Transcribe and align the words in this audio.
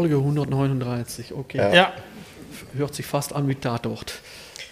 Folge 0.00 0.16
139, 0.16 1.34
okay. 1.34 1.58
Ja. 1.58 1.74
Ja, 1.74 1.92
Hört 2.74 2.94
sich 2.94 3.04
fast 3.04 3.34
an 3.34 3.46
wie 3.48 3.54
Tatort. 3.54 4.14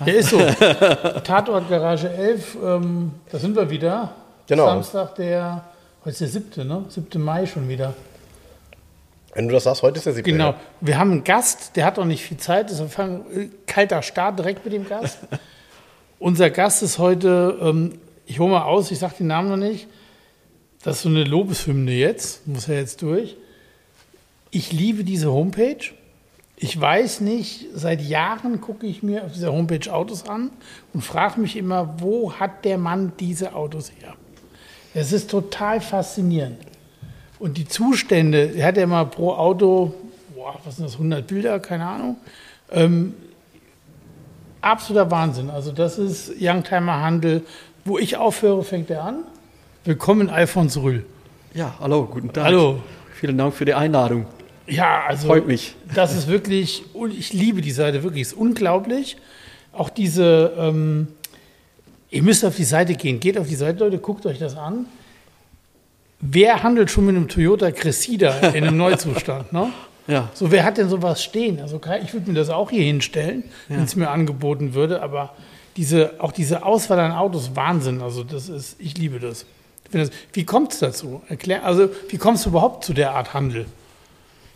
der 0.07 0.17
ist 0.17 0.31
so. 0.31 0.39
Tatort 1.25 1.69
Garage 1.69 2.09
11, 2.09 2.57
ähm, 2.65 3.13
da 3.31 3.39
sind 3.39 3.55
wir 3.55 3.69
wieder. 3.69 4.15
Genau. 4.47 4.65
Samstag, 4.65 5.17
der, 5.17 5.65
heute 6.01 6.11
ist 6.11 6.21
der 6.23 6.29
7., 6.29 6.67
ne? 6.67 6.87
7. 6.89 7.23
Mai 7.23 7.45
schon 7.45 7.69
wieder. 7.69 7.93
Wenn 9.35 9.49
du 9.49 9.53
das 9.53 9.65
sagst, 9.65 9.83
heute 9.83 9.99
ist 9.99 10.07
der 10.07 10.15
siebte. 10.15 10.33
Genau. 10.33 10.53
ja. 10.53 10.61
Wir 10.81 10.99
haben 10.99 11.11
einen 11.11 11.25
Gast, 11.25 11.77
der 11.77 11.85
hat 11.85 11.99
noch 11.99 12.07
nicht 12.07 12.23
viel 12.23 12.39
Zeit, 12.39 12.71
deshalb 12.71 12.91
fangen 12.91 13.53
kalter 13.67 14.01
Start 14.01 14.39
direkt 14.39 14.65
mit 14.65 14.73
dem 14.73 14.89
Gast. 14.89 15.19
Unser 16.19 16.49
Gast 16.49 16.83
ist 16.83 16.99
heute, 16.99 17.59
ähm, 17.61 17.99
ich 18.25 18.39
hole 18.39 18.51
mal 18.51 18.63
aus, 18.63 18.91
ich 18.91 18.99
sage 18.99 19.17
den 19.19 19.27
Namen 19.27 19.51
noch 19.51 19.59
nicht. 19.59 19.89
Das 20.83 20.97
ist 20.97 21.03
so 21.03 21.11
eine 21.11 21.25
Lobeshymne 21.25 21.93
jetzt, 21.93 22.47
muss 22.47 22.67
er 22.67 22.77
jetzt 22.77 23.03
durch. 23.03 23.37
Ich 24.51 24.73
liebe 24.73 25.05
diese 25.05 25.31
Homepage. 25.31 25.93
Ich 26.57 26.79
weiß 26.81 27.21
nicht, 27.21 27.67
seit 27.75 28.01
Jahren 28.01 28.61
gucke 28.61 28.87
ich 28.87 29.03
mir 29.03 29.25
auf 29.25 29.33
dieser 29.33 29.53
Homepage 29.53 29.93
Autos 29.93 30.29
an 30.29 30.51
und 30.93 31.03
frage 31.03 31.41
mich 31.41 31.57
immer, 31.57 32.01
wo 32.01 32.33
hat 32.33 32.65
der 32.65 32.79
Mann 32.79 33.13
diese 33.21 33.55
Autos 33.55 33.93
her? 34.01 34.15
Es 34.95 35.13
ist 35.13 35.31
total 35.31 35.81
faszinierend. 35.81 36.59
Und 37.39 37.59
die 37.59 37.69
Zustände, 37.69 38.53
er 38.57 38.67
hat 38.67 38.77
ja 38.77 38.87
mal 38.87 39.05
pro 39.05 39.33
Auto, 39.35 39.95
boah, 40.35 40.59
was 40.65 40.77
sind 40.77 40.87
das, 40.87 40.95
100 40.95 41.27
Bilder, 41.27 41.61
keine 41.61 41.87
Ahnung. 41.87 42.17
Ähm, 42.73 43.15
absoluter 44.61 45.09
Wahnsinn. 45.11 45.51
Also 45.51 45.71
das 45.71 45.99
ist 45.99 46.33
Youngtimer 46.41 47.01
Handel. 47.01 47.45
Wo 47.85 47.99
ich 47.99 48.17
aufhöre, 48.17 48.65
fängt 48.65 48.91
er 48.91 49.05
an. 49.05 49.25
Willkommen, 49.85 50.29
Alfons 50.29 50.77
Rühl. 50.79 51.07
Ja, 51.55 51.75
hallo, 51.79 52.07
guten 52.07 52.33
Tag. 52.33 52.45
Hallo. 52.45 52.81
Vielen 53.15 53.39
Dank 53.39 53.55
für 53.55 53.65
die 53.65 53.75
Einladung. 53.75 54.27
Ja, 54.69 55.05
also 55.07 55.29
Freut 55.29 55.47
mich. 55.47 55.75
das 55.95 56.15
ist 56.15 56.29
wirklich, 56.29 56.85
ich 57.17 57.33
liebe 57.33 57.61
die 57.63 57.71
Seite 57.71 58.03
wirklich, 58.03 58.23
ist 58.23 58.35
unglaublich. 58.35 59.17
Auch 59.73 59.91
diese, 59.91 60.53
ähm, 60.59 61.09
ihr 62.11 62.23
müsst 62.23 62.45
auf 62.45 62.57
die 62.57 62.65
Seite 62.65 62.95
gehen, 62.95 63.21
geht 63.21 63.39
auf 63.39 63.49
die 63.49 63.55
Seite, 63.55 63.79
Leute, 63.81 63.99
guckt 63.99 64.27
euch 64.27 64.39
das 64.39 64.57
an. 64.57 64.87
Wer 66.21 66.63
handelt 66.63 66.91
schon 66.91 67.07
mit 67.07 67.17
einem 67.17 67.29
Toyota 67.29 67.71
Cressida 67.71 68.39
in 68.49 68.65
einem 68.65 68.77
Neuzustand? 68.79 69.53
Ne? 69.53 69.73
Ja, 70.09 70.31
So, 70.35 70.51
wer 70.51 70.65
hat 70.65 70.79
denn 70.79 70.89
sowas 70.89 71.23
stehen? 71.23 71.61
Also 71.61 71.81
ich 72.03 72.13
würde 72.13 72.31
mir 72.31 72.37
das 72.37 72.49
auch 72.51 72.71
hier 72.71 72.83
hinstellen, 72.83 73.45
wenn 73.69 73.83
es 73.85 73.95
mir 73.95 74.11
angeboten 74.11 74.75
würde, 74.75 75.03
aber 75.03 75.35
diese, 75.77 76.15
auch 76.19 76.33
diese 76.33 76.65
Auswahl 76.65 76.99
an 76.99 77.13
Autos, 77.13 77.51
Wahnsinn. 77.55 78.01
Also 78.01 78.25
das 78.25 78.49
ist, 78.49 78.77
ich 78.81 78.97
liebe 78.99 79.21
das. 79.21 79.45
Ich 79.85 79.91
das 79.93 80.11
wie 80.33 80.45
kommt 80.45 80.73
es 80.73 80.81
dazu? 80.81 81.23
Erklär, 81.29 81.65
also 81.65 81.91
wie 82.09 82.17
kommst 82.17 82.47
du 82.47 82.51
überhaupt 82.51 82.85
zu 82.85 82.95
der 82.95 83.13
Art 83.13 83.33
Handel? 83.35 83.67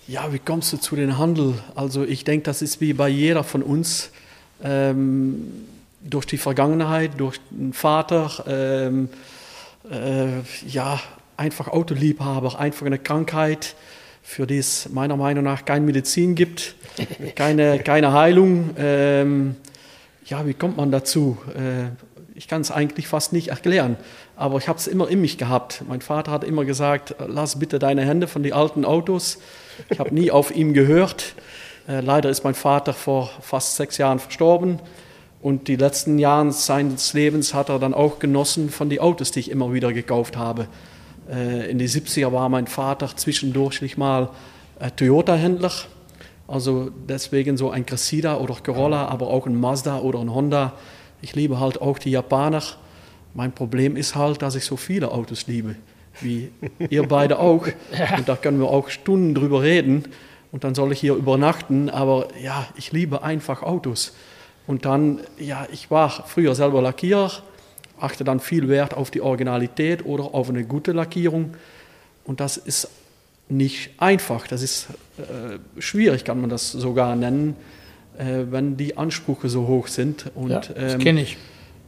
Ja, 0.09 0.33
wie 0.33 0.39
kommst 0.39 0.73
du 0.73 0.77
zu 0.77 0.97
den 0.97 1.19
Handel? 1.19 1.55
Also 1.75 2.05
ich 2.05 2.25
denke, 2.25 2.45
das 2.45 2.63
ist 2.63 2.81
wie 2.81 2.93
bei 2.93 3.09
jeder 3.09 3.45
von 3.45 3.63
uns. 3.63 4.11
Ähm, 4.63 5.67
durch 6.01 6.27
die 6.27 6.39
Vergangenheit, 6.39 7.13
durch 7.19 7.39
den 7.51 7.73
Vater, 7.73 8.45
ähm, 8.49 9.09
äh, 9.91 10.41
ja, 10.67 11.01
einfach 11.37 11.69
Autoliebhaber, 11.69 12.59
einfach 12.59 12.87
eine 12.87 12.99
Krankheit, 12.99 13.77
für 14.23 14.47
die 14.47 14.59
es 14.59 14.89
meiner 14.89 15.17
Meinung 15.17 15.45
nach 15.45 15.65
keine 15.65 15.85
Medizin 15.87 16.35
gibt, 16.35 16.75
keine, 17.37 17.79
keine 17.79 18.13
Heilung. 18.13 18.71
Ähm, 18.77 19.57
ja, 20.27 20.47
wie 20.47 20.55
kommt 20.55 20.77
man 20.77 20.91
dazu? 20.91 21.39
Äh, 21.55 21.91
ich 22.35 22.49
kann 22.49 22.61
es 22.63 22.71
eigentlich 22.71 23.07
fast 23.07 23.33
nicht 23.33 23.49
erklären, 23.49 23.97
aber 24.37 24.59
ich 24.59 24.69
habe 24.69 24.79
es 24.79 24.87
immer 24.87 25.09
in 25.09 25.21
mich 25.21 25.39
gehabt. 25.39 25.83
Mein 25.87 26.01
Vater 26.01 26.31
hat 26.31 26.45
immer 26.45 26.65
gesagt, 26.65 27.15
lass 27.27 27.59
bitte 27.59 27.79
deine 27.79 28.05
Hände 28.05 28.27
von 28.27 28.43
den 28.43 28.53
alten 28.53 28.85
Autos. 28.85 29.39
Ich 29.91 29.99
habe 29.99 30.15
nie 30.15 30.31
auf 30.31 30.55
ihn 30.55 30.75
gehört. 30.75 31.35
Äh, 31.89 32.01
leider 32.01 32.31
ist 32.31 32.45
mein 32.45 32.55
Vater 32.55 32.93
vor 32.93 33.31
fast 33.41 33.77
sechs 33.77 33.99
Jahren 33.99 34.19
verstorben. 34.19 34.79
Und 35.41 35.67
die 35.67 35.77
letzten 35.77 36.19
Jahre 36.19 36.53
seines 36.53 37.15
Lebens 37.15 37.53
hat 37.53 37.69
er 37.69 37.79
dann 37.79 37.95
auch 37.95 38.21
genossen 38.21 38.71
von 38.71 38.89
den 38.89 39.01
Autos, 39.01 39.33
die 39.33 39.41
ich 39.41 39.51
immer 39.51 39.73
wieder 39.73 39.93
gekauft 39.93 40.37
habe. 40.37 40.69
Äh, 41.31 41.71
in 41.71 41.79
die 41.79 41.89
70er 41.89 42.33
war 42.33 42.49
mein 42.49 42.67
Vater 42.67 43.11
zwischendurch 43.17 43.97
mal 43.97 44.31
äh, 44.79 44.91
Toyota-Händler. 44.91 45.73
Also 46.47 46.91
deswegen 47.09 47.57
so 47.57 47.71
ein 47.71 47.87
Cressida 47.87 48.37
oder 48.37 48.55
Corolla, 48.63 49.09
aber 49.09 49.29
auch 49.29 49.47
ein 49.47 49.59
Mazda 49.59 49.99
oder 50.01 50.21
ein 50.21 50.33
Honda. 50.33 50.75
Ich 51.21 51.35
liebe 51.35 51.59
halt 51.61 51.81
auch 51.81 51.99
die 51.99 52.11
Japaner. 52.11 52.63
Mein 53.35 53.53
Problem 53.53 53.97
ist 53.97 54.15
halt, 54.15 54.43
dass 54.43 54.55
ich 54.55 54.65
so 54.65 54.77
viele 54.77 55.11
Autos 55.11 55.47
liebe, 55.47 55.77
wie 56.21 56.51
ihr 56.91 57.05
beide 57.05 57.39
auch. 57.39 57.67
Und 58.17 58.29
da 58.29 58.37
können 58.37 58.59
wir 58.59 58.69
auch 58.69 58.89
Stunden 58.91 59.35
drüber 59.35 59.63
reden. 59.63 60.05
Und 60.51 60.65
dann 60.65 60.75
soll 60.75 60.93
ich 60.93 61.01
hier 61.01 61.15
übernachten. 61.15 61.89
Aber 61.89 62.29
ja, 62.43 62.69
ich 62.77 62.93
liebe 62.93 63.23
einfach 63.23 63.63
Autos. 63.63 64.15
Und 64.67 64.85
dann, 64.85 65.21
ja, 65.39 65.67
ich 65.73 65.91
war 65.91 66.11
früher 66.11 66.55
selber 66.55 66.83
Lackierer, 66.83 67.31
achte 67.99 68.25
dann 68.25 68.41
viel 68.41 68.69
Wert 68.69 68.95
auf 68.95 69.11
die 69.11 69.21
Originalität 69.21 70.05
oder 70.05 70.35
auf 70.35 70.49
eine 70.49 70.65
gute 70.65 70.93
Lackierung. 70.93 71.55
Und 72.25 72.41
das 72.41 72.57
ist 72.57 72.89
nicht 73.49 73.91
einfach, 73.99 74.47
das 74.47 74.63
ist 74.63 74.89
äh, 75.19 75.81
schwierig, 75.81 76.25
kann 76.25 76.41
man 76.41 76.49
das 76.49 76.71
sogar 76.71 77.17
nennen, 77.17 77.57
äh, 78.17 78.45
wenn 78.51 78.77
die 78.77 78.97
Ansprüche 78.97 79.49
so 79.49 79.67
hoch 79.67 79.89
sind. 79.89 80.31
Und, 80.35 80.51
ja, 80.51 80.61
das 80.61 80.95
ähm, 80.95 81.01
kenne 81.01 81.23
ich. 81.23 81.37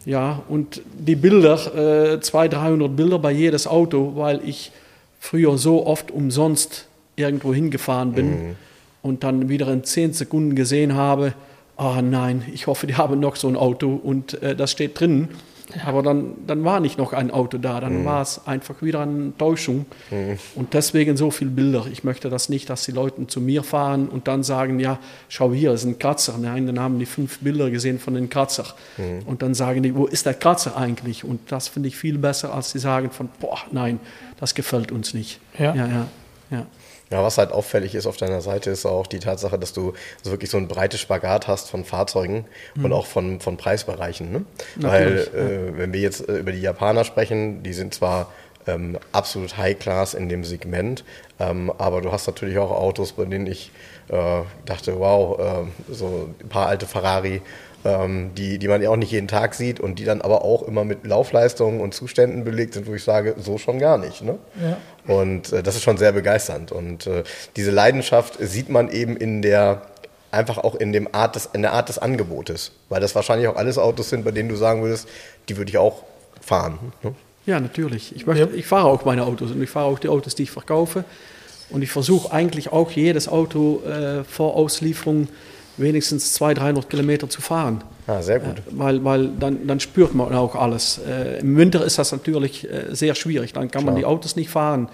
Ja, 0.06 0.42
und 0.48 0.82
die 0.98 1.16
Bilder, 1.16 2.14
äh, 2.14 2.20
200, 2.20 2.60
300 2.60 2.96
Bilder 2.96 3.18
bei 3.18 3.32
jedes 3.32 3.66
Auto, 3.66 4.12
weil 4.16 4.40
ich 4.46 4.70
früher 5.18 5.56
so 5.56 5.86
oft 5.86 6.10
umsonst 6.10 6.86
irgendwo 7.16 7.54
hingefahren 7.54 8.12
bin 8.12 8.56
und 9.02 9.24
dann 9.24 9.48
wieder 9.48 9.68
in 9.68 9.84
10 9.84 10.12
Sekunden 10.12 10.54
gesehen 10.54 10.94
habe, 10.94 11.32
ah 11.76 12.02
nein, 12.02 12.44
ich 12.52 12.66
hoffe, 12.66 12.86
die 12.86 12.96
haben 12.96 13.20
noch 13.20 13.36
so 13.36 13.48
ein 13.48 13.56
Auto 13.56 13.98
und 14.02 14.42
äh, 14.42 14.54
das 14.54 14.70
steht 14.72 14.98
drin. 15.00 15.28
Aber 15.84 16.02
dann, 16.02 16.34
dann 16.46 16.64
war 16.64 16.80
nicht 16.80 16.98
noch 16.98 17.12
ein 17.12 17.30
Auto 17.30 17.58
da, 17.58 17.80
dann 17.80 18.04
war 18.04 18.22
es 18.22 18.46
einfach 18.46 18.82
wieder 18.82 19.00
eine 19.00 19.32
Täuschung. 19.36 19.86
Und 20.54 20.74
deswegen 20.74 21.16
so 21.16 21.30
viele 21.30 21.50
Bilder. 21.50 21.86
Ich 21.90 22.04
möchte 22.04 22.30
das 22.30 22.48
nicht, 22.48 22.68
dass 22.70 22.84
die 22.84 22.92
Leute 22.92 23.26
zu 23.26 23.40
mir 23.40 23.62
fahren 23.62 24.08
und 24.08 24.28
dann 24.28 24.42
sagen, 24.42 24.78
ja, 24.78 24.98
schau 25.28 25.52
hier, 25.52 25.72
ist 25.72 25.84
ein 25.84 25.98
Kratzer. 25.98 26.36
Nein, 26.38 26.66
dann 26.66 26.78
haben 26.78 26.98
die 26.98 27.06
fünf 27.06 27.38
Bilder 27.38 27.70
gesehen 27.70 27.98
von 27.98 28.14
den 28.14 28.28
Kratzer. 28.28 28.66
Und 29.26 29.42
dann 29.42 29.54
sagen 29.54 29.82
die, 29.82 29.94
wo 29.94 30.06
ist 30.06 30.26
der 30.26 30.34
Kratzer 30.34 30.76
eigentlich? 30.76 31.24
Und 31.24 31.40
das 31.50 31.68
finde 31.68 31.88
ich 31.88 31.96
viel 31.96 32.18
besser, 32.18 32.54
als 32.54 32.70
sie 32.70 32.78
sagen 32.78 33.10
von, 33.10 33.28
boah, 33.40 33.58
nein, 33.72 34.00
das 34.38 34.54
gefällt 34.54 34.92
uns 34.92 35.14
nicht. 35.14 35.40
Ja. 35.58 35.74
ja, 35.74 35.86
ja. 35.86 36.06
ja. 36.50 36.66
Ja, 37.10 37.22
was 37.22 37.38
halt 37.38 37.52
auffällig 37.52 37.94
ist 37.94 38.06
auf 38.06 38.16
deiner 38.16 38.40
Seite, 38.40 38.70
ist 38.70 38.86
auch 38.86 39.06
die 39.06 39.18
Tatsache, 39.18 39.58
dass 39.58 39.72
du 39.72 39.92
so 40.22 40.30
wirklich 40.30 40.50
so 40.50 40.56
ein 40.56 40.68
breites 40.68 41.00
Spagat 41.00 41.48
hast 41.48 41.70
von 41.70 41.84
Fahrzeugen 41.84 42.46
und 42.76 42.92
auch 42.92 43.06
von, 43.06 43.40
von 43.40 43.56
Preisbereichen. 43.56 44.32
Ne? 44.32 44.44
Weil, 44.76 45.04
Natürlich, 45.04 45.34
äh, 45.34 45.78
wenn 45.78 45.92
wir 45.92 46.00
jetzt 46.00 46.28
äh, 46.28 46.38
über 46.38 46.52
die 46.52 46.60
Japaner 46.60 47.04
sprechen, 47.04 47.62
die 47.62 47.72
sind 47.74 47.94
zwar 47.94 48.32
ähm, 48.66 48.98
absolut 49.12 49.56
High-Class 49.56 50.14
in 50.14 50.28
dem 50.28 50.44
Segment, 50.44 51.04
ähm, 51.38 51.70
aber 51.76 52.00
du 52.00 52.10
hast 52.10 52.26
natürlich 52.26 52.58
auch 52.58 52.70
Autos, 52.70 53.12
bei 53.12 53.24
denen 53.26 53.46
ich 53.46 53.70
äh, 54.08 54.42
dachte, 54.64 54.98
wow, 54.98 55.38
äh, 55.38 55.92
so 55.92 56.30
ein 56.40 56.48
paar 56.48 56.68
alte 56.68 56.86
Ferrari, 56.86 57.42
ähm, 57.84 58.30
die, 58.34 58.58
die 58.58 58.68
man 58.68 58.82
ja 58.82 58.90
auch 58.90 58.96
nicht 58.96 59.12
jeden 59.12 59.28
Tag 59.28 59.54
sieht 59.54 59.80
und 59.80 59.98
die 59.98 60.04
dann 60.04 60.22
aber 60.22 60.44
auch 60.44 60.62
immer 60.62 60.84
mit 60.84 61.06
Laufleistungen 61.06 61.80
und 61.80 61.94
Zuständen 61.94 62.44
belegt 62.44 62.74
sind, 62.74 62.86
wo 62.86 62.94
ich 62.94 63.04
sage, 63.04 63.34
so 63.38 63.58
schon 63.58 63.78
gar 63.78 63.98
nicht. 63.98 64.22
Ne? 64.22 64.38
Ja. 64.62 64.76
Und 65.06 65.52
äh, 65.52 65.62
das 65.62 65.76
ist 65.76 65.82
schon 65.82 65.98
sehr 65.98 66.12
begeisternd. 66.12 66.72
Und 66.72 67.06
äh, 67.06 67.24
diese 67.56 67.70
Leidenschaft 67.70 68.36
sieht 68.40 68.68
man 68.68 68.90
eben 68.90 69.16
in 69.16 69.42
der 69.42 69.82
einfach 70.30 70.58
auch 70.58 70.74
in, 70.74 70.92
dem 70.92 71.08
Art 71.12 71.36
des, 71.36 71.48
in 71.52 71.62
der 71.62 71.72
Art 71.72 71.88
des 71.88 71.98
Angebotes. 71.98 72.72
Weil 72.88 73.00
das 73.00 73.14
wahrscheinlich 73.14 73.48
auch 73.48 73.56
alles 73.56 73.78
Autos 73.78 74.10
sind, 74.10 74.24
bei 74.24 74.32
denen 74.32 74.48
du 74.48 74.56
sagen 74.56 74.82
würdest, 74.82 75.08
die 75.48 75.56
würde 75.56 75.70
ich 75.70 75.78
auch 75.78 76.02
fahren. 76.40 76.78
Ne? 77.02 77.14
Ja, 77.46 77.60
natürlich. 77.60 78.14
Ich, 78.16 78.26
möchte, 78.26 78.44
Ja. 78.44 78.50
ich 78.54 78.66
fahre 78.66 78.86
auch 78.88 79.04
meine 79.04 79.24
Autos 79.24 79.50
und 79.52 79.62
ich 79.62 79.70
fahre 79.70 79.86
auch 79.86 79.98
die 79.98 80.08
Autos, 80.08 80.34
die 80.34 80.44
ich 80.44 80.50
verkaufe. 80.50 81.04
Und 81.70 81.82
ich 81.82 81.90
versuche 81.90 82.32
eigentlich 82.32 82.72
auch 82.72 82.90
jedes 82.90 83.28
Auto 83.28 83.82
äh, 83.84 84.24
vor 84.24 84.54
Auslieferung 84.54 85.28
wenigstens 85.76 86.32
200, 86.34 86.62
300 86.64 86.90
Kilometer 86.90 87.28
zu 87.28 87.40
fahren. 87.40 87.82
Ah, 88.06 88.22
sehr 88.22 88.40
gut. 88.40 88.58
Äh, 88.58 88.62
weil 88.72 89.04
weil 89.04 89.28
dann, 89.28 89.66
dann 89.66 89.80
spürt 89.80 90.14
man 90.14 90.34
auch 90.34 90.54
alles. 90.54 91.00
Äh, 91.06 91.40
Im 91.40 91.56
Winter 91.56 91.84
ist 91.84 91.98
das 91.98 92.12
natürlich 92.12 92.70
äh, 92.70 92.94
sehr 92.94 93.14
schwierig. 93.14 93.52
Dann 93.52 93.70
kann 93.70 93.84
man 93.84 93.94
Klar. 93.94 94.00
die 94.00 94.06
Autos 94.06 94.36
nicht 94.36 94.50
fahren. 94.50 94.88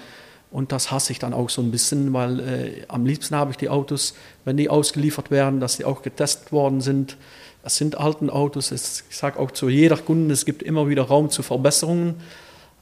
Und 0.53 0.73
das 0.73 0.91
hasse 0.91 1.13
ich 1.13 1.19
dann 1.21 1.33
auch 1.33 1.49
so 1.49 1.63
ein 1.63 1.71
bisschen, 1.71 2.13
weil 2.13 2.41
äh, 2.41 2.73
am 2.89 3.07
liebsten 3.07 3.37
habe 3.37 3.53
ich 3.53 3.57
die 3.57 3.69
Autos, 3.69 4.15
wenn 4.45 4.57
die 4.57 4.69
ausgeliefert 4.69 5.31
werden, 5.31 5.61
dass 5.61 5.77
die 5.77 5.85
auch 5.85 6.03
getestet 6.03 6.51
worden 6.51 6.81
sind. 6.81 7.17
Es 7.63 7.77
sind 7.77 7.99
alten 7.99 8.31
Autos. 8.31 8.73
Es, 8.73 9.05
ich 9.09 9.17
sage 9.17 9.39
auch 9.39 9.53
zu 9.53 9.69
jeder 9.69 9.97
Kunde, 9.97 10.33
es 10.35 10.45
gibt 10.45 10.63
immer 10.63 10.89
wieder 10.89 11.03
Raum 11.03 11.31
zu 11.31 11.43
Verbesserungen. 11.43 12.15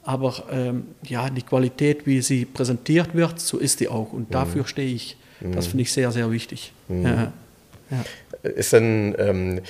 Aber 0.02 0.44
ähm, 0.50 0.86
ja, 1.02 1.28
die 1.28 1.42
Qualität, 1.42 2.06
wie 2.06 2.22
sie 2.22 2.46
präsentiert 2.46 3.14
wird, 3.14 3.40
so 3.40 3.58
ist 3.58 3.80
die 3.80 3.88
auch. 3.88 4.12
Und 4.12 4.32
dafür 4.32 4.66
stehe 4.66 4.94
ich. 4.94 5.16
Das 5.40 5.66
finde 5.66 5.82
ich 5.82 5.92
sehr, 5.92 6.10
sehr 6.10 6.30
wichtig. 6.30 6.72
Ja. 6.88 7.32
Ja. 7.90 8.04
Ist 8.42 8.72
denn 8.72 9.14
ähm, 9.18 9.60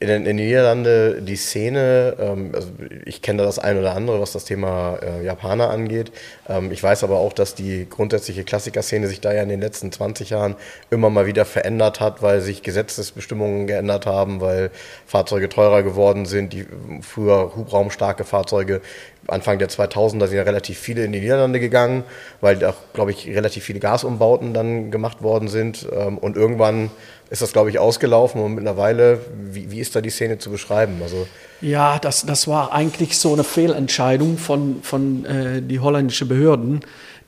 in, 0.00 0.08
in 0.08 0.24
den 0.24 0.36
Niederlande 0.36 1.22
die 1.22 1.36
Szene, 1.36 2.16
ähm, 2.18 2.50
also 2.54 2.68
ich 3.04 3.22
kenne 3.22 3.38
da 3.38 3.44
das 3.44 3.58
ein 3.58 3.78
oder 3.78 3.94
andere, 3.94 4.20
was 4.20 4.32
das 4.32 4.44
Thema 4.44 4.98
äh, 5.02 5.24
Japaner 5.24 5.70
angeht. 5.70 6.12
Ähm, 6.48 6.70
ich 6.72 6.82
weiß 6.82 7.04
aber 7.04 7.18
auch, 7.18 7.32
dass 7.32 7.54
die 7.54 7.86
grundsätzliche 7.88 8.44
Klassikerszene 8.44 9.08
sich 9.08 9.20
da 9.20 9.32
ja 9.32 9.42
in 9.42 9.48
den 9.48 9.60
letzten 9.60 9.92
20 9.92 10.30
Jahren 10.30 10.56
immer 10.90 11.10
mal 11.10 11.26
wieder 11.26 11.44
verändert 11.44 12.00
hat, 12.00 12.22
weil 12.22 12.40
sich 12.40 12.62
Gesetzesbestimmungen 12.62 13.66
geändert 13.66 14.06
haben, 14.06 14.40
weil 14.40 14.70
Fahrzeuge 15.06 15.48
teurer 15.48 15.82
geworden 15.82 16.26
sind, 16.26 16.52
die 16.52 16.66
früher 17.02 17.52
hubraumstarke 17.56 18.24
Fahrzeuge 18.24 18.80
Anfang 19.28 19.58
der 19.58 19.68
2000er 19.68 20.26
sind 20.26 20.36
ja 20.36 20.42
relativ 20.42 20.78
viele 20.78 21.04
in 21.04 21.12
die 21.12 21.20
Niederlande 21.20 21.60
gegangen, 21.60 22.04
weil 22.40 22.56
da, 22.56 22.74
glaube 22.92 23.10
ich, 23.10 23.26
relativ 23.28 23.64
viele 23.64 23.80
Gasumbauten 23.80 24.54
dann 24.54 24.90
gemacht 24.90 25.22
worden 25.22 25.48
sind. 25.48 25.86
Ähm, 25.92 26.18
und 26.18 26.36
irgendwann 26.36 26.90
ist 27.30 27.42
das, 27.42 27.52
glaube 27.52 27.70
ich, 27.70 27.78
ausgelaufen 27.78 28.40
und 28.40 28.54
mittlerweile, 28.54 29.20
wie, 29.50 29.70
wie 29.70 29.80
ist 29.80 29.96
da 29.96 30.00
die 30.00 30.10
Szene 30.10 30.38
zu 30.38 30.50
beschreiben? 30.50 31.00
Also 31.02 31.26
ja, 31.60 31.98
das, 31.98 32.26
das 32.26 32.46
war 32.46 32.72
eigentlich 32.72 33.18
so 33.18 33.32
eine 33.32 33.44
Fehlentscheidung 33.44 34.38
von, 34.38 34.82
von 34.82 35.24
äh, 35.24 35.62
die 35.62 35.80
holländischen 35.80 36.28
Behörden. 36.28 36.80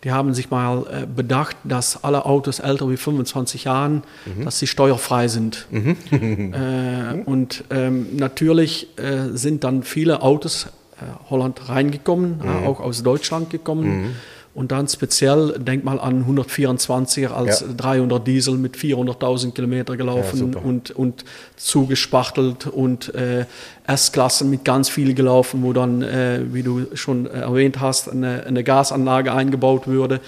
Die 0.05 0.13
haben 0.13 0.33
sich 0.33 0.51
mal 0.51 0.85
äh, 0.87 1.07
bedacht, 1.07 1.57
dass 1.65 2.05
alle 2.05 2.25
Autos 2.25 2.61
älter 2.61 2.89
wie 2.89 2.97
25 2.97 3.65
Jahren, 3.65 4.03
mhm. 4.27 4.45
dass 4.45 4.59
sie 4.59 4.69
steuerfrei 4.69 5.27
sind. 5.27 5.67
Mhm. 5.71 5.97
äh, 6.55 7.23
und 7.25 7.65
ähm, 7.71 8.17
natürlich 8.17 8.89
äh, 8.99 9.37
sind 9.37 9.65
dann 9.65 9.83
viele 9.83 10.23
Autos 10.23 10.67
äh, 11.01 11.31
Holland 11.31 11.69
reingekommen, 11.69 12.39
mhm. 12.39 12.67
auch 12.67 12.79
aus 12.81 13.03
Deutschland 13.03 13.51
gekommen. 13.51 14.15
Und 14.59 14.73
dann 14.73 14.89
speziell, 14.89 15.55
denk 15.61 15.85
mal 15.85 16.01
an 16.01 16.25
124er 16.27 17.29
als 17.29 17.61
ja. 17.61 17.69
300 17.77 18.27
Diesel 18.27 18.59
mit 18.59 18.77
400.000 18.77 19.53
Kilometer 19.53 19.97
gelaufen 19.97 20.53
ja, 20.53 20.61
und, 20.61 20.91
und 20.91 21.25
zugespachtelt 21.57 22.67
und 22.67 23.15
äh, 23.15 23.47
S-Klassen 23.87 24.51
mit 24.51 24.65
ganz 24.65 24.89
viel 24.89 25.15
gelaufen, 25.15 25.63
wo 25.63 25.73
dann, 25.73 26.03
äh, 26.03 26.41
wie 26.51 26.65
du 26.65 26.89
schon 26.95 27.27
erwähnt 27.27 27.79
hast, 27.79 28.11
eine, 28.11 28.47
eine, 28.47 28.65
Gasanlage 28.65 29.33
eingebaut 29.33 29.87
würde, 29.87 30.21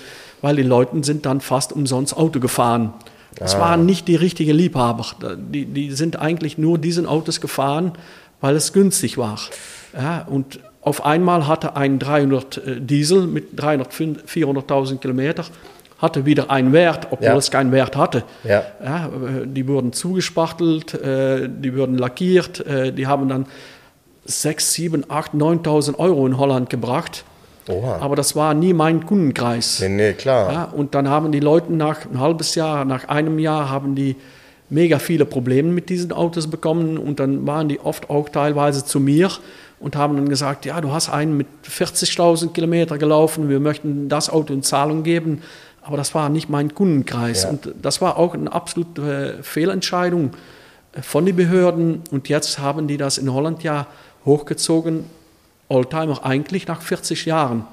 weil 0.42 0.54
die 0.54 0.62
Leute 0.62 1.02
sind 1.02 1.26
dann 1.26 1.40
fast 1.40 1.72
umsonst 1.72 2.16
Auto 2.16 2.38
gefahren. 2.38 2.94
Das 3.34 3.56
ah. 3.56 3.60
waren 3.60 3.84
nicht 3.84 4.06
die 4.06 4.14
richtigen 4.14 4.54
Liebhaber. 4.56 5.06
Die, 5.38 5.64
die 5.64 5.90
sind 5.90 6.20
eigentlich 6.20 6.56
nur 6.56 6.78
diesen 6.78 7.04
Autos 7.04 7.40
gefahren, 7.40 7.94
weil 8.40 8.54
es 8.54 8.72
günstig 8.72 9.18
war. 9.18 9.40
Ja, 9.92 10.24
und 10.30 10.60
auf 10.82 11.04
einmal 11.04 11.46
hatte 11.46 11.76
ein 11.76 11.98
300 11.98 12.56
äh, 12.56 12.80
Diesel 12.80 13.26
mit 13.26 13.60
400.000 13.60 14.98
Kilometer 14.98 15.44
hatte 15.98 16.24
wieder 16.24 16.50
einen 16.50 16.72
Wert, 16.72 17.08
obwohl 17.10 17.26
ja. 17.26 17.36
es 17.36 17.50
keinen 17.50 17.72
Wert 17.72 17.94
hatte. 17.94 18.24
Ja. 18.42 18.64
ja. 18.82 19.06
Äh, 19.06 19.46
die 19.46 19.68
wurden 19.68 19.92
zugespachtelt, 19.92 20.94
äh, 20.94 21.46
die 21.46 21.76
wurden 21.76 21.98
lackiert, 21.98 22.64
die 22.96 23.06
haben 23.06 23.28
dann 23.28 23.46
6, 24.24 24.72
7, 24.72 25.04
8, 25.08 25.34
9.000 25.34 25.98
Euro 25.98 26.26
in 26.26 26.38
Holland 26.38 26.70
gebracht. 26.70 27.24
Oha. 27.68 27.98
Aber 28.00 28.16
das 28.16 28.34
war 28.34 28.54
nie 28.54 28.72
mein 28.72 29.04
Kundenkreis. 29.04 29.80
Nee, 29.80 29.88
nee, 29.88 30.12
klar. 30.14 30.52
Ja, 30.52 30.64
und 30.64 30.94
dann 30.94 31.08
haben 31.08 31.32
die 31.32 31.40
Leute 31.40 31.72
nach 31.72 32.06
ein 32.10 32.18
halbes 32.18 32.54
Jahr, 32.54 32.86
nach 32.86 33.08
einem 33.08 33.38
Jahr, 33.38 33.68
haben 33.68 33.94
die 33.94 34.16
mega 34.70 34.98
viele 34.98 35.24
Probleme 35.24 35.68
mit 35.70 35.88
diesen 35.90 36.12
Autos 36.12 36.46
bekommen 36.46 36.96
und 36.96 37.20
dann 37.20 37.46
waren 37.46 37.68
die 37.68 37.80
oft 37.80 38.08
auch 38.08 38.28
teilweise 38.28 38.84
zu 38.84 39.00
mir 39.00 39.30
und 39.80 39.96
haben 39.96 40.14
dann 40.16 40.28
gesagt, 40.28 40.66
ja, 40.66 40.80
du 40.80 40.92
hast 40.92 41.08
einen 41.08 41.36
mit 41.36 41.48
40.000 41.66 42.52
Kilometer 42.52 42.98
gelaufen, 42.98 43.48
wir 43.48 43.60
möchten 43.60 44.08
das 44.08 44.30
Auto 44.30 44.52
in 44.52 44.62
Zahlung 44.62 45.02
geben, 45.02 45.42
aber 45.82 45.96
das 45.96 46.14
war 46.14 46.28
nicht 46.28 46.50
mein 46.50 46.74
Kundenkreis. 46.74 47.44
Ja. 47.44 47.50
Und 47.50 47.74
das 47.80 48.00
war 48.02 48.18
auch 48.18 48.34
eine 48.34 48.52
absolute 48.52 49.38
äh, 49.38 49.42
Fehlentscheidung 49.42 50.32
äh, 50.92 51.02
von 51.02 51.24
den 51.24 51.34
Behörden. 51.34 52.02
Und 52.10 52.28
jetzt 52.28 52.58
haben 52.58 52.86
die 52.86 52.98
das 52.98 53.16
in 53.16 53.32
Holland 53.32 53.62
ja 53.62 53.86
hochgezogen, 54.26 55.04
Oldtimer 55.68 56.24
eigentlich 56.24 56.66
nach 56.66 56.82
40 56.82 57.24
Jahren. 57.24 57.64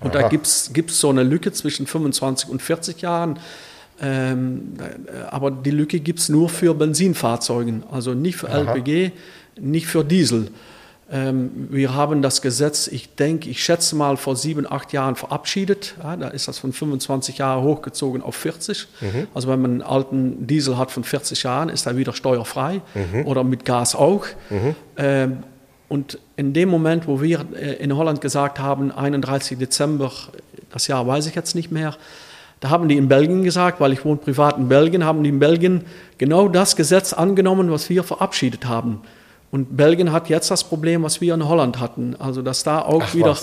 Und 0.00 0.14
Aha. 0.14 0.22
da 0.22 0.28
gibt 0.28 0.46
es 0.46 1.00
so 1.00 1.10
eine 1.10 1.24
Lücke 1.24 1.50
zwischen 1.52 1.86
25 1.86 2.48
und 2.48 2.62
40 2.62 3.02
Jahren. 3.02 3.40
Ähm, 4.00 4.74
äh, 4.78 5.22
aber 5.30 5.50
die 5.50 5.70
Lücke 5.70 5.98
gibt 5.98 6.20
es 6.20 6.28
nur 6.28 6.48
für 6.48 6.74
Benzinfahrzeugen, 6.74 7.82
also 7.90 8.14
nicht 8.14 8.36
für 8.36 8.48
Aha. 8.48 8.74
LPG, 8.74 9.10
nicht 9.58 9.86
für 9.86 10.04
Diesel. 10.04 10.50
Ähm, 11.10 11.68
wir 11.70 11.94
haben 11.94 12.20
das 12.20 12.42
Gesetz, 12.42 12.88
ich 12.88 13.14
denke, 13.14 13.48
ich 13.48 13.62
schätze 13.62 13.94
mal 13.94 14.16
vor 14.16 14.34
sieben, 14.34 14.70
acht 14.70 14.92
Jahren 14.92 15.14
verabschiedet. 15.14 15.94
Ja, 16.02 16.16
da 16.16 16.28
ist 16.28 16.48
das 16.48 16.58
von 16.58 16.72
25 16.72 17.38
Jahren 17.38 17.62
hochgezogen 17.62 18.22
auf 18.22 18.34
40. 18.34 18.88
Mhm. 19.00 19.28
Also 19.32 19.48
wenn 19.48 19.62
man 19.62 19.70
einen 19.70 19.82
alten 19.82 20.46
Diesel 20.48 20.76
hat 20.76 20.90
von 20.90 21.04
40 21.04 21.44
Jahren, 21.44 21.68
ist 21.68 21.86
er 21.86 21.96
wieder 21.96 22.12
steuerfrei 22.12 22.80
mhm. 22.94 23.26
oder 23.26 23.44
mit 23.44 23.64
Gas 23.64 23.94
auch. 23.94 24.26
Mhm. 24.50 24.74
Ähm, 24.96 25.36
und 25.88 26.18
in 26.36 26.52
dem 26.52 26.68
Moment, 26.68 27.06
wo 27.06 27.22
wir 27.22 27.44
äh, 27.54 27.74
in 27.74 27.96
Holland 27.96 28.20
gesagt 28.20 28.58
haben, 28.58 28.90
31 28.90 29.58
Dezember, 29.58 30.10
das 30.72 30.88
Jahr 30.88 31.06
weiß 31.06 31.26
ich 31.26 31.36
jetzt 31.36 31.54
nicht 31.54 31.70
mehr, 31.70 31.94
da 32.58 32.70
haben 32.70 32.88
die 32.88 32.96
in 32.96 33.06
Belgien 33.06 33.44
gesagt, 33.44 33.80
weil 33.80 33.92
ich 33.92 34.04
wohne 34.04 34.16
privat 34.16 34.56
in 34.58 34.68
Belgien, 34.68 35.04
haben 35.04 35.22
die 35.22 35.28
in 35.28 35.38
Belgien 35.38 35.84
genau 36.18 36.48
das 36.48 36.74
Gesetz 36.74 37.12
angenommen, 37.12 37.70
was 37.70 37.88
wir 37.90 38.02
verabschiedet 38.02 38.66
haben. 38.66 39.02
Und 39.50 39.76
Belgien 39.76 40.12
hat 40.12 40.28
jetzt 40.28 40.50
das 40.50 40.64
Problem, 40.64 41.02
was 41.02 41.20
wir 41.20 41.34
in 41.34 41.48
Holland 41.48 41.80
hatten. 41.80 42.16
Also, 42.18 42.42
dass 42.42 42.62
da 42.62 42.82
auch 42.82 43.02
Ach, 43.04 43.14
wieder 43.14 43.36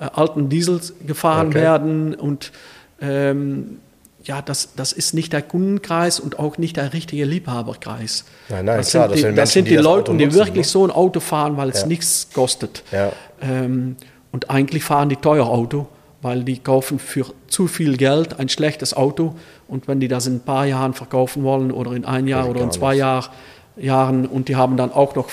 äh, 0.00 0.04
alten 0.12 0.48
Diesels 0.48 0.94
gefahren 1.06 1.48
okay. 1.48 1.60
werden. 1.60 2.14
Und 2.14 2.52
ähm, 3.00 3.78
ja, 4.24 4.42
das, 4.42 4.74
das 4.76 4.92
ist 4.92 5.14
nicht 5.14 5.32
der 5.32 5.42
Kundenkreis 5.42 6.20
und 6.20 6.38
auch 6.38 6.58
nicht 6.58 6.76
der 6.76 6.92
richtige 6.92 7.24
Liebhaberkreis. 7.24 8.24
Nein, 8.48 8.64
nein, 8.64 8.78
das 8.78 8.90
klar, 8.90 9.08
sind 9.08 9.16
die, 9.16 9.22
das 9.22 9.22
sind, 9.22 9.34
Menschen, 9.34 9.52
sind 9.52 9.64
die, 9.66 9.70
die 9.70 9.76
Leute, 9.76 10.16
die 10.16 10.34
wirklich 10.34 10.66
ne? 10.66 10.70
so 10.70 10.84
ein 10.84 10.90
Auto 10.90 11.20
fahren, 11.20 11.56
weil 11.56 11.70
es 11.70 11.82
ja. 11.82 11.86
nichts 11.86 12.28
kostet. 12.32 12.82
Ja. 12.92 13.12
Ähm, 13.40 13.96
und 14.32 14.50
eigentlich 14.50 14.84
fahren 14.84 15.08
die 15.08 15.16
teuer 15.16 15.46
Auto, 15.46 15.86
weil 16.22 16.44
die 16.44 16.58
kaufen 16.58 16.98
für 16.98 17.26
zu 17.48 17.66
viel 17.66 17.96
Geld 17.96 18.38
ein 18.38 18.48
schlechtes 18.48 18.94
Auto. 18.94 19.34
Und 19.68 19.88
wenn 19.88 20.00
die 20.00 20.08
das 20.08 20.26
in 20.26 20.36
ein 20.36 20.40
paar 20.40 20.66
Jahren 20.66 20.94
verkaufen 20.94 21.42
wollen 21.42 21.72
oder 21.72 21.92
in 21.92 22.04
ein 22.04 22.26
Jahr 22.26 22.48
oder 22.48 22.60
in 22.62 22.70
zwei 22.70 22.94
Jahren, 22.94 23.30
Jahren 23.76 24.26
und 24.26 24.48
die 24.48 24.56
haben 24.56 24.76
dann 24.76 24.92
auch 24.92 25.14
noch 25.14 25.30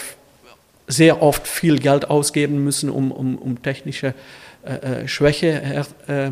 sehr 0.87 1.21
oft 1.21 1.47
viel 1.47 1.79
Geld 1.79 2.09
ausgeben 2.09 2.63
müssen, 2.63 2.89
um, 2.89 3.11
um, 3.11 3.37
um 3.37 3.61
technische 3.61 4.13
äh, 4.65 5.03
äh 5.03 5.07
Schwäche 5.07 5.85
äh, 6.07 6.31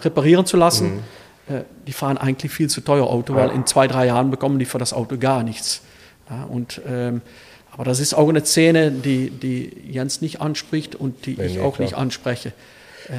reparieren 0.00 0.46
zu 0.46 0.56
lassen. 0.56 1.02
Mhm. 1.48 1.54
Äh, 1.54 1.62
die 1.86 1.92
fahren 1.92 2.18
eigentlich 2.18 2.52
viel 2.52 2.68
zu 2.68 2.80
teuer 2.80 3.06
Auto, 3.08 3.34
weil 3.34 3.50
in 3.50 3.66
zwei, 3.66 3.88
drei 3.88 4.06
Jahren 4.06 4.30
bekommen 4.30 4.58
die 4.58 4.64
für 4.64 4.78
das 4.78 4.92
Auto 4.92 5.18
gar 5.18 5.42
nichts. 5.42 5.82
Ja, 6.30 6.44
und, 6.44 6.80
ähm, 6.86 7.22
aber 7.72 7.84
das 7.84 8.00
ist 8.00 8.14
auch 8.14 8.28
eine 8.28 8.44
Szene, 8.44 8.90
die, 8.90 9.30
die 9.30 9.72
Jens 9.90 10.20
nicht 10.20 10.40
anspricht 10.40 10.94
und 10.94 11.26
die 11.26 11.36
nee, 11.36 11.46
ich 11.46 11.54
nee, 11.54 11.60
auch 11.60 11.76
klar. 11.76 11.86
nicht 11.86 11.96
anspreche. 11.96 12.52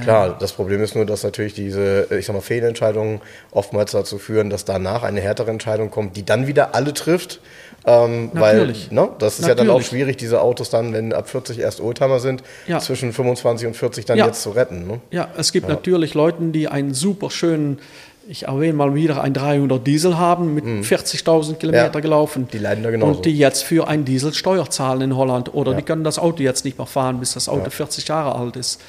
Klar, 0.03 0.37
das 0.37 0.53
Problem 0.53 0.83
ist 0.83 0.93
nur, 0.93 1.05
dass 1.05 1.23
natürlich 1.23 1.55
diese, 1.55 2.07
ich 2.11 2.27
sag 2.27 2.33
mal, 2.33 2.41
Fehlentscheidungen 2.41 3.21
oftmals 3.49 3.91
dazu 3.91 4.19
führen, 4.19 4.51
dass 4.51 4.63
danach 4.63 5.01
eine 5.01 5.19
härtere 5.19 5.49
Entscheidung 5.49 5.89
kommt, 5.89 6.15
die 6.15 6.23
dann 6.23 6.45
wieder 6.45 6.75
alle 6.75 6.93
trifft 6.93 7.41
ähm, 7.85 8.31
Natürlich. 8.33 8.89
Weil, 8.89 8.95
ne, 8.95 9.09
das 9.19 9.35
ist 9.35 9.41
Natürlich. 9.41 9.59
ja 9.59 9.65
dann 9.65 9.69
auch 9.69 9.81
schwierig, 9.81 10.17
diese 10.17 10.41
Autos 10.41 10.69
dann, 10.69 10.93
wenn 10.93 11.13
ab 11.13 11.29
40 11.29 11.59
erst 11.59 11.81
Oldtimer 11.81 12.19
sind, 12.19 12.43
ja. 12.67 12.79
zwischen 12.79 13.13
25 13.13 13.67
und 13.67 13.75
40 13.75 14.05
dann 14.05 14.17
ja. 14.17 14.27
jetzt 14.27 14.41
zu 14.41 14.51
retten. 14.51 14.87
Ne? 14.87 14.99
Ja, 15.11 15.29
es 15.37 15.51
gibt 15.51 15.67
ja. 15.67 15.75
natürlich 15.75 16.13
Leute, 16.13 16.37
die 16.41 16.67
einen 16.67 16.93
super 16.93 17.29
schönen, 17.29 17.79
ich 18.27 18.43
erwähne 18.43 18.73
mal 18.73 18.93
wieder, 18.93 19.23
ein 19.23 19.33
300 19.33 19.85
Diesel 19.85 20.17
haben, 20.17 20.53
mit 20.53 20.65
mhm. 20.65 20.81
40.000 20.81 21.55
Kilometer 21.55 22.01
gelaufen. 22.01 22.47
Die 22.51 22.59
leiden 22.59 22.83
da 22.83 22.91
genauso. 22.91 23.17
Und 23.17 23.25
die 23.25 23.37
jetzt 23.37 23.63
für 23.63 23.87
ein 23.87 24.05
Diesel 24.05 24.33
Steuer 24.33 24.69
zahlen 24.69 25.01
in 25.01 25.15
Holland. 25.15 25.53
Oder 25.53 25.73
die 25.73 25.81
können 25.81 26.03
das 26.03 26.19
Auto 26.19 26.43
jetzt 26.43 26.65
nicht 26.65 26.77
mehr 26.77 26.87
fahren, 26.87 27.19
bis 27.19 27.33
das 27.33 27.49
Auto 27.49 27.69
40 27.69 28.07
Jahre 28.07 28.35
alt 28.35 28.55
ist 28.55 28.79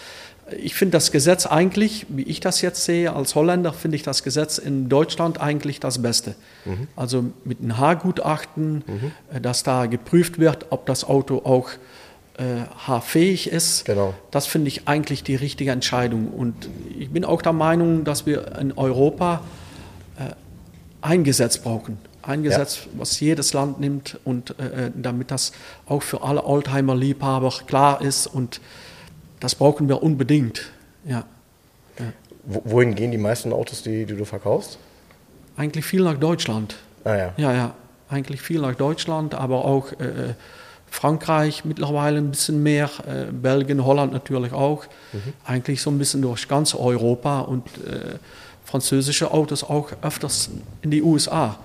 ich 0.54 0.74
finde 0.74 0.92
das 0.92 1.12
Gesetz 1.12 1.46
eigentlich, 1.46 2.06
wie 2.08 2.22
ich 2.22 2.40
das 2.40 2.60
jetzt 2.60 2.84
sehe, 2.84 3.12
als 3.12 3.34
Holländer 3.34 3.72
finde 3.72 3.96
ich 3.96 4.02
das 4.02 4.22
Gesetz 4.22 4.58
in 4.58 4.88
Deutschland 4.88 5.40
eigentlich 5.40 5.80
das 5.80 6.02
Beste. 6.02 6.34
Mhm. 6.64 6.88
Also 6.96 7.24
mit 7.44 7.60
einem 7.60 7.78
Haargutachten, 7.78 8.84
mhm. 8.86 9.12
Äh, 9.32 9.40
dass 9.40 9.62
da 9.62 9.86
geprüft 9.86 10.38
wird, 10.38 10.66
ob 10.70 10.86
das 10.86 11.04
Auto 11.04 11.42
auch 11.44 11.70
äh, 12.38 12.64
haarfähig 12.86 13.50
ist. 13.50 13.84
Genau. 13.84 14.14
Das 14.30 14.46
finde 14.46 14.68
ich 14.68 14.88
eigentlich 14.88 15.22
die 15.22 15.36
richtige 15.36 15.72
Entscheidung. 15.72 16.28
Und 16.28 16.68
ich 16.98 17.10
bin 17.10 17.24
auch 17.24 17.42
der 17.42 17.52
Meinung, 17.52 18.04
dass 18.04 18.26
wir 18.26 18.56
in 18.58 18.72
Europa 18.72 19.42
äh, 20.18 20.32
ein 21.02 21.24
Gesetz 21.24 21.58
brauchen. 21.58 21.98
Ein 22.22 22.42
Gesetz, 22.42 22.82
ja. 22.84 22.98
was 22.98 23.18
jedes 23.20 23.52
Land 23.52 23.80
nimmt 23.80 24.18
und 24.24 24.54
äh, 24.58 24.86
äh 24.86 24.90
damit 24.94 25.30
das 25.30 25.52
auch 25.86 26.02
für 26.02 26.22
alle 26.22 26.44
Oldtimer-Liebhaber 26.44 27.52
klar 27.66 28.02
ist 28.02 28.26
und 28.26 28.60
das 29.40 29.54
brauchen 29.54 29.88
wir 29.88 30.02
unbedingt. 30.02 30.70
Ja. 31.04 31.24
ja. 31.98 32.12
Wo- 32.44 32.62
Wohin 32.64 32.94
gehen 32.94 33.10
die 33.10 33.18
meisten 33.18 33.52
Autos, 33.52 33.82
die, 33.82 34.04
die 34.06 34.16
du 34.16 34.24
verkaufst? 34.24 34.78
Eigentlich 35.56 35.84
viel 35.84 36.02
nach 36.02 36.16
Deutschland. 36.18 36.76
Ah 37.04 37.16
ja. 37.16 37.34
Ja, 37.36 37.52
ja, 37.52 37.74
eigentlich 38.08 38.40
viel 38.42 38.60
nach 38.60 38.74
Deutschland, 38.74 39.34
aber 39.34 39.64
auch 39.64 39.92
äh, 39.92 40.34
Frankreich 40.90 41.64
mittlerweile 41.64 42.18
ein 42.18 42.30
bisschen 42.30 42.62
mehr, 42.62 42.90
äh, 43.06 43.30
Belgien, 43.32 43.84
Holland 43.84 44.12
natürlich 44.12 44.52
auch. 44.52 44.84
Eigentlich 45.44 45.80
so 45.82 45.90
ein 45.90 45.98
bisschen 45.98 46.20
durch 46.22 46.48
ganz 46.48 46.74
Europa 46.74 47.40
und 47.40 47.66
äh, 47.86 48.18
französische 48.64 49.30
Autos 49.32 49.62
auch 49.64 49.90
öfters 50.02 50.50
in 50.82 50.90
die 50.90 51.02
USA. 51.02 51.58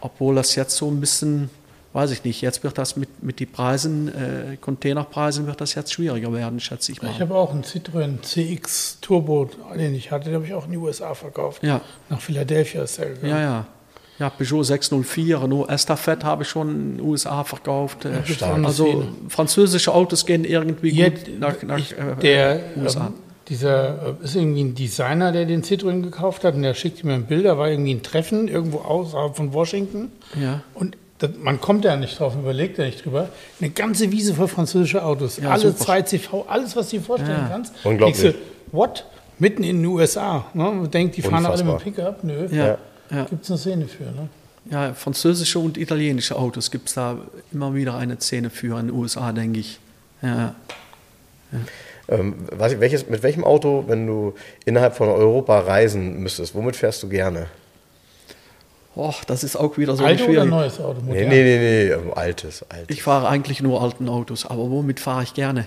Obwohl 0.00 0.34
das 0.34 0.54
jetzt 0.56 0.76
so 0.76 0.88
ein 0.90 1.00
bisschen, 1.00 1.50
weiß 1.92 2.10
ich 2.10 2.24
nicht, 2.24 2.40
jetzt 2.40 2.64
wird 2.64 2.78
das 2.78 2.96
mit, 2.96 3.22
mit 3.22 3.40
den 3.40 3.50
Preisen, 3.50 4.08
äh, 4.08 4.56
Containerpreisen 4.60 5.46
wird 5.46 5.60
das 5.60 5.74
jetzt 5.74 5.92
schwieriger 5.92 6.32
werden, 6.32 6.60
schätze 6.60 6.92
ich 6.92 7.02
mal. 7.02 7.10
Ich 7.10 7.20
habe 7.20 7.34
auch 7.34 7.52
einen 7.52 7.62
Citroën 7.64 8.22
CX 8.22 8.98
Turbo, 9.00 9.50
den 9.76 9.94
ich 9.94 10.10
hatte, 10.10 10.26
den 10.26 10.34
habe 10.34 10.46
ich 10.46 10.54
auch 10.54 10.64
in 10.66 10.72
die 10.72 10.78
USA 10.78 11.14
verkauft. 11.14 11.62
Ja. 11.62 11.80
Nach 12.08 12.20
Philadelphia 12.20 12.82
ist 12.82 12.98
der 12.98 13.10
gegangen. 13.10 13.30
Ja, 13.30 13.40
ja. 13.40 13.66
Ja, 14.18 14.30
Peugeot 14.30 14.62
604, 14.62 15.42
Renault 15.42 15.68
Estafette 15.68 16.24
habe 16.24 16.44
ich 16.44 16.48
schon 16.48 16.68
in 16.70 16.96
den 16.98 17.06
USA 17.06 17.42
verkauft. 17.44 18.04
Äh, 18.04 18.24
stark. 18.24 18.64
Also 18.64 19.04
französische 19.28 19.92
Autos 19.92 20.26
gehen 20.26 20.44
irgendwie 20.44 20.90
Jetzt, 20.90 21.26
gut 21.26 21.40
nach, 21.40 21.62
nach 21.62 21.78
ich, 21.78 21.92
äh, 21.92 22.14
der, 22.20 22.60
USA. 22.76 23.06
ähm, 23.06 23.14
dieser 23.48 24.16
äh, 24.20 24.24
ist 24.24 24.36
irgendwie 24.36 24.62
ein 24.64 24.74
Designer, 24.74 25.32
der 25.32 25.46
den 25.46 25.62
Citroën 25.62 26.02
gekauft 26.02 26.44
hat 26.44 26.54
und 26.54 26.62
der 26.62 26.74
schickte 26.74 27.06
mir 27.06 27.14
ein 27.14 27.24
Bild, 27.24 27.46
da 27.46 27.58
war 27.58 27.68
irgendwie 27.68 27.94
ein 27.94 28.02
Treffen 28.02 28.48
irgendwo 28.48 28.78
außerhalb 28.78 29.34
von 29.34 29.52
Washington. 29.54 30.12
Ja. 30.40 30.62
Und 30.74 30.96
man 31.42 31.60
kommt 31.60 31.84
ja 31.84 31.96
nicht 31.96 32.18
drauf, 32.18 32.34
überlegt 32.34 32.78
ja 32.78 32.84
nicht 32.84 33.04
drüber. 33.04 33.28
Eine 33.60 33.70
ganze 33.70 34.10
Wiese 34.12 34.34
voll 34.34 34.48
französische 34.48 35.04
Autos. 35.04 35.38
Ja, 35.38 35.50
Alle 35.50 35.60
super. 35.72 35.76
2 35.84 36.02
CV, 36.02 36.44
alles, 36.48 36.76
was 36.76 36.88
du 36.90 36.96
dir 36.98 37.02
vorstellen 37.02 37.38
Ja. 37.42 37.48
kannst. 37.48 37.72
Unglaublich. 37.84 38.20
Denkst 38.20 38.38
du, 38.72 38.76
what? 38.76 39.04
Mitten 39.38 39.64
in 39.64 39.78
den 39.78 39.86
USA. 39.86 40.44
Ne? 40.54 40.64
Man 40.64 40.90
denkt, 40.90 41.16
die 41.16 41.22
fahren 41.22 41.44
alle 41.46 41.62
mit 41.64 41.72
Unfassbar. 41.74 41.78
Pickup. 42.12 42.24
Nö. 42.24 42.46
Ja, 42.50 42.78
ja. 43.10 43.24
Gibt 43.24 43.44
es 43.44 43.50
eine 43.50 43.58
Szene 43.58 43.86
für. 43.86 44.04
Ne? 44.04 44.28
ja, 44.70 44.94
französische 44.94 45.58
und 45.58 45.76
italienische 45.76 46.36
Autos 46.36 46.70
gibt 46.70 46.88
es 46.88 46.94
da 46.94 47.18
immer 47.52 47.74
wieder 47.74 47.96
eine 47.96 48.16
Szene 48.20 48.50
für 48.50 48.78
in 48.78 48.86
den 48.88 48.96
USA, 48.96 49.32
denke 49.32 49.60
ich. 49.60 49.80
Ja. 50.22 50.54
Ähm, 52.08 52.34
was, 52.52 52.78
welches, 52.80 53.08
mit 53.08 53.22
welchem 53.22 53.44
Auto, 53.44 53.84
wenn 53.88 54.06
du 54.06 54.34
innerhalb 54.64 54.94
von 54.96 55.08
Europa 55.08 55.58
reisen 55.60 56.20
müsstest, 56.22 56.54
womit 56.54 56.76
fährst 56.76 57.02
du 57.02 57.08
gerne? 57.08 57.46
Och, 58.94 59.24
das 59.26 59.42
ist 59.42 59.56
auch 59.56 59.78
wieder 59.78 59.96
so 59.96 60.04
Alte 60.04 60.24
oder 60.24 60.32
schwierig. 60.32 60.50
neues 60.50 60.78
Auto? 60.80 61.00
Nee, 61.06 61.24
nee, 61.24 61.42
nee, 61.42 61.58
nee, 61.58 61.88
ähm, 61.88 62.12
altes, 62.14 62.64
altes. 62.68 62.94
Ich 62.94 63.02
fahre 63.02 63.28
eigentlich 63.28 63.62
nur 63.62 63.80
alten 63.82 64.08
Autos, 64.08 64.44
aber 64.44 64.70
womit 64.70 65.00
fahre 65.00 65.22
ich 65.22 65.32
gerne? 65.32 65.66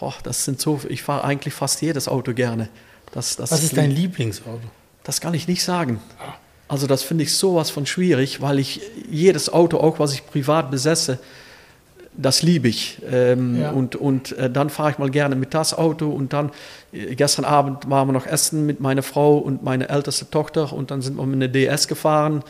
Och, 0.00 0.20
das 0.22 0.44
sind 0.44 0.60
so, 0.60 0.80
ich 0.88 1.02
fahre 1.02 1.24
eigentlich 1.24 1.54
fast 1.54 1.80
jedes 1.80 2.08
Auto 2.08 2.34
gerne. 2.34 2.68
Das, 3.12 3.36
das 3.36 3.52
Was 3.52 3.62
ist 3.62 3.76
dein 3.76 3.92
Lieblingsauto? 3.92 4.60
Das 5.04 5.20
kann 5.20 5.32
ich 5.34 5.46
nicht 5.46 5.62
sagen. 5.62 6.00
Also 6.68 6.88
das 6.88 7.04
finde 7.04 7.22
ich 7.22 7.34
sowas 7.34 7.70
von 7.70 7.86
schwierig, 7.86 8.42
weil 8.42 8.58
ich 8.58 8.80
jedes 9.08 9.52
Auto, 9.52 9.78
auch 9.78 10.00
was 10.00 10.12
ich 10.12 10.26
privat 10.26 10.70
besesse, 10.70 11.20
das 12.18 12.42
liebe 12.42 12.68
ich. 12.68 12.98
Ähm, 13.10 13.60
Ja. 13.60 13.70
Und, 13.70 13.96
und 13.96 14.32
äh, 14.38 14.50
dann 14.50 14.70
fahre 14.70 14.90
ich 14.90 14.98
mal 14.98 15.10
gerne 15.10 15.36
mit 15.36 15.54
das 15.54 15.72
Auto 15.76 16.08
und 16.10 16.32
dann, 16.32 16.50
äh, 16.92 17.14
gestern 17.14 17.44
Abend 17.44 17.88
waren 17.90 18.08
wir 18.08 18.12
noch 18.12 18.26
essen 18.26 18.66
mit 18.66 18.80
meiner 18.80 19.02
Frau 19.02 19.38
und 19.38 19.62
meiner 19.62 19.90
älteste 19.90 20.28
Tochter 20.30 20.72
und 20.72 20.90
dann 20.90 21.02
sind 21.02 21.16
wir 21.16 21.26
mit 21.26 21.36
einer 21.36 21.48
DS 21.48 21.88
gefahren. 21.88 22.42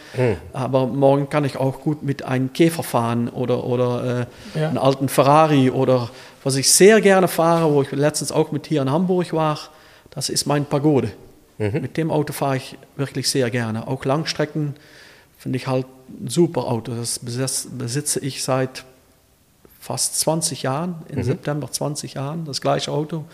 Aber 0.53 0.87
morgen 0.87 1.29
kann 1.29 1.45
ich 1.45 1.57
auch 1.57 1.81
gut 1.81 2.03
mit 2.03 2.23
einem 2.23 2.53
Käfer 2.53 2.83
fahren 2.83 3.29
oder, 3.29 3.65
oder 3.65 4.27
äh, 4.55 4.59
Ja. 4.61 4.69
einen 4.69 4.79
alten 4.79 5.09
Ferrari 5.09 5.71
oder 5.71 6.11
was 6.45 6.57
ich 6.57 6.71
sehr 6.71 7.01
gerne 7.01 7.27
fahre, 7.29 7.73
wo 7.73 7.83
ich 7.83 7.91
letztens 7.93 8.31
auch 8.33 8.53
mit 8.53 8.67
hier 8.69 8.83
in 8.83 8.91
Hamburg 8.91 9.33
war, 9.33 9.59
das 10.11 10.29
ist 10.29 10.47
mein 10.47 10.65
Pagode. 10.65 11.11
Mit 11.59 11.97
dem 11.97 12.11
Auto 12.11 12.33
fahre 12.35 12.59
ich 12.59 12.77
wirklich 12.97 13.31
sehr 13.31 13.51
gerne. 13.51 13.89
Auch 13.89 14.05
Langstrecken 14.05 14.75
finde 15.39 15.57
ich 15.57 15.67
halt 15.67 15.87
ein 16.21 16.29
super 16.29 16.65
Auto. 16.67 16.93
Das 16.95 17.19
besitz, 17.19 17.67
besitze 17.71 18.21
ich 18.21 18.43
seit 18.45 18.85
fast 19.87 20.19
20 20.21 20.65
Jahren, 20.65 20.97
im 21.09 21.23
September 21.23 21.71
20 21.71 22.15
Jahren, 22.15 22.45
das 22.45 22.61
gleiche 22.61 22.91
Auto. 22.91 23.25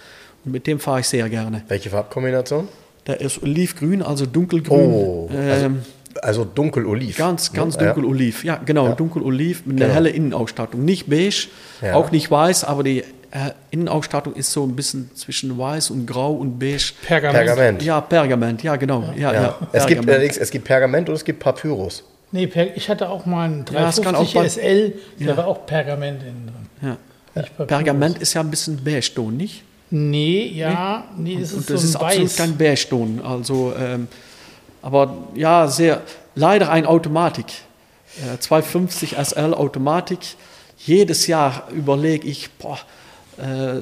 Und 0.45 0.53
mit 0.53 0.67
dem 0.67 0.79
fahre 0.79 1.01
ich 1.01 1.09
sehr 1.09 1.27
gerne. 1.31 1.63
Welche 1.69 1.89
Farbkombination? 1.89 2.69
Der 3.07 3.21
ist 3.23 3.43
olivgrün, 3.43 4.03
also 4.03 4.27
dunkelgrün. 4.27 4.79
Oh, 4.93 5.31
also, 5.35 5.65
ähm, 5.67 5.83
also 6.21 6.45
dunkel-oliv. 6.45 7.17
Ganz, 7.17 7.53
ganz 7.55 7.77
Ja. 7.77 7.87
dunkel 7.95 8.05
oliv. 8.05 8.45
Ja, 8.45 8.57
genau, 8.65 8.89
Ja. 8.89 8.95
dunkel 8.95 9.23
oliv 9.23 9.65
mit 9.65 9.77
Genau. 9.79 9.87
einer 9.87 9.95
hellen 9.95 10.15
Innenausstattung. 10.15 10.85
Nicht 10.85 11.09
beige, 11.09 11.49
Ja. 11.81 11.95
auch 11.95 12.11
nicht 12.11 12.31
weiß, 12.31 12.65
aber 12.65 12.83
die 12.83 13.03
äh, 13.35 13.53
Innenausstattung 13.71 14.35
ist 14.35 14.53
so 14.53 14.63
ein 14.63 14.77
bisschen 14.77 15.11
zwischen 15.15 15.57
weiß 15.57 15.89
und 15.91 16.05
grau 16.05 16.33
und 16.35 16.59
beige. 16.59 16.93
Pergament. 17.07 17.47
Pergament. 17.47 17.83
Ja, 17.83 18.01
Pergament, 18.03 18.63
ja, 18.63 18.77
genau. 18.77 19.05
Ja, 19.17 19.33
ja. 19.33 19.33
Ja. 19.33 19.57
Es, 19.73 19.87
gibt 19.87 20.01
Pergament. 20.03 20.09
allerdings, 20.11 20.37
es 20.37 20.51
gibt 20.51 20.65
Pergament 20.67 21.09
und 21.09 21.15
es 21.15 21.25
gibt 21.25 21.39
Papyrus. 21.41 22.05
Nee, 22.33 22.51
ich 22.75 22.89
hatte 22.89 23.09
auch 23.11 23.27
mal 23.27 23.45
einen 23.45 23.65
Ja, 23.73 23.89
es 23.89 23.97
kann 24.01 24.15
350 24.15 24.37
auch 24.37 24.43
bei- 24.43 24.49
SL, 24.49 24.95
der 25.21 25.27
Ja. 25.29 25.37
war 25.37 25.47
auch 25.47 25.67
Pergament 25.67 26.23
innen 26.23 26.51
drin. 26.81 26.97
Ja. 27.37 27.65
Pergament 27.67 28.19
ist 28.19 28.35
ja 28.35 28.41
ein 28.41 28.51
bisschen 28.51 28.83
Beige-Ton, 28.83 29.37
nicht? 29.37 29.63
Nee, 29.91 30.47
ja, 30.55 31.05
nee, 31.17 31.37
das 31.39 31.53
Und 31.53 31.61
ist 31.61 31.71
das 31.71 31.81
so 31.83 31.87
ist 31.89 31.97
ein 31.97 32.03
absolut 32.03 32.25
Weiß. 32.31 32.37
kein 32.37 32.57
Beige-Ton. 32.57 33.21
Also, 33.25 33.75
ähm, 33.79 34.09
aber 34.81 35.15
ja, 35.35 35.67
sehr, 35.69 36.01
leider 36.35 36.71
ein 36.71 36.87
Automatik. 36.87 37.47
Äh, 38.35 38.39
250 38.39 39.17
SL 39.19 39.55
Automatik. 39.55 40.19
Jedes 40.79 41.27
Jahr 41.27 41.69
überlege 41.73 42.27
ich, 42.27 42.51
boah, 42.53 42.79
äh, 43.39 43.77
äh, 43.77 43.81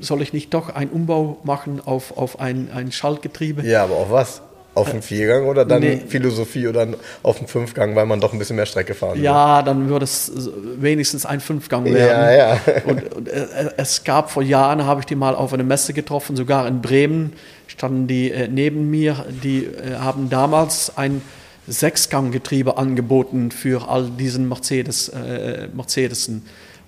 soll 0.00 0.20
ich 0.22 0.32
nicht 0.32 0.52
doch 0.52 0.68
einen 0.74 0.90
Umbau 0.90 1.38
machen 1.44 1.80
auf, 1.84 2.16
auf 2.16 2.40
ein, 2.40 2.70
ein 2.74 2.90
Schaltgetriebe? 2.92 3.66
Ja, 3.66 3.84
aber 3.84 3.96
auf 3.96 4.10
was? 4.10 4.42
Auf 4.74 4.90
einen 4.90 5.02
Viergang 5.02 5.46
oder 5.46 5.66
dann 5.66 5.80
nee. 5.80 6.00
Philosophie 6.08 6.66
oder 6.66 6.88
auf 7.22 7.38
einen 7.38 7.46
Fünfgang, 7.46 7.94
weil 7.94 8.06
man 8.06 8.20
doch 8.20 8.32
ein 8.32 8.38
bisschen 8.38 8.56
mehr 8.56 8.64
Strecke 8.64 8.94
fahren 8.94 9.16
will? 9.16 9.24
Ja, 9.24 9.62
dann 9.62 9.90
würde 9.90 10.04
es 10.04 10.32
wenigstens 10.78 11.26
ein 11.26 11.40
Fünfgang 11.40 11.84
werden. 11.84 11.98
Ja, 11.98 12.32
ja. 12.32 12.60
Und, 12.86 13.12
und 13.12 13.28
äh, 13.28 13.70
es 13.76 14.02
gab 14.02 14.30
vor 14.30 14.42
Jahren, 14.42 14.86
habe 14.86 15.00
ich 15.00 15.06
die 15.06 15.14
mal 15.14 15.34
auf 15.34 15.52
einer 15.52 15.62
Messe 15.62 15.92
getroffen, 15.92 16.36
sogar 16.36 16.66
in 16.66 16.80
Bremen 16.80 17.32
standen 17.72 18.06
die 18.06 18.30
äh, 18.30 18.48
neben 18.48 18.90
mir, 18.90 19.26
die 19.42 19.64
äh, 19.64 19.96
haben 19.96 20.30
damals 20.30 20.96
ein 20.96 21.22
Sechsganggetriebe 21.66 22.76
angeboten 22.76 23.50
für 23.50 23.88
all 23.88 24.10
diesen 24.10 24.48
Mercedes, 24.48 25.08
äh, 25.08 25.68
Mercedesen. 25.72 26.44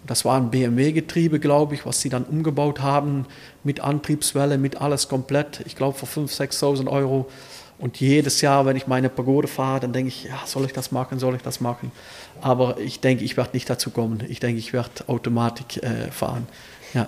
Das 0.06 0.24
war 0.24 0.36
ein 0.36 0.50
BMW-Getriebe, 0.50 1.40
glaube 1.40 1.74
ich, 1.74 1.86
was 1.86 2.00
sie 2.00 2.10
dann 2.10 2.24
umgebaut 2.24 2.80
haben 2.80 3.24
mit 3.62 3.80
Antriebswelle, 3.80 4.58
mit 4.58 4.80
alles 4.80 5.08
komplett. 5.08 5.62
Ich 5.64 5.76
glaube 5.76 5.96
für 5.96 6.06
5.000, 6.06 6.60
6.000 6.60 6.88
Euro. 6.88 7.26
Und 7.78 8.00
jedes 8.00 8.40
Jahr, 8.40 8.66
wenn 8.66 8.76
ich 8.76 8.86
meine 8.86 9.08
Pagode 9.08 9.48
fahre, 9.48 9.80
dann 9.80 9.92
denke 9.92 10.08
ich, 10.08 10.24
ja, 10.24 10.40
soll 10.46 10.64
ich 10.64 10.72
das 10.72 10.92
machen, 10.92 11.18
soll 11.18 11.34
ich 11.34 11.42
das 11.42 11.60
machen? 11.60 11.90
Aber 12.40 12.78
ich 12.78 13.00
denke, 13.00 13.24
ich 13.24 13.36
werde 13.36 13.50
nicht 13.52 13.68
dazu 13.68 13.90
kommen. 13.90 14.22
Ich 14.28 14.40
denke, 14.40 14.58
ich 14.58 14.72
werde 14.72 14.90
Automatik 15.08 15.82
äh, 15.82 16.10
fahren. 16.10 16.46
Ja. 16.94 17.06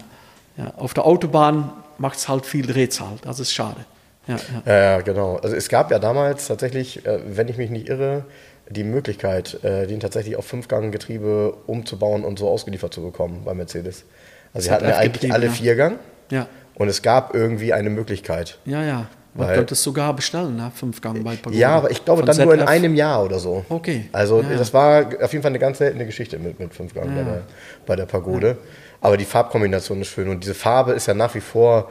Ja. 0.57 0.73
Auf 0.77 0.95
der 0.95 1.05
Autobahn 1.05 1.73
macht 1.99 2.19
es 2.19 2.29
halt 2.29 2.47
viel 2.47 2.67
Drehzahl. 2.67 3.19
Das 3.23 3.41
ist 3.41 3.53
schade. 3.53 3.85
Ja, 4.27 4.37
ja. 4.65 4.73
Ja, 4.73 5.01
genau. 5.03 5.37
Also 5.37 5.55
es 5.55 5.69
gab 5.69 5.91
ja 5.91 5.99
damals 5.99 6.49
tatsächlich, 6.49 7.07
äh, 7.07 7.21
wenn 7.27 7.49
ich 7.49 7.59
mich 7.59 7.71
nicht 7.71 7.89
irre, 7.89 8.25
die 8.69 8.85
Möglichkeit, 8.85 9.63
äh, 9.63 9.87
den 9.87 10.01
tatsächlich 10.01 10.37
auf 10.37 10.47
Fünfganggetriebe 10.47 11.53
umzubauen 11.67 12.25
und 12.25 12.39
so 12.39 12.49
ausgeliefert 12.49 12.93
zu 12.93 13.03
bekommen 13.03 13.43
bei 13.45 13.55
Mercedes. 13.55 14.05
Also 14.53 14.67
sie 14.67 14.75
hatten 14.75 14.89
ja 14.89 14.97
eigentlich 14.97 15.33
alle. 15.33 15.51
Viergang 15.51 15.99
ja. 16.31 16.49
und 16.75 16.89
es 16.89 17.03
gab 17.03 17.35
irgendwie 17.35 17.73
eine 17.73 17.91
Möglichkeit. 17.91 18.59
Ja, 18.65 18.83
ja. 18.83 19.07
Man 19.37 19.55
könnte 19.55 19.75
es 19.75 19.83
sogar 19.83 20.15
bestellen, 20.15 20.57
ne? 20.57 20.71
Fünfgang 20.75 21.23
bei 21.23 21.37
Pagode. 21.37 21.57
Ja, 21.57 21.71
aber 21.77 21.91
ich 21.91 22.05
glaube 22.05 22.21
Von 22.25 22.27
dann 22.27 22.45
nur 22.45 22.55
in 22.55 22.61
ZF. 22.61 22.69
einem 22.69 22.95
Jahr 22.95 23.25
oder 23.25 23.39
so. 23.39 23.65
Okay. 23.69 24.09
Also 24.13 24.41
Ja, 24.43 24.51
ja. 24.51 24.57
das 24.57 24.73
war 24.73 25.07
auf 25.23 25.33
jeden 25.33 25.43
Fall 25.43 25.51
eine 25.51 25.59
ganz 25.59 25.79
seltene 25.79 26.07
Geschichte 26.07 26.39
mit, 26.39 26.59
mit 26.59 26.75
Fünfgang 26.75 27.09
bei, 27.15 27.23
der, 27.23 27.43
bei 27.87 27.97
der 27.97 28.07
Pagode. 28.07 28.57
Aber 29.01 29.17
die 29.17 29.25
Farbkombination 29.25 30.01
ist 30.01 30.09
schön 30.09 30.29
und 30.29 30.43
diese 30.43 30.55
Farbe 30.55 30.93
ist 30.93 31.07
ja 31.07 31.15
nach 31.15 31.35
wie 31.35 31.41
vor, 31.41 31.91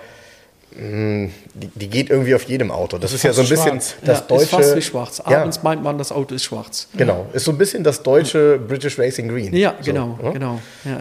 die, 0.77 1.32
die 1.74 1.89
geht 1.89 2.10
irgendwie 2.10 2.36
auf 2.36 2.44
jedem 2.44 2.70
Auto. 2.70 2.98
Das 2.98 3.13
ist 3.13 3.24
ja 3.24 3.32
so 3.32 3.41
ein 3.41 3.48
bisschen 3.48 3.79
schwarz. 3.79 3.96
das 4.03 4.20
ja, 4.20 4.25
deutsche. 4.27 4.44
Ist 4.44 4.50
fast 4.50 4.75
wie 4.75 4.82
schwarz. 4.82 5.24
Ja. 5.29 5.41
Abends 5.41 5.63
meint 5.63 5.82
man, 5.82 5.98
das 5.98 6.12
Auto 6.12 6.36
ist 6.36 6.44
schwarz. 6.44 6.89
Genau, 6.98 7.27
ist 7.32 7.46
so 7.46 7.51
ein 7.51 7.58
bisschen 7.58 7.82
das 7.84 8.03
deutsche 8.03 8.60
British 8.60 9.00
Racing 9.00 9.29
Green. 9.29 9.55
Ja, 9.55 9.75
so, 9.79 9.91
genau, 9.91 10.20
ne? 10.22 10.34
genau. 10.34 10.60
Ja, 10.84 10.91
ja. 10.91 10.98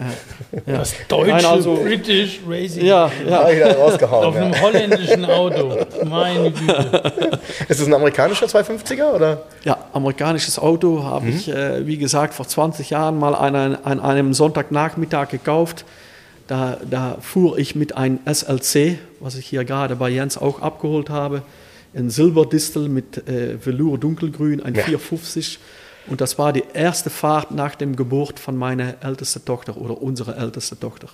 Ja. 0.65 0.77
Das 0.79 0.93
deutsche 1.09 1.31
Nein, 1.31 1.45
also- 1.45 1.75
British 1.75 2.39
Racing 2.47 2.85
ja, 2.85 3.11
ja. 3.27 3.49
ich 3.49 3.59
da 3.59 3.73
rausgehauen. 3.73 4.25
auf 4.25 4.35
ja. 4.35 4.41
einem 4.43 4.61
holländischen 4.61 5.25
Auto. 5.25 5.77
Meine 6.05 6.51
Güte. 6.51 7.39
Ist 7.67 7.81
es 7.81 7.87
ein 7.87 7.93
amerikanischer 7.93 8.45
250er 8.45 9.13
oder? 9.13 9.43
Ja, 9.65 9.77
amerikanisches 9.93 10.57
Auto 10.57 11.03
habe 11.03 11.27
ich, 11.27 11.49
äh, 11.49 11.85
wie 11.85 11.97
gesagt, 11.97 12.33
vor 12.33 12.47
20 12.47 12.91
Jahren 12.91 13.19
mal 13.19 13.35
an 13.35 13.99
einem 13.99 14.33
Sonntagnachmittag 14.33 15.29
gekauft. 15.29 15.85
Da, 16.47 16.77
da 16.89 17.17
fuhr 17.21 17.57
ich 17.57 17.75
mit 17.75 17.97
einem 17.97 18.19
SLC, 18.31 18.99
was 19.19 19.35
ich 19.35 19.47
hier 19.47 19.65
gerade 19.65 19.95
bei 19.95 20.09
Jens 20.09 20.37
auch 20.37 20.61
abgeholt 20.61 21.09
habe, 21.09 21.41
ein 21.95 22.09
Silberdistel 22.09 22.89
mit 22.89 23.27
äh, 23.27 23.57
Velour 23.65 23.97
dunkelgrün, 23.97 24.61
ein 24.61 24.75
Ja. 24.75 24.83
450. 24.83 25.59
Und 26.07 26.21
das 26.21 26.37
war 26.37 26.53
die 26.53 26.63
erste 26.73 27.09
Fahrt 27.09 27.51
nach 27.51 27.73
dem 27.73 27.95
Geburt 27.95 28.39
von 28.39 28.55
meiner 28.55 28.95
ältesten 29.01 29.43
Tochter 29.43 29.75
oder 29.77 30.01
unserer 30.01 30.37
ältesten 30.37 30.79
Tochter. 30.79 31.07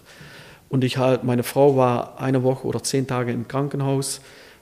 Und 0.68 0.84
ich 0.84 0.98
halt, 0.98 1.24
meine 1.24 1.44
Frau 1.44 1.78
war 1.78 2.20
eine 2.20 2.44
Woche 2.44 2.68
oder 2.68 2.84
zehn 2.84 3.08
Tage 3.08 3.32
im 3.32 3.48
Krankenhaus 3.48 4.22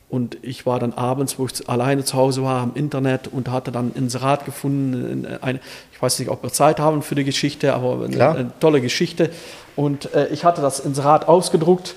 Und 0.10 0.38
ich 0.42 0.66
war 0.66 0.80
dann 0.80 0.94
abends, 0.94 1.38
wo 1.38 1.46
ich 1.46 1.70
alleine 1.70 2.04
zu 2.04 2.18
Hause 2.18 2.44
war, 2.44 2.62
am 2.62 2.72
Internet 2.74 3.28
und 3.28 3.52
hatte 3.52 3.72
dann 3.72 3.90
ein 3.90 3.94
Inserat 3.96 4.44
gefunden. 4.44 5.28
Eine, 5.42 5.60
ich 5.92 6.02
weiß 6.02 6.18
nicht, 6.20 6.30
ob 6.30 6.42
wir 6.42 6.52
Zeit 6.52 6.80
haben 6.80 7.04
für 7.04 7.14
die 7.16 7.24
Geschichte, 7.24 7.74
aber 7.76 8.06
eine, 8.06 8.30
eine 8.30 8.52
tolle 8.60 8.82
Geschichte. 8.82 9.30
Und 9.76 10.14
äh, 10.16 10.28
ich 10.30 10.46
hatte 10.46 10.62
das 10.62 10.80
Inserat 10.80 11.28
ausgedruckt 11.28 11.96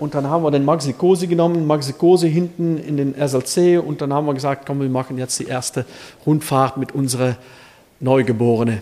und 0.00 0.14
dann 0.14 0.30
haben 0.30 0.42
wir 0.42 0.50
den 0.50 0.64
Maxi 0.64 0.94
Cosi 0.94 1.26
genommen, 1.26 1.66
Maxi 1.66 1.92
Cosi 1.92 2.30
hinten 2.30 2.78
in 2.78 2.96
den 2.96 3.14
SLC 3.14 3.78
und 3.78 4.00
dann 4.00 4.14
haben 4.14 4.26
wir 4.26 4.32
gesagt, 4.32 4.64
komm, 4.66 4.80
wir 4.80 4.88
machen 4.88 5.18
jetzt 5.18 5.38
die 5.38 5.44
erste 5.44 5.84
Rundfahrt 6.24 6.78
mit 6.78 6.92
unserer 6.92 7.36
Neugeborene. 8.00 8.80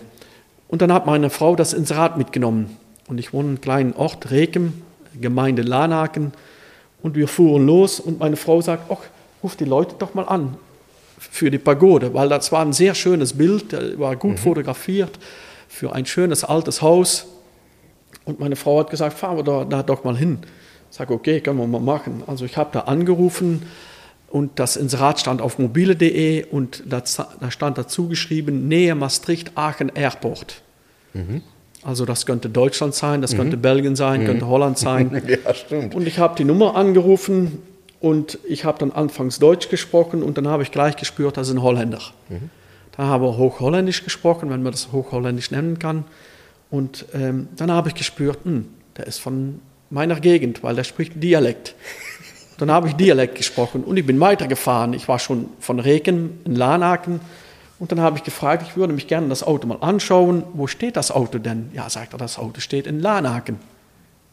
Und 0.69 0.81
dann 0.81 0.93
hat 0.93 1.05
meine 1.05 1.29
Frau 1.29 1.57
das 1.57 1.73
Inserat 1.73 2.17
mitgenommen. 2.17 2.77
Und 3.07 3.17
ich 3.17 3.33
wohne 3.33 3.45
in 3.45 3.49
einem 3.49 3.61
kleinen 3.61 3.93
Ort, 3.93 4.31
Rekem, 4.31 4.81
Gemeinde 5.19 5.63
Lanaken. 5.63 6.31
Und 7.01 7.15
wir 7.15 7.27
fuhren 7.27 7.65
los 7.65 7.99
und 7.99 8.19
meine 8.19 8.35
Frau 8.35 8.61
sagt, 8.61 8.91
ach, 8.91 8.97
ruf 9.43 9.55
die 9.55 9.65
Leute 9.65 9.95
doch 9.97 10.13
mal 10.13 10.23
an 10.23 10.57
für 11.17 11.51
die 11.51 11.57
Pagode, 11.57 12.13
weil 12.13 12.29
das 12.29 12.51
war 12.51 12.61
ein 12.61 12.73
sehr 12.73 12.95
schönes 12.95 13.33
Bild, 13.33 13.99
war 13.99 14.15
gut 14.15 14.31
mhm. 14.31 14.37
fotografiert 14.37 15.19
für 15.67 15.93
ein 15.93 16.05
schönes 16.05 16.43
altes 16.43 16.81
Haus. 16.81 17.27
Und 18.25 18.39
meine 18.39 18.55
Frau 18.55 18.79
hat 18.79 18.89
gesagt, 18.89 19.17
fahren 19.17 19.37
wir 19.37 19.43
da, 19.43 19.63
da 19.65 19.83
doch 19.83 20.03
mal 20.03 20.17
hin. 20.17 20.39
Ich 20.89 20.97
sage, 20.97 21.13
okay, 21.13 21.39
können 21.41 21.59
wir 21.59 21.67
mal 21.67 21.81
machen. 21.81 22.23
Also 22.25 22.45
ich 22.45 22.57
habe 22.57 22.69
da 22.73 22.81
angerufen 22.81 23.63
und 24.29 24.59
das 24.59 24.75
Inserat 24.75 25.19
stand 25.19 25.41
auf 25.41 25.59
mobile.de 25.59 26.45
und 26.45 26.83
da, 26.85 27.01
da, 27.39 27.51
stand 27.51 27.77
dazu 27.77 28.07
geschrieben, 28.07 28.67
Nähe 28.67 28.95
Maastricht, 28.95 29.51
Aachen 29.55 29.89
Airport. 29.89 30.61
Mhm. 31.13 31.41
Also 31.83 32.05
das 32.05 32.25
könnte 32.25 32.49
Deutschland 32.49 32.93
sein, 32.93 33.21
das 33.21 33.33
mhm. 33.33 33.37
könnte 33.37 33.57
Belgien 33.57 33.95
sein, 33.95 34.21
mhm. 34.21 34.25
könnte 34.25 34.47
Holland 34.47 34.77
sein. 34.79 35.21
ja, 35.27 35.53
stimmt. 35.53 35.95
Und 35.95 36.07
ich 36.07 36.19
habe 36.19 36.35
die 36.35 36.43
Nummer 36.43 36.75
angerufen 36.75 37.61
und 37.99 38.39
ich 38.47 38.65
habe 38.65 38.79
dann 38.79 38.91
anfangs 38.91 39.39
Deutsch 39.39 39.69
gesprochen 39.69 40.23
und 40.23 40.37
dann 40.37 40.47
habe 40.47 40.63
ich 40.63 40.71
gleich 40.71 40.95
gespürt, 40.95 41.37
das 41.37 41.47
ist 41.47 41.55
ein 41.55 41.61
Holländer. 41.61 42.01
Mhm. 42.29 42.49
Da 42.95 43.05
habe 43.05 43.27
ich 43.27 43.37
Hochholländisch 43.37 44.03
gesprochen, 44.03 44.49
wenn 44.49 44.61
man 44.61 44.71
das 44.71 44.91
Hochholländisch 44.91 45.51
nennen 45.51 45.79
kann. 45.79 46.03
Und 46.69 47.05
ähm, 47.13 47.47
dann 47.55 47.71
habe 47.71 47.89
ich 47.89 47.95
gespürt, 47.95 48.45
mh, 48.45 48.51
hm, 48.51 48.65
der 48.97 49.07
ist 49.07 49.19
von 49.19 49.59
meiner 49.89 50.19
Gegend, 50.19 50.63
weil 50.63 50.75
der 50.75 50.83
spricht 50.83 51.21
Dialekt. 51.23 51.75
Dann 52.57 52.69
habe 52.69 52.89
ich 52.89 52.95
Dialekt 52.95 53.35
gesprochen 53.35 53.85
und 53.85 53.95
ich 53.95 54.05
bin 54.05 54.19
weitergefahren. 54.19 54.93
Ich 54.93 55.07
war 55.07 55.17
schon 55.17 55.49
von 55.59 55.79
Reken 55.79 56.41
in 56.43 56.55
Lanaken 56.55 57.21
und 57.79 57.93
dann 57.93 58.01
habe 58.01 58.17
ich 58.17 58.23
gefragt, 58.23 58.63
ich 58.67 58.75
würde 58.75 58.93
mich 58.93 59.07
gerne 59.07 59.29
das 59.29 59.41
Auto 59.41 59.65
mal 59.65 59.77
anschauen. 59.79 60.43
Wo 60.53 60.67
steht 60.67 60.97
das 60.97 61.11
Auto 61.11 61.39
denn? 61.39 61.69
Ja, 61.73 61.89
sagt 61.89 62.13
er, 62.13 62.17
das 62.17 62.37
Auto 62.37 62.59
steht 62.59 62.85
in 62.85 62.99
Lanaken. 62.99 63.57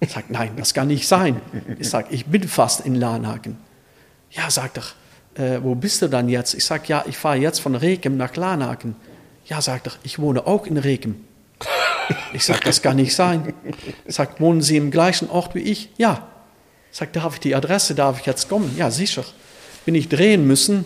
Ich 0.00 0.10
sage, 0.10 0.26
nein, 0.30 0.50
das 0.56 0.74
kann 0.74 0.88
nicht 0.88 1.06
sein. 1.06 1.40
Ich 1.78 1.88
sage, 1.88 2.08
ich 2.10 2.26
bin 2.26 2.46
fast 2.48 2.84
in 2.84 2.96
Lanaken. 2.96 3.56
Ja, 4.32 4.50
sagt 4.50 4.78
er, 4.78 5.42
äh, 5.42 5.62
wo 5.62 5.76
bist 5.76 6.02
du 6.02 6.08
dann 6.08 6.28
jetzt? 6.28 6.54
Ich 6.54 6.64
sage, 6.64 6.84
ja, 6.88 7.04
ich 7.06 7.16
fahre 7.16 7.36
jetzt 7.36 7.60
von 7.60 7.76
Rekem 7.76 8.16
nach 8.16 8.34
Lanaken. 8.34 8.96
Ja, 9.46 9.60
sagt 9.62 9.86
er, 9.86 9.92
ich 10.02 10.18
wohne 10.18 10.46
auch 10.46 10.66
in 10.66 10.76
Rekem. 10.76 11.14
Ich 12.32 12.44
sage, 12.44 12.60
das 12.64 12.82
kann 12.82 12.96
nicht 12.96 13.14
sein. 13.14 13.54
Sagt, 14.06 14.40
wohnen 14.40 14.60
Sie 14.60 14.76
im 14.76 14.90
gleichen 14.90 15.30
Ort 15.30 15.54
wie 15.54 15.60
ich? 15.60 15.90
Ja. 15.96 16.26
Sagt, 16.90 17.14
darf 17.14 17.34
ich 17.34 17.40
die 17.40 17.54
Adresse, 17.54 17.94
darf 17.94 18.20
ich 18.20 18.26
jetzt 18.26 18.48
kommen? 18.48 18.74
Ja, 18.76 18.90
sicher. 18.90 19.24
Bin 19.84 19.94
ich 19.94 20.08
drehen 20.08 20.46
müssen 20.46 20.84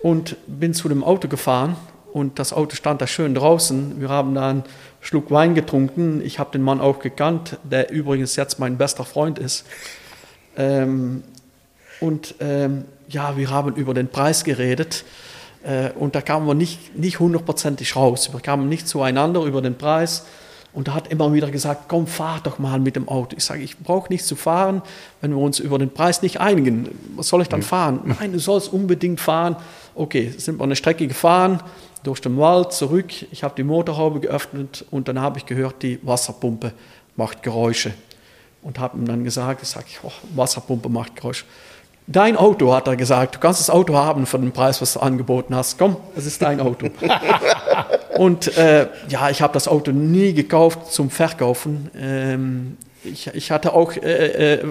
und 0.00 0.36
bin 0.46 0.74
zu 0.74 0.88
dem 0.88 1.02
Auto 1.02 1.28
gefahren 1.28 1.76
und 2.12 2.38
das 2.38 2.52
Auto 2.52 2.74
stand 2.74 3.00
da 3.00 3.06
schön 3.06 3.34
draußen. 3.34 4.00
Wir 4.00 4.08
haben 4.08 4.34
da 4.34 4.50
einen 4.50 4.64
Schluck 5.00 5.30
Wein 5.30 5.54
getrunken. 5.54 6.20
Ich 6.24 6.38
habe 6.38 6.50
den 6.52 6.62
Mann 6.62 6.80
auch 6.80 6.98
gekannt, 7.00 7.58
der 7.64 7.90
übrigens 7.90 8.36
jetzt 8.36 8.58
mein 8.58 8.78
bester 8.78 9.04
Freund 9.04 9.38
ist. 9.38 9.64
Ähm, 10.56 11.22
und 12.00 12.34
ähm, 12.40 12.84
ja, 13.08 13.36
wir 13.36 13.50
haben 13.50 13.74
über 13.74 13.94
den 13.94 14.08
Preis 14.08 14.44
geredet 14.44 15.04
äh, 15.64 15.90
und 15.90 16.14
da 16.14 16.20
kamen 16.20 16.46
wir 16.46 16.54
nicht, 16.54 16.96
nicht 16.96 17.20
hundertprozentig 17.20 17.96
raus. 17.96 18.32
Wir 18.32 18.40
kamen 18.40 18.68
nicht 18.68 18.88
zueinander 18.88 19.42
über 19.42 19.62
den 19.62 19.76
Preis. 19.76 20.24
Und 20.78 20.86
er 20.86 20.94
hat 20.94 21.08
immer 21.08 21.32
wieder 21.32 21.50
gesagt, 21.50 21.86
komm, 21.88 22.06
fahr 22.06 22.38
doch 22.40 22.60
mal 22.60 22.78
mit 22.78 22.94
dem 22.94 23.08
Auto. 23.08 23.34
Ich 23.36 23.44
sage, 23.44 23.62
ich 23.64 23.76
brauche 23.78 24.12
nicht 24.12 24.24
zu 24.24 24.36
fahren, 24.36 24.80
wenn 25.20 25.32
wir 25.32 25.38
uns 25.38 25.58
über 25.58 25.76
den 25.76 25.90
Preis 25.90 26.22
nicht 26.22 26.38
einigen. 26.38 26.96
Was 27.16 27.26
soll 27.26 27.42
ich 27.42 27.48
dann 27.48 27.62
fahren? 27.62 27.98
Nein, 28.20 28.30
du 28.30 28.38
sollst 28.38 28.72
unbedingt 28.72 29.18
fahren. 29.18 29.56
Okay, 29.96 30.32
sind 30.36 30.56
wir 30.60 30.62
eine 30.62 30.76
Strecke 30.76 31.08
gefahren, 31.08 31.60
durch 32.04 32.20
den 32.20 32.38
Wald, 32.38 32.72
zurück. 32.72 33.06
Ich 33.32 33.42
habe 33.42 33.56
die 33.56 33.64
Motorhaube 33.64 34.20
geöffnet 34.20 34.84
und 34.92 35.08
dann 35.08 35.20
habe 35.20 35.38
ich 35.38 35.46
gehört, 35.46 35.82
die 35.82 35.98
Wasserpumpe 36.04 36.72
macht 37.16 37.42
Geräusche. 37.42 37.92
Und 38.62 38.78
habe 38.78 38.98
ihm 38.98 39.04
dann 39.04 39.24
gesagt, 39.24 39.64
ich 39.64 39.68
sage, 39.68 39.86
oh, 40.04 40.12
Wasserpumpe 40.36 40.88
macht 40.88 41.16
Geräusche. 41.16 41.44
Dein 42.10 42.38
Auto, 42.38 42.72
hat 42.72 42.86
er 42.88 42.96
gesagt. 42.96 43.34
Du 43.34 43.38
kannst 43.38 43.60
das 43.60 43.68
Auto 43.68 43.94
haben 43.94 44.24
für 44.24 44.38
den 44.38 44.52
Preis, 44.52 44.80
was 44.80 44.94
du 44.94 45.00
angeboten 45.00 45.54
hast. 45.54 45.76
Komm, 45.76 45.98
es 46.16 46.24
ist 46.24 46.40
dein 46.40 46.58
Auto. 46.58 46.88
Und 48.16 48.56
äh, 48.56 48.88
ja, 49.10 49.28
ich 49.28 49.42
habe 49.42 49.52
das 49.52 49.68
Auto 49.68 49.92
nie 49.92 50.32
gekauft 50.32 50.90
zum 50.90 51.10
Verkaufen. 51.10 51.90
Ähm, 51.94 52.78
ich, 53.04 53.26
ich, 53.34 53.50
hatte 53.50 53.74
auch 53.74 53.94
äh, 53.94 54.54
äh, 54.54 54.64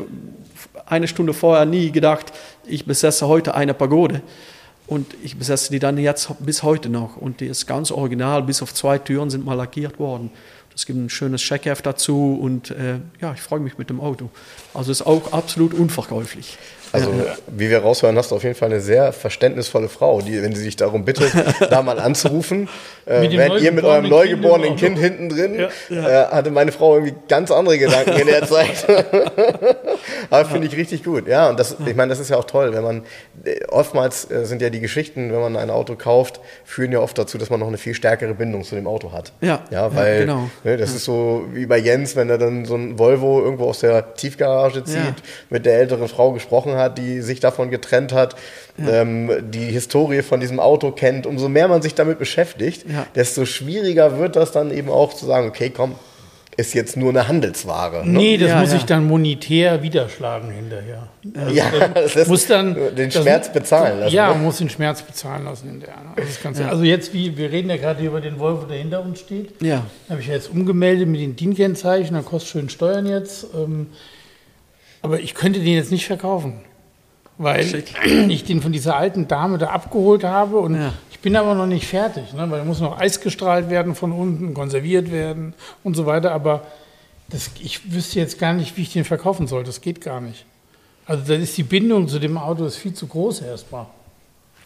eine 0.87 1.07
Stunde 1.07 1.35
vorher 1.35 1.67
nie 1.67 1.91
gedacht, 1.91 2.33
ich 2.65 2.85
besesse 2.85 3.27
heute 3.27 3.53
eine 3.53 3.75
Pagode. 3.75 4.23
Und 4.87 5.13
ich 5.21 5.37
besesse 5.37 5.69
die 5.69 5.77
dann 5.77 5.99
jetzt 5.99 6.31
bis 6.39 6.63
heute 6.63 6.89
noch. 6.89 7.17
Und 7.17 7.39
die 7.39 7.45
ist 7.45 7.67
ganz 7.67 7.91
original, 7.91 8.41
bis 8.41 8.63
auf 8.63 8.73
zwei 8.73 8.97
Türen 8.97 9.29
sind 9.29 9.45
mal 9.45 9.53
lackiert 9.53 9.99
worden. 9.99 10.31
Es 10.77 10.85
gibt 10.85 10.97
ein 10.97 11.09
schönes 11.09 11.41
Checkheft 11.41 11.85
dazu 11.85 12.37
und 12.39 12.69
äh, 12.69 12.99
ja, 13.19 13.33
ich 13.33 13.41
freue 13.41 13.59
mich 13.59 13.79
mit 13.79 13.89
dem 13.89 13.99
Auto. 13.99 14.29
Also 14.77 14.91
ist 14.91 15.05
auch 15.05 15.33
absolut 15.33 15.73
unverkäuflich. 15.73 16.57
Also, 16.91 17.11
wie 17.47 17.69
wir 17.69 17.79
raushören, 17.79 18.17
hast 18.17 18.31
du 18.31 18.35
auf 18.35 18.43
jeden 18.43 18.55
Fall 18.55 18.69
eine 18.69 18.81
sehr 18.81 19.11
verständnisvolle 19.11 19.89
Frau, 19.89 20.21
die, 20.21 20.41
wenn 20.41 20.53
sie 20.53 20.63
sich 20.63 20.75
darum 20.75 21.05
bittet, 21.05 21.31
da 21.69 21.81
mal 21.81 21.99
anzurufen, 21.99 22.69
äh, 23.05 23.29
während 23.29 23.61
ihr 23.61 23.71
mit 23.71 23.83
eurem 23.83 24.07
neugeborenen 24.07 24.75
Kind, 24.75 24.97
kind 24.97 24.99
hinten 24.99 25.29
drin, 25.29 25.59
ja, 25.59 25.69
ja. 25.89 26.09
Äh, 26.09 26.27
hatte 26.27 26.51
meine 26.51 26.71
Frau 26.71 26.95
irgendwie 26.95 27.15
ganz 27.27 27.51
andere 27.51 27.77
Gedanken 27.77 28.17
in 28.17 28.27
der 28.27 28.45
Zeit. 28.47 28.87
Aber 30.29 30.45
finde 30.49 30.67
ich 30.67 30.75
richtig 30.75 31.03
gut. 31.03 31.27
Ja, 31.27 31.49
und 31.49 31.59
das, 31.59 31.75
ich 31.85 31.95
meine, 31.95 32.09
das 32.09 32.19
ist 32.19 32.29
ja 32.29 32.37
auch 32.37 32.45
toll, 32.45 32.73
wenn 32.73 32.83
man, 32.83 33.03
äh, 33.43 33.65
oftmals 33.67 34.29
äh, 34.31 34.45
sind 34.45 34.61
ja 34.61 34.69
die 34.69 34.79
Geschichten, 34.79 35.31
wenn 35.31 35.39
man 35.39 35.57
ein 35.57 35.69
Auto 35.69 35.95
kauft, 35.95 36.39
führen 36.63 36.91
ja 36.91 36.99
oft 36.99 37.17
dazu, 37.17 37.37
dass 37.37 37.49
man 37.49 37.59
noch 37.59 37.67
eine 37.67 37.77
viel 37.77 37.93
stärkere 37.93 38.33
Bindung 38.33 38.63
zu 38.63 38.75
dem 38.75 38.87
Auto 38.87 39.11
hat. 39.11 39.33
Ja, 39.41 39.61
ja 39.71 39.93
weil 39.93 40.21
genau. 40.21 40.49
ne, 40.63 40.77
das 40.77 40.93
ist 40.93 41.05
so 41.05 41.45
wie 41.53 41.65
bei 41.65 41.77
Jens, 41.77 42.15
wenn 42.15 42.29
er 42.29 42.37
dann 42.37 42.65
so 42.65 42.75
ein 42.75 42.97
Volvo 42.97 43.41
irgendwo 43.41 43.65
aus 43.65 43.79
der 43.79 44.13
Tiefgarage 44.15 44.66
zieht, 44.71 45.15
mit 45.49 45.65
der 45.65 45.77
älteren 45.79 46.07
Frau 46.07 46.31
gesprochen 46.31 46.75
hat, 46.75 46.97
die 46.97 47.21
sich 47.21 47.39
davon 47.39 47.69
getrennt 47.69 48.13
hat, 48.13 48.35
ja. 48.77 49.01
ähm, 49.01 49.31
die 49.51 49.65
Historie 49.65 50.21
von 50.21 50.39
diesem 50.39 50.59
Auto 50.59 50.91
kennt, 50.91 51.25
umso 51.25 51.49
mehr 51.49 51.67
man 51.67 51.81
sich 51.81 51.95
damit 51.95 52.19
beschäftigt, 52.19 52.85
ja. 52.89 53.05
desto 53.15 53.45
schwieriger 53.45 54.17
wird 54.19 54.35
das 54.35 54.51
dann 54.51 54.71
eben 54.71 54.89
auch 54.89 55.13
zu 55.13 55.25
sagen, 55.25 55.47
okay, 55.47 55.71
komm, 55.75 55.95
ist 56.57 56.73
jetzt 56.73 56.97
nur 56.97 57.11
eine 57.11 57.27
Handelsware. 57.27 58.03
Ne? 58.03 58.17
Nee, 58.17 58.37
das 58.37 58.49
ja, 58.49 58.59
muss 58.59 58.71
ja. 58.71 58.77
ich 58.77 58.85
dann 58.85 59.05
monetär 59.05 59.83
widerschlagen 59.83 60.49
hinterher. 60.49 61.07
Also 61.35 61.51
ja, 61.53 61.65
das 61.93 62.15
lässt 62.15 62.29
muss 62.29 62.47
dann 62.47 62.75
den 62.95 63.11
Schmerz 63.11 63.53
bezahlen 63.53 63.99
lassen. 63.99 64.15
Ja, 64.15 64.33
ne? 64.33 64.41
muss 64.41 64.57
den 64.57 64.69
Schmerz 64.69 65.03
bezahlen 65.03 65.45
lassen 65.45 65.69
hinterher. 65.69 65.97
Ne? 66.03 66.59
Ja. 66.59 66.69
Also 66.69 66.83
jetzt, 66.83 67.13
wie 67.13 67.37
wir 67.37 67.51
reden 67.51 67.69
ja 67.69 67.77
gerade 67.77 68.03
über 68.03 68.21
den 68.21 68.39
Volvo, 68.39 68.65
der 68.65 68.77
hinter 68.77 69.03
uns 69.03 69.19
steht. 69.19 69.61
Ja. 69.61 69.83
Habe 70.09 70.19
ich 70.19 70.27
ja 70.27 70.33
jetzt 70.33 70.49
umgemeldet 70.49 71.07
mit 71.07 71.21
den 71.21 71.35
DIN-Kennzeichen, 71.35 72.15
da 72.15 72.23
kostet 72.23 72.49
schön 72.49 72.69
Steuern 72.69 73.05
jetzt. 73.05 73.47
Ähm, 73.55 73.87
aber 75.01 75.19
ich 75.19 75.33
könnte 75.33 75.59
den 75.59 75.73
jetzt 75.73 75.91
nicht 75.91 76.05
verkaufen 76.05 76.61
weil 77.37 77.63
Schick. 77.63 77.93
ich 78.29 78.43
den 78.43 78.61
von 78.61 78.71
dieser 78.71 78.95
alten 78.97 79.27
Dame 79.27 79.57
da 79.57 79.67
abgeholt 79.67 80.23
habe 80.23 80.57
und 80.57 80.75
ja. 80.75 80.93
ich 81.11 81.19
bin 81.19 81.35
aber 81.35 81.55
noch 81.55 81.67
nicht 81.67 81.87
fertig, 81.87 82.33
ne, 82.33 82.49
weil 82.49 82.63
muss 82.65 82.79
noch 82.79 82.99
Eis 82.99 83.21
gestrahlt 83.21 83.69
werden 83.69 83.95
von 83.95 84.11
unten, 84.11 84.53
konserviert 84.53 85.11
werden 85.11 85.53
und 85.83 85.95
so 85.95 86.05
weiter, 86.05 86.31
aber 86.31 86.65
das, 87.29 87.51
ich 87.59 87.93
wüsste 87.93 88.19
jetzt 88.19 88.39
gar 88.39 88.53
nicht, 88.53 88.77
wie 88.77 88.81
ich 88.83 88.93
den 88.93 89.05
verkaufen 89.05 89.47
soll, 89.47 89.63
das 89.63 89.81
geht 89.81 90.01
gar 90.01 90.21
nicht. 90.21 90.45
Also 91.05 91.23
da 91.25 91.35
ist 91.35 91.57
die 91.57 91.63
Bindung 91.63 92.07
zu 92.07 92.19
dem 92.19 92.37
Auto 92.37 92.65
ist 92.65 92.77
viel 92.77 92.93
zu 92.93 93.07
groß 93.07 93.41
erstmal. 93.41 93.85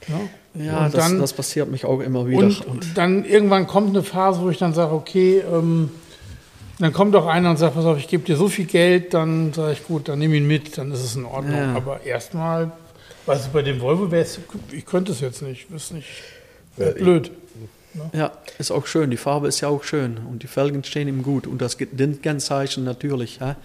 Ja, 0.08 0.64
ja 0.64 0.90
das, 0.90 0.94
dann, 0.94 1.20
das, 1.20 1.34
passiert 1.34 1.70
mich 1.70 1.86
auch 1.86 2.00
immer 2.00 2.28
wieder. 2.28 2.40
Und, 2.40 2.66
und, 2.66 2.98
dann 2.98 3.24
irgendwann 3.24 3.68
kommt 3.68 3.90
eine 3.90 4.02
Phase, 4.02 4.42
wo 4.42 4.50
ich 4.50 4.58
dann 4.58 4.74
sage, 4.74 4.94
okay, 4.94 5.40
ähm, 5.40 5.92
dann 6.82 6.94
kommt 6.94 7.14
doch 7.14 7.28
einer 7.28 7.50
und 7.52 7.58
sagt, 7.58 7.76
pass 7.76 7.86
auf, 7.86 7.98
ich 7.98 8.08
gebe 8.08 8.24
dir 8.24 8.36
so 8.36 8.48
viel 8.48 8.66
Geld, 8.66 9.14
dann 9.14 9.54
sage 9.54 9.74
ich, 9.74 9.86
gut, 9.86 10.10
dann 10.10 10.20
nehme 10.20 10.36
ihn 10.36 10.48
mit, 10.48 10.78
dann 10.78 10.92
ist 10.92 11.04
es 11.04 11.16
in 11.16 11.26
Ordnung. 11.26 11.58
Ja. 11.58 11.76
Aber 11.76 12.02
erstmal, 12.04 12.72
was 13.26 13.48
bei 13.50 13.62
dem 13.62 13.80
Volvo 13.82 14.10
wäre, 14.10 14.26
ich 14.72 14.86
könnte 14.86 15.12
es 15.12 15.22
jetzt 15.22 15.42
nicht, 15.42 15.70
ist 15.70 15.94
nicht 15.94 16.10
ja, 16.78 16.92
blöd. 16.92 17.32
Ne? 17.94 18.10
Ja, 18.14 18.32
ist 18.58 18.72
auch 18.72 18.88
schön. 18.88 19.12
Die 19.12 19.18
Farbe 19.18 19.48
ist 19.48 19.62
ja 19.62 19.68
auch 19.68 19.84
schön 19.84 20.18
und 20.30 20.44
die 20.44 20.48
Felgen 20.48 20.84
stehen 20.84 21.08
ihm 21.08 21.24
gut 21.24 21.46
und 21.46 21.62
das 21.62 21.78
Kennzeichen 21.78 22.84
natürlich. 22.84 23.40
Ja, 23.40 23.58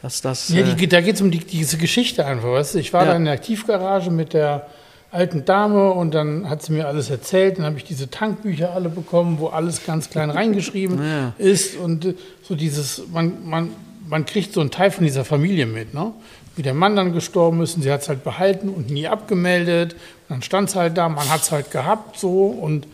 dass 0.00 0.20
das, 0.20 0.48
ja 0.48 0.62
die, 0.62 0.84
äh, 0.84 0.86
da 0.86 1.00
geht 1.00 1.16
es 1.16 1.20
um 1.20 1.30
die, 1.30 1.38
diese 1.38 1.76
Geschichte 1.76 2.24
einfach. 2.24 2.50
Weißt 2.50 2.74
du? 2.74 2.78
Ich 2.78 2.92
war 2.92 3.04
ja. 3.04 3.10
da 3.10 3.16
in 3.16 3.24
der 3.24 3.34
Aktivgarage 3.34 4.10
mit 4.10 4.32
der 4.32 4.66
alten 5.14 5.44
Dame 5.44 5.92
und 5.92 6.12
dann 6.12 6.50
hat 6.50 6.62
sie 6.62 6.72
mir 6.72 6.86
alles 6.86 7.10
erzählt. 7.10 7.58
Dann 7.58 7.64
habe 7.64 7.76
ich 7.76 7.84
diese 7.84 8.10
Tankbücher 8.10 8.72
alle 8.72 8.88
bekommen, 8.88 9.38
wo 9.38 9.48
alles 9.48 9.84
ganz 9.86 10.10
klein 10.10 10.30
reingeschrieben 10.30 10.98
ja. 11.02 11.32
ist 11.38 11.76
und 11.76 12.14
so 12.42 12.54
dieses, 12.54 13.02
man, 13.12 13.48
man, 13.48 13.70
man 14.06 14.26
kriegt 14.26 14.52
so 14.52 14.60
einen 14.60 14.70
Teil 14.70 14.90
von 14.90 15.04
dieser 15.04 15.24
Familie 15.24 15.66
mit. 15.66 15.94
Ne? 15.94 16.12
wie 16.56 16.62
der 16.62 16.74
Mann 16.74 16.96
dann 16.96 17.12
gestorben 17.12 17.62
ist 17.62 17.74
und 17.76 17.82
sie 17.82 17.90
hat 17.90 18.02
es 18.02 18.08
halt 18.08 18.22
behalten 18.22 18.68
und 18.68 18.90
nie 18.90 19.08
abgemeldet. 19.08 19.94
Und 19.94 20.00
dann 20.28 20.42
stand 20.42 20.68
es 20.68 20.76
halt 20.76 20.96
da, 20.96 21.08
man 21.08 21.28
hat 21.28 21.42
es 21.42 21.50
halt 21.50 21.70
gehabt 21.70 22.18
so 22.18 22.46
und 22.46 22.86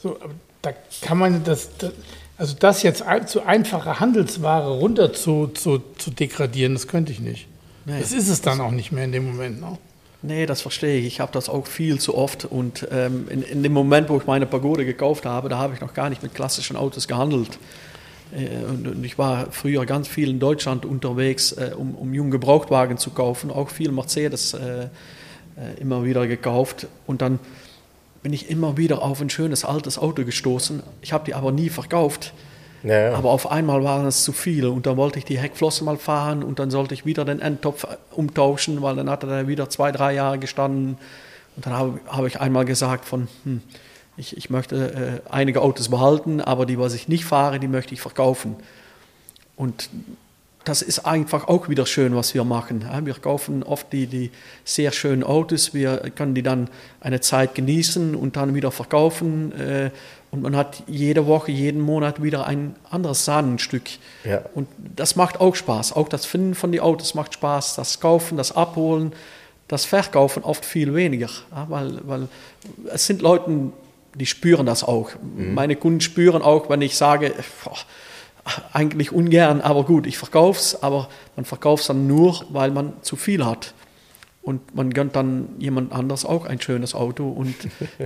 so. 0.00 0.16
da 0.62 0.72
kann 1.00 1.18
man 1.18 1.44
das, 1.44 1.70
das 1.78 1.92
also 2.36 2.56
das 2.58 2.82
jetzt 2.82 3.04
zu 3.26 3.46
einfache 3.46 4.00
Handelsware 4.00 4.68
runter 4.78 5.12
zu, 5.12 5.48
zu, 5.48 5.82
zu 5.98 6.10
degradieren, 6.10 6.74
das 6.74 6.88
könnte 6.88 7.12
ich 7.12 7.20
nicht. 7.20 7.46
Nee, 7.84 8.00
das 8.00 8.12
ist 8.12 8.28
es 8.28 8.40
dann 8.40 8.60
auch 8.60 8.72
nicht 8.72 8.90
mehr 8.90 9.04
in 9.04 9.12
dem 9.12 9.26
Moment. 9.26 9.60
Ne? 9.60 9.78
Nee, 10.26 10.46
das 10.46 10.62
verstehe 10.62 11.00
ich. 11.00 11.06
Ich 11.06 11.20
habe 11.20 11.32
das 11.32 11.50
auch 11.50 11.66
viel 11.66 12.00
zu 12.00 12.16
oft. 12.16 12.46
Und 12.46 12.88
ähm, 12.90 13.28
in, 13.28 13.42
in, 13.42 13.62
dem 13.62 13.74
Moment, 13.74 14.08
wo 14.08 14.16
ich 14.16 14.26
meine 14.26 14.46
Pagode 14.46 14.86
gekauft 14.86 15.26
habe, 15.26 15.50
da 15.50 15.58
habe 15.58 15.74
ich 15.74 15.82
noch 15.82 15.92
gar 15.92 16.08
nicht 16.08 16.22
mit 16.22 16.34
klassischen 16.34 16.76
Autos 16.76 17.06
gehandelt. 17.06 17.58
Äh, 18.34 18.64
und, 18.64 18.88
und, 18.88 19.04
ich 19.04 19.18
war 19.18 19.48
früher 19.50 19.84
ganz 19.84 20.08
viel 20.08 20.30
in 20.30 20.40
Deutschland 20.40 20.86
unterwegs, 20.86 21.52
äh, 21.52 21.72
um, 21.76 21.94
um 21.94 22.14
jungen 22.14 22.30
Gebrauchtwagen 22.30 22.96
zu 22.96 23.10
kaufen. 23.10 23.50
Auch 23.50 23.68
viel 23.68 23.92
Mercedes 23.92 24.54
äh, 24.54 24.84
äh 24.84 24.88
immer 25.78 26.06
wieder 26.06 26.26
gekauft. 26.26 26.86
Und 27.06 27.20
dann 27.20 27.38
bin 28.22 28.32
ich 28.32 28.48
immer 28.48 28.78
wieder 28.78 29.02
auf 29.02 29.20
ein 29.20 29.28
schönes 29.28 29.62
altes 29.66 29.98
Auto 29.98 30.24
gestoßen. 30.24 30.82
Ich 31.02 31.12
habe 31.12 31.26
die 31.26 31.34
aber 31.34 31.52
nie 31.52 31.68
verkauft. 31.68 32.32
Ja. 32.84 33.14
Aber 33.14 33.30
auf 33.30 33.50
einmal 33.50 33.82
waren 33.82 34.06
es 34.06 34.24
zu 34.24 34.32
viele 34.32 34.70
und 34.70 34.84
dann 34.86 34.98
wollte 34.98 35.18
ich 35.18 35.24
die 35.24 35.38
Heckflosse 35.38 35.84
mal 35.84 35.96
fahren 35.96 36.42
und 36.42 36.58
dann 36.58 36.70
sollte 36.70 36.92
ich 36.92 37.06
wieder 37.06 37.24
den 37.24 37.40
Endtopf 37.40 37.86
umtauschen, 38.12 38.82
weil 38.82 38.96
dann 38.96 39.08
hat 39.08 39.24
er 39.24 39.48
wieder 39.48 39.70
zwei, 39.70 39.90
drei 39.90 40.12
Jahre 40.12 40.38
gestanden. 40.38 40.98
Und 41.56 41.66
dann 41.66 41.72
habe, 41.72 42.00
habe 42.06 42.28
ich 42.28 42.40
einmal 42.40 42.66
gesagt 42.66 43.06
von, 43.06 43.28
hm, 43.44 43.62
ich, 44.18 44.36
ich 44.36 44.50
möchte 44.50 45.22
äh, 45.26 45.30
einige 45.30 45.62
Autos 45.62 45.88
behalten, 45.88 46.42
aber 46.42 46.66
die, 46.66 46.78
was 46.78 46.94
ich 46.94 47.08
nicht 47.08 47.24
fahre, 47.24 47.58
die 47.58 47.68
möchte 47.68 47.94
ich 47.94 48.02
verkaufen. 48.02 48.56
Und 49.56 49.88
das 50.64 50.82
ist 50.82 51.00
einfach 51.00 51.48
auch 51.48 51.68
wieder 51.68 51.86
schön, 51.86 52.14
was 52.14 52.34
wir 52.34 52.44
machen. 52.44 52.84
Wir 53.04 53.14
kaufen 53.14 53.62
oft 53.62 53.92
die, 53.92 54.06
die 54.06 54.30
sehr 54.64 54.92
schönen 54.92 55.22
Autos, 55.22 55.74
wir 55.74 56.10
können 56.14 56.34
die 56.34 56.42
dann 56.42 56.68
eine 57.00 57.20
Zeit 57.20 57.54
genießen 57.54 58.14
und 58.14 58.36
dann 58.36 58.54
wieder 58.54 58.70
verkaufen. 58.70 59.52
Und 60.34 60.42
man 60.42 60.56
hat 60.56 60.82
jede 60.88 61.28
Woche, 61.28 61.52
jeden 61.52 61.80
Monat 61.80 62.20
wieder 62.20 62.44
ein 62.44 62.74
anderes 62.90 63.24
Sahnenstück. 63.24 63.84
Ja. 64.24 64.42
Und 64.56 64.66
das 64.96 65.14
macht 65.14 65.40
auch 65.40 65.54
Spaß. 65.54 65.92
Auch 65.92 66.08
das 66.08 66.26
Finden 66.26 66.56
von 66.56 66.72
den 66.72 66.80
Autos 66.80 67.14
macht 67.14 67.34
Spaß. 67.34 67.76
Das 67.76 68.00
Kaufen, 68.00 68.36
das 68.36 68.50
Abholen, 68.50 69.12
das 69.68 69.84
Verkaufen 69.84 70.42
oft 70.42 70.64
viel 70.64 70.92
weniger. 70.92 71.28
weil, 71.68 72.00
weil 72.02 72.26
es 72.92 73.06
sind 73.06 73.22
Leute, 73.22 73.70
die 74.16 74.26
spüren 74.26 74.66
das 74.66 74.82
auch. 74.82 75.10
Mhm. 75.36 75.54
Meine 75.54 75.76
Kunden 75.76 76.00
spüren 76.00 76.42
auch, 76.42 76.68
wenn 76.68 76.82
ich 76.82 76.96
sage, 76.96 77.32
boah, 77.62 77.76
eigentlich 78.72 79.12
ungern, 79.12 79.60
aber 79.60 79.84
gut, 79.84 80.04
ich 80.04 80.18
verkaufe 80.18 80.58
es, 80.58 80.82
aber 80.82 81.08
man 81.36 81.44
verkauft 81.44 81.82
es 81.82 81.86
dann 81.86 82.08
nur, 82.08 82.44
weil 82.48 82.72
man 82.72 82.94
zu 83.02 83.14
viel 83.14 83.46
hat. 83.46 83.72
Und 84.44 84.74
man 84.74 84.92
gönnt 84.92 85.16
dann 85.16 85.48
jemand 85.58 85.92
anders 85.92 86.26
auch 86.26 86.44
ein 86.44 86.60
schönes 86.60 86.94
Auto. 86.94 87.28
Und 87.28 87.54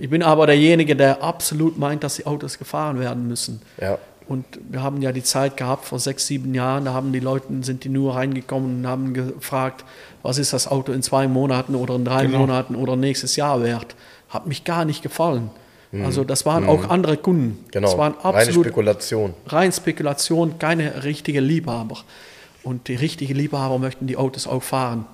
ich 0.01 0.09
bin 0.09 0.23
aber 0.23 0.47
derjenige, 0.47 0.95
der 0.95 1.23
absolut 1.23 1.79
meint, 1.79 2.05
dass 2.05 2.15
die 2.15 2.27
Autos 2.27 2.59
gefahren 2.59 3.01
werden 3.01 3.27
müssen. 3.27 3.61
Ja. 3.81 3.99
Und 4.29 4.45
wir 4.69 4.83
haben 4.83 5.01
ja 5.03 5.11
die 5.11 5.23
Zeit 5.23 5.57
gehabt 5.57 5.87
vor 5.87 5.99
sechs, 5.99 6.27
sieben 6.27 6.55
Jahren, 6.55 6.85
da 6.85 6.93
haben 6.93 7.13
die 7.13 7.19
Leute, 7.19 7.47
sind 7.63 7.85
die 7.85 7.89
nur 7.89 8.15
reingekommen 8.15 8.81
und 8.81 8.87
haben 8.87 9.15
gefragt, 9.15 9.85
was 10.23 10.39
ist 10.39 10.53
das 10.53 10.69
Auto 10.69 10.93
in 10.93 11.03
zwei 11.03 11.27
Monaten 11.27 11.75
oder 11.75 11.97
in 11.97 12.05
drei 12.05 12.27
genau. 12.27 12.41
Monaten 12.41 12.77
oder 12.77 12.95
nächstes 12.95 13.37
Jahr 13.37 13.63
wert. 13.63 13.97
Hat 14.29 14.47
mich 14.47 14.65
gar 14.65 14.85
nicht 14.85 15.03
gefallen. 15.03 15.51
Mhm. 15.93 16.05
Also 16.05 16.25
das 16.25 16.45
waren 16.45 16.65
mhm. 16.65 16.69
auch 16.69 16.91
andere 16.91 17.17
Kunden. 17.17 17.65
Genau, 17.73 17.89
das 17.89 17.99
waren 17.99 18.15
reine 18.23 18.53
Spekulation. 18.53 19.35
Rein 19.47 19.73
Spekulation, 19.73 20.59
keine 20.59 21.05
richtige 21.05 21.41
Liebhaber. 21.41 21.97
Und 22.63 22.89
die 22.89 22.97
richtigen 22.97 23.35
Liebhaber 23.35 23.79
möchten 23.79 24.07
die 24.07 24.19
Autos 24.19 24.47
auch 24.47 24.63
fahren. 24.63 25.07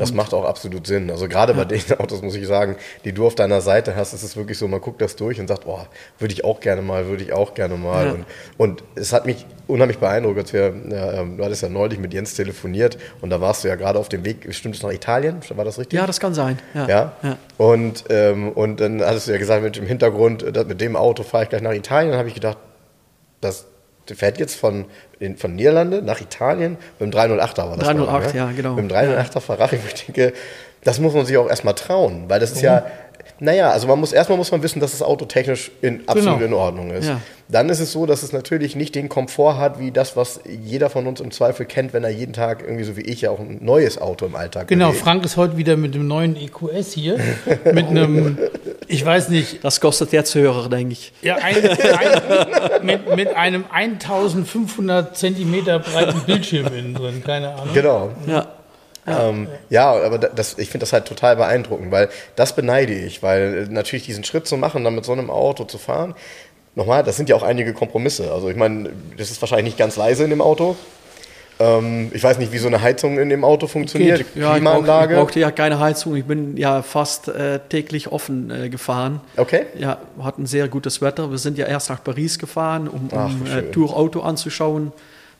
Das 0.00 0.12
macht 0.12 0.34
auch 0.34 0.44
absolut 0.44 0.86
Sinn. 0.86 1.10
Also 1.10 1.28
gerade 1.28 1.54
bei 1.54 1.64
den 1.64 1.80
Autos 1.98 2.22
muss 2.22 2.34
ich 2.34 2.46
sagen, 2.46 2.76
die 3.04 3.12
du 3.12 3.26
auf 3.26 3.34
deiner 3.34 3.60
Seite 3.60 3.94
hast, 3.96 4.12
ist 4.12 4.22
es 4.22 4.36
wirklich 4.36 4.58
so, 4.58 4.66
man 4.66 4.80
guckt 4.80 5.00
das 5.00 5.16
durch 5.16 5.38
und 5.38 5.48
sagt, 5.48 5.66
oh, 5.66 5.78
würde 6.18 6.32
ich 6.32 6.44
auch 6.44 6.60
gerne 6.60 6.82
mal, 6.82 7.06
würde 7.06 7.22
ich 7.22 7.32
auch 7.32 7.54
gerne 7.54 7.76
mal. 7.76 8.06
Ja. 8.06 8.12
Und, 8.12 8.24
und, 8.56 8.84
es 8.94 9.12
hat 9.12 9.26
mich 9.26 9.46
unheimlich 9.66 9.98
beeindruckt, 9.98 10.38
als 10.38 10.52
wir, 10.52 10.74
ja, 10.90 11.12
ähm, 11.12 11.36
du 11.36 11.44
hattest 11.44 11.62
ja 11.62 11.68
neulich 11.68 11.98
mit 11.98 12.12
Jens 12.12 12.34
telefoniert 12.34 12.98
und 13.20 13.30
da 13.30 13.40
warst 13.40 13.62
du 13.62 13.68
ja 13.68 13.76
gerade 13.76 13.98
auf 13.98 14.08
dem 14.08 14.24
Weg, 14.24 14.52
stimmt 14.54 14.76
es 14.76 14.82
nach 14.82 14.90
Italien? 14.90 15.40
War 15.50 15.64
das 15.64 15.78
richtig? 15.78 15.98
Ja, 15.98 16.06
das 16.06 16.18
kann 16.18 16.34
sein. 16.34 16.58
Ja. 16.74 16.88
ja? 16.88 17.12
ja. 17.22 17.36
Und, 17.58 18.04
ähm, 18.08 18.50
und 18.52 18.80
dann 18.80 19.00
hattest 19.02 19.28
du 19.28 19.32
ja 19.32 19.38
gesagt, 19.38 19.62
mit 19.62 19.76
dem 19.76 19.86
Hintergrund, 19.86 20.44
mit 20.66 20.80
dem 20.80 20.96
Auto 20.96 21.22
fahre 21.22 21.44
ich 21.44 21.50
gleich 21.50 21.62
nach 21.62 21.72
Italien. 21.72 22.10
Dann 22.10 22.18
habe 22.18 22.28
ich 22.28 22.34
gedacht, 22.34 22.58
das 23.40 23.66
der 24.08 24.16
fährt 24.16 24.38
jetzt 24.38 24.54
von, 24.54 24.86
von 25.36 25.54
Niederlande 25.54 26.02
nach 26.02 26.20
Italien 26.20 26.76
mit 26.98 27.12
dem 27.12 27.18
308er 27.18 27.58
war 27.58 27.76
das. 27.76 27.86
308, 27.86 28.34
ja, 28.34 28.50
genau. 28.52 28.74
Mit 28.74 28.90
dem 28.90 28.96
308er 28.96 29.40
Ferrari. 29.40 29.78
Ich 29.86 30.04
denke, 30.04 30.32
das 30.82 30.98
muss 30.98 31.14
man 31.14 31.26
sich 31.26 31.36
auch 31.36 31.48
erstmal 31.48 31.74
trauen, 31.74 32.24
weil 32.28 32.40
das 32.40 32.52
ist 32.52 32.62
ja 32.62 32.86
naja, 33.40 33.70
also 33.70 33.86
man 33.86 33.98
muss 33.98 34.12
erstmal 34.12 34.36
muss 34.36 34.50
man 34.50 34.62
wissen, 34.62 34.80
dass 34.80 34.92
das 34.92 35.02
Auto 35.02 35.24
technisch 35.24 35.70
in, 35.80 36.02
absolut 36.06 36.38
genau. 36.38 36.46
in 36.46 36.52
Ordnung 36.54 36.90
ist. 36.90 37.08
Ja. 37.08 37.20
Dann 37.48 37.68
ist 37.68 37.80
es 37.80 37.90
so, 37.90 38.06
dass 38.06 38.22
es 38.22 38.32
natürlich 38.32 38.76
nicht 38.76 38.94
den 38.94 39.08
Komfort 39.08 39.56
hat, 39.56 39.80
wie 39.80 39.90
das, 39.90 40.16
was 40.16 40.40
jeder 40.62 40.88
von 40.88 41.06
uns 41.06 41.20
im 41.20 41.30
Zweifel 41.30 41.66
kennt, 41.66 41.92
wenn 41.92 42.04
er 42.04 42.10
jeden 42.10 42.32
Tag 42.32 42.62
irgendwie 42.62 42.84
so 42.84 42.96
wie 42.96 43.00
ich 43.00 43.22
ja 43.22 43.30
auch 43.30 43.40
ein 43.40 43.58
neues 43.60 44.00
Auto 44.00 44.26
im 44.26 44.36
Alltag 44.36 44.68
Genau, 44.68 44.88
bewegt. 44.88 45.02
Frank 45.02 45.24
ist 45.24 45.36
heute 45.36 45.56
wieder 45.56 45.76
mit 45.76 45.94
dem 45.94 46.06
neuen 46.06 46.36
EQS 46.36 46.92
hier. 46.92 47.18
mit 47.64 47.86
einem, 47.86 48.38
ich 48.86 49.04
weiß 49.04 49.30
nicht. 49.30 49.64
Das 49.64 49.80
kostet 49.80 50.12
jetzt 50.12 50.34
höher, 50.34 50.68
denke 50.68 50.92
ich. 50.92 51.12
Ja, 51.22 51.36
ein, 51.36 51.56
ein, 51.56 52.86
mit, 52.86 53.16
mit 53.16 53.34
einem 53.34 53.64
1500 53.72 55.16
Zentimeter 55.16 55.78
breiten 55.78 56.20
Bildschirm 56.26 56.66
innen 56.66 56.94
drin, 56.94 57.22
keine 57.24 57.54
Ahnung. 57.54 57.74
Genau. 57.74 58.10
Ja. 58.26 58.59
Ja, 59.10 59.28
ähm, 59.28 59.48
ja 59.68 59.92
aber 59.92 60.18
das, 60.18 60.58
ich 60.58 60.70
finde 60.70 60.84
das 60.84 60.92
halt 60.92 61.06
total 61.06 61.36
beeindruckend, 61.36 61.90
weil 61.90 62.08
das 62.36 62.54
beneide 62.54 62.92
ich, 62.92 63.22
weil 63.22 63.66
natürlich 63.68 64.06
diesen 64.06 64.24
Schritt 64.24 64.46
zu 64.46 64.56
machen, 64.56 64.84
dann 64.84 64.94
mit 64.94 65.04
so 65.04 65.12
einem 65.12 65.30
Auto 65.30 65.64
zu 65.64 65.78
fahren, 65.78 66.14
nochmal, 66.74 67.02
das 67.02 67.16
sind 67.16 67.28
ja 67.28 67.36
auch 67.36 67.42
einige 67.42 67.72
Kompromisse. 67.72 68.32
Also 68.32 68.48
ich 68.48 68.56
meine, 68.56 68.90
das 69.16 69.30
ist 69.30 69.40
wahrscheinlich 69.42 69.66
nicht 69.66 69.78
ganz 69.78 69.96
leise 69.96 70.24
in 70.24 70.30
dem 70.30 70.40
Auto. 70.40 70.76
Ähm, 71.60 72.10
ich 72.14 72.24
weiß 72.24 72.38
nicht, 72.38 72.52
wie 72.52 72.58
so 72.58 72.68
eine 72.68 72.80
Heizung 72.80 73.18
in 73.18 73.28
dem 73.28 73.44
Auto 73.44 73.66
funktioniert. 73.66 74.18
Geht. 74.18 74.36
Ja, 74.36 74.54
Klimaanlage. 74.54 74.82
Ich, 74.82 74.90
brauch, 74.90 75.10
ich 75.10 75.16
brauchte 75.26 75.40
ja 75.40 75.50
keine 75.50 75.78
Heizung. 75.78 76.16
Ich 76.16 76.24
bin 76.24 76.56
ja 76.56 76.80
fast 76.80 77.28
äh, 77.28 77.60
täglich 77.68 78.10
offen 78.10 78.50
äh, 78.50 78.70
gefahren. 78.70 79.20
Okay. 79.36 79.66
Ja, 79.78 79.98
hatten 80.22 80.46
sehr 80.46 80.68
gutes 80.68 81.02
Wetter. 81.02 81.30
Wir 81.30 81.38
sind 81.38 81.58
ja 81.58 81.66
erst 81.66 81.90
nach 81.90 82.02
Paris 82.02 82.38
gefahren, 82.38 82.88
um, 82.88 83.08
um 83.10 83.42
Ach, 83.44 83.56
äh, 83.56 83.62
Tour 83.70 83.94
Auto 83.94 84.20
anzuschauen. 84.20 84.92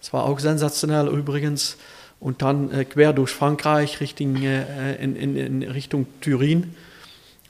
Das 0.03 0.13
war 0.13 0.25
auch 0.25 0.39
sensationell 0.39 1.09
übrigens 1.09 1.79
und 2.21 2.43
dann 2.43 2.71
äh, 2.71 2.85
quer 2.85 3.13
durch 3.13 3.31
Frankreich 3.31 4.01
Richtung, 4.01 4.37
äh, 4.37 5.03
in, 5.03 5.17
in, 5.17 5.37
in, 5.37 5.63
Richtung 5.63 6.07
Turin. 6.21 6.75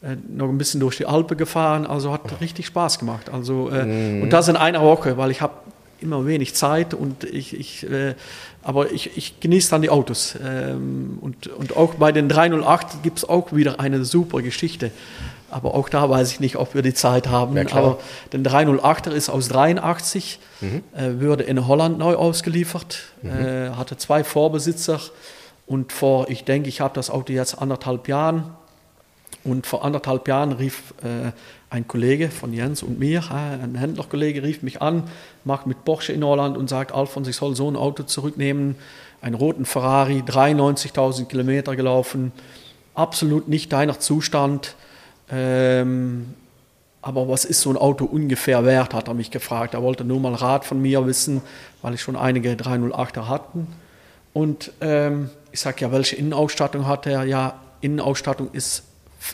Äh, 0.03 0.17
noch 0.29 0.49
ein 0.49 0.57
bisschen 0.57 0.81
durch 0.81 0.97
die 0.97 1.07
Alpen 1.07 1.37
gefahren, 1.37 1.87
also 1.87 2.13
hat 2.13 2.41
richtig 2.41 2.67
Spaß 2.67 2.99
gemacht. 3.01 3.29
Also, 3.31 3.71
mhm. 3.71 4.23
Und 4.23 4.33
das 4.33 4.49
in 4.49 4.57
einer 4.57 4.81
Woche, 4.83 5.17
weil 5.17 5.31
ich 5.31 5.41
habe 5.41 5.55
immer 6.01 6.27
wenig 6.27 6.55
Zeit 6.55 6.95
und 6.95 7.25
ich, 7.25 7.59
ich 7.59 7.91
äh, 7.91 8.15
aber 8.63 8.93
ich, 8.93 9.17
ich 9.17 9.41
genieße 9.41 9.71
dann 9.71 9.83
die 9.83 9.91
Autos. 9.91 10.37
Ähm, 10.43 11.19
und, 11.21 11.47
und 11.49 11.77
auch 11.77 11.95
bei 11.95 12.13
den 12.13 12.29
308 12.29 13.03
gibt 13.03 13.19
es 13.19 13.29
auch 13.29 13.53
wieder 13.53 13.81
eine 13.81 14.05
super 14.05 14.43
Geschichte. 14.43 14.91
Aber 15.51 15.75
auch 15.75 15.89
da 15.89 16.09
weiß 16.09 16.33
ich 16.33 16.41
nicht, 16.41 16.57
ob 16.57 16.75
wir 16.75 16.83
die 16.83 16.95
Zeit 16.95 17.29
haben. 17.29 17.57
Ja, 17.57 17.65
aber 17.73 17.99
der 18.33 18.41
308er 18.41 19.11
ist 19.11 19.29
aus 19.29 19.49
83, 19.49 20.39
mhm. 20.61 20.83
äh, 20.97 21.21
wurde 21.21 21.45
in 21.45 21.67
Holland 21.67 21.99
neu 21.99 22.15
ausgeliefert, 22.15 22.99
mhm. 23.23 23.31
äh, 23.31 23.71
hatte 23.71 23.97
zwei 23.97 24.25
Vorbesitzer. 24.25 25.01
Und 25.67 25.93
vor, 25.93 26.29
ich 26.31 26.45
denke, 26.45 26.69
ich 26.69 26.81
habe 26.81 26.95
das 26.95 27.11
Auto 27.11 27.33
jetzt 27.33 27.61
anderthalb 27.61 28.09
Jahren. 28.09 28.51
Und 29.45 29.67
vor 29.67 29.85
anderthalb 29.85 30.29
Jahren 30.29 30.53
rief 30.53 30.95
äh, 31.03 31.31
ein 31.71 31.87
Kollege 31.87 32.31
von 32.31 32.53
Jens 32.53 32.83
und 32.83 32.99
mir, 32.99 33.23
äh, 33.31 33.63
ein 33.63 33.77
Händlerkollege, 33.77 34.43
rief 34.43 34.63
mich 34.63 34.83
an, 34.83 35.05
macht 35.45 35.67
mit 35.67 35.85
Porsche 35.85 36.13
in 36.13 36.25
Holland 36.25 36.57
und 36.57 36.69
sagt, 36.69 36.93
Alfons, 36.93 37.29
ich 37.29 37.37
soll 37.37 37.55
so 37.55 37.71
ein 37.71 37.77
Auto 37.77 38.03
zurücknehmen. 38.03 38.75
Einen 39.23 39.35
roten 39.35 39.65
Ferrari, 39.65 40.23
93.000 40.27 41.27
Kilometer 41.27 41.77
gelaufen, 41.77 42.33
absolut 42.95 43.49
nicht 43.49 43.73
deiner 43.73 44.01
Zustand. 44.01 44.75
Ähm, 45.33 46.35
aber 47.03 47.29
was 47.29 47.45
ist 47.45 47.63
so 47.63 47.71
ein 47.71 47.77
Auto 47.77 48.05
ungefähr 48.05 48.65
wert, 48.65 48.93
hat 48.93 49.09
er 49.09 49.15
mich 49.15 49.31
gefragt. 49.31 49.75
Er 49.75 49.83
wollte 49.83 50.05
nur 50.05 50.21
mal 50.21 50.35
Rat 50.35 50.65
von 50.65 50.83
mir 50.83 51.07
wissen, 51.07 51.41
weil 51.83 51.95
ich 51.95 52.03
schon 52.03 52.17
einige 52.17 52.53
308er 52.53 53.27
hatten. 53.27 53.69
Und 54.33 54.73
ähm, 54.81 55.31
ich 55.51 55.61
sage, 55.61 55.81
ja, 55.81 55.93
welche 55.93 56.17
Innenausstattung 56.17 56.87
hat 56.87 57.07
er? 57.07 57.25
Ja, 57.25 57.61
Innenausstattung 57.81 58.51
ist 58.53 58.85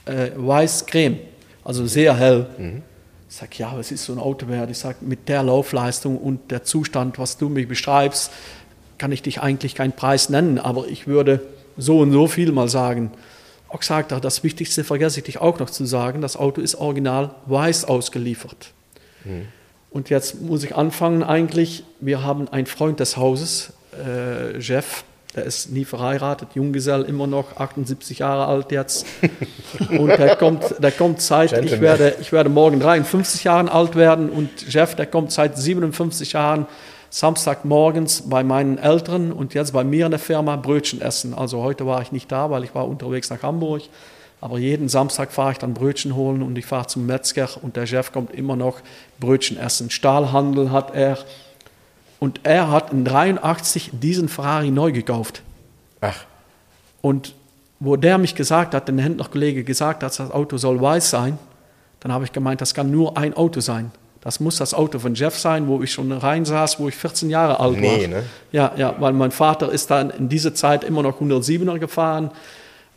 äh, 0.04 0.30
weiß-creme, 0.36 1.18
also 1.64 1.86
sehr 1.86 2.16
hell. 2.16 2.46
Mhm. 2.56 2.82
Ich 3.28 3.34
sage, 3.34 3.52
ja, 3.56 3.76
was 3.76 3.90
ist 3.90 4.04
so 4.04 4.12
ein 4.12 4.20
Auto 4.20 4.48
wert? 4.48 4.70
Ich 4.70 4.78
sage, 4.78 4.98
mit 5.00 5.28
der 5.28 5.42
Laufleistung 5.42 6.16
und 6.16 6.50
der 6.52 6.62
Zustand, 6.62 7.18
was 7.18 7.36
du 7.36 7.48
mich 7.48 7.66
beschreibst, 7.66 8.30
kann 8.98 9.10
ich 9.10 9.22
dich 9.22 9.42
eigentlich 9.42 9.74
keinen 9.74 9.92
Preis 9.92 10.28
nennen, 10.28 10.58
aber 10.58 10.86
ich 10.86 11.06
würde 11.06 11.42
so 11.76 11.98
und 11.98 12.12
so 12.12 12.28
viel 12.28 12.52
mal 12.52 12.68
sagen 12.68 13.10
auch 13.68 13.80
gesagt 13.80 14.12
hat, 14.12 14.24
das 14.24 14.44
Wichtigste 14.44 14.84
vergesse 14.84 15.20
ich 15.20 15.24
dich 15.24 15.38
auch 15.40 15.58
noch 15.58 15.70
zu 15.70 15.84
sagen, 15.84 16.20
das 16.20 16.36
Auto 16.36 16.60
ist 16.60 16.76
original 16.76 17.34
weiß 17.46 17.84
ausgeliefert. 17.84 18.72
Mhm. 19.24 19.48
Und 19.90 20.10
jetzt 20.10 20.42
muss 20.42 20.62
ich 20.62 20.76
anfangen 20.76 21.22
eigentlich, 21.22 21.84
wir 22.00 22.22
haben 22.22 22.48
einen 22.48 22.66
Freund 22.66 23.00
des 23.00 23.16
Hauses, 23.16 23.72
äh, 23.92 24.58
Jeff, 24.58 25.04
der 25.34 25.44
ist 25.44 25.70
nie 25.70 25.84
verheiratet, 25.84 26.48
Junggesell, 26.54 27.02
immer 27.02 27.26
noch 27.26 27.58
78 27.58 28.20
Jahre 28.20 28.46
alt 28.46 28.72
jetzt. 28.72 29.06
Und 29.90 30.08
der 30.08 30.36
kommt, 30.36 30.74
der 30.78 30.90
kommt 30.92 31.20
seit, 31.20 31.52
ich 31.64 31.80
werde, 31.80 32.16
ich 32.20 32.32
werde 32.32 32.48
morgen 32.48 32.80
53 32.80 33.44
Jahren 33.44 33.68
alt 33.68 33.96
werden 33.96 34.30
und 34.30 34.48
Jeff, 34.72 34.94
der 34.94 35.06
kommt 35.06 35.32
seit 35.32 35.58
57 35.58 36.32
Jahren 36.32 36.66
Samstagmorgens 37.16 38.28
bei 38.28 38.44
meinen 38.44 38.76
Eltern 38.76 39.32
und 39.32 39.54
jetzt 39.54 39.72
bei 39.72 39.84
mir 39.84 40.04
in 40.04 40.10
der 40.10 40.20
Firma 40.20 40.56
Brötchen 40.56 41.00
essen. 41.00 41.32
Also 41.32 41.62
heute 41.62 41.86
war 41.86 42.02
ich 42.02 42.12
nicht 42.12 42.30
da, 42.30 42.50
weil 42.50 42.62
ich 42.62 42.74
war 42.74 42.86
unterwegs 42.86 43.30
nach 43.30 43.42
Hamburg. 43.42 43.80
Aber 44.42 44.58
jeden 44.58 44.90
Samstag 44.90 45.32
fahre 45.32 45.52
ich 45.52 45.56
dann 45.56 45.72
Brötchen 45.72 46.14
holen 46.14 46.42
und 46.42 46.58
ich 46.58 46.66
fahre 46.66 46.88
zum 46.88 47.06
Metzger 47.06 47.48
und 47.62 47.74
der 47.76 47.86
Chef 47.86 48.12
kommt 48.12 48.34
immer 48.34 48.54
noch 48.54 48.80
Brötchen 49.18 49.56
essen. 49.56 49.88
Stahlhandel 49.88 50.72
hat 50.72 50.94
er. 50.94 51.16
Und 52.20 52.40
er 52.42 52.70
hat 52.70 52.92
in 52.92 53.06
83 53.06 53.92
diesen 53.94 54.28
Ferrari 54.28 54.70
neu 54.70 54.92
gekauft. 54.92 55.40
Ach, 56.02 56.26
Und 57.00 57.34
wo 57.80 57.96
der 57.96 58.18
mich 58.18 58.34
gesagt 58.34 58.74
hat, 58.74 58.88
den 58.88 58.98
Händlerkollege 58.98 59.64
gesagt 59.64 60.02
hat, 60.02 60.18
das 60.18 60.30
Auto 60.30 60.58
soll 60.58 60.82
weiß 60.82 61.08
sein, 61.08 61.38
dann 62.00 62.12
habe 62.12 62.24
ich 62.24 62.32
gemeint, 62.32 62.60
das 62.60 62.74
kann 62.74 62.90
nur 62.90 63.16
ein 63.16 63.32
Auto 63.32 63.60
sein. 63.60 63.90
Das 64.26 64.40
muss 64.40 64.56
das 64.56 64.74
Auto 64.74 64.98
von 64.98 65.14
Jeff 65.14 65.38
sein, 65.38 65.68
wo 65.68 65.80
ich 65.84 65.92
schon 65.92 66.10
reinsaß, 66.10 66.80
wo 66.80 66.88
ich 66.88 66.96
14 66.96 67.30
Jahre 67.30 67.60
alt 67.60 67.74
war. 67.74 67.80
Nee, 67.80 68.08
ne? 68.08 68.24
Ja, 68.50 68.72
ja, 68.76 68.96
weil 68.98 69.12
mein 69.12 69.30
Vater 69.30 69.70
ist 69.70 69.88
dann 69.92 70.10
in 70.10 70.28
dieser 70.28 70.52
Zeit 70.52 70.82
immer 70.82 71.04
noch 71.04 71.20
107er 71.20 71.78
gefahren. 71.78 72.32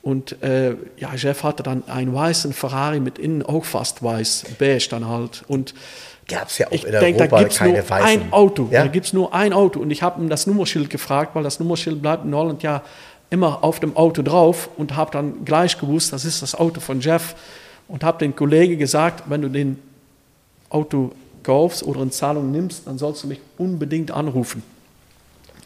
Und 0.01 0.41
äh, 0.41 0.71
ja, 0.97 1.13
Jeff 1.15 1.43
hatte 1.43 1.61
dann 1.61 1.87
einen 1.87 2.15
weißen 2.15 2.51
Ferrari 2.51 2.99
mit 2.99 3.19
innen 3.19 3.43
auch 3.43 3.63
fast 3.63 4.01
weiß, 4.01 4.45
beige 4.57 4.87
dann 4.89 5.07
halt. 5.07 5.43
Und 5.47 5.75
Gab's 6.27 6.57
ja 6.57 6.65
auch 6.65 6.71
ich 6.71 6.83
in 6.83 6.93
denke, 6.93 7.19
da 7.19 7.23
Europa 7.25 7.39
gibt 7.41 7.51
es 7.51 7.57
keine 7.59 7.73
nur 7.73 7.89
weißen. 7.91 8.07
ein 8.07 8.33
Auto. 8.33 8.67
Ja? 8.71 8.81
Da 8.81 8.87
gibt 8.87 9.05
es 9.05 9.13
nur 9.13 9.31
ein 9.31 9.53
Auto. 9.53 9.79
Und 9.81 9.91
ich 9.91 10.01
habe 10.01 10.19
ihm 10.19 10.29
das 10.29 10.47
Nummerschild 10.47 10.89
gefragt, 10.89 11.35
weil 11.35 11.43
das 11.43 11.59
Nummerschild 11.59 12.01
bleibt 12.01 12.25
in 12.25 12.33
Holland 12.33 12.63
ja 12.63 12.81
immer 13.29 13.63
auf 13.63 13.79
dem 13.79 13.95
Auto 13.95 14.23
drauf 14.23 14.67
und 14.77 14.95
habe 14.95 15.11
dann 15.11 15.45
gleich 15.45 15.77
gewusst, 15.77 16.11
das 16.11 16.25
ist 16.25 16.41
das 16.41 16.55
Auto 16.55 16.79
von 16.79 17.01
Jeff. 17.01 17.35
Und 17.87 18.03
habe 18.03 18.17
den 18.17 18.35
Kollegen 18.35 18.79
gesagt, 18.79 19.25
wenn 19.27 19.43
du 19.43 19.49
den 19.49 19.77
Auto 20.69 21.11
kaufst 21.43 21.83
oder 21.83 22.01
in 22.01 22.11
Zahlung 22.11 22.51
nimmst, 22.51 22.87
dann 22.87 22.97
sollst 22.97 23.23
du 23.23 23.27
mich 23.27 23.39
unbedingt 23.57 24.11
anrufen. 24.11 24.63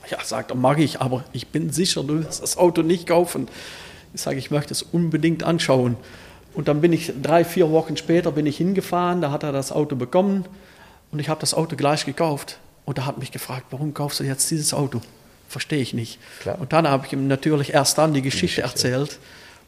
Ja, 0.10 0.18
sagt 0.24 0.52
er, 0.52 0.58
mag 0.58 0.80
ich, 0.80 1.00
aber 1.02 1.24
ich 1.32 1.48
bin 1.48 1.72
sicher, 1.72 2.04
du 2.04 2.24
wirst 2.24 2.42
das 2.42 2.58
Auto 2.58 2.82
nicht 2.82 3.08
kaufen. 3.08 3.48
Ich 4.14 4.22
sage, 4.22 4.38
ich 4.38 4.52
möchte 4.52 4.74
es 4.74 4.84
unbedingt 4.84 5.44
anschauen. 5.44 5.96
Und 6.54 6.68
dann 6.68 6.82
bin 6.82 6.94
ich 6.94 7.14
drei, 7.22 7.46
vier 7.46 7.72
Wochen 7.72 7.98
später 7.98 8.32
bin 8.32 8.46
ich 8.46 8.58
hingefahren, 8.58 9.22
da 9.22 9.32
hat 9.32 9.44
er 9.44 9.52
das 9.52 9.72
Auto 9.72 9.96
bekommen 9.96 10.46
und 11.12 11.20
ich 11.20 11.30
habe 11.30 11.40
das 11.40 11.54
Auto 11.54 11.76
gleich 11.76 12.06
gekauft. 12.06 12.60
Und 12.86 12.98
er 12.98 13.06
hat 13.06 13.18
mich 13.18 13.32
gefragt, 13.32 13.68
warum 13.72 13.94
kaufst 13.94 14.20
du 14.20 14.24
jetzt 14.24 14.52
dieses 14.52 14.74
Auto? 14.74 15.02
Verstehe 15.48 15.80
ich 15.80 15.94
nicht. 15.94 16.20
Klar. 16.42 16.60
Und 16.60 16.74
dann 16.74 16.88
habe 16.88 17.06
ich 17.06 17.14
ihm 17.14 17.28
natürlich 17.28 17.74
erst 17.74 17.98
dann 17.98 18.14
die 18.14 18.22
Geschichte, 18.22 18.62
erzählt 18.62 19.20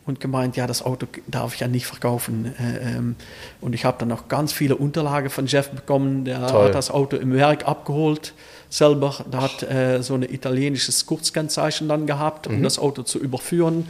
und 0.05 0.19
gemeint, 0.19 0.55
ja, 0.55 0.67
das 0.67 0.83
Auto 0.83 1.07
darf 1.27 1.55
ich 1.55 1.61
ja 1.61 1.67
nicht 1.67 1.87
verkaufen. 1.87 2.53
Äh, 2.59 2.95
ähm, 2.97 3.15
und 3.61 3.73
ich 3.73 3.85
habe 3.85 3.97
dann 3.99 4.09
noch 4.09 4.27
ganz 4.27 4.53
viele 4.53 4.75
Unterlagen 4.75 5.29
von 5.29 5.47
Jeff 5.47 5.69
bekommen. 5.69 6.25
Der 6.25 6.45
Toll. 6.47 6.65
hat 6.67 6.75
das 6.75 6.91
Auto 6.91 7.17
im 7.17 7.33
Werk 7.33 7.67
abgeholt 7.67 8.33
selber. 8.69 9.15
Der 9.31 9.41
hat 9.41 9.63
äh, 9.63 10.01
so 10.03 10.13
ein 10.15 10.23
italienisches 10.23 11.05
Kurzkennzeichen 11.05 11.87
dann 11.87 12.05
gehabt, 12.05 12.47
Mhm. 12.49 12.57
um 12.57 12.63
das 12.63 12.77
Auto 12.77 13.03
zu 13.03 13.19
überführen. 13.19 13.87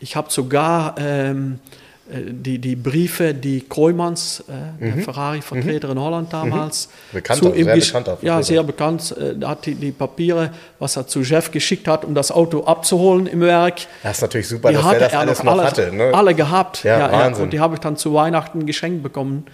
Ich 0.00 0.14
habe 0.14 0.30
sogar 0.30 0.94
ähm, 0.98 1.58
äh, 1.64 1.87
die, 2.10 2.58
die 2.58 2.74
Briefe, 2.76 3.34
die 3.34 3.60
Kreumanns, 3.68 4.44
äh, 4.48 4.82
der 4.84 5.02
Ferrari-Vertreter 5.04 5.90
in 5.90 5.98
Holland 5.98 6.32
damals, 6.32 6.88
Mhm. 6.88 7.14
Bekannter, 7.16 7.54
ihm 7.54 7.64
sehr 7.64 7.76
gesch- 7.76 7.86
bekannter 7.88 8.18
Ja, 8.22 8.42
sehr 8.42 8.62
bekannt. 8.62 9.14
Äh, 9.18 9.44
hat 9.44 9.66
die, 9.66 9.74
die 9.74 9.92
Papiere, 9.92 10.50
was 10.78 10.96
er 10.96 11.06
zu 11.06 11.20
Jeff 11.20 11.50
geschickt 11.50 11.86
hat, 11.86 12.04
um 12.04 12.14
das 12.14 12.32
Auto 12.32 12.64
abzuholen 12.64 13.26
im 13.26 13.40
Werk. 13.40 13.80
Das 14.02 14.16
ist 14.16 14.22
natürlich 14.22 14.48
super, 14.48 14.70
Die 14.70 14.76
dass 14.76 14.84
er 14.92 14.98
das 14.98 15.12
er 15.12 15.18
alles 15.20 15.42
noch 15.42 15.52
alle, 15.52 15.64
hatte. 15.64 15.92
Ne? 15.92 16.10
alle 16.14 16.34
gehabt. 16.34 16.84
Ja, 16.84 17.10
Wahnsinn. 17.12 17.44
Und 17.44 17.52
die 17.52 17.60
habe 17.60 17.74
ich 17.74 17.80
dann 17.80 17.96
zu 17.96 18.14
Weihnachten 18.14 18.64
geschenkt 18.66 19.02
bekommen. 19.02 19.44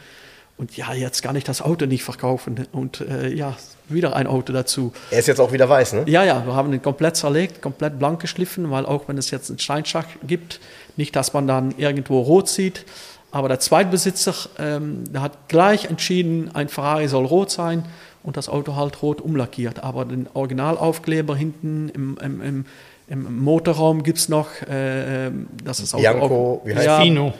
Und 0.57 0.77
ja, 0.77 0.93
jetzt 0.95 1.23
kann 1.23 1.35
ich 1.35 1.45
das 1.45 1.63
Auto 1.63 1.87
nicht 1.87 2.05
verkaufen. 2.05 2.67
Und 2.71 3.01
äh, 3.01 3.29
ja, 3.29 3.57
wieder 3.89 4.15
ein 4.15 4.27
Auto 4.27 4.53
dazu. 4.53 4.93
Er 5.11 5.19
ist 5.19 5.27
jetzt 5.27 5.41
auch 5.41 5.53
wieder 5.53 5.69
weiß, 5.69 5.95
ne? 5.95 6.05
Ja, 6.07 6.25
ja, 6.25 6.47
wir 6.47 6.55
haben 6.55 6.73
ihn 6.73 6.81
komplett 6.81 7.17
zerlegt, 7.17 7.61
komplett 7.61 7.99
blank 7.99 8.21
geschliffen, 8.21 8.71
weil 8.71 8.87
auch 8.87 9.09
wenn 9.09 9.19
es 9.19 9.31
jetzt 9.31 9.51
einen 9.51 9.59
Steinschlag 9.59 10.07
gibt, 10.27 10.61
nicht, 10.97 11.17
dass 11.17 11.33
man 11.33 11.47
dann 11.47 11.75
irgendwo 11.77 12.21
rot 12.21 12.49
sieht. 12.49 12.85
Aber 13.33 13.49
der 13.49 13.59
Zweitbesitzer, 13.59 14.35
ähm, 14.61 15.13
der 15.13 15.23
hat 15.23 15.49
gleich 15.49 15.87
entschieden, 15.87 16.53
ein 16.55 16.69
Ferrari 16.69 17.09
soll 17.09 17.27
rot 17.27 17.51
sein 17.51 17.85
und 18.23 18.37
das 18.37 18.49
Auto 18.49 18.77
halt 18.77 19.03
rot 19.03 19.21
umlackiert. 19.21 19.83
Aber 19.83 20.05
den 20.05 20.29
Originalaufkleber 20.33 21.35
hinten 21.35 21.89
im, 21.89 22.17
im, 22.23 22.41
im, 22.41 22.65
im 23.09 23.39
Motorraum 23.39 24.05
gibt 24.05 24.19
es 24.19 24.29
noch. 24.29 24.51
Äh, 24.71 25.27
ähm, 25.27 25.49
das 25.65 25.81
ist 25.81 25.95
Auto 25.95 26.03
Bianco, 26.03 26.61
auch, 26.63 26.63
wie 26.67 26.77
heißt 26.77 26.87
ja, 26.87 27.01
Fino. 27.01 27.35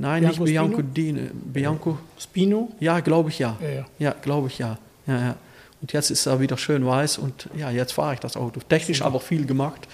Nein, 0.00 0.22
Bianco 0.22 0.42
nicht 0.42 0.50
Bianco 0.52 0.72
Spino? 0.78 0.88
Dine. 0.94 1.30
Bianco, 1.32 1.98
Spino? 2.18 2.68
ja, 2.80 3.00
glaube 3.00 3.28
ich 3.28 3.38
ja. 3.38 3.56
Ja, 3.60 3.68
ja. 3.68 3.84
Ja, 3.98 4.14
glaube 4.22 4.48
ich 4.48 4.58
ja. 4.58 4.78
ja, 5.06 5.14
ja. 5.18 5.34
Und 5.82 5.92
jetzt 5.92 6.10
ist 6.10 6.26
er 6.26 6.40
wieder 6.40 6.56
schön 6.58 6.84
weiß 6.86 7.18
und 7.18 7.48
ja, 7.56 7.70
jetzt 7.70 7.92
fahre 7.92 8.14
ich 8.14 8.20
das 8.20 8.36
Auto. 8.36 8.60
Technisch 8.68 9.02
aber 9.02 9.20
viel 9.20 9.46
gemacht. 9.46 9.86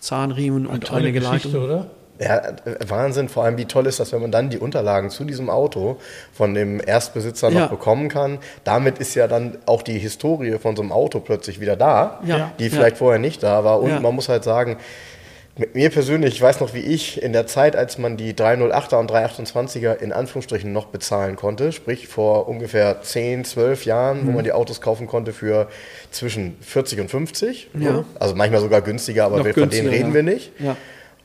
Zahnriemen 0.00 0.66
und 0.66 0.84
Tolle 0.84 1.00
einige 1.08 1.20
Geschichte, 1.20 1.48
Leitungen. 1.48 1.64
oder? 1.70 1.86
Ja, 2.20 2.42
Wahnsinn, 2.88 3.28
vor 3.28 3.44
allem 3.44 3.56
wie 3.58 3.64
toll 3.66 3.86
ist 3.86 4.00
das, 4.00 4.10
wenn 4.12 4.20
man 4.20 4.32
dann 4.32 4.50
die 4.50 4.58
Unterlagen 4.58 5.08
zu 5.10 5.22
diesem 5.24 5.48
Auto 5.50 5.98
von 6.32 6.52
dem 6.54 6.80
Erstbesitzer 6.84 7.50
noch 7.50 7.60
Ja. 7.60 7.66
bekommen 7.68 8.08
kann. 8.08 8.38
Damit 8.64 8.98
ist 8.98 9.14
ja 9.14 9.28
dann 9.28 9.56
auch 9.66 9.82
die 9.82 9.98
Historie 10.00 10.58
von 10.58 10.74
so 10.74 10.82
einem 10.82 10.90
Auto 10.90 11.20
plötzlich 11.20 11.60
wieder 11.60 11.76
da, 11.76 12.18
Ja. 12.24 12.50
die 12.58 12.64
Ja. 12.64 12.70
vielleicht 12.70 12.96
vorher 12.96 13.20
nicht 13.20 13.42
da 13.44 13.62
war. 13.62 13.80
Und 13.80 13.90
Ja. 13.90 14.00
man 14.00 14.14
muss 14.16 14.28
halt 14.28 14.42
sagen, 14.42 14.78
mir 15.74 15.90
persönlich, 15.90 16.34
ich 16.34 16.42
weiß 16.42 16.60
noch, 16.60 16.74
wie 16.74 16.80
ich 16.80 17.22
in 17.22 17.32
der 17.32 17.46
Zeit, 17.46 17.74
als 17.76 17.98
man 17.98 18.16
die 18.16 18.32
308er 18.34 18.96
und 18.96 19.10
328er 19.10 19.96
in 19.98 20.12
Anführungsstrichen 20.12 20.72
noch 20.72 20.86
bezahlen 20.86 21.36
konnte, 21.36 21.72
sprich 21.72 22.08
vor 22.08 22.48
ungefähr 22.48 23.02
10, 23.02 23.44
12 23.44 23.84
Jahren, 23.84 24.22
Mhm. 24.22 24.26
wo 24.28 24.30
man 24.32 24.44
die 24.44 24.52
Autos 24.52 24.80
kaufen 24.80 25.06
konnte 25.06 25.32
für 25.32 25.68
zwischen 26.10 26.56
40 26.60 27.00
und 27.00 27.10
50. 27.10 27.70
Ja. 27.78 28.04
Also 28.18 28.34
manchmal 28.34 28.60
sogar 28.60 28.82
günstiger, 28.82 29.24
aber 29.24 29.44
wir, 29.44 29.54
von 29.54 29.70
denen 29.70 29.88
reden 29.88 30.08
ja. 30.08 30.14
wir 30.14 30.22
nicht. 30.22 30.52
Ja. 30.58 30.76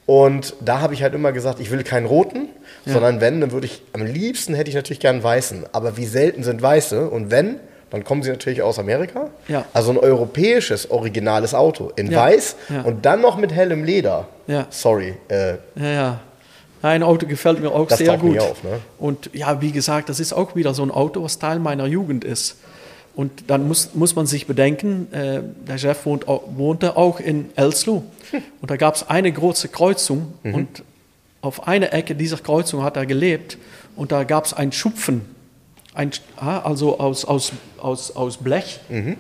Und 0.06 0.56
da 0.60 0.82
habe 0.82 0.94
ich 0.94 1.02
halt 1.02 1.14
immer 1.14 1.32
gesagt, 1.32 1.60
ich 1.62 1.72
will 1.72 1.84
keinen 1.84 2.06
roten, 2.06 2.50
sondern 2.86 3.22
wenn, 3.22 3.40
dann 3.40 3.52
würde 3.52 3.68
ich, 3.68 3.82
am 3.94 4.06
liebsten 4.06 4.54
hätte 4.54 4.70
ich 4.70 4.76
natürlich 4.76 5.00
gern 5.00 5.16
einen 5.16 5.24
weißen. 5.24 5.66
Aber 5.72 5.96
wie 5.96 6.06
selten 6.06 6.44
sind 6.44 6.62
weiße? 6.62 7.10
Und 7.10 7.32
wenn, 7.32 7.60
dann 7.94 8.04
kommen 8.04 8.24
sie 8.24 8.30
natürlich 8.32 8.62
aus 8.62 8.80
Amerika. 8.80 9.30
Ja. 9.48 9.64
Also 9.72 9.92
ein 9.92 9.98
europäisches, 9.98 10.92
originales 10.92 11.54
Auto 11.54 11.92
in 11.96 12.12
Ja. 12.12 12.20
weiß 12.22 12.56
Ja. 12.70 12.82
und 12.82 13.06
dann 13.06 13.22
noch 13.22 13.38
mit 13.38 13.54
hellem 13.54 13.86
Leder. 13.86 14.28
Ja. 14.48 14.68
Sorry. 14.70 15.14
Äh, 15.30 15.54
Ja, 15.76 15.86
ja. 15.90 16.20
Ein 16.82 17.02
Auto 17.04 17.26
gefällt 17.28 17.62
mir 17.62 17.72
auch 17.72 17.88
Das 17.88 18.00
sehr 18.00 18.18
gut. 18.18 18.38
auf, 18.40 18.62
ne? 18.64 18.80
Und 19.00 19.30
ja, 19.34 19.62
wie 19.62 19.72
gesagt, 19.72 20.10
das 20.10 20.20
ist 20.20 20.34
auch 20.34 20.54
wieder 20.56 20.74
so 20.74 20.84
ein 20.84 20.92
Auto, 20.92 21.24
was 21.24 21.40
Teil 21.40 21.60
meiner 21.60 21.86
Jugend 21.86 22.26
ist. 22.26 22.58
Und 23.16 23.50
dann 23.50 23.68
muss, 23.68 23.92
muss 23.94 24.16
man 24.16 24.26
sich 24.26 24.48
bedenken, 24.48 25.08
äh, 25.14 25.42
der 25.68 25.78
Chef 25.78 26.06
wohnt, 26.06 26.26
wohnte 26.28 26.98
auch 26.98 27.20
in 27.22 27.52
Elslo. 27.56 28.04
Und 28.60 28.72
da 28.72 28.76
gab 28.76 28.96
es 28.96 29.08
eine 29.08 29.32
große 29.32 29.68
Kreuzung. 29.70 30.34
Und 30.44 30.84
auf 31.42 31.68
einer 31.68 31.94
Ecke 31.94 32.16
dieser 32.16 32.38
Kreuzung 32.38 32.84
hat 32.84 32.98
er 32.98 33.06
gelebt. 33.06 33.58
Und 33.96 34.12
da 34.12 34.24
gab 34.24 34.46
es 34.46 34.54
einen 34.54 34.72
Schupfen. 34.72 35.22
Ein, 35.96 36.12
ah, 36.38 36.60
also 36.60 37.00
aus, 37.00 37.24
aus, 37.24 37.52
aus, 37.80 38.16
aus 38.16 38.38
Blech. 38.38 38.80
Äh, 38.90 39.14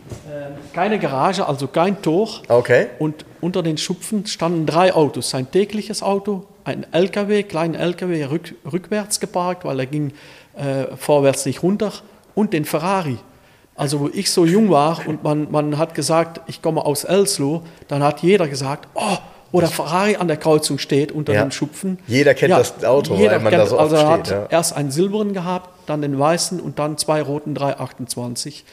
keine 0.73 0.97
Garage, 0.97 1.47
also 1.47 1.67
kein 1.67 2.01
Tor. 2.01 2.29
okay. 2.47 2.88
Und 2.97 3.25
unter 3.41 3.62
den 3.62 3.77
Schupfen 3.77 4.25
standen 4.25 4.65
drei 4.65 4.93
Autos. 4.93 5.29
Sein 5.29 5.51
tägliches 5.51 6.01
Auto, 6.01 6.45
ein 6.63 6.86
LKW, 6.91 7.43
kleinen 7.43 7.75
LKW, 7.75 8.25
rück, 8.25 8.55
rückwärts 8.71 9.19
geparkt, 9.19 9.65
weil 9.65 9.79
er 9.81 9.86
ging 9.86 10.13
äh, 10.55 10.95
vorwärts 10.97 11.45
nicht 11.45 11.62
runter, 11.62 11.91
und 12.36 12.53
den 12.53 12.65
Ferrari. 12.65 13.17
Also 13.75 13.99
wo 13.99 14.09
ich 14.13 14.31
so 14.31 14.45
jung 14.45 14.69
war 14.69 15.07
und 15.07 15.23
man, 15.23 15.51
man 15.51 15.77
hat 15.77 15.95
gesagt, 15.95 16.41
ich 16.47 16.62
komme 16.62 16.86
aus 16.86 17.03
Elslo, 17.03 17.63
dann 17.88 18.03
hat 18.03 18.21
jeder 18.21 18.47
gesagt, 18.47 18.88
oh, 18.93 19.17
wo 19.53 19.61
der 19.61 19.69
Ferrari 19.69 20.17
an 20.17 20.27
der 20.27 20.35
Kreuzung 20.37 20.77
steht 20.79 21.13
unter 21.13 21.31
Ja. 21.33 21.43
den 21.45 21.51
Schupfen. 21.51 21.99
Jeder 22.07 22.33
kennt 22.33 22.51
das 22.51 22.83
Auto, 22.83 23.17
weil 23.17 23.39
man 23.39 23.53
da 23.53 23.65
so 23.65 23.75
oft 23.79 23.83
also 23.93 23.95
er 23.95 24.09
hat 24.09 24.27
steht, 24.27 24.37
ja. 24.37 24.47
erst 24.49 24.75
einen 24.75 24.91
silbernen 24.91 25.33
gehabt, 25.33 25.69
dann 25.85 26.01
den 26.01 26.19
weißen 26.19 26.59
und 26.59 26.79
dann 26.79 26.97
zwei 26.97 27.21
roten 27.21 27.55
328. 27.55 28.65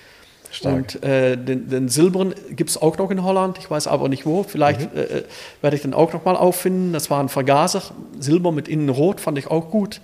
Stark. 0.52 0.74
Und 0.74 1.04
äh, 1.04 1.36
den, 1.36 1.68
den 1.68 1.88
silbernen 1.88 2.34
gibt 2.50 2.70
es 2.70 2.80
auch 2.82 2.98
noch 2.98 3.10
in 3.12 3.22
Holland, 3.22 3.58
ich 3.58 3.70
weiß 3.70 3.86
aber 3.86 4.08
nicht 4.08 4.26
wo. 4.26 4.42
Vielleicht 4.42 4.80
Mhm. 4.92 4.98
äh, 5.00 5.22
werde 5.60 5.76
ich 5.76 5.82
den 5.82 5.94
auch 5.94 6.12
noch 6.12 6.24
mal 6.24 6.34
auffinden. 6.34 6.92
Das 6.92 7.08
war 7.08 7.22
ein 7.22 7.28
Vergaser, 7.28 7.82
Silber 8.18 8.50
mit 8.50 8.66
innen 8.66 8.88
rot, 8.88 9.20
fand 9.20 9.38
ich 9.38 9.46
auch 9.48 9.70
gut. 9.70 10.00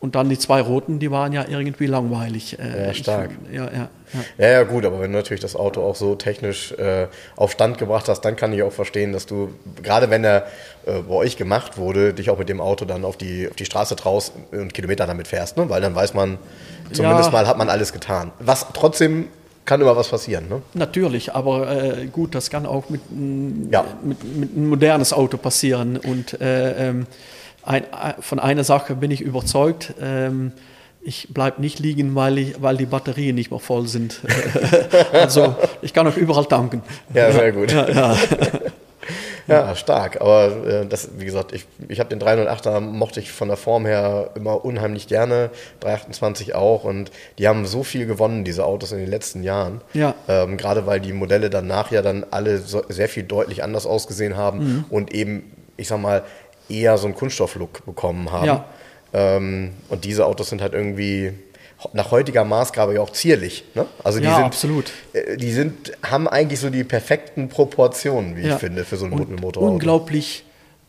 Und 0.00 0.14
dann 0.14 0.28
die 0.28 0.38
zwei 0.38 0.60
roten, 0.60 1.00
die 1.00 1.10
waren 1.10 1.32
ja 1.32 1.44
irgendwie 1.48 1.86
langweilig. 1.86 2.56
Äh, 2.58 2.86
Ja, 2.86 2.94
stark. 2.94 3.30
Ich, 3.50 3.56
ja, 3.56 3.64
ja, 3.64 3.72
ja. 3.72 3.88
Ja, 4.38 4.48
ja, 4.48 4.62
gut, 4.62 4.84
aber 4.86 5.00
wenn 5.00 5.10
du 5.10 5.18
natürlich 5.18 5.40
das 5.42 5.56
Auto 5.56 5.82
auch 5.82 5.96
so 5.96 6.14
technisch 6.14 6.72
äh, 6.72 7.08
auf 7.36 7.50
Stand 7.52 7.78
gebracht 7.78 8.08
hast, 8.08 8.20
dann 8.20 8.36
kann 8.36 8.52
ich 8.52 8.62
auch 8.62 8.72
verstehen, 8.72 9.12
dass 9.12 9.26
du, 9.26 9.50
gerade 9.82 10.08
wenn 10.08 10.22
er 10.24 10.46
äh, 10.86 11.00
bei 11.06 11.14
euch 11.14 11.36
gemacht 11.36 11.76
wurde, 11.78 12.14
dich 12.14 12.30
auch 12.30 12.38
mit 12.38 12.48
dem 12.48 12.60
Auto 12.60 12.84
dann 12.84 13.04
auf 13.04 13.16
die, 13.16 13.48
auf 13.50 13.56
die 13.56 13.64
Straße 13.64 13.96
traust 13.96 14.32
und 14.52 14.72
Kilometer 14.72 15.06
damit 15.06 15.26
fährst, 15.26 15.56
ne? 15.56 15.68
weil 15.68 15.80
dann 15.82 15.94
weiß 15.96 16.14
man, 16.14 16.38
zumindest 16.92 17.26
Ja. 17.26 17.32
mal 17.32 17.46
hat 17.48 17.58
man 17.58 17.68
alles 17.68 17.92
getan. 17.92 18.30
Was 18.38 18.66
trotzdem 18.72 19.26
kann 19.64 19.80
immer 19.82 19.96
was 19.96 20.08
passieren, 20.08 20.48
ne? 20.48 20.62
Natürlich, 20.72 21.34
aber 21.34 21.70
äh, 21.98 22.06
gut, 22.06 22.34
das 22.34 22.48
kann 22.48 22.64
auch 22.64 22.88
mit, 22.88 23.02
Ja. 23.70 23.84
mit, 24.02 24.24
mit 24.24 24.56
einem 24.56 24.68
modernes 24.70 25.12
Auto 25.12 25.36
passieren. 25.36 25.98
Und 25.98 26.40
äh, 26.40 26.88
ähm, 26.88 27.06
ein, 27.68 27.84
von 28.20 28.38
einer 28.38 28.64
Sache 28.64 28.94
bin 28.94 29.10
ich 29.10 29.20
überzeugt. 29.20 29.94
Ähm, 30.00 30.52
ich 31.00 31.28
bleibe 31.32 31.60
nicht 31.60 31.78
liegen, 31.78 32.14
weil, 32.14 32.38
ich, 32.38 32.60
weil 32.60 32.76
die 32.76 32.86
Batterien 32.86 33.34
nicht 33.36 33.50
mehr 33.50 33.60
voll 33.60 33.86
sind. 33.86 34.20
also 35.12 35.54
ich 35.80 35.94
kann 35.94 36.06
auch 36.06 36.16
überall 36.16 36.46
tanken. 36.46 36.82
Ja, 37.14 37.30
sehr 37.32 37.52
gut. 37.52 37.72
Ja, 37.72 37.88
ja. 37.88 38.16
Ja, 39.46 39.74
stark. 39.74 40.20
Aber 40.20 40.66
äh, 40.66 40.86
das, 40.86 41.08
wie 41.16 41.24
gesagt, 41.24 41.54
ich, 41.54 41.64
ich 41.88 42.00
habe 42.00 42.10
den 42.14 42.20
308er 42.20 42.80
mochte 42.80 43.20
ich 43.20 43.32
von 43.32 43.48
der 43.48 43.56
Form 43.56 43.86
her 43.86 44.28
immer 44.34 44.62
unheimlich 44.62 45.06
gerne, 45.06 45.48
328 45.80 46.54
auch. 46.54 46.84
Und 46.84 47.10
die 47.38 47.48
haben 47.48 47.64
so 47.64 47.82
viel 47.82 48.04
gewonnen, 48.04 48.44
diese 48.44 48.66
Autos 48.66 48.92
in 48.92 48.98
den 48.98 49.08
letzten 49.08 49.42
Jahren. 49.42 49.80
Ja. 49.94 50.14
Ähm, 50.28 50.58
Gerade 50.58 50.84
weil 50.86 51.00
die 51.00 51.14
Modelle 51.14 51.48
danach 51.48 51.90
ja 51.90 52.02
dann 52.02 52.26
alle 52.30 52.58
so, 52.58 52.82
sehr 52.90 53.08
viel 53.08 53.22
deutlich 53.22 53.62
anders 53.62 53.86
ausgesehen 53.86 54.36
haben 54.36 54.58
Mhm. 54.58 54.84
und 54.90 55.14
eben, 55.14 55.50
ich 55.78 55.88
sag 55.88 55.98
mal, 55.98 56.24
eher 56.68 56.98
so 56.98 57.06
einen 57.06 57.14
Kunststofflook 57.14 57.84
bekommen 57.86 58.30
haben. 58.32 58.46
Ja. 58.46 58.64
Ähm, 59.12 59.72
und 59.88 60.04
diese 60.04 60.26
Autos 60.26 60.50
sind 60.50 60.60
halt 60.60 60.74
irgendwie 60.74 61.32
nach 61.92 62.10
heutiger 62.10 62.44
Maßgabe 62.44 62.94
ja 62.94 63.00
auch 63.00 63.10
zierlich. 63.10 63.64
Ne? 63.74 63.86
Also 64.02 64.18
die 64.18 64.24
Ja, 64.26 64.34
sind, 64.36 64.44
absolut. 64.44 64.92
äh, 65.12 65.36
Die 65.36 65.52
sind, 65.52 65.92
haben 66.02 66.26
eigentlich 66.28 66.58
so 66.60 66.70
die 66.70 66.84
perfekten 66.84 67.48
Proportionen, 67.48 68.36
wie 68.36 68.42
Ja. 68.42 68.54
ich 68.54 68.60
finde, 68.60 68.84
für 68.84 68.96
so 68.96 69.06
ein 69.06 69.12
Und 69.12 69.40
Motorauto. 69.40 69.72
unglaublich, 69.74 70.44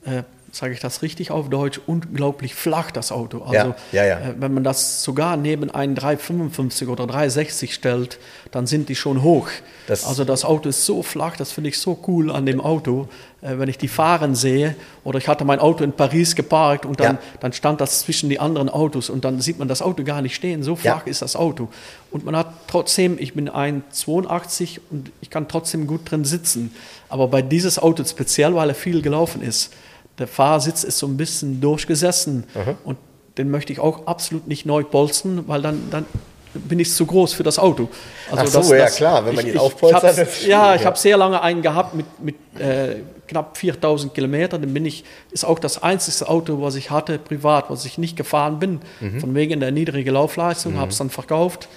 äh, 0.05 0.23
sage 0.51 0.73
ich 0.73 0.79
das 0.79 1.03
richtig 1.03 1.29
auf 1.29 1.47
Deutsch, 1.51 1.79
unglaublich 1.85 2.55
flach 2.55 2.89
das 2.89 3.11
Auto. 3.11 3.43
Also 3.43 3.53
Ja, 3.91 4.03
ja, 4.03 4.05
ja. 4.05 4.19
Äh, 4.19 4.33
wenn 4.39 4.51
man 4.51 4.63
das 4.63 5.03
sogar 5.03 5.37
neben 5.37 5.69
einen 5.69 5.93
355 5.93 6.87
oder 6.87 7.05
360 7.05 7.71
stellt, 7.71 8.17
dann 8.49 8.65
sind 8.65 8.89
die 8.89 8.95
schon 8.95 9.21
hoch. 9.21 9.47
Das- 9.87 10.05
also 10.07 10.25
das 10.25 10.43
Auto 10.43 10.67
ist 10.69 10.87
so 10.87 11.03
flach, 11.03 11.37
das 11.37 11.51
finde 11.51 11.69
ich 11.69 11.77
so 11.77 11.99
cool 12.07 12.31
an 12.31 12.47
dem 12.47 12.61
Auto. 12.61 13.07
Äh, 13.41 13.57
wenn 13.57 13.69
ich 13.69 13.77
die 13.77 13.87
fahren 13.87 14.35
sehe, 14.35 14.75
oder 15.05 15.17
ich 15.17 15.27
hatte 15.29 15.45
mein 15.45 15.59
Auto 15.59 15.83
in 15.85 15.93
Paris 15.93 16.35
geparkt 16.35 16.85
und 16.85 16.99
dann, 16.99 17.15
Ja. 17.15 17.21
dann 17.39 17.53
stand 17.53 17.79
das 17.79 18.01
zwischen 18.01 18.29
die 18.29 18.37
anderen 18.39 18.67
Autos 18.67 19.09
und 19.09 19.23
dann 19.23 19.39
sieht 19.39 19.59
man 19.59 19.67
das 19.69 19.81
Auto 19.81 20.03
gar 20.03 20.21
nicht 20.21 20.35
stehen. 20.35 20.61
So 20.61 20.75
flach 20.75 21.05
Ja. 21.05 21.09
ist 21.11 21.21
das 21.21 21.35
Auto. 21.37 21.69
Und 22.11 22.25
man 22.25 22.35
hat 22.35 22.47
trotzdem, 22.67 23.17
ich 23.17 23.33
bin 23.33 23.49
1,82 23.49 24.79
und 24.89 25.11
ich 25.21 25.29
kann 25.29 25.47
trotzdem 25.47 25.87
gut 25.87 26.09
drin 26.11 26.25
sitzen. 26.25 26.71
Aber 27.07 27.27
bei 27.27 27.41
dieses 27.41 27.79
Auto 27.79 28.03
speziell, 28.03 28.55
weil 28.55 28.69
er 28.69 28.75
viel 28.75 29.01
gelaufen 29.01 29.41
ist, 29.41 29.71
der 30.17 30.27
Fahrersitz 30.27 30.83
ist 30.83 30.97
so 30.97 31.07
ein 31.07 31.15
bisschen 31.17 31.61
durchgesessen 31.61 32.43
und 32.83 32.97
den 33.37 33.49
möchte 33.49 33.71
ich 33.71 33.79
auch 33.79 34.05
absolut 34.05 34.47
nicht 34.49 34.65
neu 34.65 34.83
polstern, 34.83 35.45
weil 35.47 35.61
dann, 35.61 35.83
dann 35.91 36.05
bin 36.53 36.79
ich 36.79 36.91
zu 36.93 37.05
groß 37.05 37.33
für 37.33 37.43
das 37.43 37.59
Auto. 37.59 37.89
Also 38.31 38.59
Ach 38.59 38.63
so, 38.63 38.73
ja, 38.75 38.87
klar, 38.89 39.25
wenn 39.25 39.35
man 39.35 39.45
ihn 39.47 39.57
aufpolstert, 39.57 40.11
Ich, 40.11 40.17
das 40.25 40.41
ich, 40.41 40.47
ja, 40.47 40.75
ich 40.75 40.81
ja. 40.81 40.87
habe 40.87 40.97
sehr 40.97 41.17
lange 41.17 41.41
einen 41.41 41.61
gehabt 41.61 41.93
mit, 41.93 42.05
mit 42.21 42.35
äh, 42.59 42.97
knapp 43.27 43.57
4000 43.57 44.13
Kilometern. 44.13 44.61
Dann 44.61 44.73
bin 44.73 44.85
ich, 44.85 45.03
ist 45.31 45.45
auch 45.45 45.59
das 45.59 45.81
einzige 45.83 46.27
Auto, 46.29 46.61
was 46.61 46.75
ich 46.75 46.89
hatte, 46.89 47.19
privat, 47.19 47.69
was 47.69 47.85
ich 47.85 47.97
nicht 47.97 48.15
gefahren 48.15 48.59
bin, 48.59 48.79
Mhm. 48.99 49.19
von 49.21 49.35
wegen 49.35 49.59
der 49.59 49.71
niedrigen 49.71 50.13
Laufleistung, 50.13 50.77
habe 50.77 50.91
es 50.91 50.97
dann 50.97 51.09
verkauft. 51.09 51.69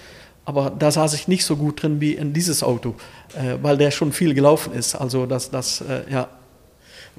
Aber 0.44 0.72
da 0.76 0.90
saß 0.90 1.14
ich 1.14 1.28
nicht 1.28 1.44
so 1.44 1.56
gut 1.56 1.82
drin 1.82 2.00
wie 2.00 2.14
in 2.14 2.32
dieses 2.32 2.62
Auto, 2.64 2.94
äh, 3.34 3.58
weil 3.62 3.76
der 3.76 3.90
schon 3.92 4.12
viel 4.12 4.34
gelaufen 4.34 4.72
ist. 4.74 4.94
Also 4.96 5.26
das, 5.26 5.50
das 5.50 5.82
äh, 5.82 6.10
ja. 6.10 6.28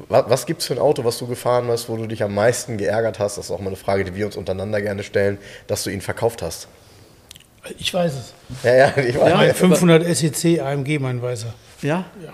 Was, 0.09 0.25
was 0.27 0.45
gibt 0.45 0.61
es 0.61 0.67
für 0.67 0.73
ein 0.73 0.79
Auto, 0.79 1.03
was 1.05 1.19
du 1.19 1.27
gefahren 1.27 1.67
hast, 1.67 1.87
wo 1.87 1.95
du 1.95 2.07
dich 2.07 2.23
am 2.23 2.33
meisten 2.33 2.77
geärgert 2.77 3.19
hast? 3.19 3.37
Das 3.37 3.45
ist 3.45 3.51
auch 3.51 3.59
mal 3.59 3.67
eine 3.67 3.75
Frage, 3.75 4.03
die 4.03 4.15
wir 4.15 4.25
uns 4.25 4.35
untereinander 4.35 4.81
gerne 4.81 5.03
stellen, 5.03 5.37
dass 5.67 5.83
du 5.83 5.91
ihn 5.91 6.01
verkauft 6.01 6.41
hast. 6.41 6.67
Ich 7.79 7.93
weiß 7.93 8.13
es. 8.13 8.33
Ja, 8.63 8.75
ja, 8.75 8.97
ich 8.97 9.17
weiß. 9.17 9.29
Ja. 9.29 9.37
Mein 9.37 9.55
500 9.55 10.15
SEC 10.15 10.59
AMG, 10.61 10.99
mein 10.99 11.21
Weißer. 11.21 11.53
Ja? 11.81 12.05
Ja. 12.23 12.33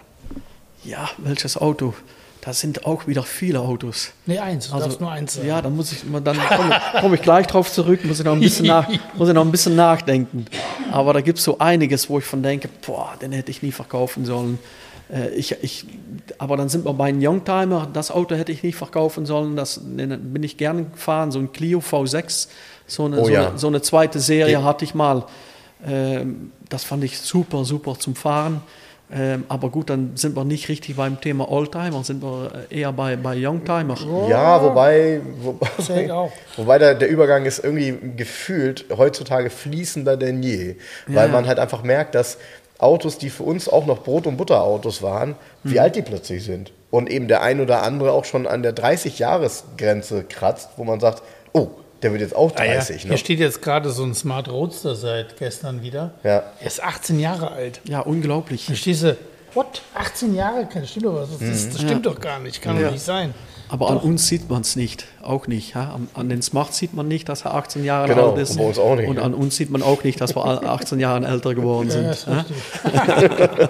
Ja, 0.84 1.10
welches 1.18 1.58
Auto? 1.58 1.94
Da 2.42 2.54
sind 2.54 2.86
auch 2.86 3.06
wieder 3.06 3.24
viele 3.24 3.60
Autos. 3.60 4.12
Nee, 4.26 4.40
eins. 4.40 4.70
Du 4.70 4.78
darfst 4.80 5.02
nur 5.02 5.12
eins 5.12 5.34
sagen. 5.36 5.48
Ja, 5.48 5.62
dann 5.62 5.76
muss 5.76 5.92
ich 5.92 6.04
dann 6.24 6.38
komme 6.40 6.82
komm 7.02 7.14
ich 7.14 7.22
gleich 7.22 7.48
drauf 7.48 7.70
zurück, 7.72 8.06
muss 8.06 8.20
ich 8.20 8.26
noch 8.26 8.32
ein 8.32 8.40
bisschen, 8.40 8.66
nach, 8.68 8.88
muss 9.16 9.28
ich 9.28 9.36
noch 9.36 9.44
ein 9.44 9.52
bisschen 9.52 9.76
nachdenken. 9.76 10.46
Aber 10.92 11.14
da 11.14 11.20
gibt 11.22 11.38
es 11.40 11.44
so 11.44 11.60
einiges, 11.60 12.10
wo 12.10 12.18
ich 12.20 12.26
von 12.26 12.42
denke, 12.42 12.70
boah, 12.86 13.14
den 13.22 13.34
hätte 13.34 13.52
ich 13.52 13.62
nie 13.62 13.74
verkaufen 13.74 14.24
sollen. 14.24 14.58
Äh, 15.14 15.30
Ich, 15.36 15.52
ich, 15.62 15.86
aber 16.38 16.56
dann 16.56 16.70
sind 16.70 16.86
wir 16.86 16.94
bei 16.94 17.10
einem 17.10 17.20
Youngtimer, 17.22 17.90
das 17.92 18.10
Auto 18.10 18.36
hätte 18.36 18.54
ich 18.54 18.64
nicht 18.64 18.78
verkaufen 18.78 19.26
sollen, 19.26 19.58
das 19.58 19.82
den 19.84 20.34
bin 20.34 20.42
ich 20.42 20.56
gerne 20.56 20.86
gefahren, 20.86 21.32
so 21.32 21.40
ein 21.40 21.52
Clio 21.52 21.80
V6, 21.80 22.48
so 22.90 23.06
eine, 23.06 23.20
Oh 23.20 23.26
so, 23.26 23.30
ja. 23.32 23.50
eine, 23.50 23.58
so 23.58 23.68
eine 23.68 23.82
zweite 23.82 24.20
Serie 24.20 24.54
Ja. 24.54 24.64
hatte 24.64 24.84
ich 24.86 24.94
mal. 24.96 25.24
Ähm, 25.86 26.52
Das 26.70 26.84
fand 26.84 27.04
ich 27.04 27.18
super, 27.20 27.66
super 27.66 27.96
zum 27.98 28.16
Fahren. 28.16 28.62
Ähm, 29.12 29.46
aber 29.48 29.70
gut, 29.70 29.90
dann 29.90 30.12
sind 30.16 30.36
wir 30.36 30.44
nicht 30.44 30.70
richtig 30.70 30.98
beim 30.98 31.20
Thema 31.20 31.50
Oldtimer, 31.50 32.04
sind 32.04 32.22
wir 32.22 32.52
äh, 32.70 32.82
eher 32.82 32.92
bei, 32.94 33.16
bei 33.16 33.36
Youngtimer. 33.36 33.96
Ja, 34.30 34.62
wobei, 34.62 35.20
wo, 35.42 35.58
Zählt 35.82 36.12
auch. 36.12 36.32
wobei 36.58 36.78
der, 36.78 36.94
der 36.94 37.10
Übergang 37.10 37.46
ist 37.46 37.64
irgendwie 37.64 37.98
gefühlt 38.16 38.86
heutzutage 38.96 39.50
fließender 39.50 40.16
denn 40.16 40.44
je. 40.44 40.76
Weil 41.08 41.26
ja. 41.28 41.34
man 41.34 41.48
halt 41.48 41.58
einfach 41.58 41.82
merkt, 41.82 42.14
dass 42.14 42.38
Autos, 42.78 43.18
die 43.18 43.32
für 43.32 43.42
uns 43.44 43.68
auch 43.68 43.88
noch 43.88 44.04
Brot- 44.04 44.28
und 44.28 44.38
Butterautos 44.38 45.02
waren, 45.02 45.36
wie 45.64 45.74
Mhm. 45.74 45.80
alt 45.80 45.96
die 45.96 46.02
plötzlich 46.04 46.44
sind. 46.44 46.72
Und 46.92 47.10
eben 47.10 47.28
der 47.28 47.42
ein 47.42 47.62
oder 47.62 47.82
andere 47.82 48.12
auch 48.12 48.26
schon 48.26 48.46
an 48.46 48.62
der 48.62 48.76
30-Jahres-Grenze 48.76 50.24
kratzt, 50.24 50.70
wo 50.78 50.84
man 50.84 51.00
sagt, 51.00 51.24
oh, 51.54 51.70
der 52.02 52.12
wird 52.12 52.22
jetzt 52.22 52.36
auch 52.36 52.52
Ah 52.56 52.64
ja, 52.66 52.74
30. 52.76 53.02
Hier 53.04 53.12
ne? 53.12 53.18
steht 53.18 53.40
jetzt 53.40 53.62
gerade 53.62 53.90
so 53.92 54.04
ein 54.04 54.14
Smart 54.14 54.48
Roadster 54.50 54.96
seit 54.96 55.38
gestern 55.38 55.82
wieder. 55.82 56.12
Ja. 56.24 56.44
Er 56.60 56.68
ist 56.68 56.82
18 56.84 57.20
Jahre 57.20 57.52
alt. 57.52 57.82
Ja, 57.86 58.00
unglaublich. 58.02 58.66
Dann 58.68 58.76
stehst 58.76 59.04
du, 59.04 59.18
what? 59.54 59.82
18 59.96 60.36
Jahre? 60.36 60.68
Das 60.74 60.90
stimmt 60.90 61.06
doch, 61.06 61.16
was. 61.16 61.30
Das, 61.40 61.70
das 61.70 61.82
stimmt 61.82 62.06
doch 62.06 62.20
gar 62.20 62.40
nicht. 62.40 62.62
Kann 62.62 62.78
Ja. 62.78 62.86
doch 62.86 62.92
nicht 62.94 63.04
sein. 63.04 63.34
Aber 63.72 63.92
an 63.92 63.98
uns 63.98 64.28
sieht 64.28 64.50
man 64.50 64.62
es 64.62 64.76
nicht, 64.76 65.06
auch 65.22 65.46
nicht. 65.46 65.76
Ja? 65.76 65.94
An, 65.94 66.08
an 66.16 66.28
den 66.28 66.42
Smart 66.42 66.74
sieht 66.74 66.96
man 66.96 67.08
nicht, 67.08 67.30
dass 67.30 67.46
er 67.46 67.54
18 67.54 67.84
Jahre 67.86 68.08
Genau, 68.10 68.32
alt 68.32 68.40
ist. 68.40 68.52
und 68.52 68.58
bei 68.58 68.64
uns 68.64 68.80
auch 68.80 68.96
nicht, 68.96 69.08
Und 69.08 69.18
ne? 69.18 69.22
an 69.22 69.36
uns 69.36 69.56
sieht 69.58 69.70
man 69.70 69.84
auch 69.84 70.04
nicht, 70.04 70.20
dass 70.20 70.36
wir 70.36 70.44
alle 70.44 70.68
18 70.68 71.00
Jahre 71.00 71.24
älter 71.28 71.54
geworden 71.54 71.90
sind. 71.92 72.26
Ja, 72.28 72.46
ja? 72.88 73.70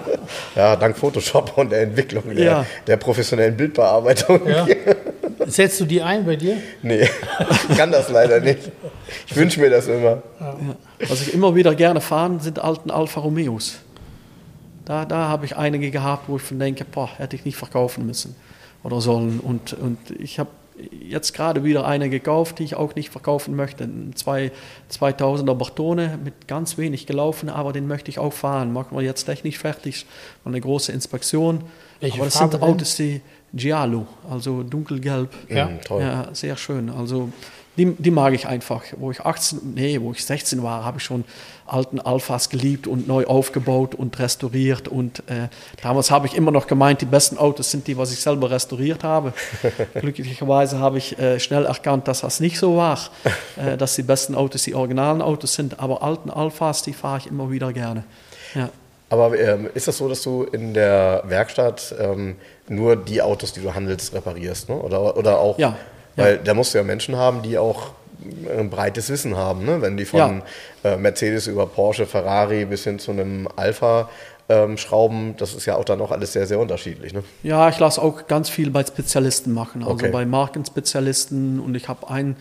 Ja, 0.56 0.76
dank 0.76 0.96
Photoshop 0.96 1.56
und 1.58 1.70
der 1.70 1.82
Entwicklung 1.82 2.22
der, 2.34 2.44
Ja. 2.44 2.66
der 2.86 2.96
professionellen 2.96 3.56
Bildbearbeitung. 3.56 4.40
Ja. 4.48 4.66
Setzt 5.46 5.80
du 5.80 5.84
die 5.84 6.00
ein 6.00 6.24
bei 6.24 6.36
dir? 6.36 6.56
Nee, 6.82 7.08
ich 7.68 7.76
kann 7.76 7.90
das 7.92 8.08
leider 8.10 8.40
nicht. 8.40 8.70
Ich 9.26 9.36
wünsche 9.36 9.60
mir 9.60 9.68
das 9.70 9.86
immer. 9.86 10.22
Was 11.08 11.22
ich 11.22 11.34
immer 11.34 11.54
wieder 11.54 11.74
gerne 11.74 12.00
fahren, 12.00 12.40
sind 12.40 12.58
alten 12.58 12.90
Alfa 12.90 13.20
Romeos. 13.20 13.76
Da, 14.84 15.04
da 15.04 15.28
habe 15.28 15.44
ich 15.46 15.56
einige 15.56 15.90
gehabt, 15.90 16.28
wo 16.28 16.36
ich 16.36 16.42
von 16.42 16.58
denke, 16.58 16.84
boah, 16.84 17.08
hätte 17.16 17.36
ich 17.36 17.44
nicht 17.44 17.56
verkaufen 17.56 18.06
müssen 18.06 18.34
oder 18.82 19.00
sollen. 19.00 19.40
Und, 19.40 19.72
und 19.74 19.98
ich 20.18 20.38
habe 20.38 20.50
jetzt 21.06 21.34
gerade 21.34 21.62
wieder 21.64 21.86
eine 21.86 22.08
gekauft, 22.08 22.58
die 22.58 22.64
ich 22.64 22.74
auch 22.74 22.94
nicht 22.94 23.10
verkaufen 23.10 23.54
möchte. 23.54 23.84
Ein 23.84 24.12
zwei- 24.14 24.50
2000er 24.90 25.54
Bartone 25.54 26.18
mit 26.24 26.48
ganz 26.48 26.78
wenig 26.78 27.06
gelaufen, 27.06 27.48
aber 27.48 27.72
den 27.72 27.86
möchte 27.86 28.10
ich 28.10 28.18
auch 28.18 28.32
fahren. 28.32 28.72
Machen 28.72 28.96
wir 28.96 29.04
jetzt 29.04 29.24
technisch 29.24 29.58
fertig, 29.58 30.06
mal 30.44 30.50
eine 30.52 30.60
große 30.60 30.92
Inspektion. 30.92 31.64
Welche 32.00 32.16
aber 32.16 32.24
das 32.24 32.36
Farbe 32.36 32.52
sind 32.52 32.62
denn? 32.62 32.70
Autos, 32.70 32.96
die 32.96 33.20
Giallo, 33.52 34.06
also 34.30 34.62
dunkelgelb. 34.62 35.28
Ja. 35.48 35.68
Toll. 35.84 36.02
Ja, 36.02 36.28
sehr 36.32 36.56
schön. 36.56 36.88
Also 36.88 37.30
die, 37.76 37.94
die 37.98 38.10
mag 38.10 38.32
ich 38.32 38.46
einfach. 38.46 38.82
Wo 38.96 39.10
ich 39.10 39.20
18, 39.20 39.74
nee, 39.74 40.00
wo 40.00 40.12
ich 40.12 40.24
16 40.24 40.62
war, 40.62 40.84
habe 40.84 40.98
ich 40.98 41.04
schon 41.04 41.24
alten 41.72 42.00
Alphas 42.00 42.48
geliebt 42.48 42.86
und 42.86 43.08
neu 43.08 43.26
aufgebaut 43.26 43.94
und 43.94 44.18
restauriert. 44.18 44.88
Und 44.88 45.20
äh, 45.28 45.48
damals 45.82 46.10
habe 46.10 46.26
ich 46.26 46.34
immer 46.34 46.50
noch 46.50 46.66
gemeint, 46.66 47.00
die 47.00 47.06
besten 47.06 47.38
Autos 47.38 47.70
sind 47.70 47.86
die, 47.86 47.96
was 47.96 48.12
ich 48.12 48.20
selber 48.20 48.50
restauriert 48.50 49.04
habe. 49.04 49.32
Glücklicherweise 49.94 50.78
habe 50.78 50.98
ich 50.98 51.18
äh, 51.18 51.38
schnell 51.40 51.66
erkannt, 51.66 52.08
dass 52.08 52.20
das 52.20 52.40
nicht 52.40 52.58
so 52.58 52.76
war, 52.76 52.98
äh, 53.56 53.76
dass 53.76 53.94
die 53.94 54.02
besten 54.02 54.34
Autos 54.34 54.62
die 54.64 54.74
originalen 54.74 55.22
Autos 55.22 55.54
sind. 55.54 55.80
Aber 55.80 56.02
alten 56.02 56.30
Alphas, 56.30 56.82
die 56.82 56.92
fahre 56.92 57.18
ich 57.18 57.26
immer 57.26 57.50
wieder 57.50 57.72
gerne. 57.72 58.04
Ja. 58.54 58.68
Aber 59.08 59.36
ähm, 59.38 59.68
ist 59.74 59.88
das 59.88 59.98
so, 59.98 60.08
dass 60.08 60.22
du 60.22 60.44
in 60.44 60.72
der 60.72 61.22
Werkstatt 61.26 61.94
ähm, 61.98 62.36
nur 62.68 62.94
die 62.94 63.20
Autos, 63.20 63.52
die 63.52 63.60
du 63.60 63.74
handelst, 63.74 64.14
reparierst? 64.14 64.68
Ne? 64.68 64.76
Oder, 64.76 65.16
oder 65.16 65.38
auch, 65.40 65.58
Ja, 65.58 65.76
weil 66.16 66.38
da 66.38 66.54
musst 66.54 66.74
du 66.74 66.78
ja 66.78 66.84
Menschen 66.84 67.16
haben, 67.16 67.42
die 67.42 67.58
auch 67.58 67.92
ein 68.58 68.70
breites 68.70 69.08
Wissen 69.10 69.36
haben, 69.36 69.64
ne? 69.64 69.80
wenn 69.82 69.96
die 69.96 70.04
von 70.04 70.42
äh, 70.84 70.96
Mercedes 70.96 71.46
über 71.46 71.66
Porsche, 71.66 72.06
Ferrari 72.06 72.64
bis 72.64 72.84
hin 72.84 72.98
zu 72.98 73.10
einem 73.12 73.48
Alpha 73.56 74.08
ähm, 74.48 74.76
schrauben, 74.76 75.34
das 75.36 75.54
ist 75.54 75.66
ja 75.66 75.76
auch 75.76 75.84
dann 75.84 76.00
auch 76.00 76.10
alles 76.10 76.32
sehr, 76.32 76.46
sehr 76.46 76.58
unterschiedlich. 76.58 77.12
Ne? 77.12 77.22
Ja, 77.42 77.68
ich 77.68 77.78
lasse 77.78 78.02
auch 78.02 78.26
ganz 78.26 78.48
viel 78.50 78.70
bei 78.70 78.82
Spezialisten 78.84 79.52
machen, 79.52 79.82
also 79.82 79.94
Okay. 79.94 80.10
bei 80.10 80.24
Markenspezialisten 80.26 81.60
und 81.60 81.74
ich 81.74 81.88
habe 81.88 82.08
einen 82.10 82.36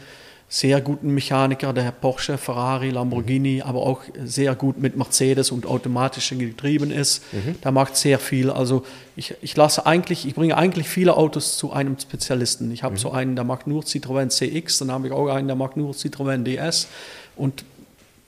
sehr 0.52 0.82
guten 0.82 1.14
Mechaniker, 1.14 1.74
der 1.74 1.91
Porsche, 1.91 2.39
Ferrari, 2.39 2.89
Lamborghini, 2.89 3.62
aber 3.62 3.82
auch 3.82 4.02
sehr 4.26 4.56
gut 4.56 4.80
mit 4.80 4.97
Mercedes 4.97 5.52
und 5.52 5.68
automatischen 5.68 6.39
Getrieben 6.39 6.89
ist. 6.89 7.24
Der 7.64 7.72
macht 7.72 7.95
sehr 7.95 8.18
viel. 8.18 8.50
Also 8.50 8.84
ich, 9.16 9.36
ich 9.41 9.56
lasse 9.56 9.86
eigentlich, 9.86 10.28
ich 10.28 10.34
bringe 10.34 10.58
eigentlich 10.58 10.89
viele 10.89 11.16
Autos 11.16 11.56
zu 11.58 11.72
einem 11.72 12.00
Spezialisten. 12.00 12.72
Ich 12.72 12.82
habe 12.82 12.97
so 12.97 13.12
einen, 13.12 13.36
der 13.36 13.45
macht 13.45 13.68
nur 13.68 13.84
Citroën 13.84 14.30
CX, 14.30 14.80
dann 14.80 14.91
habe 14.91 15.06
ich 15.06 15.14
auch 15.14 15.28
einen, 15.28 15.47
der 15.47 15.56
macht 15.56 15.78
nur 15.78 15.93
Citroën 15.93 16.43
DS 16.43 16.88
und 17.36 17.64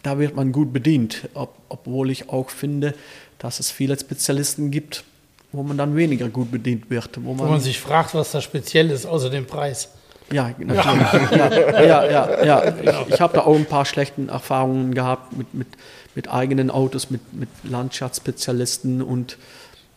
da 0.03 0.19
wird 0.19 0.35
man 0.35 0.51
gut 0.51 0.71
bedient, 0.71 1.27
ob, 1.33 1.55
obwohl 1.69 2.11
ich 2.11 2.29
auch 2.29 2.51
finde, 2.51 2.93
dass 3.39 3.59
es 3.59 3.71
viele 3.71 3.99
Spezialisten 3.99 4.69
gibt, 4.69 5.03
wo 5.51 5.63
man 5.63 5.77
dann 5.77 5.95
weniger 5.95 6.29
gut 6.29 6.51
bedient 6.51 6.89
wird. 6.91 7.17
Wo 7.23 7.33
man, 7.33 7.47
wo 7.47 7.51
man 7.51 7.59
sich 7.59 7.79
fragt, 7.79 8.13
was 8.13 8.31
da 8.31 8.41
speziell 8.41 8.91
ist, 8.91 9.07
außer 9.07 9.31
dem 9.31 9.47
Preis. 9.47 9.89
Ja, 10.31 10.51
natürlich. 10.57 11.31
Ja, 11.31 11.83
ja, 11.83 12.05
ja. 12.05 12.43
ja. 12.43 12.63
Ich, 12.81 13.13
ich 13.13 13.21
habe 13.21 13.33
da 13.33 13.41
auch 13.41 13.55
ein 13.55 13.65
paar 13.65 13.85
schlechte 13.85 14.27
Erfahrungen 14.27 14.93
gehabt 14.93 15.35
mit, 15.37 15.53
mit, 15.53 15.67
mit 16.15 16.29
eigenen 16.29 16.71
Autos, 16.71 17.09
mit, 17.09 17.33
mit 17.33 17.49
Landschaftsspezialisten 17.63 19.01
und 19.01 19.37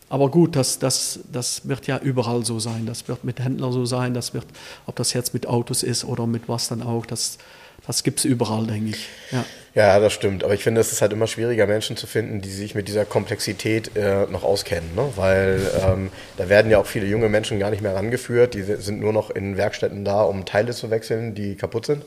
aber 0.07 0.29
gut, 0.29 0.55
das, 0.55 0.77
das, 0.77 1.19
das 1.31 1.67
wird 1.67 1.87
ja 1.87 1.97
überall 1.97 2.45
so 2.45 2.59
sein. 2.59 2.85
Das 2.85 3.07
wird 3.07 3.23
mit 3.23 3.39
Händlern 3.39 3.71
so 3.71 3.85
sein. 3.85 4.13
Das 4.13 4.33
wird, 4.33 4.45
ob 4.85 4.95
das 4.95 5.13
jetzt 5.13 5.33
mit 5.33 5.47
Autos 5.47 5.81
ist 5.81 6.05
oder 6.05 6.27
mit 6.27 6.47
was 6.47 6.67
dann 6.67 6.83
auch, 6.83 7.05
das, 7.05 7.39
das 7.87 8.03
gibt 8.03 8.19
es 8.19 8.25
überall, 8.25 8.67
denke 8.67 8.91
ich. 8.91 9.07
Ja. 9.31 9.43
Ja, 9.75 9.99
das 9.99 10.13
stimmt. 10.13 10.45
Aber 10.45 10.53
ich 10.53 10.63
finde, 10.63 10.79
es 10.79 10.93
ist 10.93 11.01
halt 11.01 11.11
immer 11.11 11.27
schwieriger, 11.27 11.67
Menschen 11.67 11.97
zu 11.97 12.07
finden, 12.07 12.39
die 12.39 12.49
sich 12.49 12.75
mit 12.75 12.87
dieser 12.87 13.03
Komplexität 13.03 13.95
äh, 13.97 14.25
noch 14.27 14.43
auskennen. 14.43 14.95
Ne? 14.95 15.09
Weil 15.17 15.59
ähm, 15.85 16.11
da 16.37 16.47
werden 16.47 16.71
ja 16.71 16.79
auch 16.79 16.85
viele 16.85 17.05
junge 17.05 17.27
Menschen 17.27 17.59
gar 17.59 17.71
nicht 17.71 17.81
mehr 17.81 17.93
rangeführt. 17.93 18.53
Die 18.53 18.61
sind 18.61 19.01
nur 19.01 19.11
noch 19.11 19.29
in 19.29 19.57
Werkstätten 19.57 20.05
da, 20.05 20.21
um 20.21 20.45
Teile 20.45 20.71
zu 20.71 20.91
wechseln, 20.91 21.35
die 21.35 21.55
kaputt 21.55 21.85
sind. 21.85 22.05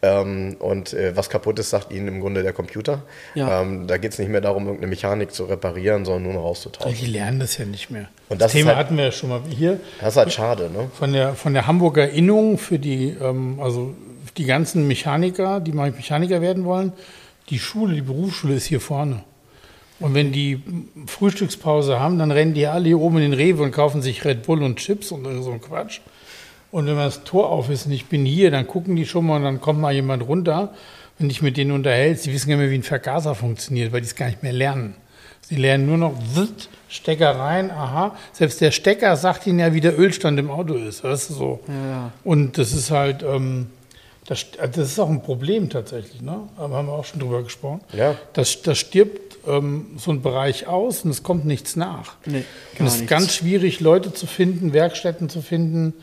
Ähm, 0.00 0.56
und 0.60 0.92
äh, 0.92 1.16
was 1.16 1.28
kaputt 1.28 1.58
ist, 1.58 1.70
sagt 1.70 1.92
ihnen 1.92 2.06
im 2.06 2.20
Grunde 2.20 2.44
der 2.44 2.52
Computer. 2.52 3.02
Ja. 3.34 3.62
Ähm, 3.62 3.88
da 3.88 3.96
geht 3.96 4.12
es 4.12 4.20
nicht 4.20 4.28
mehr 4.28 4.40
darum, 4.40 4.66
irgendeine 4.66 4.90
Mechanik 4.90 5.32
zu 5.32 5.46
reparieren, 5.46 6.04
sondern 6.04 6.22
nur 6.22 6.34
noch 6.34 6.44
auszutauschen. 6.44 6.96
Die 6.96 7.06
lernen 7.06 7.40
das 7.40 7.58
ja 7.58 7.64
nicht 7.64 7.90
mehr. 7.90 8.08
Und 8.28 8.40
das, 8.40 8.52
das 8.52 8.60
Thema 8.60 8.76
halt, 8.76 8.78
hatten 8.78 8.96
wir 8.96 9.06
ja 9.06 9.12
schon 9.12 9.30
mal 9.30 9.40
hier. 9.48 9.80
Das 10.00 10.10
ist 10.10 10.16
halt 10.16 10.32
schade, 10.32 10.70
ne? 10.70 10.88
Von 10.96 11.12
der, 11.12 11.34
von 11.34 11.52
der 11.52 11.66
Hamburger 11.66 12.08
Innung 12.08 12.58
für 12.58 12.78
die, 12.78 13.16
ähm, 13.20 13.58
also 13.60 13.92
die 14.38 14.44
ganzen 14.44 14.86
Mechaniker, 14.86 15.60
die 15.60 15.72
Mechaniker 15.72 16.40
werden 16.40 16.64
wollen, 16.64 16.92
die 17.50 17.58
Schule, 17.58 17.94
die 17.94 18.02
Berufsschule 18.02 18.54
ist 18.54 18.66
hier 18.66 18.80
vorne. 18.80 19.22
Und 20.00 20.14
wenn 20.14 20.30
die 20.32 20.62
Frühstückspause 21.06 21.98
haben, 21.98 22.18
dann 22.18 22.30
rennen 22.30 22.54
die 22.54 22.66
alle 22.66 22.86
hier 22.86 23.00
oben 23.00 23.16
in 23.16 23.30
den 23.30 23.32
Rewe 23.32 23.62
und 23.62 23.72
kaufen 23.72 24.00
sich 24.00 24.24
Red 24.24 24.44
Bull 24.44 24.62
und 24.62 24.76
Chips 24.76 25.10
und 25.10 25.24
so 25.42 25.50
ein 25.50 25.60
Quatsch. 25.60 26.00
Und 26.70 26.86
wenn 26.86 26.96
das 26.96 27.24
Tor 27.24 27.50
auf 27.50 27.70
ist 27.70 27.86
und 27.86 27.92
ich 27.92 28.06
bin 28.06 28.24
hier, 28.24 28.50
dann 28.50 28.66
gucken 28.66 28.94
die 28.94 29.06
schon 29.06 29.26
mal 29.26 29.36
und 29.36 29.44
dann 29.44 29.60
kommt 29.60 29.80
mal 29.80 29.92
jemand 29.92 30.26
runter. 30.28 30.74
Wenn 31.18 31.30
ich 31.30 31.42
mit 31.42 31.56
denen 31.56 31.72
unterhält, 31.72 32.20
sie 32.20 32.32
wissen 32.32 32.48
gar 32.48 32.56
nicht 32.56 32.66
mehr, 32.66 32.70
wie 32.70 32.78
ein 32.78 32.84
Vergaser 32.84 33.34
funktioniert, 33.34 33.92
weil 33.92 34.02
die 34.02 34.06
es 34.06 34.14
gar 34.14 34.26
nicht 34.26 34.42
mehr 34.42 34.52
lernen. 34.52 34.94
Sie 35.40 35.56
lernen 35.56 35.86
nur 35.86 35.96
noch 35.96 36.12
Stecker 36.88 37.30
rein, 37.30 37.70
aha. 37.70 38.14
Selbst 38.32 38.60
der 38.60 38.70
Stecker 38.70 39.16
sagt 39.16 39.46
ihnen 39.46 39.58
ja, 39.58 39.72
wie 39.72 39.80
der 39.80 39.98
Ölstand 39.98 40.38
im 40.38 40.50
Auto 40.50 40.74
ist. 40.74 41.02
Das 41.02 41.30
ist 41.30 41.38
so. 41.38 41.60
Ja. 41.66 42.12
Und 42.22 42.58
das 42.58 42.72
ist 42.72 42.90
halt, 42.90 43.22
ähm, 43.22 43.68
das, 44.28 44.44
das, 44.58 44.76
ist 44.76 45.00
auch 45.00 45.08
ein 45.08 45.22
Problem 45.22 45.70
tatsächlich. 45.70 46.20
Ne? 46.20 46.38
Da 46.54 46.62
haben 46.68 46.86
wir 46.86 46.92
auch 46.92 47.06
schon 47.06 47.18
drüber 47.18 47.42
gesprochen. 47.42 47.80
Ja. 47.94 48.14
Das, 48.34 48.60
das 48.60 48.76
stirbt 48.76 49.38
ähm, 49.46 49.92
so 49.96 50.10
ein 50.10 50.20
Bereich 50.20 50.66
aus 50.66 51.02
und 51.02 51.10
es 51.10 51.22
kommt 51.22 51.46
nichts 51.46 51.76
nach. 51.76 52.16
Nee, 52.26 52.44
und 52.78 52.86
es 52.86 52.94
ist 52.94 53.00
nichts. 53.00 53.10
ganz 53.10 53.34
schwierig, 53.34 53.80
Leute 53.80 54.12
zu 54.12 54.26
finden, 54.26 54.74
Werkstätten 54.74 55.30
zu 55.30 55.40
finden, 55.40 55.94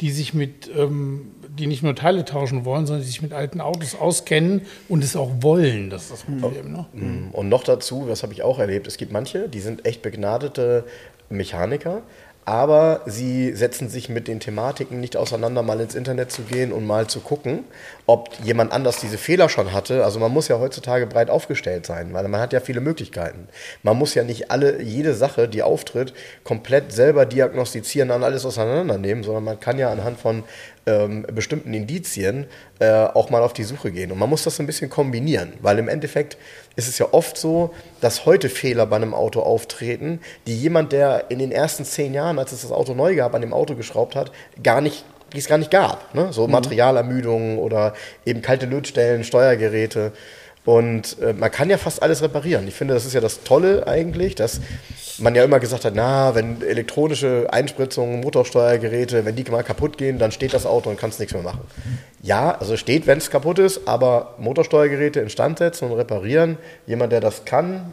die 0.00 0.12
sich 0.12 0.32
mit, 0.32 0.70
ähm, 0.76 1.32
die 1.48 1.66
nicht 1.66 1.82
nur 1.82 1.96
Teile 1.96 2.24
tauschen 2.24 2.64
wollen, 2.64 2.86
sondern 2.86 3.02
die 3.02 3.08
sich 3.08 3.20
mit 3.20 3.32
alten 3.32 3.60
Autos 3.60 3.96
auskennen 3.96 4.62
und 4.88 5.02
es 5.02 5.16
auch 5.16 5.30
wollen. 5.40 5.90
Das 5.90 6.04
ist 6.04 6.12
das 6.12 6.22
Problem. 6.22 6.70
Ne? 6.70 6.86
Mhm. 6.92 7.30
Und 7.32 7.48
noch 7.48 7.64
dazu, 7.64 8.06
das 8.06 8.22
habe 8.22 8.32
ich 8.32 8.44
auch 8.44 8.60
erlebt, 8.60 8.86
es 8.86 8.96
gibt 8.96 9.10
manche, 9.10 9.48
die 9.48 9.60
sind 9.60 9.86
echt 9.86 10.02
begnadete 10.02 10.84
Mechaniker, 11.30 12.02
aber 12.44 13.02
sie 13.06 13.52
setzen 13.54 13.88
sich 13.88 14.08
mit 14.08 14.26
den 14.26 14.40
Thematiken 14.40 15.00
nicht 15.00 15.16
auseinander, 15.16 15.62
mal 15.62 15.80
ins 15.80 15.94
Internet 15.94 16.32
zu 16.32 16.42
gehen 16.42 16.72
und 16.72 16.86
mal 16.86 17.06
zu 17.06 17.20
gucken, 17.20 17.64
ob 18.06 18.30
jemand 18.42 18.72
anders 18.72 19.00
diese 19.00 19.16
Fehler 19.16 19.48
schon 19.48 19.72
hatte. 19.72 20.04
Also 20.04 20.18
man 20.18 20.32
muss 20.32 20.48
ja 20.48 20.58
heutzutage 20.58 21.06
breit 21.06 21.30
aufgestellt 21.30 21.86
sein, 21.86 22.12
weil 22.12 22.26
man 22.26 22.40
hat 22.40 22.52
ja 22.52 22.58
viele 22.58 22.80
Möglichkeiten. 22.80 23.46
Man 23.84 23.96
muss 23.96 24.14
ja 24.14 24.24
nicht 24.24 24.50
alle, 24.50 24.82
jede 24.82 25.14
Sache, 25.14 25.48
die 25.48 25.62
auftritt, 25.62 26.14
komplett 26.42 26.92
selber 26.92 27.26
diagnostizieren, 27.26 28.08
dann 28.08 28.24
alles 28.24 28.44
auseinandernehmen, 28.44 29.22
sondern 29.22 29.44
man 29.44 29.60
kann 29.60 29.78
ja 29.78 29.92
anhand 29.92 30.18
von 30.18 30.42
ähm, 30.86 31.26
bestimmten 31.32 31.72
Indizien 31.74 32.46
äh, 32.78 32.90
auch 32.90 33.30
mal 33.30 33.42
auf 33.42 33.52
die 33.52 33.64
Suche 33.64 33.92
gehen. 33.92 34.10
Und 34.12 34.18
man 34.18 34.28
muss 34.28 34.44
das 34.44 34.58
ein 34.60 34.66
bisschen 34.66 34.90
kombinieren, 34.90 35.52
weil 35.60 35.78
im 35.78 35.88
Endeffekt 35.88 36.36
ist 36.76 36.88
es 36.88 36.98
ja 36.98 37.06
oft 37.12 37.36
so, 37.36 37.74
dass 38.00 38.26
heute 38.26 38.48
Fehler 38.48 38.86
bei 38.86 38.96
einem 38.96 39.14
Auto 39.14 39.40
auftreten, 39.40 40.20
die 40.46 40.56
jemand, 40.56 40.92
der 40.92 41.30
in 41.30 41.38
den 41.38 41.52
ersten 41.52 41.84
zehn 41.84 42.14
Jahren, 42.14 42.38
als 42.38 42.52
es 42.52 42.62
das 42.62 42.72
Auto 42.72 42.94
neu 42.94 43.14
gab, 43.14 43.34
an 43.34 43.42
dem 43.42 43.52
Auto 43.52 43.74
geschraubt 43.74 44.16
hat, 44.16 44.32
gar 44.62 44.80
nicht 44.80 45.04
die 45.32 45.38
es 45.38 45.48
gar 45.48 45.58
nicht 45.58 45.70
gab. 45.70 46.14
Ne? 46.14 46.32
So 46.32 46.46
mhm. 46.46 46.52
Materialermüdungen 46.52 47.58
oder 47.58 47.94
eben 48.26 48.42
kalte 48.42 48.66
Lötstellen, 48.66 49.24
Steuergeräte. 49.24 50.12
Und 50.64 51.18
äh, 51.20 51.32
man 51.32 51.50
kann 51.50 51.70
ja 51.70 51.76
fast 51.76 52.02
alles 52.02 52.22
reparieren. 52.22 52.68
Ich 52.68 52.74
finde, 52.74 52.94
das 52.94 53.04
ist 53.04 53.14
ja 53.14 53.20
das 53.20 53.42
Tolle 53.42 53.86
eigentlich, 53.88 54.36
dass 54.36 54.60
man 55.18 55.34
ja 55.34 55.42
immer 55.42 55.58
gesagt 55.58 55.84
hat, 55.84 55.94
na, 55.96 56.34
wenn 56.36 56.62
elektronische 56.62 57.48
Einspritzungen, 57.50 58.20
Motorsteuergeräte, 58.20 59.24
wenn 59.24 59.34
die 59.34 59.42
mal 59.50 59.64
kaputt 59.64 59.98
gehen, 59.98 60.18
dann 60.18 60.30
steht 60.30 60.54
das 60.54 60.64
Auto 60.64 60.88
und 60.88 60.98
kannst 60.98 61.18
nichts 61.18 61.34
mehr 61.34 61.42
machen. 61.42 61.62
Ja, 62.22 62.52
also 62.52 62.76
steht, 62.76 63.08
wenn 63.08 63.18
es 63.18 63.30
kaputt 63.30 63.58
ist, 63.58 63.88
aber 63.88 64.36
Motorsteuergeräte 64.38 65.20
instand 65.20 65.58
setzen 65.58 65.90
und 65.90 65.96
reparieren, 65.96 66.58
jemand, 66.86 67.12
der 67.12 67.20
das 67.20 67.44
kann, 67.44 67.92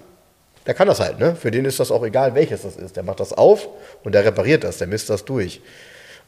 der 0.67 0.75
kann 0.75 0.87
das 0.87 0.99
halt. 0.99 1.17
Ne? 1.17 1.35
Für 1.35 1.49
den 1.49 1.65
ist 1.65 1.79
das 1.79 1.89
auch 1.89 2.03
egal, 2.03 2.35
welches 2.35 2.61
das 2.61 2.75
ist. 2.75 2.95
Der 2.95 3.03
macht 3.03 3.19
das 3.19 3.33
auf 3.33 3.67
und 4.03 4.13
der 4.13 4.25
repariert 4.25 4.63
das, 4.63 4.77
der 4.77 4.85
misst 4.85 5.09
das 5.09 5.25
durch. 5.25 5.61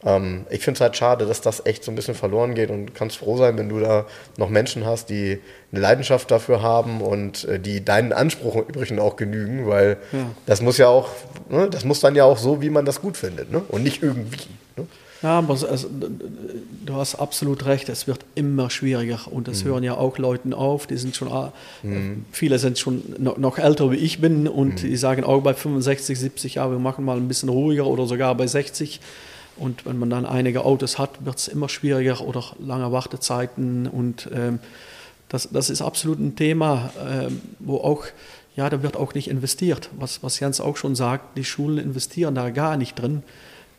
Ähm, 0.04 0.46
ich 0.50 0.62
finde 0.62 0.78
es 0.78 0.82
halt 0.82 0.96
schade, 0.96 1.26
dass 1.26 1.42
das 1.42 1.66
echt 1.66 1.84
so 1.84 1.92
ein 1.92 1.96
bisschen 1.96 2.16
verloren 2.16 2.56
geht 2.56 2.70
und 2.70 2.96
kannst 2.96 3.18
froh 3.18 3.38
sein, 3.38 3.58
wenn 3.58 3.70
du 3.70 3.80
da 3.80 4.06
noch 4.38 4.50
Menschen 4.50 4.86
hast, 4.86 5.10
die 5.10 5.40
eine 5.72 5.82
Leidenschaft 5.82 6.32
dafür 6.32 6.62
haben 6.62 7.02
und 7.02 7.46
äh, 7.46 7.60
die 7.60 7.86
deinen 7.86 8.14
Ansprüchen 8.14 8.64
übrigens 8.68 9.00
auch 9.00 9.16
genügen, 9.16 9.68
weil 9.68 9.98
ja. 10.12 10.20
das 10.46 10.62
muss 10.62 10.78
ja 10.78 10.88
auch, 10.88 11.10
ne, 11.50 11.70
das 11.70 11.86
muss 11.86 12.00
dann 12.00 12.16
ja 12.16 12.24
auch 12.26 12.38
so, 12.38 12.62
wie 12.62 12.70
man 12.70 12.86
das 12.86 13.02
gut 13.02 13.18
findet 13.18 13.52
ne? 13.52 13.62
und 13.70 13.84
nicht 13.84 14.02
irgendwie. 14.02 14.48
Ne? 14.76 14.88
Ja, 15.22 15.38
aber 15.38 15.54
also, 15.54 15.88
du 16.84 16.96
hast 16.96 17.14
absolut 17.16 17.68
recht, 17.68 17.90
es 17.90 18.08
wird 18.08 18.22
immer 18.34 18.72
schwieriger 18.72 19.20
und 19.30 19.48
es 19.48 19.64
mhm. 19.64 19.68
hören 19.68 19.84
ja 19.84 19.94
auch 19.96 20.18
Leute 20.18 20.58
auf, 20.58 20.88
die 20.88 20.98
sind 20.98 21.16
schon, 21.16 21.28
äh, 21.28 21.86
mhm. 21.86 22.26
viele 22.32 22.58
sind 22.58 22.80
schon 22.80 23.04
noch, 23.20 23.38
noch, 23.38 23.60
älter 23.60 23.92
wie 23.92 23.98
ich 23.98 24.20
bin 24.20 24.48
und 24.48 24.82
mhm. 24.82 24.88
die 24.88 24.98
sagen 24.98 25.24
auch 25.24 25.42
bei 25.42 25.54
65, 25.54 26.20
70 26.20 26.56
Jahren, 26.56 26.72
wir 26.72 26.80
machen 26.80 27.06
mal 27.06 27.18
ein 27.18 27.28
bisschen 27.28 27.50
ruhiger 27.50 27.86
oder 27.86 28.08
sogar 28.08 28.34
bei 28.34 28.48
60 28.48 29.00
und 29.58 29.86
wenn 29.86 30.00
man 30.00 30.10
dann 30.10 30.26
einige 30.26 30.66
Autos 30.66 30.98
hat, 30.98 31.26
wird 31.26 31.38
es 31.38 31.48
immer 31.48 31.70
schwieriger 31.70 32.22
oder 32.22 32.44
lange 32.60 32.92
Wartezeiten. 32.92 33.88
Und 33.88 34.30
ähm, 34.34 34.60
das, 35.30 35.50
das 35.52 35.70
ist 35.70 35.82
absolut 35.82 36.20
ein 36.20 36.36
Thema, 36.36 36.92
ähm, 37.08 37.42
wo 37.60 37.78
auch, 37.78 38.06
ja, 38.56 38.70
da 38.70 38.82
wird 38.82 38.98
auch 38.98 39.14
nicht 39.14 39.30
investiert. 39.30 39.90
Was, 39.98 40.24
was 40.24 40.40
Jens 40.40 40.62
auch 40.62 40.78
schon 40.78 40.96
sagt, 40.96 41.38
die 41.38 41.44
Schulen 41.44 41.78
investieren 41.78 42.36
da 42.36 42.50
gar 42.50 42.78
nicht 42.78 42.96
drin. 42.96 43.24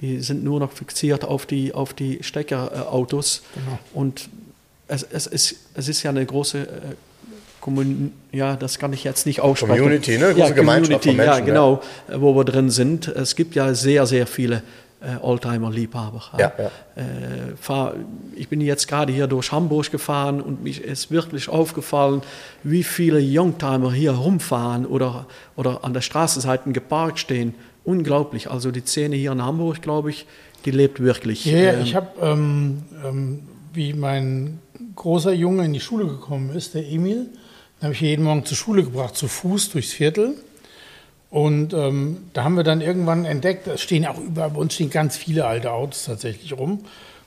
Die 0.00 0.20
sind 0.20 0.44
nur 0.44 0.60
noch 0.60 0.72
fixiert 0.72 1.24
auf 1.24 1.46
die, 1.46 1.74
auf 1.74 1.94
die 1.94 2.22
Steckerautos. 2.22 3.42
Genau. 3.54 3.78
Und 3.92 4.28
es, 4.88 5.02
es, 5.04 5.26
ist, 5.26 5.56
es 5.74 5.88
ist 5.88 6.02
ja 6.02 6.10
eine 6.10 6.24
große 6.24 6.58
äh, 6.60 6.66
Kommun 7.60 8.12
ja, 8.32 8.56
das 8.56 8.80
kann 8.80 8.92
ich 8.92 9.04
jetzt 9.04 9.24
nicht 9.24 9.40
aussprechen. 9.40 9.78
Community, 9.78 10.18
ne? 10.18 10.34
Große 10.34 10.38
ja, 10.38 10.50
Gemeinschaft 10.50 11.04
von 11.04 11.16
Menschen. 11.16 11.32
Ja, 11.32 11.40
genau, 11.40 11.80
ja. 12.08 12.20
wo 12.20 12.34
wir 12.34 12.44
drin 12.44 12.70
sind. 12.70 13.06
Es 13.06 13.36
gibt 13.36 13.54
ja 13.54 13.72
sehr, 13.74 14.04
sehr 14.06 14.26
viele 14.26 14.64
äh, 15.02 15.16
Oldtimer-Liebhaber. 15.20 16.22
Ja, 16.38 16.52
ja. 16.56 16.64
Äh, 16.94 17.56
fahr, 17.60 17.94
ich 18.36 18.48
bin 18.48 18.60
jetzt 18.60 18.88
gerade 18.88 19.12
hier 19.12 19.26
durch 19.26 19.52
Hamburg 19.52 19.90
gefahren 19.90 20.40
und 20.40 20.62
mich 20.62 20.82
ist 20.82 21.10
wirklich 21.10 21.48
aufgefallen, 21.48 22.22
wie 22.62 22.82
viele 22.82 23.20
Youngtimer 23.20 23.92
hier 23.92 24.12
rumfahren 24.12 24.86
oder, 24.86 25.26
oder 25.56 25.84
an 25.84 25.92
der 25.92 26.00
Straßenseite 26.00 26.70
geparkt 26.72 27.18
stehen. 27.18 27.54
Unglaublich. 27.84 28.50
Also 28.50 28.70
die 28.70 28.80
Szene 28.80 29.16
hier 29.16 29.32
in 29.32 29.42
Hamburg, 29.42 29.82
glaube 29.82 30.10
ich, 30.10 30.26
die 30.64 30.70
lebt 30.70 31.00
wirklich. 31.00 31.44
Ja, 31.44 31.72
ähm, 31.72 31.82
ich 31.82 31.94
habe, 31.94 32.08
ähm, 32.20 32.82
ähm, 33.04 33.40
wie 33.72 33.92
mein 33.94 34.60
großer 34.94 35.32
Junge 35.32 35.64
in 35.64 35.72
die 35.72 35.80
Schule 35.80 36.06
gekommen 36.06 36.54
ist, 36.54 36.74
der 36.74 36.86
Emil, 36.86 37.26
den 37.80 37.82
habe 37.82 37.94
ich 37.94 38.00
jeden 38.00 38.24
Morgen 38.24 38.44
zur 38.44 38.56
Schule 38.56 38.84
gebracht, 38.84 39.16
zu 39.16 39.26
Fuß 39.26 39.70
durchs 39.70 39.92
Viertel. 39.92 40.34
Und 41.32 41.72
ähm, 41.72 42.28
da 42.34 42.44
haben 42.44 42.56
wir 42.56 42.62
dann 42.62 42.82
irgendwann 42.82 43.24
entdeckt, 43.24 43.66
es 43.66 43.80
stehen 43.80 44.04
auch 44.04 44.18
bei 44.34 44.46
uns 44.48 44.74
stehen 44.74 44.90
ganz 44.90 45.16
viele 45.16 45.46
alte 45.46 45.72
Autos 45.72 46.04
tatsächlich 46.04 46.58
rum. 46.58 46.80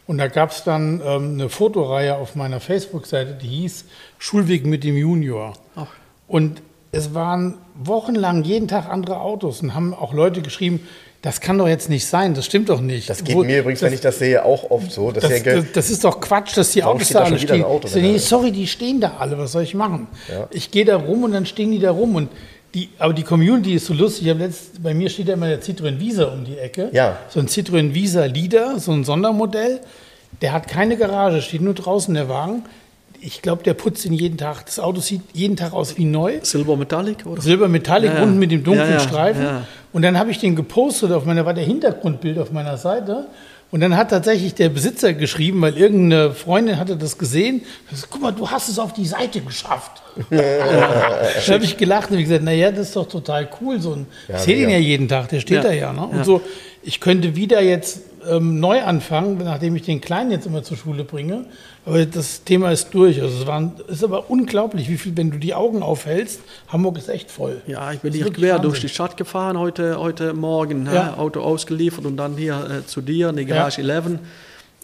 Und 0.06 0.20
da 0.20 0.28
gab 0.28 0.52
es 0.52 0.64
dann 0.64 1.02
ähm, 1.04 1.34
eine 1.34 1.50
Fotoreihe 1.50 2.16
auf 2.16 2.36
meiner 2.36 2.60
Facebook-Seite, 2.60 3.34
die 3.34 3.48
hieß 3.48 3.86
Schulweg 4.20 4.64
mit 4.68 4.84
dem 4.84 4.96
Junior. 4.96 5.54
Ach. 5.76 5.88
Und 6.28 6.62
es 6.92 7.16
waren 7.16 7.56
wochenlang 7.74 8.44
jeden 8.44 8.68
Tag 8.68 8.88
andere 8.90 9.22
Autos 9.22 9.64
und 9.64 9.74
haben 9.74 9.96
auch 9.96 10.14
Leute 10.14 10.44
geschrieben, 10.44 10.82
das 11.24 11.42
kann 11.42 11.58
doch 11.58 11.68
jetzt 11.68 11.90
nicht 11.90 12.06
sein, 12.06 12.36
das 12.36 12.46
stimmt 12.46 12.70
doch 12.70 12.82
nicht. 12.82 13.10
Das 13.10 13.24
geht 13.24 13.36
Wo, 13.36 13.44
mir 13.44 13.62
übrigens, 13.62 13.80
das, 13.80 13.88
wenn 13.88 13.96
ich 13.96 14.02
das 14.02 14.20
sehe, 14.20 14.46
auch 14.46 14.70
oft 14.70 14.92
so. 14.92 15.12
Das, 15.12 15.24
das, 15.44 15.66
das, 15.74 15.90
ist 15.90 16.04
doch 16.04 16.22
Quatsch, 16.22 16.56
dass 16.56 16.70
die 16.70 16.84
Autos 16.84 17.10
da 17.10 17.22
alle 17.22 17.40
stehen. 17.40 17.64
Auto, 17.64 17.88
nee, 17.96 18.20
sorry, 18.20 18.52
die 18.52 18.68
stehen 18.68 19.02
da 19.02 19.16
alle, 19.18 19.36
was 19.40 19.54
soll 19.54 19.64
ich 19.64 19.74
machen? 19.74 20.06
Ja. 20.30 20.48
Ich 20.52 20.70
gehe 20.70 20.86
da 20.86 20.98
rum 20.98 21.24
und 21.24 21.32
dann 21.32 21.48
stehen 21.48 21.72
die 21.72 21.80
da 21.80 21.90
rum 21.90 22.14
und 22.14 22.30
die, 22.76 22.90
aber 23.00 23.14
die 23.14 23.24
Community 23.24 23.74
ist 23.74 23.86
so 23.88 23.94
lustig. 23.96 24.28
Ich 24.28 24.38
letzt, 24.38 24.84
bei 24.84 24.94
mir 24.94 25.10
steht 25.10 25.28
ja 25.30 25.34
immer 25.34 25.48
der 25.48 25.62
Citroën 25.62 26.00
Visa 26.00 26.26
um 26.26 26.44
die 26.46 26.58
Ecke. 26.58 26.90
Ja. 26.94 27.18
So 27.30 27.40
ein 27.40 27.48
Citroën 27.48 27.94
Visa 27.96 28.26
Leader, 28.26 28.78
so 28.80 28.92
ein 28.92 29.04
Sondermodell. 29.04 29.80
Der 30.42 30.52
hat 30.52 30.68
keine 30.68 30.98
Garage, 30.98 31.42
steht 31.42 31.62
nur 31.62 31.74
draußen 31.74 32.14
der 32.14 32.28
Wagen. 32.30 32.64
ich 33.22 33.42
glaube, 33.42 33.64
der 33.64 33.74
putzt 33.74 34.06
ihn 34.06 34.14
jeden 34.14 34.38
Tag. 34.38 34.66
Das 34.66 34.80
Auto 34.80 35.00
sieht 35.00 35.22
jeden 35.34 35.56
Tag 35.56 35.74
aus 35.74 35.98
wie 35.98 36.06
neu. 36.06 36.40
Silber 36.44 36.76
Metallic 36.78 37.26
oder? 37.26 37.42
Silber 37.42 37.68
Metallic 37.70 38.12
Ja, 38.12 38.18
ja. 38.18 38.24
unten 38.24 38.38
mit 38.38 38.52
dem 38.52 38.64
dunklen 38.64 38.88
Ja, 38.90 38.96
ja, 38.96 39.00
Streifen. 39.00 39.44
ja. 39.44 39.66
Und 39.94 40.02
dann 40.02 40.20
habe 40.20 40.30
ich 40.30 40.38
den 40.40 40.56
gepostet 40.58 41.12
auf 41.14 41.26
meiner, 41.26 41.46
war 41.46 41.54
der 41.54 41.64
Hintergrundbild 41.64 42.38
auf 42.38 42.52
meiner 42.52 42.78
Seite. 42.78 43.28
Und 43.76 43.82
dann 43.82 43.98
hat 43.98 44.10
tatsächlich 44.12 44.54
der 44.56 44.70
Besitzer 44.70 45.12
geschrieben, 45.12 45.60
weil 45.62 45.78
irgendeine 45.78 46.32
Freundin 46.32 46.80
hatte 46.80 46.96
das 46.96 47.18
gesehen. 47.18 47.62
Das, 47.92 48.10
Guck 48.10 48.22
mal, 48.22 48.32
du 48.32 48.50
hast 48.50 48.70
es 48.70 48.80
auf 48.80 48.94
die 48.94 49.06
Seite 49.06 49.42
geschafft. 49.42 50.02
da 50.30 50.38
habe 51.54 51.66
ich 51.66 51.76
gelacht 51.76 52.10
und 52.10 52.18
gesagt, 52.18 52.42
naja, 52.42 52.72
das 52.72 52.88
ist 52.88 52.96
doch 52.96 53.06
total 53.06 53.50
cool. 53.60 53.82
So 53.82 53.92
ein, 53.96 54.08
Ja, 54.30 54.36
ich 54.38 54.42
sehe 54.44 54.56
den 54.56 54.68
mega. 54.68 54.78
ja 54.78 54.82
jeden 54.86 55.10
Tag, 55.10 55.28
der 55.28 55.42
steht 55.42 55.58
Ja. 55.58 55.64
da 55.64 55.74
ja. 55.74 55.92
Ne? 55.92 56.06
Und 56.06 56.20
Ja. 56.20 56.24
so, 56.24 56.40
ich 56.84 57.02
könnte 57.02 57.36
wieder 57.36 57.62
jetzt 57.62 58.00
ähm, 58.32 58.62
neu 58.62 58.82
anfangen, 58.82 59.40
nachdem 59.44 59.76
ich 59.76 59.82
den 59.82 60.00
Kleinen 60.00 60.32
jetzt 60.32 60.46
immer 60.48 60.64
zur 60.64 60.78
Schule 60.78 61.04
bringe. 61.04 61.44
Aber 61.86 62.04
das 62.06 62.44
Thema 62.44 62.72
ist 62.72 62.94
durch. 62.94 63.22
Also 63.22 63.42
es 63.42 63.48
war, 63.48 63.72
ist 63.88 64.04
aber 64.04 64.30
unglaublich, 64.30 64.90
wie 64.90 64.98
viel, 64.98 65.16
wenn 65.16 65.30
du 65.30 65.38
die 65.38 65.54
Augen 65.54 65.84
aufhältst, 65.84 66.42
Hamburg 66.68 66.98
ist 66.98 67.10
echt 67.10 67.30
voll. 67.30 67.62
Ja, 67.68 67.92
ich 67.92 68.00
bin 68.00 68.12
hier 68.12 68.32
quer 68.32 68.56
Wahnsinn. 68.56 68.62
durch 68.64 68.82
die 68.82 68.90
Stadt 68.90 69.18
gefahren 69.18 69.60
heute, 69.60 70.00
heute 70.00 70.34
Morgen. 70.34 70.88
Ja. 70.88 71.16
hä? 71.16 71.20
Auto 71.20 71.42
ausgeliefert 71.42 72.06
und 72.06 72.18
dann 72.18 72.38
hier 72.38 72.82
äh, 72.84 72.88
zu 72.88 73.02
dir 73.02 73.30
in 73.30 73.38
die 73.38 73.46
Garage 73.46 73.82
11. 73.82 74.20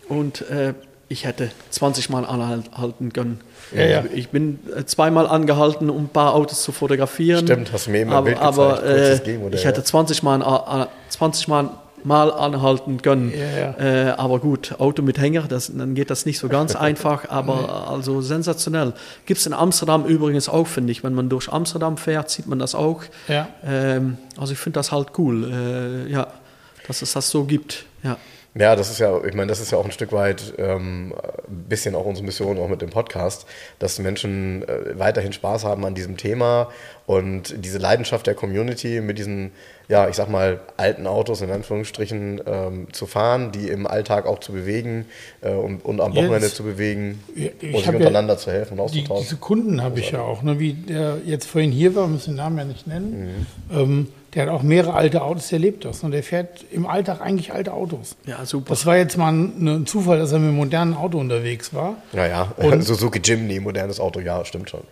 Und 0.09 0.41
äh, 0.49 0.73
ich 1.11 1.25
hätte 1.25 1.49
20 1.71 2.09
Mal 2.09 2.25
anhalten 2.25 3.11
können. 3.11 3.41
Ja, 3.75 3.83
ja. 3.83 4.03
Ich, 4.05 4.19
ich 4.19 4.29
bin 4.29 4.59
äh, 4.75 4.85
zweimal 4.85 5.27
angehalten, 5.27 5.89
um 5.89 6.03
ein 6.03 6.09
paar 6.09 6.35
Autos 6.35 6.61
zu 6.61 6.71
fotografieren. 6.71 7.45
Stimmt, 7.45 7.73
hast 7.73 7.87
du 7.87 7.91
mir 7.91 8.01
ein 8.01 8.09
aber, 8.09 8.25
Bild 8.25 8.37
gezeigt, 8.37 8.57
aber 8.57 8.83
äh, 8.83 9.55
ich 9.55 9.65
hätte 9.65 9.79
ja. 9.79 9.85
20 9.85 10.23
Mal, 10.23 10.41
äh, 10.41 10.85
20 11.09 11.47
Mal, 11.47 11.69
mal 12.05 12.31
anhalten 12.31 13.01
können. 13.01 13.31
Ja, 13.31 13.75
Äh, 13.77 14.11
aber 14.11 14.39
gut, 14.39 14.75
Auto 14.79 15.01
mit 15.01 15.19
Hänger, 15.19 15.43
das, 15.43 15.71
dann 15.75 15.95
geht 15.95 16.09
das 16.09 16.25
nicht 16.25 16.39
so 16.39 16.47
ganz 16.47 16.75
einfach, 16.87 17.29
aber 17.29 17.87
also 17.89 18.21
sensationell. 18.21 18.93
Gibt 19.25 19.39
es 19.39 19.45
in 19.45 19.53
Amsterdam 19.53 20.05
übrigens 20.05 20.49
auch, 20.49 20.67
finde 20.67 20.91
ich. 20.91 21.03
Wenn 21.03 21.13
man 21.13 21.29
durch 21.29 21.51
Amsterdam 21.51 21.97
fährt, 21.97 22.29
sieht 22.29 22.47
man 22.47 22.59
das 22.59 22.75
auch. 22.75 23.03
Ja. 23.27 23.47
Ähm, 23.65 24.17
also 24.37 24.53
ich 24.53 24.59
finde 24.59 24.79
das 24.79 24.91
halt 24.91 25.09
cool, 25.17 26.05
äh, 26.07 26.11
ja, 26.11 26.27
dass 26.87 27.01
es 27.01 27.13
das 27.13 27.29
so 27.29 27.43
gibt. 27.43 27.85
Ja. 28.03 28.17
Ja, 28.53 28.75
das 28.75 28.91
ist 28.91 28.99
ja, 28.99 29.17
ich 29.23 29.33
meine, 29.33 29.47
das 29.47 29.61
ist 29.61 29.71
ja 29.71 29.77
auch 29.77 29.85
ein 29.85 29.93
Stück 29.93 30.11
weit 30.11 30.53
ähm, 30.57 31.13
ein 31.47 31.69
bisschen 31.69 31.95
auch 31.95 32.05
unsere 32.05 32.25
Mission, 32.25 32.57
auch 32.59 32.67
mit 32.67 32.81
dem 32.81 32.89
Podcast, 32.89 33.45
dass 33.79 33.95
die 33.95 34.01
Menschen 34.01 34.67
äh, 34.67 34.99
weiterhin 34.99 35.31
Spaß 35.31 35.63
haben 35.63 35.85
an 35.85 35.95
diesem 35.95 36.17
Thema 36.17 36.69
und 37.05 37.55
diese 37.63 37.77
Leidenschaft 37.77 38.27
der 38.27 38.35
Community 38.35 38.99
mit 38.99 39.17
diesen, 39.17 39.51
ja, 39.91 40.07
ich 40.07 40.15
sag 40.15 40.29
mal, 40.29 40.61
alten 40.77 41.05
Autos 41.05 41.41
in 41.41 41.51
Anführungsstrichen 41.51 42.41
ähm, 42.45 42.87
zu 42.93 43.05
fahren, 43.05 43.51
die 43.51 43.67
im 43.67 43.85
Alltag 43.85 44.25
auch 44.25 44.39
zu 44.39 44.53
bewegen 44.53 45.05
äh, 45.41 45.51
und, 45.51 45.83
und 45.83 45.99
am 45.99 46.15
Wochenende 46.15 46.47
Jetzt- 46.47 46.55
zu 46.55 46.63
bewegen 46.63 47.21
Ja, 47.35 47.49
und 47.49 47.59
sich 47.77 47.85
hab 47.87 47.93
ja 47.93 47.97
untereinander 47.99 48.37
zu 48.37 48.51
helfen 48.51 48.79
und 48.79 48.93
Die, 48.93 48.99
auszutauschen. 49.01 49.23
diese 49.23 49.35
Kunden 49.37 49.83
habe 49.83 49.99
ich 49.99 50.11
ja 50.11 50.21
auch, 50.21 50.43
ne, 50.43 50.59
wie 50.59 50.73
der 50.73 51.17
jetzt 51.25 51.45
vorhin 51.47 51.71
hier 51.71 51.93
war, 51.93 52.07
muss 52.07 52.25
den 52.25 52.35
Namen 52.35 52.57
ja 52.57 52.63
nicht 52.63 52.87
nennen. 52.87 53.45
Ähm, 53.71 54.07
der 54.33 54.43
hat 54.43 54.49
auch 54.49 54.63
mehrere 54.63 54.93
alte 54.93 55.21
Autos, 55.23 55.49
der 55.49 55.59
lebt 55.59 55.83
das. 55.83 56.03
Und 56.05 56.11
der 56.11 56.23
fährt 56.23 56.63
im 56.71 56.85
Alltag 56.87 57.19
eigentlich 57.19 57.51
alte 57.51 57.73
Autos. 57.73 58.15
ja, 58.25 58.45
super. 58.45 58.69
Das 58.69 58.85
war 58.85 58.95
jetzt 58.95 59.17
mal 59.17 59.33
ein, 59.33 59.67
ein 59.67 59.85
Zufall, 59.85 60.19
dass 60.19 60.31
er 60.31 60.39
mit 60.39 60.47
einem 60.47 60.55
modernen 60.57 60.93
Auto 60.95 61.19
unterwegs 61.19 61.73
war. 61.73 61.97
Naja, 62.13 62.53
Und- 62.55 62.81
Suzuki 62.85 63.19
Jimny, 63.21 63.59
modernes 63.59 63.99
Auto, 63.99 64.21
ja, 64.21 64.45
stimmt 64.45 64.69
schon. 64.69 64.83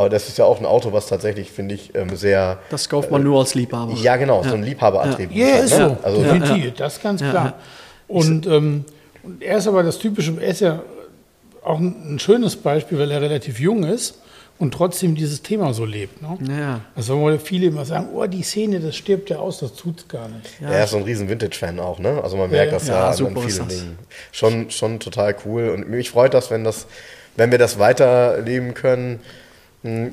Aber 0.00 0.08
das 0.08 0.28
ist 0.28 0.38
ja 0.38 0.46
auch 0.46 0.58
ein 0.58 0.64
Auto, 0.64 0.94
was 0.94 1.08
tatsächlich, 1.08 1.50
finde 1.50 1.74
ich, 1.74 1.94
ähm, 1.94 2.16
sehr. 2.16 2.58
das 2.70 2.88
kauft 2.88 3.10
man 3.10 3.22
nur 3.22 3.38
als 3.38 3.54
Liebhaber. 3.54 3.92
Ja, 4.00 4.16
genau, 4.16 4.42
so 4.42 4.54
ein 4.54 4.62
Liebhaberattribut. 4.62 5.36
Ja, 5.36 5.58
ist 5.58 5.78
ne? 5.78 5.90
so. 5.90 5.98
Also, 6.02 6.22
Definitiv, 6.22 6.72
das 6.76 6.94
ist 6.94 7.02
ganz 7.02 7.20
klar. 7.20 7.52
Und, 8.08 8.46
ähm, 8.46 8.86
und 9.22 9.42
er 9.42 9.58
ist 9.58 9.68
aber 9.68 9.82
das 9.82 9.98
typische, 9.98 10.32
er 10.40 10.48
ist 10.48 10.60
ja 10.60 10.80
auch 11.62 11.78
ein, 11.78 12.14
ein 12.14 12.18
schönes 12.18 12.56
Beispiel, 12.56 12.98
weil 12.98 13.10
er 13.10 13.20
relativ 13.20 13.60
jung 13.60 13.84
ist 13.84 14.14
und 14.58 14.72
trotzdem 14.72 15.16
dieses 15.16 15.42
Thema 15.42 15.74
so 15.74 15.84
lebt. 15.84 16.22
Ne? 16.22 16.38
Ja, 16.48 16.58
ja. 16.58 16.80
Also 16.96 17.20
wo 17.20 17.36
viele 17.36 17.66
immer 17.66 17.84
sagen, 17.84 18.08
oh, 18.14 18.24
die 18.24 18.42
Szene, 18.42 18.80
das 18.80 18.96
stirbt 18.96 19.28
ja 19.28 19.36
aus, 19.36 19.58
das 19.58 19.74
tut's 19.74 20.08
gar 20.08 20.28
nicht. 20.28 20.48
Er 20.62 20.82
ist 20.82 20.92
so 20.92 20.96
ein 20.96 21.02
riesen 21.02 21.28
Vintage-Fan 21.28 21.78
auch, 21.78 21.98
ne? 21.98 22.22
Also 22.22 22.38
man 22.38 22.48
merkt 22.48 22.72
Ja, 22.72 22.78
das 22.78 22.88
ja, 22.88 22.94
ja, 22.94 23.08
an, 23.10 23.14
super 23.14 23.40
an 23.42 23.46
ist 23.46 23.54
vielen 23.54 23.68
das. 23.68 23.78
Dingen. 23.78 23.98
Schon, 24.32 24.70
schon 24.70 24.98
total 24.98 25.36
cool. 25.44 25.68
Und 25.68 25.90
mich 25.90 26.08
freut 26.08 26.32
das, 26.32 26.50
wenn 26.50 26.64
das, 26.64 26.86
wenn 27.36 27.50
wir 27.50 27.58
das 27.58 27.78
weiterleben 27.78 28.72
können. 28.72 29.20
Hm, 29.82 30.12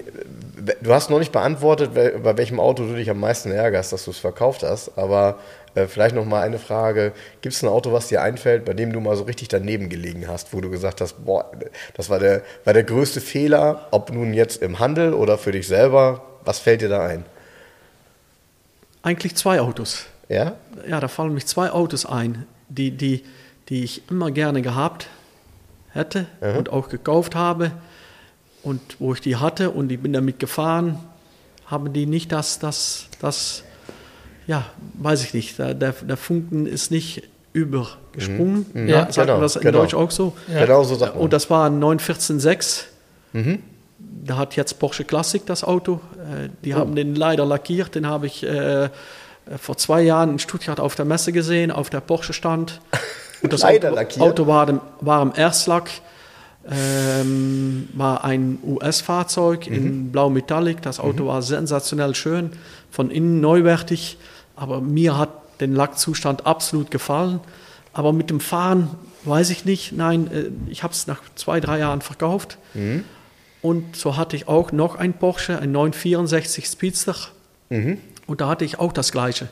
Du 0.81 0.93
hast 0.93 1.09
noch 1.09 1.19
nicht 1.19 1.31
beantwortet, 1.31 1.93
bei 1.93 2.37
welchem 2.37 2.59
Auto 2.59 2.85
du 2.85 2.95
dich 2.95 3.09
am 3.09 3.19
meisten 3.19 3.51
ärgerst, 3.51 3.93
dass 3.93 4.05
du 4.05 4.11
es 4.11 4.17
verkauft 4.17 4.63
hast. 4.63 4.97
Aber 4.97 5.37
äh, 5.75 5.87
vielleicht 5.87 6.15
noch 6.15 6.25
mal 6.25 6.41
eine 6.41 6.59
Frage: 6.59 7.13
Gibt 7.41 7.55
es 7.55 7.63
ein 7.63 7.69
Auto, 7.69 7.91
was 7.91 8.07
dir 8.07 8.21
einfällt, 8.21 8.65
bei 8.65 8.73
dem 8.73 8.91
du 8.91 8.99
mal 8.99 9.15
so 9.15 9.23
richtig 9.23 9.47
daneben 9.49 9.89
gelegen 9.89 10.27
hast, 10.27 10.53
wo 10.53 10.61
du 10.61 10.69
gesagt 10.69 11.01
hast, 11.01 11.25
boah, 11.25 11.51
das 11.93 12.09
war 12.09 12.19
der, 12.19 12.41
war 12.63 12.73
der 12.73 12.83
größte 12.83 13.21
Fehler, 13.21 13.87
ob 13.91 14.11
nun 14.11 14.33
jetzt 14.33 14.61
im 14.61 14.79
Handel 14.79 15.13
oder 15.13 15.37
für 15.37 15.51
dich 15.51 15.67
selber? 15.67 16.21
Was 16.43 16.59
fällt 16.59 16.81
dir 16.81 16.89
da 16.89 17.05
ein? 17.05 17.25
Eigentlich 19.03 19.35
zwei 19.35 19.61
Autos. 19.61 20.05
Ja? 20.27 20.55
Ja, 20.87 20.99
da 20.99 21.07
fallen 21.07 21.33
mich 21.33 21.45
zwei 21.45 21.71
Autos 21.71 22.05
ein, 22.05 22.45
die, 22.67 22.91
die, 22.91 23.23
die 23.69 23.83
ich 23.83 24.09
immer 24.09 24.31
gerne 24.31 24.61
gehabt 24.61 25.07
hätte 25.91 26.25
und 26.57 26.69
auch 26.69 26.89
gekauft 26.89 27.35
habe. 27.35 27.71
Und 28.63 28.81
wo 28.99 29.13
ich 29.13 29.21
die 29.21 29.37
hatte 29.37 29.71
und 29.71 29.91
ich 29.91 29.99
bin 29.99 30.13
damit 30.13 30.39
gefahren, 30.39 30.99
haben 31.65 31.93
die 31.93 32.05
nicht 32.05 32.31
das, 32.31 32.59
das, 32.59 33.07
das, 33.19 33.63
ja, 34.45 34.65
weiß 34.95 35.23
ich 35.23 35.33
nicht, 35.33 35.59
der, 35.59 35.73
der, 35.73 36.17
Funken 36.17 36.65
ist 36.65 36.91
nicht 36.91 37.23
übergesprungen. 37.53 38.65
Mhm. 38.73 38.87
Ja, 38.87 38.95
Ja, 38.95 39.11
sagt 39.11 39.17
man 39.17 39.27
genau, 39.27 39.41
das 39.41 39.55
in 39.55 39.61
genau. 39.61 39.79
Deutsch 39.79 39.93
auch 39.93 40.11
so? 40.11 40.33
Genau 40.47 40.83
so 40.83 40.95
sagt 40.95 41.15
man. 41.15 41.23
Und 41.23 41.33
das 41.33 41.49
war 41.49 41.69
ein 41.69 41.81
914.6. 41.81 42.85
Da 43.99 44.37
hat 44.37 44.55
jetzt 44.55 44.79
Porsche 44.79 45.03
Classic 45.05 45.45
das 45.45 45.63
Auto. 45.63 46.01
Äh, 46.15 46.49
Die 46.63 46.73
haben 46.75 46.95
den 46.95 47.15
leider 47.15 47.45
lackiert. 47.45 47.95
Den 47.95 48.07
habe 48.07 48.27
ich 48.27 48.43
äh, 48.43 48.89
vor 49.57 49.77
zwei 49.77 50.01
Jahren 50.01 50.31
in 50.31 50.39
Stuttgart 50.39 50.79
auf 50.79 50.95
der 50.95 51.05
Messe 51.05 51.31
gesehen, 51.31 51.71
auf 51.71 51.89
der 51.89 52.01
Porsche 52.01 52.33
stand. 52.33 52.81
Und 53.41 53.53
das 53.53 53.61
Leider 53.61 53.89
Auto, 53.89 53.95
lackiert? 53.95 54.25
Auto 54.25 54.47
war, 54.47 54.65
dem, 54.65 54.81
war 54.99 55.21
im 55.21 55.31
Erstlack. 55.35 55.89
Ähm, 56.69 57.87
war 57.93 58.23
ein 58.23 58.59
US-Fahrzeug 58.63 59.67
in 59.67 60.11
Blau 60.11 60.29
Metallic. 60.29 60.81
Das 60.81 60.99
Auto 60.99 61.27
war 61.27 61.41
sensationell 61.41 62.13
schön, 62.13 62.51
von 62.91 63.09
innen 63.09 63.39
neuwertig. 63.39 64.17
Aber 64.55 64.81
mir 64.81 65.17
hat 65.17 65.29
den 65.61 65.73
Lackzustand 65.73 66.45
absolut 66.45 66.91
gefallen. 66.91 67.39
Aber 67.93 68.11
mit 68.13 68.29
dem 68.29 68.39
Fahren 68.39 68.89
weiß 69.23 69.49
ich 69.49 69.65
nicht. 69.65 69.93
Nein, 69.93 70.29
äh, 70.31 70.49
ich 70.69 70.83
habe 70.83 70.93
es 70.93 71.07
nach 71.07 71.21
zwei, 71.35 71.59
drei 71.59 71.79
Jahren 71.79 72.01
verkauft. 72.01 72.57
Und 73.61 73.95
so 73.95 74.17
hatte 74.17 74.35
ich 74.35 74.47
auch 74.47 74.71
noch 74.71 74.95
ein 74.95 75.13
Porsche, 75.13 75.59
ein 75.59 75.71
964 75.71 76.65
Speedster. 76.67 77.15
Und 78.27 78.41
da 78.41 78.49
hatte 78.49 78.65
ich 78.65 78.79
auch 78.79 78.91
das 78.93 79.11
Gleiche. 79.11 79.47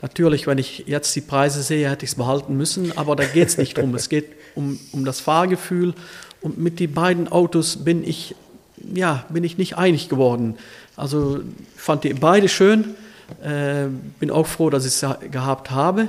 Natürlich, 0.00 0.46
wenn 0.48 0.58
ich 0.58 0.84
jetzt 0.86 1.14
die 1.14 1.20
Preise 1.20 1.62
sehe, 1.62 1.88
hätte 1.88 2.04
ich 2.04 2.12
es 2.12 2.16
behalten 2.16 2.56
müssen, 2.56 2.96
aber 2.98 3.14
da 3.14 3.24
geht 3.24 3.48
es 3.48 3.58
nicht 3.58 3.78
drum. 3.78 3.94
Es 3.94 4.08
geht 4.08 4.26
um, 4.56 4.80
um 4.90 5.04
das 5.04 5.20
Fahrgefühl. 5.20 5.94
Und 6.42 6.58
mit 6.58 6.80
den 6.80 6.92
beiden 6.92 7.28
Autos 7.30 7.84
bin 7.84 8.06
ich, 8.06 8.34
ja, 8.94 9.24
bin 9.28 9.44
ich 9.44 9.58
nicht 9.58 9.78
einig 9.78 10.08
geworden. 10.08 10.56
Also 10.96 11.38
ich 11.74 11.80
fand 11.80 12.04
die 12.04 12.14
beide 12.14 12.48
schön, 12.48 12.94
äh, 13.42 13.86
bin 14.20 14.30
auch 14.30 14.46
froh, 14.46 14.70
dass 14.70 14.84
ich 14.84 15.00
es 15.02 15.06
gehabt 15.30 15.70
habe, 15.70 16.08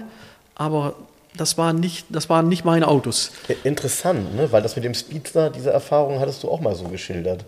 aber 0.56 0.96
das 1.38 1.58
waren 1.58 1.80
nicht, 1.80 2.06
das 2.10 2.30
waren 2.30 2.48
nicht 2.50 2.66
meine 2.66 2.88
Autos. 2.88 3.32
Interessant, 3.64 4.36
ne? 4.36 4.52
weil 4.52 4.62
das 4.62 4.76
mit 4.76 4.86
dem 4.86 4.94
Speedster, 4.94 5.50
diese 5.50 5.72
Erfahrung 5.72 6.20
hattest 6.20 6.44
du 6.44 6.50
auch 6.50 6.62
mal 6.62 6.76
so 6.76 6.86
geschildert. 6.86 7.46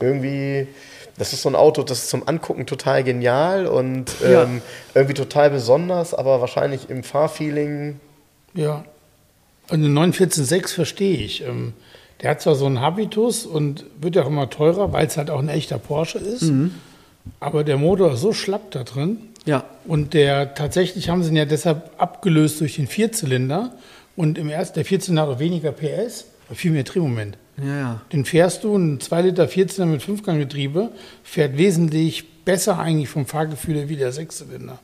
Irgendwie, 0.00 0.66
das 1.18 1.32
ist 1.32 1.42
so 1.42 1.48
ein 1.48 1.54
Auto, 1.54 1.82
das 1.82 2.00
ist 2.00 2.10
zum 2.10 2.26
Angucken 2.28 2.66
total 2.66 3.02
genial 3.04 3.66
und 3.66 4.06
Ja. 4.20 4.42
ähm, 4.44 4.60
irgendwie 4.94 5.14
total 5.14 5.50
besonders, 5.50 6.14
aber 6.14 6.40
wahrscheinlich 6.40 6.90
im 6.90 7.02
Fahrfeeling. 7.02 8.00
Ja. 8.54 8.84
Den 9.70 9.96
914.6 9.96 10.74
verstehe 10.74 11.16
ich. 11.16 11.42
Ähm, 11.42 11.72
Der 12.22 12.30
hat 12.30 12.40
zwar 12.40 12.54
so 12.54 12.66
einen 12.66 12.80
Habitus 12.80 13.44
und 13.46 13.84
wird 14.00 14.16
ja 14.16 14.22
auch 14.22 14.28
immer 14.28 14.48
teurer, 14.48 14.92
weil 14.92 15.06
es 15.06 15.16
halt 15.16 15.30
auch 15.30 15.38
ein 15.38 15.48
echter 15.48 15.78
Porsche 15.78 16.18
ist. 16.18 16.50
Aber 17.40 17.64
der 17.64 17.76
Motor 17.76 18.12
ist 18.14 18.20
so 18.20 18.32
schlapp 18.32 18.70
da 18.70 18.84
drin. 18.84 19.18
Ja, 19.44 19.64
Und 19.86 20.12
der 20.14 20.54
tatsächlich 20.54 21.08
haben 21.08 21.22
sie 21.22 21.30
ihn 21.30 21.36
ja 21.36 21.44
deshalb 21.44 21.90
abgelöst 21.98 22.60
durch 22.60 22.76
den 22.76 22.86
Vierzylinder. 22.88 23.72
Und 24.16 24.38
im 24.38 24.48
ersten, 24.48 24.74
der 24.76 24.84
Vierzylinder 24.84 25.22
hat 25.22 25.28
auch 25.28 25.38
weniger 25.38 25.72
PS, 25.72 26.24
viel 26.52 26.72
mehr 26.72 26.82
Drehmoment. 26.84 27.36
ja, 27.58 27.76
ja. 27.78 28.00
Den 28.12 28.24
fährst 28.24 28.64
du, 28.64 28.76
ein 28.76 28.98
2 29.00 29.22
Liter 29.22 29.46
Vierzylinder 29.48 29.92
mit 29.92 30.02
Fünfganggetriebe, 30.02 30.90
fährt 31.22 31.58
wesentlich 31.58 32.44
besser 32.44 32.78
eigentlich 32.78 33.08
vom 33.08 33.26
Fahrgefühl 33.26 33.76
her 33.76 33.88
wie 33.88 33.96
der 33.96 34.10
Sechszylinder. 34.12 34.78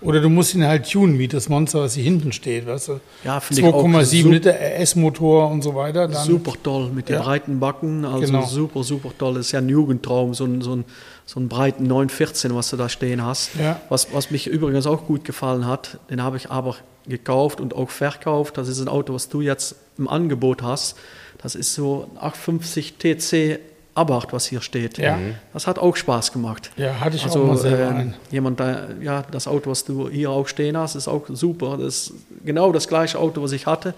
Oder 0.00 0.20
du 0.20 0.28
musst 0.28 0.54
ihn 0.54 0.64
halt 0.66 0.90
tunen, 0.90 1.18
wie 1.18 1.26
das 1.28 1.48
Monster, 1.48 1.80
was 1.80 1.94
hier 1.94 2.04
hinten 2.04 2.32
steht. 2.32 2.66
Weißt 2.66 2.88
du? 2.88 3.00
Ja, 3.24 3.40
finde 3.40 3.62
ich 3.62 3.68
auch 3.68 3.82
2,7 3.84 4.22
sup- 4.22 4.32
Liter 4.32 4.54
RS-Motor 4.54 5.50
und 5.50 5.62
so 5.62 5.74
weiter. 5.74 6.06
Dann, 6.08 6.24
Super 6.26 6.52
toll 6.62 6.90
mit 6.94 7.08
den 7.08 7.16
Ja. 7.16 7.22
breiten 7.22 7.60
Backen, 7.60 8.04
also 8.04 8.20
Genau. 8.26 8.44
super, 8.46 8.82
super 8.84 9.10
toll. 9.18 9.34
Das 9.34 9.46
ist 9.46 9.52
ja 9.52 9.60
ein 9.60 9.68
Jugendtraum, 9.68 10.34
so 10.34 10.44
ein, 10.44 10.60
so 10.60 10.76
ein, 10.76 10.84
so 11.26 11.40
ein 11.40 11.48
breiten 11.48 11.84
914, 11.86 12.54
was 12.54 12.70
du 12.70 12.76
da 12.76 12.88
stehen 12.88 13.24
hast. 13.24 13.50
Ja. 13.58 13.80
Was, 13.88 14.08
was 14.12 14.30
mich 14.30 14.46
übrigens 14.46 14.86
auch 14.86 15.06
gut 15.06 15.24
gefallen 15.24 15.66
hat, 15.66 15.98
den 16.10 16.22
habe 16.22 16.36
ich 16.36 16.50
aber 16.50 16.76
gekauft 17.06 17.60
und 17.60 17.74
auch 17.74 17.90
verkauft. 17.90 18.58
Das 18.58 18.68
ist 18.68 18.80
ein 18.80 18.88
Auto, 18.88 19.14
was 19.14 19.28
du 19.28 19.40
jetzt 19.40 19.76
im 19.98 20.08
Angebot 20.08 20.62
hast. 20.62 20.96
Das 21.42 21.54
ist 21.54 21.74
so 21.74 22.08
ein 22.14 22.18
850 22.18 22.94
TC 22.98 23.58
Abarth, 23.94 24.32
was 24.32 24.46
hier 24.46 24.60
steht. 24.60 24.98
Ja. 24.98 25.18
Das 25.52 25.66
hat 25.66 25.78
auch 25.78 25.94
Spaß 25.94 26.32
gemacht. 26.32 26.70
Ja, 26.76 27.00
hatte 27.00 27.16
ich 27.16 27.24
also, 27.24 27.42
auch 27.42 27.46
mal 27.46 27.56
selber 27.56 27.90
ähm, 27.90 27.96
einen. 27.96 28.14
Jemand, 28.30 28.60
da, 28.60 28.88
ja, 29.00 29.22
das 29.30 29.46
Auto, 29.46 29.70
was 29.70 29.84
du 29.84 30.08
hier 30.08 30.30
auch 30.30 30.48
stehen 30.48 30.76
hast, 30.76 30.94
ist 30.96 31.08
auch 31.08 31.22
super. 31.28 31.76
Das 31.76 31.86
ist 31.86 32.12
genau 32.44 32.72
das 32.72 32.88
gleiche 32.88 33.18
Auto, 33.18 33.42
was 33.42 33.52
ich 33.52 33.66
hatte. 33.66 33.94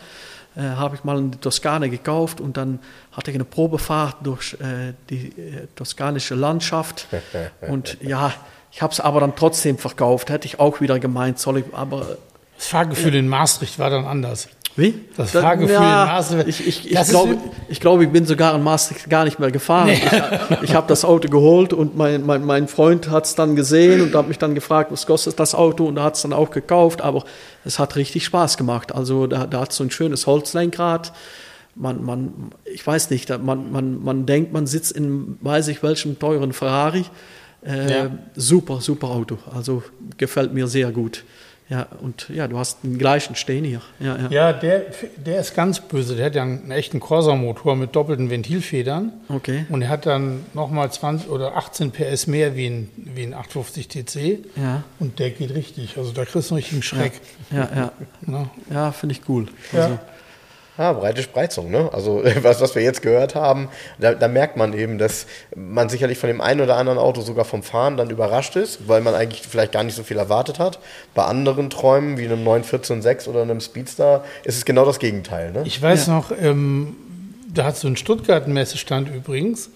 Äh, 0.56 0.62
habe 0.62 0.96
ich 0.96 1.04
mal 1.04 1.18
in 1.18 1.30
die 1.30 1.38
Toskana 1.38 1.88
gekauft 1.88 2.40
und 2.40 2.56
dann 2.56 2.78
hatte 3.12 3.30
ich 3.30 3.36
eine 3.36 3.44
Probefahrt 3.44 4.16
durch 4.22 4.54
äh, 4.54 4.94
die 5.10 5.28
äh, 5.28 5.66
toskanische 5.74 6.34
Landschaft. 6.34 7.08
und 7.60 7.98
ja, 8.00 8.32
ich 8.72 8.82
habe 8.82 8.92
es 8.92 9.00
aber 9.00 9.20
dann 9.20 9.34
trotzdem 9.36 9.78
verkauft. 9.78 10.30
Hätte 10.30 10.46
ich 10.46 10.60
auch 10.60 10.80
wieder 10.80 10.98
gemeint, 10.98 11.38
soll 11.38 11.58
ich, 11.58 11.64
aber 11.72 12.16
Das 12.56 12.68
Fahrgefühl 12.68 13.14
in 13.14 13.28
Maastricht 13.28 13.78
war 13.78 13.90
dann 13.90 14.04
anders. 14.06 14.48
Wie? 14.76 14.94
Das 15.16 15.30
Fahrgefühl 15.30 15.74
in 15.74 15.80
Maastricht. 15.82 16.48
Ich, 16.48 16.66
ich, 16.66 16.90
ich 16.92 17.08
glaube, 17.08 17.36
ich, 17.68 17.80
glaube, 17.80 18.04
ich 18.04 18.10
bin 18.10 18.26
sogar 18.26 18.54
in 18.54 18.62
Maastricht 18.62 19.08
gar 19.08 19.24
nicht 19.24 19.38
mehr 19.38 19.50
gefahren. 19.50 19.88
Ich, 19.88 20.02
ich 20.62 20.74
habe 20.74 20.86
das 20.86 21.04
Auto 21.04 21.28
geholt 21.28 21.72
und 21.72 21.96
mein, 21.96 22.26
mein, 22.26 22.44
mein 22.44 22.68
Freund 22.68 23.08
hat 23.10 23.24
es 23.24 23.34
dann 23.34 23.56
gesehen 23.56 24.02
und 24.02 24.14
hat 24.14 24.28
mich 24.28 24.38
dann 24.38 24.54
gefragt, 24.54 24.92
was 24.92 25.06
kostet 25.06 25.40
das 25.40 25.54
Auto 25.54 25.86
und 25.86 25.98
hat 26.00 26.16
es 26.16 26.22
dann 26.22 26.32
auch 26.32 26.50
gekauft. 26.50 27.00
Aber 27.00 27.24
es 27.64 27.78
hat 27.78 27.96
richtig 27.96 28.24
Spaß 28.26 28.56
gemacht. 28.58 28.94
Also 28.94 29.26
da, 29.26 29.46
da 29.46 29.60
hat 29.62 29.72
so 29.72 29.82
ein 29.82 29.90
schönes 29.90 30.26
Holzlenkrad. 30.26 31.12
Man, 31.74 32.04
man, 32.04 32.32
ich 32.64 32.86
weiß 32.86 33.10
nicht, 33.10 33.28
man, 33.42 33.70
man, 33.72 34.02
man 34.02 34.26
denkt, 34.26 34.52
man 34.52 34.66
sitzt 34.66 34.92
in 34.92 35.36
weiß 35.40 35.68
ich 35.68 35.82
welchem 35.82 36.18
teuren 36.18 36.52
Ferrari. 36.52 37.04
Äh, 37.64 37.90
Ja. 37.90 38.10
Super, 38.34 38.80
super 38.80 39.08
Auto. 39.08 39.38
Also 39.54 39.82
gefällt 40.18 40.52
mir 40.54 40.68
sehr 40.68 40.90
gut. 40.92 41.24
Ja, 41.68 41.88
und 42.00 42.28
ja, 42.28 42.46
du 42.46 42.58
hast 42.58 42.84
den 42.84 42.96
gleichen 42.96 43.34
stehen 43.34 43.64
hier. 43.64 43.80
Ja, 43.98 44.16
ja. 44.16 44.28
Ja, 44.30 44.52
der, 44.52 44.82
der 45.16 45.40
ist 45.40 45.54
ganz 45.54 45.80
böse. 45.80 46.14
Der 46.14 46.26
hat 46.26 46.36
ja 46.36 46.42
einen 46.42 46.70
echten 46.70 47.00
Corsa-Motor 47.00 47.74
mit 47.74 47.96
doppelten 47.96 48.30
Ventilfedern. 48.30 49.12
Okay. 49.28 49.66
Und 49.68 49.82
er 49.82 49.88
hat 49.88 50.06
dann 50.06 50.46
nochmal 50.54 50.92
20 50.92 51.28
oder 51.28 51.56
18 51.56 51.90
PS 51.90 52.28
mehr 52.28 52.54
wie 52.54 52.66
ein, 52.66 52.90
wie 52.96 53.24
ein 53.24 53.34
850 53.34 53.88
TC. 53.88 54.38
Ja. 54.56 54.84
Und 55.00 55.18
der 55.18 55.30
geht 55.30 55.54
richtig. 55.54 55.98
Also 55.98 56.12
da 56.12 56.24
kriegst 56.24 56.50
du 56.50 56.54
einen 56.54 56.62
richtigen 56.62 56.82
Schreck. 56.82 57.14
Ja, 57.50 57.68
ja, 57.74 57.92
Ne? 58.20 58.48
ja 58.70 58.92
finde 58.92 59.14
ich 59.14 59.28
cool. 59.28 59.46
Ja. 59.72 59.98
Ah, 60.78 60.92
breite 60.92 61.22
Spreizung, 61.22 61.70
ne? 61.70 61.90
Also 61.92 62.22
was, 62.42 62.60
was 62.60 62.74
wir 62.74 62.82
jetzt 62.82 63.02
gehört 63.02 63.34
haben, 63.34 63.68
da, 63.98 64.14
da 64.14 64.28
merkt 64.28 64.56
man 64.56 64.72
eben, 64.72 64.98
dass 64.98 65.26
man 65.54 65.88
sicherlich 65.88 66.18
von 66.18 66.28
dem 66.28 66.40
einen 66.40 66.60
oder 66.60 66.76
anderen 66.76 66.98
Auto 66.98 67.20
sogar 67.22 67.44
vom 67.44 67.62
Fahren 67.62 67.96
dann 67.96 68.10
überrascht 68.10 68.56
ist, 68.56 68.88
weil 68.88 69.00
man 69.00 69.14
eigentlich 69.14 69.42
vielleicht 69.42 69.72
gar 69.72 69.82
nicht 69.82 69.94
so 69.94 70.02
viel 70.02 70.18
erwartet 70.18 70.58
hat. 70.58 70.78
Bei 71.14 71.24
anderen 71.24 71.70
Träumen, 71.70 72.18
wie 72.18 72.26
einem 72.26 72.46
914.6 72.46 73.28
oder 73.28 73.42
einem 73.42 73.60
Speedster, 73.60 74.24
ist 74.44 74.56
es 74.56 74.64
genau 74.64 74.84
das 74.84 74.98
Gegenteil, 74.98 75.52
ne? 75.52 75.62
Ich 75.64 75.80
weiß 75.80 76.08
noch, 76.08 76.32
ähm, 76.38 76.96
da 77.52 77.64
hat 77.64 77.76
so 77.76 77.86
einen 77.86 77.96
Stuttgart-Messestand 77.96 79.08
übrigens. 79.08 79.70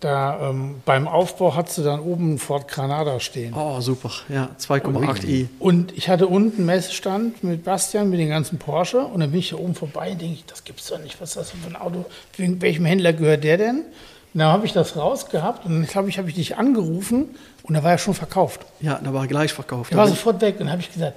Da 0.00 0.50
ähm, 0.50 0.76
beim 0.86 1.06
Aufbau 1.06 1.54
hat 1.54 1.70
sie 1.70 1.84
dann 1.84 2.00
oben 2.00 2.30
einen 2.30 2.38
Ford 2.38 2.66
Granada 2.68 3.20
stehen. 3.20 3.52
oh, 3.54 3.80
super. 3.80 4.10
Ja, 4.30 4.48
2,8i. 4.58 5.48
Und 5.58 5.96
ich 5.96 6.08
hatte 6.08 6.26
unten 6.26 6.58
einen 6.58 6.66
Messestand 6.66 7.44
mit 7.44 7.64
Bastian, 7.64 8.08
mit 8.08 8.18
den 8.18 8.30
ganzen 8.30 8.58
Porsche. 8.58 9.00
Und 9.00 9.20
dann 9.20 9.30
bin 9.30 9.40
ich 9.40 9.50
da 9.50 9.56
oben 9.56 9.74
vorbei 9.74 10.12
und 10.12 10.20
denke 10.22 10.34
ich, 10.34 10.46
das 10.46 10.64
gibt's 10.64 10.88
doch 10.88 10.98
nicht. 10.98 11.20
Was 11.20 11.30
ist 11.30 11.36
das 11.36 11.50
für 11.50 11.66
ein 11.68 11.76
Auto? 11.76 12.06
Wegen 12.36 12.62
welchem 12.62 12.86
Händler 12.86 13.12
gehört 13.12 13.44
der 13.44 13.58
denn? 13.58 13.84
Und 14.32 14.38
dann 14.38 14.52
habe 14.52 14.64
ich 14.64 14.72
das 14.72 14.96
rausgehabt 14.96 15.66
und 15.66 15.72
dann 15.72 15.86
glaube 15.86 16.08
ich, 16.08 16.16
habe 16.18 16.28
ich 16.28 16.36
dich 16.36 16.56
angerufen 16.56 17.30
und 17.64 17.74
da 17.74 17.82
war 17.82 17.90
er 17.90 17.98
schon 17.98 18.14
verkauft. 18.14 18.60
Ja, 18.80 19.00
da 19.02 19.12
war 19.12 19.26
gleich 19.26 19.52
verkauft. 19.52 19.90
Der 19.90 19.98
war 19.98 20.06
sofort 20.06 20.40
weg 20.40 20.54
und 20.54 20.60
dann 20.66 20.72
habe 20.72 20.82
ich 20.82 20.92
gesagt, 20.92 21.16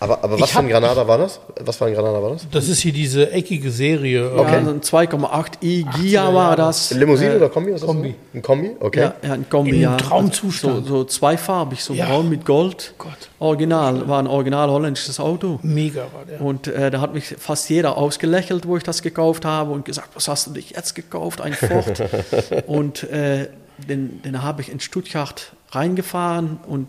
Aber, 0.00 0.22
aber 0.22 0.38
was 0.38 0.48
Ich 0.50 0.52
für 0.54 0.60
ein 0.60 0.68
Granada 0.68 1.08
war 1.08 1.18
das? 1.18 1.40
Was 1.60 1.76
für 1.76 1.86
ein 1.86 1.94
Granada 1.94 2.22
war 2.22 2.30
das? 2.30 2.46
das 2.50 2.68
ist 2.68 2.78
hier 2.80 2.92
diese 2.92 3.32
eckige 3.32 3.70
Serie. 3.70 4.30
Ja, 4.36 4.42
also 4.42 4.70
ein 4.70 4.80
2,8i 4.80 5.84
80er 5.86 6.02
Gia 6.02 6.32
war 6.32 6.54
das. 6.54 6.92
Limousine 6.92 7.32
Äh, 7.32 7.36
oder 7.36 7.48
Kombi? 7.48 7.72
Ist 7.72 7.80
das 7.82 7.88
Kombi. 7.88 8.14
Ein 8.32 8.42
Kombi? 8.42 8.70
Okay. 8.78 9.00
Ja, 9.00 9.14
ja, 9.22 9.32
ein 9.32 9.48
Kombi, 9.50 9.70
Im 9.70 9.80
ja. 9.80 9.96
Traumzustand. 9.96 10.86
So, 10.86 10.98
so 10.98 11.04
zweifarbig, 11.04 11.82
so 11.82 11.94
Ja. 11.94 12.06
braun 12.06 12.28
mit 12.28 12.44
Gold. 12.44 12.94
Gott. 12.98 13.10
Original, 13.40 14.08
war 14.08 14.20
ein 14.20 14.28
original 14.28 14.70
holländisches 14.70 15.18
Auto. 15.18 15.58
Mega 15.62 16.02
war 16.14 16.24
der. 16.28 16.40
Und 16.40 16.68
äh, 16.68 16.90
da 16.92 17.00
hat 17.00 17.12
mich 17.14 17.34
fast 17.38 17.68
jeder 17.68 17.96
ausgelächelt, 17.96 18.66
wo 18.68 18.76
ich 18.76 18.84
das 18.84 19.02
gekauft 19.02 19.44
habe 19.44 19.72
und 19.72 19.84
gesagt, 19.84 20.10
was 20.14 20.28
hast 20.28 20.46
du 20.46 20.52
dich 20.52 20.70
jetzt 20.70 20.94
gekauft? 20.94 21.40
Ein 21.40 21.54
Ford. 21.54 22.02
und 22.68 23.02
äh, 23.10 23.48
den, 23.88 24.22
den 24.22 24.42
habe 24.42 24.62
ich 24.62 24.70
in 24.70 24.78
Stuttgart 24.80 25.52
reingefahren 25.70 26.58
und 26.66 26.86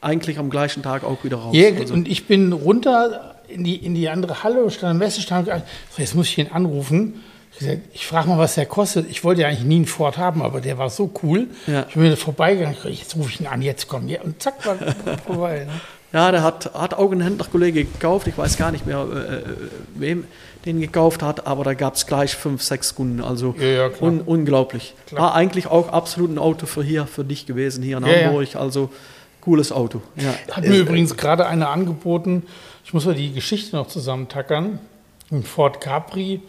eigentlich 0.00 0.38
am 0.38 0.50
gleichen 0.50 0.82
Tag 0.82 1.04
auch 1.04 1.24
wieder 1.24 1.36
raus. 1.38 1.54
Ja, 1.56 1.68
Also- 1.70 1.94
und 1.94 2.08
ich 2.08 2.26
bin 2.26 2.52
runter 2.52 3.34
in 3.48 3.64
die, 3.64 3.76
in 3.76 3.94
die 3.94 4.08
andere 4.08 4.42
Halle, 4.42 4.70
stand 4.70 4.90
am 4.92 4.98
Messestand. 4.98 5.46
So, 5.48 6.02
jetzt 6.02 6.14
muss 6.14 6.26
ich 6.28 6.38
ihn 6.38 6.48
anrufen. 6.52 7.22
Ich, 7.94 8.06
frage 8.06 8.28
mal, 8.28 8.36
was 8.38 8.56
der 8.56 8.66
kostet. 8.66 9.08
Ich 9.10 9.24
wollte 9.24 9.40
ja 9.40 9.48
eigentlich 9.48 9.64
nie 9.64 9.76
einen 9.76 9.86
Ford 9.86 10.18
haben, 10.18 10.42
aber 10.42 10.60
der 10.60 10.76
war 10.76 10.90
so 10.90 11.10
cool. 11.22 11.46
Ja. 11.66 11.86
Ich 11.88 11.94
bin 11.94 12.10
da 12.10 12.16
vorbeigegangen. 12.16 12.76
Jetzt 12.84 13.16
rufe 13.16 13.30
ich 13.30 13.40
ihn 13.40 13.46
an, 13.46 13.62
jetzt 13.62 13.88
komm. 13.88 14.08
Ja, 14.08 14.20
und 14.20 14.42
zack, 14.42 14.66
war 14.66 14.76
vorbei. 15.26 15.64
Ne? 15.66 15.72
Ja, 16.12 16.30
der 16.32 16.42
hat, 16.42 16.70
hat 16.74 16.92
auch 16.94 17.10
ein 17.12 17.22
Händlerkollege 17.22 17.84
gekauft. 17.86 18.26
Ich 18.26 18.36
weiß 18.36 18.58
gar 18.58 18.72
nicht 18.72 18.84
mehr, 18.86 19.06
äh, 19.10 19.36
äh, 19.36 19.42
wem 19.94 20.24
den 20.66 20.80
gekauft 20.80 21.22
hat, 21.22 21.46
aber 21.46 21.64
da 21.64 21.72
gab 21.74 21.94
es 21.94 22.06
gleich 22.06 22.34
fünf, 22.36 22.62
sechs 22.62 22.94
Kunden. 22.94 23.22
Also 23.22 23.54
Ja, 23.58 23.66
ja, 23.66 23.90
un, 24.00 24.20
unglaublich. 24.20 24.94
Klar. 25.06 25.22
War 25.22 25.34
eigentlich 25.34 25.66
auch 25.68 25.88
absolut 25.88 26.30
ein 26.30 26.38
Auto 26.38 26.66
für 26.66 26.82
hier, 26.82 27.06
für 27.06 27.24
dich 27.24 27.46
gewesen, 27.46 27.82
hier 27.82 27.96
in. 27.98 28.04
Hamburg. 28.04 28.54
Also 28.56 28.90
cooles 29.46 29.70
Auto. 29.70 30.02
Ja. 30.16 30.34
Hat 30.50 30.64
mir 30.64 30.76
übrigens 30.76 31.16
gerade 31.16 31.46
einer 31.46 31.70
angeboten. 31.70 32.42
Ich 32.84 32.92
muss 32.92 33.06
mal 33.06 33.14
die 33.14 33.32
Geschichte 33.32 33.76
noch 33.76 33.86
zusammentackern. 33.86 34.80
Ein 35.30 35.44
Ford 35.44 35.80
Capri, 35.80 36.40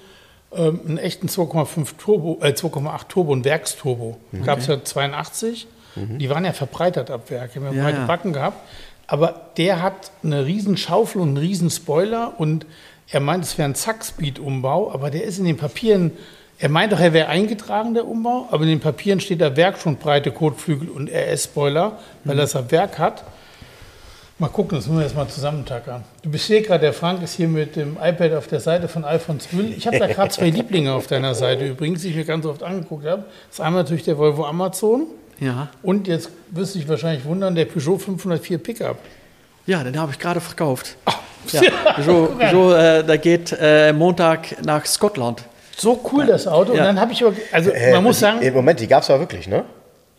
ähm, 0.52 0.82
einen 0.88 0.98
echten 0.98 1.28
2,5 1.28 1.93
Turbo, 2.00 2.39
äh, 2.41 2.54
2,8 2.54 3.08
Turbo, 3.08 3.36
ein 3.36 3.45
Werksturbo. 3.45 4.18
Gab 4.43 4.60
es 4.60 4.68
ja 4.68 4.84
82. 4.84 5.68
Die 5.95 6.30
waren 6.30 6.45
ja 6.45 6.54
verbreitert 6.54 7.10
ab 7.12 7.30
Werk, 7.30 7.56
haben 7.56 7.66
ja, 7.66 7.72
Ja, 7.72 7.84
breite 7.84 7.98
ja. 8.00 8.06
Backen 8.06 8.34
gehabt. 8.34 8.58
Aber 9.08 9.50
der 9.58 9.82
hat 9.82 10.12
eine 10.24 10.45
riesen 10.45 10.76
Schaufel 10.76 11.22
und 11.22 11.30
einen 11.30 11.38
riesen 11.38 11.70
Spoiler 11.70 12.34
und 12.39 12.66
er 13.10 13.20
meint, 13.20 13.43
es 13.43 13.58
wäre 13.58 13.70
ein 13.70 13.76
Zack-Speed-Umbau, 13.76 14.91
aber 14.91 15.10
der 15.12 15.24
ist 15.24 15.38
in 15.38 15.45
den 15.45 15.58
Papieren, 15.58 16.12
er 16.60 16.70
meint 16.70 16.91
doch, 16.91 16.99
er 16.99 17.14
wäre 17.14 17.28
eingetragen, 17.28 17.93
der 17.93 18.08
Umbau, 18.08 18.47
aber 18.51 18.64
in 18.64 18.70
den 18.70 18.80
Papieren 18.80 19.20
steht 19.20 19.41
da 19.41 19.55
Werk 19.55 19.80
schon 19.80 19.97
breite 19.97 20.32
Kotflügel 20.32 20.89
und 20.89 21.10
RS-Spoiler, 21.10 21.99
weil 22.24 22.38
er 22.38 22.41
das 22.41 22.55
ab 22.55 22.72
Werk 22.72 22.97
hat. 22.97 23.24
Mal 24.39 24.49
gucken, 24.49 24.78
das 24.78 24.86
müssen 24.86 24.99
wir 24.99 25.03
jetzt 25.03 25.16
mal 25.16 25.28
zusammentackern. 25.28 26.03
Du 26.22 26.30
bist 26.30 26.45
hier 26.45 26.62
gerade, 26.62 26.82
der 26.82 26.93
Frank 26.93 27.24
ist 27.24 27.34
hier 27.34 27.47
mit 27.47 27.76
dem 27.76 27.97
iPad 27.99 28.34
auf 28.34 28.45
der 28.47 28.60
Seite 28.60 28.88
von 28.88 29.03
Alfons 29.03 29.51
Müll. 29.51 29.74
Ich 29.76 29.88
habe 29.88 29.97
da 29.97 30.05
gerade 30.05 30.30
zwei 30.30 30.49
Lieblinge 30.51 30.93
auf 30.93 31.08
deiner 31.08 31.34
Seite 31.34 31.66
übrigens, 31.66 32.03
die 32.03 32.10
ich 32.10 32.16
mir 32.16 32.26
ganz 32.26 32.45
oft 32.45 32.62
angeguckt 32.62 33.05
habe. 33.08 33.24
Das 33.47 33.60
ist 33.60 33.62
einmal 33.62 33.82
natürlich 33.82 34.03
der 34.03 34.18
Volvo 34.20 34.45
Amazon 34.45 35.08
Ja, 35.39 35.70
und 35.82 36.08
jetzt 36.08 36.30
wirst 36.51 36.76
du 36.76 36.80
dich 36.80 36.88
wahrscheinlich 36.88 37.26
wundern, 37.26 37.55
der 37.55 37.66
Peugeot 37.66 37.97
504 37.97 38.60
Pickup. 38.60 38.97
ja 39.66 39.84
den 39.84 39.99
habe 39.99 40.12
ich 40.12 40.20
gerade 40.20 40.39
verkauft. 40.39 40.97
Ah, 41.05 41.14
Ja, 41.51 41.62
Peugeot, 41.95 42.38
Peugeot 42.38 42.74
äh, 42.74 43.03
der 43.03 43.18
geht 43.18 43.55
äh, 43.60 43.91
Montag 43.91 44.64
nach 44.64 44.86
Schottland. 44.86 45.43
So 45.78 45.99
cool 46.11 46.25
das 46.25 46.47
Auto. 46.47 46.71
Und 46.71 46.78
Ja. 46.78 46.86
dann 46.86 46.99
habe 46.99 47.11
ich 47.13 47.23
aber, 47.23 47.36
also 47.51 47.71
Äh, 47.71 47.91
man 47.93 48.03
muss 48.03 48.19
sagen, 48.19 48.41
Im 48.41 48.53
Moment, 48.53 48.80
die 48.80 48.88
gab 48.88 49.03
es 49.03 49.09
aber 49.09 49.19
wirklich, 49.21 49.47
ne? 49.47 49.63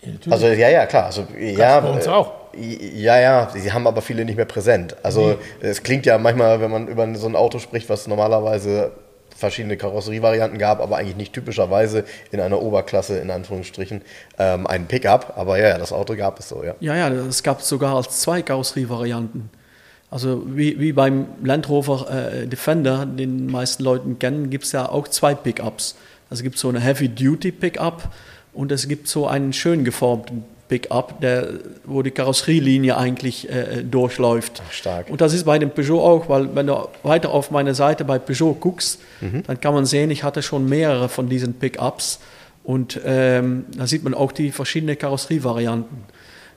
Ja. 0.02 0.32
Also 0.32 0.46
ja, 0.46 0.68
ja, 0.68 0.86
klar. 0.86 1.06
Also, 1.06 1.26
ja, 1.38 1.80
bei 1.80 1.90
uns 1.90 2.06
äh, 2.06 2.10
auch. 2.10 2.32
Ja, 2.54 3.18
ja, 3.20 3.50
sie 3.52 3.72
haben 3.72 3.86
aber 3.86 4.00
viele 4.00 4.24
nicht 4.24 4.36
mehr 4.36 4.44
präsent. 4.44 4.96
Also 5.02 5.36
es 5.60 5.82
klingt 5.82 6.06
ja 6.06 6.18
manchmal, 6.18 6.60
wenn 6.60 6.70
man 6.70 6.88
über 6.88 7.06
so 7.14 7.26
ein 7.28 7.36
Auto 7.36 7.58
spricht, 7.58 7.88
was 7.88 8.06
normalerweise 8.06 8.92
verschiedene 9.36 9.76
Karosserievarianten 9.76 10.58
gab, 10.58 10.80
aber 10.80 10.96
eigentlich 10.96 11.16
nicht 11.16 11.32
typischerweise 11.32 12.04
in 12.32 12.40
einer 12.40 12.60
Oberklasse, 12.60 13.18
in 13.18 13.30
Anführungsstrichen, 13.30 14.02
ähm, 14.38 14.66
ein 14.66 14.86
Pickup. 14.86 15.34
Aber 15.36 15.58
ja, 15.58 15.68
ja, 15.68 15.78
das 15.78 15.92
Auto 15.92 16.16
gab 16.16 16.40
es 16.40 16.48
so, 16.48 16.64
ja. 16.64 16.74
Ja, 16.80 16.96
ja, 16.96 17.08
es 17.08 17.42
gab 17.44 17.62
sogar 17.62 17.94
als 17.94 18.20
zwei 18.20 18.42
Karosserievarianten. 18.42 19.50
Also 20.10 20.42
wie, 20.46 20.80
wie 20.80 20.92
beim 20.92 21.26
Land 21.42 21.68
Rover 21.68 22.06
äh, 22.10 22.46
Defender, 22.46 23.04
den 23.04 23.46
meisten 23.46 23.82
Leuten 23.82 24.18
kennen, 24.18 24.48
gibt 24.50 24.64
es 24.64 24.72
ja 24.72 24.88
auch 24.88 25.08
zwei 25.08 25.34
Pickups. 25.34 25.96
Also 26.30 26.40
es 26.40 26.42
gibt 26.42 26.58
so 26.58 26.68
eine 26.68 26.80
Heavy-Duty-Pickup 26.80 28.10
und 28.54 28.72
es 28.72 28.88
gibt 28.88 29.08
so 29.08 29.26
einen 29.26 29.52
schön 29.52 29.84
geformten 29.84 30.44
Pickup, 30.68 31.20
der, 31.20 31.48
wo 31.84 32.02
die 32.02 32.10
Karosserielinie 32.10 32.96
eigentlich 32.96 33.48
äh, 33.48 33.82
durchläuft. 33.82 34.62
Ach, 34.66 34.72
stark. 34.72 35.10
Und 35.10 35.20
das 35.20 35.32
ist 35.32 35.44
bei 35.44 35.58
dem 35.58 35.70
Peugeot 35.70 36.00
auch, 36.00 36.28
weil 36.28 36.54
wenn 36.54 36.66
du 36.66 36.88
weiter 37.02 37.30
auf 37.30 37.50
meine 37.50 37.74
Seite 37.74 38.04
bei 38.04 38.18
Peugeot 38.18 38.54
guckst, 38.54 39.00
dann 39.46 39.60
kann 39.60 39.74
man 39.74 39.86
sehen, 39.86 40.10
ich 40.10 40.24
hatte 40.24 40.42
schon 40.42 40.68
mehrere 40.68 41.08
von 41.08 41.28
diesen 41.28 41.54
Pickups 41.54 42.20
und 42.64 43.00
ähm, 43.04 43.64
da 43.76 43.86
sieht 43.86 44.04
man 44.04 44.12
auch 44.12 44.32
die 44.32 44.52
verschiedenen 44.52 44.98
Karosserievarianten. 44.98 45.98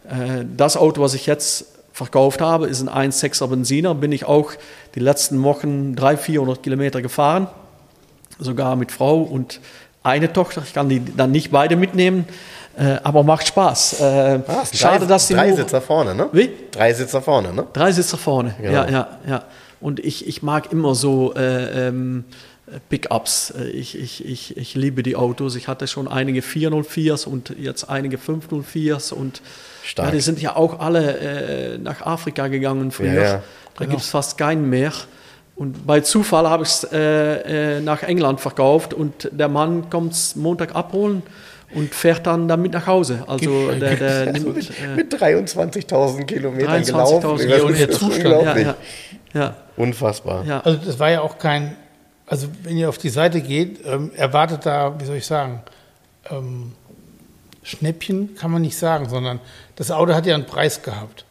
Äh, 0.09 0.45
das 0.57 0.75
Auto, 0.75 1.01
was 1.01 1.13
ich 1.13 1.25
jetzt 1.25 1.70
verkauft 1.93 2.41
habe, 2.41 2.67
ist 2.67 2.81
ein 2.87 3.11
1,6er 3.11 3.47
Benziner. 3.47 3.93
Bin 3.95 4.11
ich 4.11 4.25
auch 4.25 4.51
die 4.95 4.99
letzten 4.99 5.41
Wochen 5.43 5.95
300, 5.95 6.19
400 6.21 6.63
Kilometer 6.63 7.01
gefahren, 7.01 7.47
sogar 8.39 8.75
mit 8.75 8.91
Frau 8.91 9.21
und 9.21 9.59
eine 10.03 10.31
Tochter. 10.33 10.63
Ich 10.65 10.73
kann 10.73 10.89
die 10.89 11.03
dann 11.15 11.31
nicht 11.31 11.51
beide 11.51 11.75
mitnehmen, 11.75 12.25
äh, 12.77 12.97
aber 13.03 13.23
macht 13.23 13.47
Spaß. 13.47 13.99
Äh, 14.01 14.03
Ah, 14.47 14.63
schade, 14.73 14.99
drei, 14.99 15.05
dass 15.05 15.27
die 15.27 15.33
drei 15.35 15.47
nur- 15.49 15.57
Sitzer 15.57 15.81
vorne, 15.81 16.15
ne? 16.15 16.27
Wie? 16.31 16.49
Drei 16.71 16.93
Sitzer 16.93 17.21
vorne, 17.21 17.53
ne? 17.53 17.65
Drei 17.73 17.91
Sitzer 17.91 18.17
vorne, 18.17 18.55
Genau. 18.59 18.71
ja, 18.73 18.89
ja, 18.89 19.07
ja. 19.27 19.43
Und 19.79 19.99
ich, 19.99 20.27
ich 20.27 20.41
mag 20.43 20.71
immer 20.71 20.95
so 20.95 21.33
äh, 21.35 21.87
ähm, 21.87 22.23
Pickups. 22.89 23.51
Äh, 23.51 23.69
Ich, 23.69 23.97
ich, 23.97 24.25
ich, 24.25 24.57
ich 24.57 24.75
liebe 24.75 25.03
die 25.03 25.15
Autos. 25.15 25.55
Ich 25.55 25.67
hatte 25.67 25.87
schon 25.87 26.07
einige 26.07 26.41
404s 26.41 27.27
und 27.27 27.53
jetzt 27.57 27.89
einige 27.89 28.17
504s 28.17 29.13
und 29.13 29.41
ja, 29.97 30.11
die 30.11 30.21
sind 30.21 30.41
ja 30.41 30.55
auch 30.55 30.79
alle 30.79 31.17
äh, 31.17 31.77
nach 31.77 32.01
Afrika 32.01 32.47
gegangen 32.47 32.91
früher. 32.91 33.13
Ja, 33.13 33.23
ja. 33.23 33.43
Da 33.77 33.85
gibt 33.85 34.01
es 34.01 34.09
fast 34.09 34.37
keinen 34.37 34.69
mehr. 34.69 34.91
Und 35.55 35.85
bei 35.85 35.99
Zufall 36.01 36.49
habe 36.49 36.63
ich 36.63 36.69
es 36.69 36.83
äh, 36.91 37.77
äh, 37.77 37.81
nach 37.81 38.03
England 38.03 38.39
verkauft 38.41 38.93
und 38.93 39.29
der 39.31 39.47
Mann 39.47 39.89
kommt 39.89 40.15
Montag 40.35 40.75
abholen 40.75 41.21
und 41.75 41.93
fährt 41.93 42.25
dann 42.25 42.47
damit 42.47 42.73
nach 42.73 42.87
Hause. 42.87 43.23
Also 43.27 43.71
der, 43.71 43.95
der 43.95 44.25
nimmt 44.33 44.55
mit, 44.55 44.69
äh, 44.69 44.95
mit 44.95 45.13
23.000 45.13 46.25
Kilometern 46.25 46.81
23.000 46.83 47.21
gelaufen. 47.21 47.39
Ich 47.45 47.51
weiß 47.51 47.61
und 47.61 47.69
nicht, 47.71 47.79
der 47.79 47.87
das 47.87 47.95
ist 47.95 47.99
Zustand, 47.99 48.23
ja, 48.23 48.37
unglaublich. 48.37 48.65
ja, 48.65 48.75
ja, 49.33 49.55
Unfassbar. 49.77 50.45
ja. 50.45 50.59
Also 50.61 50.79
das 50.85 50.99
war 50.99 51.11
ja 51.11 51.21
auch 51.21 51.37
kein, 51.37 51.75
also 52.31 52.47
wenn 52.63 52.77
ihr 52.77 52.87
auf 52.87 52.97
die 52.97 53.09
Seite 53.09 53.41
geht, 53.41 53.85
ähm, 53.85 54.09
erwartet 54.15 54.65
da, 54.65 54.97
wie 54.97 55.03
soll 55.03 55.17
ich 55.17 55.25
sagen, 55.25 55.63
ähm, 56.29 56.71
Schnäppchen 57.61 58.35
kann 58.35 58.51
man 58.51 58.61
nicht 58.61 58.77
sagen, 58.77 59.09
sondern 59.09 59.41
das 59.75 59.91
Auto 59.91 60.13
hat 60.13 60.25
ja 60.25 60.35
einen 60.35 60.45
Preis 60.45 60.81
gehabt. 60.81 61.25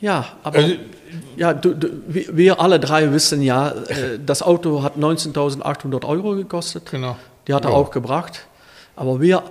Ja, 0.00 0.24
aber 0.42 0.56
also, 0.56 0.74
ja, 1.36 1.52
du, 1.52 1.74
du, 1.74 1.88
wir 2.06 2.60
alle 2.60 2.80
drei 2.80 3.12
wissen 3.12 3.42
ja, 3.42 3.68
äh, 3.68 4.18
das 4.24 4.40
Auto 4.40 4.82
hat 4.82 4.96
19.800 4.96 6.06
Euro 6.06 6.34
gekostet. 6.34 6.90
Genau. 6.90 7.18
Die 7.46 7.52
hat 7.52 7.66
er 7.66 7.72
ja. 7.72 7.76
auch 7.76 7.90
gebracht. 7.90 8.46
Aber 8.96 9.20
wir 9.20 9.42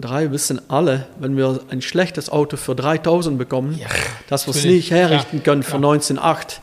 drei 0.00 0.32
wissen 0.32 0.58
alle, 0.70 1.06
wenn 1.18 1.36
wir 1.36 1.60
ein 1.68 1.82
schlechtes 1.82 2.30
Auto 2.30 2.56
für 2.56 2.72
3.000 2.72 3.36
bekommen, 3.36 3.78
ja, 3.78 3.88
dass 4.30 4.46
wir 4.46 4.54
es 4.54 4.64
nicht 4.64 4.90
herrichten 4.90 5.42
können 5.42 5.62
für 5.62 5.76
19.800. 5.76 6.60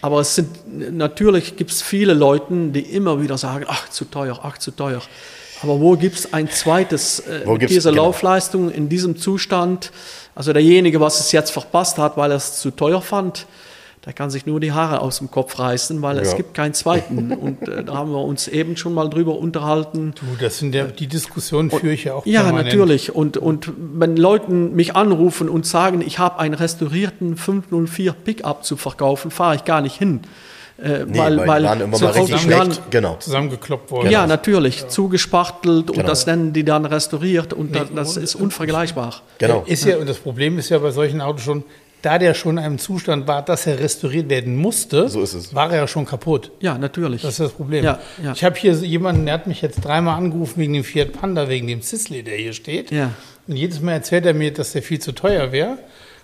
Aber 0.00 0.20
es 0.20 0.34
sind 0.36 0.96
natürlich 0.96 1.56
gibt 1.56 1.70
es 1.70 1.82
viele 1.82 2.14
Leute, 2.14 2.68
die 2.68 2.80
immer 2.80 3.20
wieder 3.20 3.36
sagen, 3.36 3.64
ach 3.68 3.88
zu 3.88 4.04
teuer, 4.04 4.38
ach 4.42 4.58
zu 4.58 4.70
teuer. 4.70 5.02
Aber 5.62 5.80
wo 5.80 5.96
gibt 5.96 6.16
es 6.16 6.32
ein 6.32 6.48
zweites 6.48 7.20
äh, 7.20 7.58
dieser 7.66 7.90
genau. 7.90 8.04
Laufleistung 8.04 8.70
in 8.70 8.88
diesem 8.88 9.16
Zustand? 9.16 9.90
Also 10.36 10.52
derjenige, 10.52 11.00
was 11.00 11.18
es 11.18 11.32
jetzt 11.32 11.50
verpasst 11.50 11.98
hat, 11.98 12.16
weil 12.16 12.30
er 12.30 12.36
es 12.36 12.60
zu 12.60 12.70
teuer 12.70 13.02
fand, 13.02 13.46
der 14.08 14.14
kann 14.14 14.30
sich 14.30 14.46
nur 14.46 14.58
die 14.58 14.72
Haare 14.72 15.02
aus 15.02 15.18
dem 15.18 15.30
Kopf 15.30 15.58
reißen, 15.58 16.00
weil 16.00 16.16
es 16.18 16.30
Ja. 16.30 16.38
gibt 16.38 16.54
keinen 16.54 16.72
zweiten. 16.72 17.30
Und 17.42 17.68
äh, 17.68 17.84
da 17.84 17.92
haben 17.92 18.10
wir 18.10 18.22
uns 18.24 18.48
eben 18.48 18.74
schon 18.78 18.94
mal 18.94 19.10
drüber 19.10 19.36
unterhalten. 19.36 20.14
Du, 20.18 20.42
das 20.42 20.56
sind 20.58 20.74
ja, 20.74 20.84
die 20.86 21.08
Diskussionen 21.08 21.70
führe 21.70 21.92
ich 21.92 22.04
ja 22.04 22.14
auch 22.14 22.24
Ja, 22.24 22.40
permanent. 22.44 22.68
natürlich. 22.72 23.14
Und, 23.14 23.36
und 23.36 23.70
wenn 23.76 24.16
Leute 24.16 24.50
mich 24.50 24.96
anrufen 24.96 25.50
und 25.50 25.66
sagen, 25.66 26.00
ich 26.00 26.18
habe 26.18 26.38
einen 26.38 26.54
restaurierten 26.54 27.36
504 27.36 28.12
Pickup 28.14 28.64
zu 28.64 28.78
verkaufen, 28.78 29.30
fahre 29.30 29.56
ich 29.56 29.64
gar 29.66 29.82
nicht 29.82 29.96
hin. 29.98 30.20
Äh, 30.82 31.04
Nee, 31.06 31.18
weil 31.18 31.36
die 31.36 31.46
waren 31.46 31.80
immer 31.82 31.98
mal 31.98 32.06
richtig 32.12 32.40
schlecht. 32.40 32.80
Genau. 32.90 33.16
Zusammengekloppt 33.18 33.90
worden. 33.90 34.10
Ja, 34.10 34.26
natürlich. 34.26 34.88
Zugespachtelt 34.88 35.90
und 35.90 35.96
Genau. 35.96 36.08
das 36.08 36.24
nennen 36.26 36.54
die 36.54 36.64
dann 36.64 36.86
restauriert 36.86 37.52
und 37.52 37.76
das, 37.76 37.88
das 37.94 38.16
ist 38.16 38.36
unvergleichbar. 38.36 39.16
Genau. 39.36 39.64
Ist 39.66 39.84
ja, 39.84 39.98
und 39.98 40.08
das 40.08 40.16
Problem 40.16 40.58
ist 40.58 40.70
ja 40.70 40.78
bei 40.78 40.92
solchen 40.92 41.20
Autos 41.20 41.42
schon, 41.42 41.62
da 42.02 42.18
der 42.18 42.34
schon 42.34 42.58
in 42.58 42.64
einem 42.64 42.78
Zustand 42.78 43.26
war, 43.26 43.42
dass 43.44 43.66
er 43.66 43.78
restauriert 43.80 44.28
werden 44.28 44.56
musste, 44.56 45.08
So 45.08 45.22
ist 45.22 45.34
es. 45.34 45.54
war 45.54 45.70
er 45.72 45.78
ja 45.78 45.86
schon 45.88 46.06
kaputt. 46.06 46.50
Ja, 46.60 46.78
natürlich. 46.78 47.22
Das 47.22 47.32
ist 47.32 47.40
das 47.40 47.52
Problem. 47.52 47.84
Ja, 47.84 47.98
ja. 48.22 48.32
Ich 48.32 48.44
habe 48.44 48.56
hier 48.56 48.74
so 48.76 48.84
jemanden, 48.84 49.24
der 49.26 49.34
hat 49.34 49.46
mich 49.46 49.62
jetzt 49.62 49.84
dreimal 49.84 50.16
angerufen 50.16 50.54
wegen 50.60 50.72
dem 50.74 50.84
Fiat 50.84 51.12
Panda, 51.12 51.48
wegen 51.48 51.66
dem 51.66 51.82
Sisley, 51.82 52.22
der 52.22 52.36
hier 52.36 52.52
steht. 52.52 52.90
Ja. 52.90 53.10
Und 53.46 53.56
jedes 53.56 53.80
Mal 53.80 53.92
erzählt 53.92 54.26
er 54.26 54.34
mir, 54.34 54.52
dass 54.52 54.72
der 54.72 54.82
viel 54.82 55.00
zu 55.00 55.12
teuer 55.12 55.50
wäre. 55.52 55.78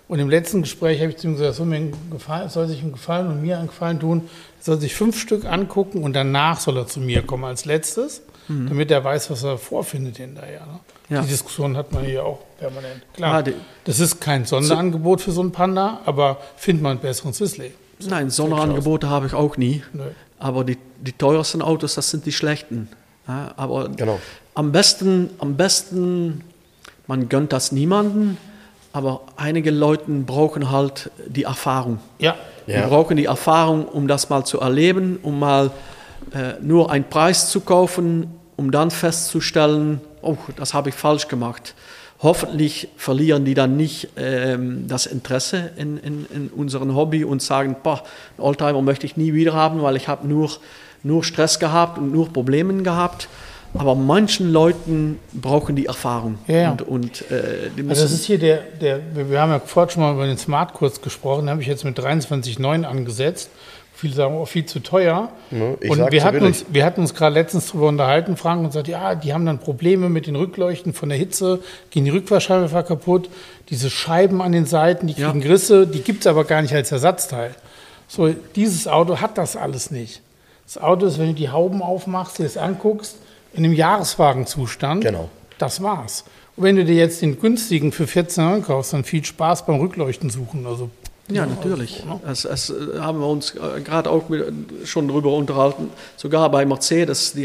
Und 0.07 0.19
im 0.19 0.29
letzten 0.29 0.61
Gespräch 0.63 1.01
habe 1.01 1.11
ich 1.11 1.17
zu 1.17 1.27
ihm 1.29 1.33
gesagt, 1.37 1.55
soll 1.55 1.67
mir 1.67 1.77
einen 1.77 1.97
Gefallen, 2.11 2.51
soll 2.51 2.69
sich 2.69 2.83
einen 2.83 2.93
Gefallen 2.93 3.27
und 3.29 3.41
mir 3.41 3.59
einen 3.59 3.69
Gefallen 3.69 3.99
tun. 3.99 4.29
Er 4.61 4.65
soll 4.65 4.79
sich 4.81 4.95
fünf 4.95 5.19
Stück 5.19 5.47
angucken 5.47 6.03
und 6.05 6.13
danach 6.13 6.61
soll 6.61 6.77
er 6.77 6.87
zu 6.87 7.01
mir 7.01 7.23
kommen 7.23 7.45
als 7.45 7.65
letztes, 7.65 8.21
damit 8.47 8.91
er 8.91 9.03
weiß, 9.03 9.31
was 9.31 9.43
er 9.43 9.57
vorfindet 9.57 10.19
hinterher. 10.19 10.61
Ne? 10.67 10.79
Ja. 11.09 11.21
Die 11.23 11.29
Diskussion 11.29 11.77
hat 11.77 11.93
man 11.93 12.05
hier 12.05 12.25
auch 12.25 12.39
permanent. 12.59 13.03
Klar, 13.13 13.35
Ah, 13.35 13.43
die- 13.43 13.55
das 13.85 14.01
ist 14.01 14.21
kein 14.21 14.45
Sonderangebot 14.47 15.21
für 15.21 15.33
so 15.33 15.43
einen 15.43 15.53
Panda, 15.53 16.01
aber 16.07 16.39
findet 16.57 16.83
man 16.83 16.93
einen 16.93 17.01
besseren 17.01 17.33
Sisley. 17.33 17.73
Nein, 18.09 18.31
Sonderangebote 18.31 19.09
habe 19.09 19.27
ich 19.27 19.35
auch 19.35 19.57
nie. 19.57 19.83
Nö. 19.93 20.05
Aber 20.39 20.65
die, 20.65 20.79
die 21.01 21.13
teuersten 21.13 21.63
Autos, 21.63 21.95
das 21.95 22.11
sind 22.11 22.25
die 22.27 22.33
schlechten. 22.33 22.89
Ja, 23.29 23.53
aber 23.57 23.89
Genau. 23.91 24.19
am 24.55 24.73
besten, 24.73 25.31
am 25.39 25.57
besten, 25.57 26.43
man 27.07 27.29
gönnt 27.29 27.53
das 27.53 27.71
niemanden, 27.73 28.37
aber 28.93 29.21
einige 29.37 29.71
Leute 29.71 30.05
brauchen 30.11 30.71
halt 30.71 31.11
die 31.27 31.45
Erfahrung. 31.45 31.99
Ja, 32.19 32.35
Ja. 32.67 32.83
Die 32.83 32.89
brauchen 32.89 33.17
die 33.19 33.27
Erfahrung, 33.27 33.85
um 33.87 34.09
das 34.09 34.31
mal 34.31 34.45
zu 34.45 34.59
erleben, 34.61 35.19
um 35.23 35.39
mal 35.39 35.71
äh, 36.33 36.55
nur 36.63 36.91
einen 36.91 37.05
Preis 37.05 37.51
zu 37.51 37.61
kaufen, 37.61 38.27
um 38.57 38.71
dann 38.71 38.91
festzustellen, 38.91 40.01
oh, 40.25 40.37
das 40.57 40.75
habe 40.75 40.89
ich 40.89 40.95
falsch 40.95 41.29
gemacht. 41.29 41.75
Hoffentlich 42.23 42.89
verlieren 42.97 43.45
die 43.45 43.55
dann 43.55 43.77
nicht 43.77 44.09
ähm, 44.17 44.87
das 44.89 45.07
Interesse 45.07 45.73
in, 45.77 45.99
in, 45.99 46.27
in 46.33 46.49
unserem 46.49 46.95
Hobby 46.95 47.25
und 47.25 47.43
sagen, 47.43 47.77
boah, 47.83 48.03
einen 48.39 48.47
Oldtimer 48.47 48.83
möchte 48.83 49.05
ich 49.05 49.17
nie 49.17 49.35
wieder 49.35 49.53
haben, 49.53 49.83
weil 49.83 49.97
ich 49.97 50.09
habe 50.09 50.27
nur, 50.27 50.51
nur 51.03 51.25
Stress 51.25 51.59
gehabt 51.59 51.99
und 51.99 52.13
nur 52.13 52.33
Probleme 52.33 52.83
gehabt. 52.83 53.29
Aber 53.77 53.97
manchen 53.97 54.53
Leuten 54.53 55.19
brauchen 55.33 55.75
die 55.75 55.87
Erfahrung. 55.87 56.39
Ja, 56.47 56.57
ja. 56.57 56.71
Und, 56.71 56.83
und 56.83 57.31
äh, 57.31 57.71
die 57.77 57.83
Also 57.89 58.03
das 58.03 58.13
ist 58.13 58.25
hier 58.25 58.39
der, 58.39 58.59
der, 58.81 59.01
wir 59.15 59.41
haben 59.41 59.51
ja 59.51 59.59
vorhin 59.59 59.91
schon 59.91 60.03
mal 60.05 60.15
über 60.15 60.27
den 60.27 60.39
Smart 60.39 60.73
kurz 60.75 61.01
gesprochen, 61.01 61.43
den 61.43 61.51
habe 61.51 61.61
ich 61.61 61.67
jetzt 61.67 61.85
mit 61.85 61.99
23,9 61.99 62.85
angesetzt. 62.85 63.51
Viele 63.97 64.13
sagen, 64.13 64.35
oh, 64.35 64.45
viel 64.45 64.67
zu 64.67 64.81
teuer. 64.81 65.31
Ne, 65.53 65.77
ich 65.81 65.89
und 65.89 66.11
wir 66.11 66.25
hatten, 66.25 66.43
uns, 66.45 66.67
wir 66.69 66.85
hatten 66.85 67.01
uns 67.01 67.15
gerade 67.15 67.33
letztens 67.35 67.69
darüber 67.69 67.89
unterhalten, 67.89 68.37
Frank, 68.37 68.61
und 68.61 68.67
gesagt, 68.67 68.89
ja, 68.89 69.15
die 69.15 69.33
haben 69.33 69.47
dann 69.47 69.61
Probleme 69.61 70.09
mit 70.09 70.27
den 70.27 70.35
Rückleuchten 70.35 70.93
von 70.93 71.11
der 71.11 71.19
Hitze, 71.19 71.61
gehen 71.91 72.05
die 72.05 72.11
Rückfahrscheibe 72.11 72.69
kaputt, 72.83 73.31
diese 73.71 73.91
Scheiben 73.91 74.43
an 74.43 74.51
den 74.51 74.67
Seiten, 74.67 75.07
die 75.07 75.15
Ja. 75.15 75.31
kriegen 75.31 75.47
Risse, 75.47 75.87
die 75.87 76.01
gibt 76.01 76.23
es 76.23 76.27
aber 76.27 76.45
gar 76.45 76.61
nicht 76.61 76.75
als 76.75 76.91
Ersatzteil. 76.91 77.55
So, 78.09 78.35
dieses 78.57 78.89
Auto 78.89 79.21
hat 79.21 79.39
das 79.39 79.57
alles 79.57 79.91
nicht. 79.93 80.21
Das 80.67 80.77
Auto 80.79 81.07
ist, 81.07 81.19
wenn 81.19 81.29
du 81.29 81.35
die 81.35 81.51
Hauben 81.51 81.81
aufmachst, 81.81 82.39
dir 82.39 82.45
das 82.45 82.57
anguckst, 82.57 83.17
in 83.53 83.65
einem 83.65 83.75
Jahreswagenzustand. 83.75 85.05
Genau. 85.05 85.29
Das 85.59 85.83
war's. 85.83 86.25
Und 86.57 86.65
wenn 86.65 86.77
du 86.77 86.85
dir 86.85 86.97
jetzt 86.97 87.23
den 87.23 87.41
günstigen 87.41 87.93
für 87.93 88.07
14 88.07 88.45
Euro 88.45 88.61
kaufst, 88.61 88.93
dann 88.93 89.05
viel 89.05 89.25
Spaß 89.25 89.67
beim 89.67 89.77
Rückleuchten 89.79 90.31
suchen. 90.31 90.67
Also, 90.67 90.91
Ja, 91.29 91.47
natürlich. 91.47 92.03
Es, 92.31 92.45
es 92.45 92.71
äh, 92.71 92.99
haben 93.01 93.19
wir 93.21 93.27
uns 93.27 93.55
äh, 93.55 93.81
gerade 93.83 94.11
auch 94.11 94.25
schon 94.85 95.09
darüber 95.09 95.33
unterhalten. 95.33 95.89
Sogar 96.17 96.51
bei 96.51 96.67
Mercedes, 96.67 97.33
die 97.33 97.45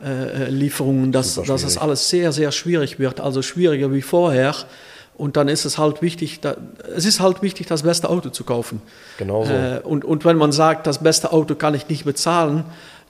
Ersatzteillieferungen, 0.00 1.12
dass, 1.12 1.34
dass 1.34 1.48
es 1.48 1.60
schwierig. 1.74 1.80
alles 1.82 2.08
sehr, 2.08 2.32
sehr 2.32 2.52
schwierig 2.52 2.98
wird. 2.98 3.20
Also 3.20 3.42
schwieriger 3.42 3.92
wie 3.92 4.02
vorher. 4.02 4.54
Und 5.16 5.36
dann 5.38 5.48
ist 5.48 5.64
es 5.64 5.78
halt 5.78 6.02
wichtig, 6.02 6.40
da, 6.40 6.56
es 6.94 7.06
ist 7.06 7.20
halt 7.20 7.40
wichtig, 7.42 7.66
das 7.66 7.82
beste 7.82 8.08
Auto 8.10 8.28
zu 8.28 8.44
kaufen. 8.44 8.82
Genau 9.18 9.44
so. 9.44 9.52
Äh, 9.52 9.80
und, 9.82 10.04
und 10.04 10.24
wenn 10.26 10.36
man 10.36 10.52
sagt, 10.52 10.86
das 10.86 10.98
beste 10.98 11.32
Auto 11.32 11.54
kann 11.54 11.74
ich 11.74 11.88
nicht 11.88 12.04
bezahlen, 12.04 12.64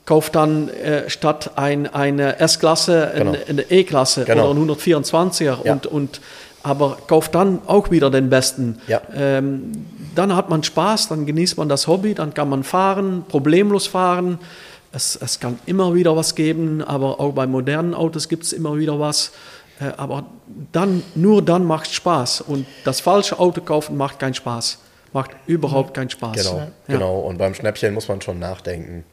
kauft 0.04 0.36
dann 0.36 0.68
äh, 0.68 1.10
statt 1.10 1.50
ein, 1.56 1.92
eine 1.92 2.38
S-Klasse 2.38 3.10
Genau. 3.16 3.32
eine, 3.32 3.44
eine 3.48 3.62
E-Klasse 3.70 4.24
Genau. 4.24 4.50
oder 4.52 4.60
ein 4.60 4.70
124er 4.70 5.64
Ja. 5.64 5.72
und, 5.72 5.86
und 5.86 6.20
aber 6.66 6.98
kauft 7.06 7.32
dann 7.36 7.60
auch 7.68 7.92
wieder 7.92 8.10
den 8.10 8.28
besten. 8.28 8.80
Ja. 8.88 9.00
Ähm, 9.14 9.70
dann 10.16 10.34
hat 10.34 10.50
man 10.50 10.64
Spaß, 10.64 11.08
dann 11.08 11.24
genießt 11.24 11.58
man 11.58 11.68
das 11.68 11.86
Hobby, 11.86 12.12
dann 12.12 12.34
kann 12.34 12.48
man 12.48 12.64
fahren, 12.64 13.24
problemlos 13.28 13.86
fahren. 13.86 14.38
Es, 14.92 15.14
es 15.14 15.38
kann 15.38 15.60
immer 15.66 15.94
wieder 15.94 16.16
was 16.16 16.34
geben, 16.34 16.82
aber 16.82 17.20
auch 17.20 17.32
bei 17.34 17.46
modernen 17.46 17.94
Autos 17.94 18.28
gibt 18.28 18.42
es 18.42 18.52
immer 18.52 18.76
wieder 18.76 18.98
was. 18.98 19.30
Äh, 19.80 19.92
aber 19.96 20.24
dann, 20.72 21.04
nur 21.14 21.40
dann 21.40 21.64
macht 21.64 21.86
es 21.86 21.94
Spaß. 21.94 22.40
Und 22.40 22.66
das 22.84 22.98
falsche 23.00 23.38
Auto 23.38 23.60
kaufen 23.60 23.96
macht 23.96 24.18
keinen 24.18 24.34
Spaß. 24.34 24.78
Macht 25.12 25.30
überhaupt 25.46 25.94
keinen 25.94 26.10
Spaß. 26.10 26.36
Genau, 26.36 26.58
Ja. 26.58 26.66
genau. 26.88 27.18
Und 27.20 27.38
beim 27.38 27.54
Schnäppchen 27.54 27.94
muss 27.94 28.08
man 28.08 28.20
schon 28.20 28.40
nachdenken. 28.40 29.04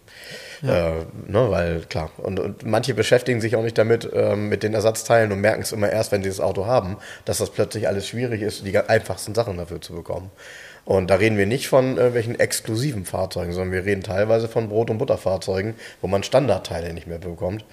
Äh, 0.64 1.04
ne, 1.28 1.52
weil 1.52 1.82
klar, 1.82 2.10
und, 2.18 2.40
und 2.40 2.66
manche 2.66 2.94
beschäftigen 2.94 3.42
sich 3.42 3.58
auch 3.58 3.64
nicht 3.64 3.78
damit, 3.78 4.10
ähm, 4.14 4.48
mit 4.48 4.64
den 4.64 4.74
Ersatzteilen 4.74 5.32
und 5.34 5.42
merken 5.42 5.62
es 5.62 5.74
immer 5.74 5.90
erst, 5.90 6.14
wenn 6.14 6.24
sie 6.24 6.30
das 6.30 6.40
Auto 6.40 6.66
haben, 6.66 6.98
dass 7.26 7.40
das 7.40 7.50
plötzlich 7.50 7.88
alles 7.90 8.08
schwierig 8.08 8.42
ist, 8.42 8.66
die 8.66 8.78
einfachsten 8.78 9.36
Sachen 9.36 9.58
dafür 9.58 9.82
zu 9.82 9.94
bekommen. 9.94 10.32
Und 10.86 11.10
da 11.10 11.16
reden 11.16 11.38
wir 11.38 11.46
nicht 11.46 11.68
von 11.68 11.98
irgendwelchen 11.98 12.40
exklusiven 12.40 13.06
Fahrzeugen, 13.06 13.52
sondern 13.52 13.74
wir 13.74 13.86
reden 13.86 14.04
teilweise 14.04 14.48
von 14.48 14.70
Brot- 14.70 14.90
und 14.90 14.98
Butterfahrzeugen, 14.98 15.76
wo 16.02 16.08
man 16.08 16.24
Standardteile 16.24 16.94
nicht 16.94 17.08
mehr 17.08 17.20
bekommt. 17.20 17.66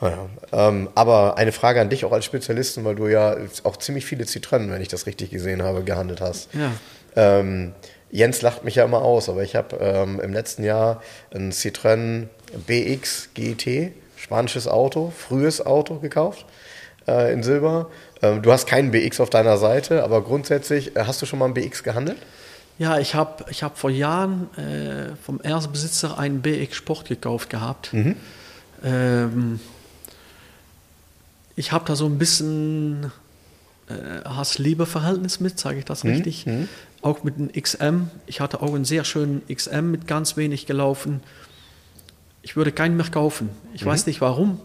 Ja, 0.00 0.28
ähm, 0.52 0.90
aber 0.96 1.36
eine 1.36 1.52
Frage 1.52 1.80
an 1.80 1.88
dich 1.88 2.04
auch 2.04 2.10
als 2.10 2.24
Spezialisten, 2.24 2.84
weil 2.84 2.96
du 2.96 3.06
ja 3.06 3.36
auch 3.62 3.76
ziemlich 3.76 4.04
viele 4.04 4.26
Zitronen, 4.26 4.70
wenn 4.72 4.82
ich 4.82 4.88
das 4.88 5.06
richtig 5.06 5.30
gesehen 5.30 5.62
habe, 5.62 5.84
gehandelt 5.84 6.20
hast. 6.20 6.48
Ja. 6.54 6.72
Ähm, 7.14 7.74
Jens 8.12 8.42
lacht 8.42 8.62
mich 8.62 8.74
ja 8.74 8.84
immer 8.84 9.00
aus, 9.02 9.30
aber 9.30 9.42
ich 9.42 9.56
habe 9.56 9.76
ähm, 9.80 10.20
im 10.20 10.34
letzten 10.34 10.62
Jahr 10.64 11.02
ein 11.34 11.50
Citroën 11.50 12.26
BX 12.66 13.30
GT, 13.34 13.92
spanisches 14.16 14.68
Auto, 14.68 15.10
frühes 15.16 15.64
Auto 15.64 15.96
gekauft 15.96 16.44
äh, 17.08 17.32
in 17.32 17.42
Silber. 17.42 17.90
Ähm, 18.20 18.42
du 18.42 18.52
hast 18.52 18.66
keinen 18.66 18.90
BX 18.90 19.18
auf 19.18 19.30
deiner 19.30 19.56
Seite, 19.56 20.04
aber 20.04 20.22
grundsätzlich 20.22 20.94
äh, 20.94 21.04
hast 21.06 21.22
du 21.22 21.26
schon 21.26 21.38
mal 21.38 21.46
einen 21.46 21.54
BX 21.54 21.82
gehandelt? 21.82 22.18
Ja, 22.78 22.98
ich 22.98 23.14
habe 23.14 23.46
ich 23.50 23.62
hab 23.62 23.78
vor 23.78 23.90
Jahren 23.90 24.48
äh, 24.58 25.16
vom 25.16 25.40
ersten 25.40 25.72
Besitzer 25.72 26.18
einen 26.18 26.42
BX 26.42 26.76
Sport 26.76 27.08
gekauft 27.08 27.48
gehabt. 27.48 27.94
Mhm. 27.94 28.16
Ähm, 28.84 29.60
ich 31.56 31.72
habe 31.72 31.86
da 31.86 31.96
so 31.96 32.04
ein 32.04 32.18
bisschen 32.18 33.10
äh, 33.88 34.28
Hass-Liebe-Verhältnis 34.28 35.40
mit, 35.40 35.58
sage 35.58 35.78
ich 35.78 35.86
das 35.86 36.04
richtig. 36.04 36.44
mhm. 36.44 36.68
Auch 37.02 37.24
mit 37.24 37.36
dem 37.36 37.50
XM. 37.52 38.08
Ich 38.26 38.40
hatte 38.40 38.62
auch 38.62 38.74
einen 38.74 38.84
sehr 38.84 39.04
schönen 39.04 39.42
XM 39.52 39.90
mit 39.90 40.06
ganz 40.06 40.36
wenig 40.36 40.66
gelaufen. 40.66 41.20
Ich 42.42 42.56
würde 42.56 42.72
keinen 42.72 42.96
mehr 42.96 43.06
kaufen. 43.08 43.50
Ich 43.74 43.84
weiß 43.84 44.06
nicht 44.06 44.20
warum. 44.20 44.60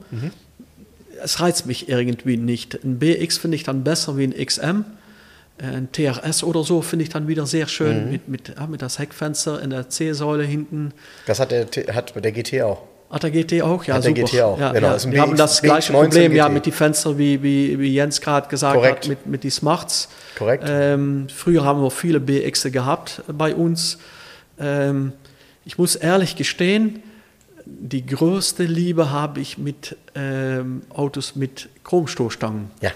Es 1.21 1.39
reizt 1.39 1.65
mich 1.65 1.89
irgendwie 1.89 2.37
nicht. 2.37 2.83
Ein 2.83 2.99
BX 2.99 3.37
finde 3.37 3.55
ich 3.55 3.63
dann 3.63 3.83
besser 3.83 4.17
wie 4.17 4.23
ein 4.23 4.45
XM. 4.45 4.85
Ein 5.59 5.91
TRS 5.91 6.43
oder 6.43 6.63
so 6.63 6.83
finde 6.83 7.03
ich 7.03 7.09
dann 7.09 7.27
wieder 7.27 7.47
sehr 7.47 7.67
schön 7.67 8.11
mit, 8.11 8.27
mit, 8.27 8.49
ja, 8.49 8.67
mit 8.67 8.83
das 8.83 8.99
Heckfenster 8.99 9.59
in 9.59 9.71
der 9.71 9.89
C-Säule 9.89 10.43
hinten. 10.43 10.93
Das 11.25 11.39
hat 11.39 11.49
der, 11.49 11.65
hat 11.95 12.13
der 12.23 12.31
GT 12.31 12.61
auch. 12.61 12.83
Hat 13.09 13.23
der 13.23 13.31
GT 13.31 13.61
auch? 13.61 13.83
Ja, 13.85 13.95
Hat 13.95 14.03
der. 14.03 14.11
GT 14.13 14.41
auch, 14.41 14.59
Ja, 14.59 14.73
genau. 14.73 14.93
ja. 14.95 15.11
Wir 15.11 15.21
haben 15.21 15.31
BX 15.31 15.37
das 15.37 15.61
gleiche 15.61 15.93
19 15.93 16.09
Problem 16.09 16.35
ja 16.35 16.49
mit 16.49 16.65
den 16.65 16.73
Fenstern, 16.73 17.17
wie, 17.17 17.41
wie, 17.41 17.79
wie 17.79 17.93
Jens 17.93 18.19
gerade 18.19 18.49
gesagt 18.49 18.75
Korrekt. 18.75 19.03
hat, 19.05 19.09
mit, 19.09 19.25
mit 19.25 19.43
den 19.43 19.51
Smarts. 19.51 20.09
Korrekt. 20.37 20.65
Ähm, 20.67 21.27
früher 21.33 21.63
haben 21.63 21.81
wir 21.81 21.89
viele 21.91 22.19
BX 22.19 22.63
gehabt 22.71 23.21
bei 23.31 23.55
uns. 23.55 23.97
Ähm, 24.59 25.13
ich 25.63 25.77
muss 25.77 25.95
ehrlich 25.95 26.35
gestehen, 26.35 27.01
die 27.65 28.05
größte 28.05 28.63
Liebe 28.63 29.11
habe 29.11 29.39
ich 29.39 29.57
mit 29.57 29.95
ähm, 30.15 30.81
Autos 30.89 31.35
mit 31.35 31.69
Chromstoßstangen. 31.83 32.71
Ja. 32.81 32.91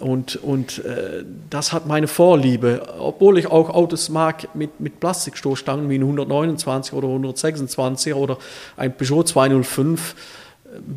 Und, 0.00 0.36
und 0.36 0.84
äh, 0.84 1.24
das 1.50 1.72
hat 1.72 1.86
meine 1.86 2.06
Vorliebe, 2.06 2.82
obwohl 3.00 3.38
ich 3.38 3.48
auch 3.48 3.70
Autos 3.70 4.08
mag 4.08 4.54
mit, 4.54 4.78
mit 4.80 5.00
Plastikstoßstangen 5.00 5.88
wie 5.90 5.96
ein 5.98 6.02
129 6.02 6.92
oder 6.92 7.08
126 7.08 8.14
oder 8.14 8.38
ein 8.76 8.96
Peugeot 8.96 9.24
205, 9.24 10.14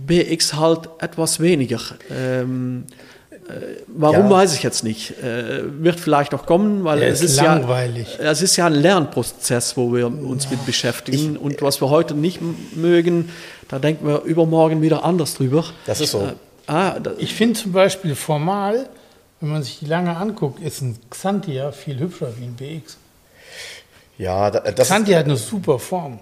BX 0.08 0.54
halt 0.56 0.90
etwas 1.00 1.40
weniger. 1.40 1.80
Ähm, 2.16 2.84
äh, 3.48 3.82
warum 3.88 4.26
Ja. 4.26 4.30
weiß 4.30 4.54
ich 4.56 4.64
jetzt 4.64 4.84
nicht. 4.84 5.12
Äh, 5.24 5.62
wird 5.84 6.00
vielleicht 6.00 6.34
noch 6.34 6.46
kommen, 6.46 6.84
weil 6.84 7.02
Er 7.02 7.10
es 7.10 7.22
ist 7.22 7.38
langweilig. 7.42 8.20
ja 8.22 8.30
es 8.32 8.42
ist 8.42 8.56
ja 8.58 8.68
ein 8.68 8.74
Lernprozess, 8.76 9.78
wo 9.78 9.94
wir 9.96 10.08
uns 10.08 10.50
mit 10.52 10.64
beschäftigen 10.66 11.38
und 11.38 11.62
was 11.62 11.82
wir 11.82 11.90
heute 11.90 12.14
nicht 12.14 12.40
mögen, 12.76 13.30
da 13.68 13.80
denken 13.80 14.06
wir 14.06 14.22
übermorgen 14.24 14.82
wieder 14.82 15.04
anders 15.04 15.34
drüber. 15.36 15.64
Das 15.86 16.02
ist 16.02 16.12
so. 16.12 16.20
Äh, 16.20 16.34
ah, 16.72 17.00
Ich 17.18 17.34
finde 17.34 17.60
zum 17.60 17.72
Beispiel 17.72 18.16
formal, 18.16 18.90
wenn 19.40 19.50
man 19.50 19.64
sich 19.64 19.80
die 19.80 19.86
lange 19.86 20.16
anguckt, 20.16 20.62
ist 20.62 20.82
ein 20.82 20.98
Xantia 21.10 21.72
viel 21.72 22.00
hübscher 22.00 22.30
wie 22.38 22.46
ein 22.46 22.56
BX. 22.56 22.98
Ja, 24.18 24.52
da- 24.52 24.60
das 24.60 24.88
ist, 24.88 24.94
Xantia 24.94 25.18
hat 25.20 25.26
eine 25.26 25.38
super 25.38 25.80
Form. 25.80 26.20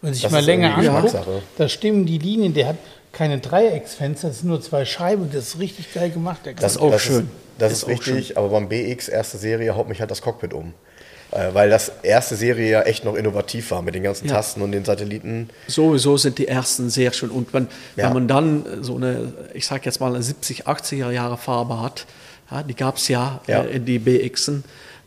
Wenn 0.00 0.08
man 0.10 0.14
sich 0.14 0.22
Das 0.22 0.32
mal 0.32 0.40
ist 0.40 0.46
länger 0.46 0.76
anguckt, 0.76 1.16
da 1.58 1.68
stimmen 1.68 2.06
die 2.06 2.18
Linien, 2.18 2.54
der 2.54 2.68
hat 2.68 2.76
keine 3.12 3.38
Dreiecksfenster, 3.38 4.28
das 4.28 4.40
sind 4.40 4.48
nur 4.48 4.60
zwei 4.60 4.84
Scheiben, 4.84 5.30
das 5.32 5.48
ist 5.48 5.58
richtig 5.58 5.92
geil 5.92 6.10
gemacht. 6.10 6.40
Der 6.44 6.54
das, 6.54 6.76
auch 6.76 6.90
das 6.90 7.02
schön. 7.02 7.24
Ist, 7.24 7.28
das 7.58 7.72
Ist 7.72 7.78
ist, 7.78 7.84
auch 7.84 7.88
richtig, 7.90 8.38
aber 8.38 8.48
beim 8.48 8.68
BX 8.68 9.08
erste 9.08 9.38
Serie 9.38 9.74
haut 9.76 9.88
mich 9.88 10.00
halt 10.00 10.10
das 10.10 10.22
Cockpit 10.22 10.54
um. 10.54 10.72
Äh, 11.32 11.54
weil 11.54 11.70
das 11.70 11.90
erste 12.02 12.36
Serie 12.36 12.70
ja 12.70 12.82
echt 12.82 13.04
noch 13.04 13.14
innovativ 13.14 13.70
war 13.70 13.80
mit 13.82 13.94
den 13.94 14.02
ganzen 14.02 14.28
Ja. 14.28 14.34
Tasten 14.34 14.60
und 14.62 14.72
den 14.72 14.84
Satelliten. 14.84 15.48
sowieso 15.66 16.16
sind 16.18 16.36
die 16.38 16.46
ersten 16.46 16.90
sehr 16.90 17.12
schön. 17.12 17.30
Und 17.30 17.52
wenn, 17.54 17.68
Ja. 17.96 18.06
wenn 18.06 18.12
man 18.14 18.28
dann 18.28 18.64
so 18.82 18.96
eine, 18.96 19.32
ich 19.54 19.66
sag 19.66 19.86
jetzt 19.86 19.98
mal, 20.00 20.12
eine 20.14 20.22
70, 20.22 20.66
80er 20.66 21.10
Jahre 21.10 21.38
Farbe 21.38 21.80
hat, 21.80 22.06
ja, 22.50 22.62
die 22.62 22.74
gab 22.74 22.96
es 22.98 23.08
ja. 23.08 23.40
Äh, 23.46 23.76
in 23.76 23.86
die 23.86 23.98
BXen, 23.98 24.62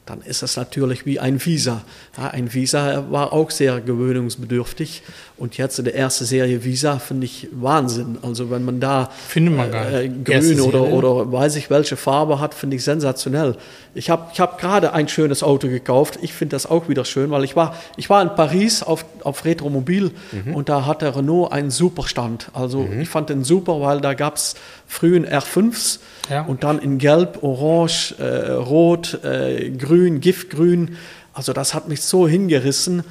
dann 0.06 0.22
ist 0.22 0.43
es 0.43 0.56
natürlich 0.56 1.08
wie 1.08 1.20
ein 1.20 1.43
Visa. 1.43 1.82
Ja, 2.16 2.28
ein 2.28 2.53
Visa 2.53 3.06
war 3.10 3.34
auch 3.34 3.49
sehr 3.49 3.82
gewöhnungsbedürftig. 3.82 5.01
Und 5.38 5.58
jetzt 5.58 5.80
in 5.80 5.86
der 5.86 5.95
ersten 5.95 6.26
Serie 6.26 6.64
Visa 6.64 6.99
finde 6.99 7.26
ich 7.26 7.47
Wahnsinn. 7.51 8.20
Also 8.22 8.51
wenn 8.51 8.64
man 8.64 8.80
da 8.80 9.10
Findet 9.28 9.58
man 9.58 9.72
gar 9.72 9.91
äh. 9.91 10.12
Erste 10.28 10.56
grün 10.56 10.62
oder, 10.62 10.84
oder 10.84 11.32
weiß 11.32 11.56
ich 11.56 11.72
welche 11.72 11.97
Farbe 11.97 12.39
hat, 12.39 12.53
finde 12.53 12.76
ich 12.76 12.84
sensationell. 12.84 13.58
Ich 13.95 14.12
habe 14.12 14.30
ich 14.32 14.39
hab 14.39 14.60
gerade 14.60 14.93
ein 14.93 15.08
schönes 15.08 15.41
Auto 15.41 15.68
gekauft. 15.70 16.20
Ich 16.22 16.34
finde 16.34 16.56
das 16.56 16.68
auch 16.68 16.88
wieder 16.88 17.03
schön, 17.03 17.32
weil 17.32 17.43
ich 17.43 17.56
war, 17.56 17.76
ich 17.97 18.10
war 18.10 18.22
in 18.22 18.30
Paris 18.30 18.84
auf, 18.84 19.06
auf 19.24 19.43
Retromobil 19.43 20.12
und 20.53 20.70
da 20.70 20.86
hatte 20.86 21.16
Renault 21.16 21.51
einen 21.51 21.72
super 21.72 22.08
Stand. 22.08 22.49
Also 22.53 22.88
ich 23.01 23.10
fand 23.10 23.30
den 23.30 23.43
super, 23.43 23.82
weil 23.82 24.01
da 24.01 24.14
gab 24.14 24.36
es 24.36 24.56
frühen 24.88 25.26
R5s 25.26 25.99
Ja. 26.30 26.43
und 26.43 26.63
dann 26.63 26.80
in 26.80 26.97
Gelb, 26.97 27.43
Orange, 27.43 28.15
äh, 28.19 28.51
Rot, 28.51 29.23
äh, 29.23 29.69
Grün, 29.71 30.21
Giftgrün. 30.21 30.97
Also 31.34 31.53
das 31.53 31.73
hat 31.73 31.88
mich 31.88 32.01
so 32.01 32.28
hingerissen. 32.28 33.03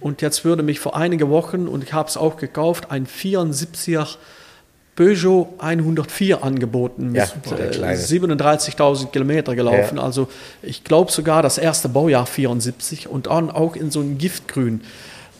Und 0.00 0.20
jetzt 0.20 0.44
würde 0.44 0.62
mich 0.62 0.80
vor 0.80 0.96
einige 0.96 1.30
Wochen, 1.30 1.68
und 1.68 1.84
ich 1.84 1.92
habe 1.92 2.08
es 2.08 2.16
auch 2.16 2.36
gekauft, 2.36 2.90
ein 2.90 3.06
74er 3.06 4.16
Peugeot 4.94 5.54
104 5.58 6.44
angeboten 6.44 7.14
Ja, 7.14 7.26
mit 7.50 7.58
äh, 7.58 7.68
kleine. 7.70 7.98
37.000 7.98 9.10
Kilometer 9.10 9.54
gelaufen. 9.54 9.96
Ja. 9.96 10.02
Also 10.02 10.28
ich 10.60 10.84
glaube 10.84 11.10
sogar 11.10 11.42
das 11.42 11.56
erste 11.56 11.88
Baujahr 11.88 12.26
74 12.26 13.08
und 13.08 13.26
dann 13.26 13.50
auch 13.50 13.74
in 13.74 13.90
so 13.90 14.00
einem 14.00 14.18
Giftgrün. 14.18 14.82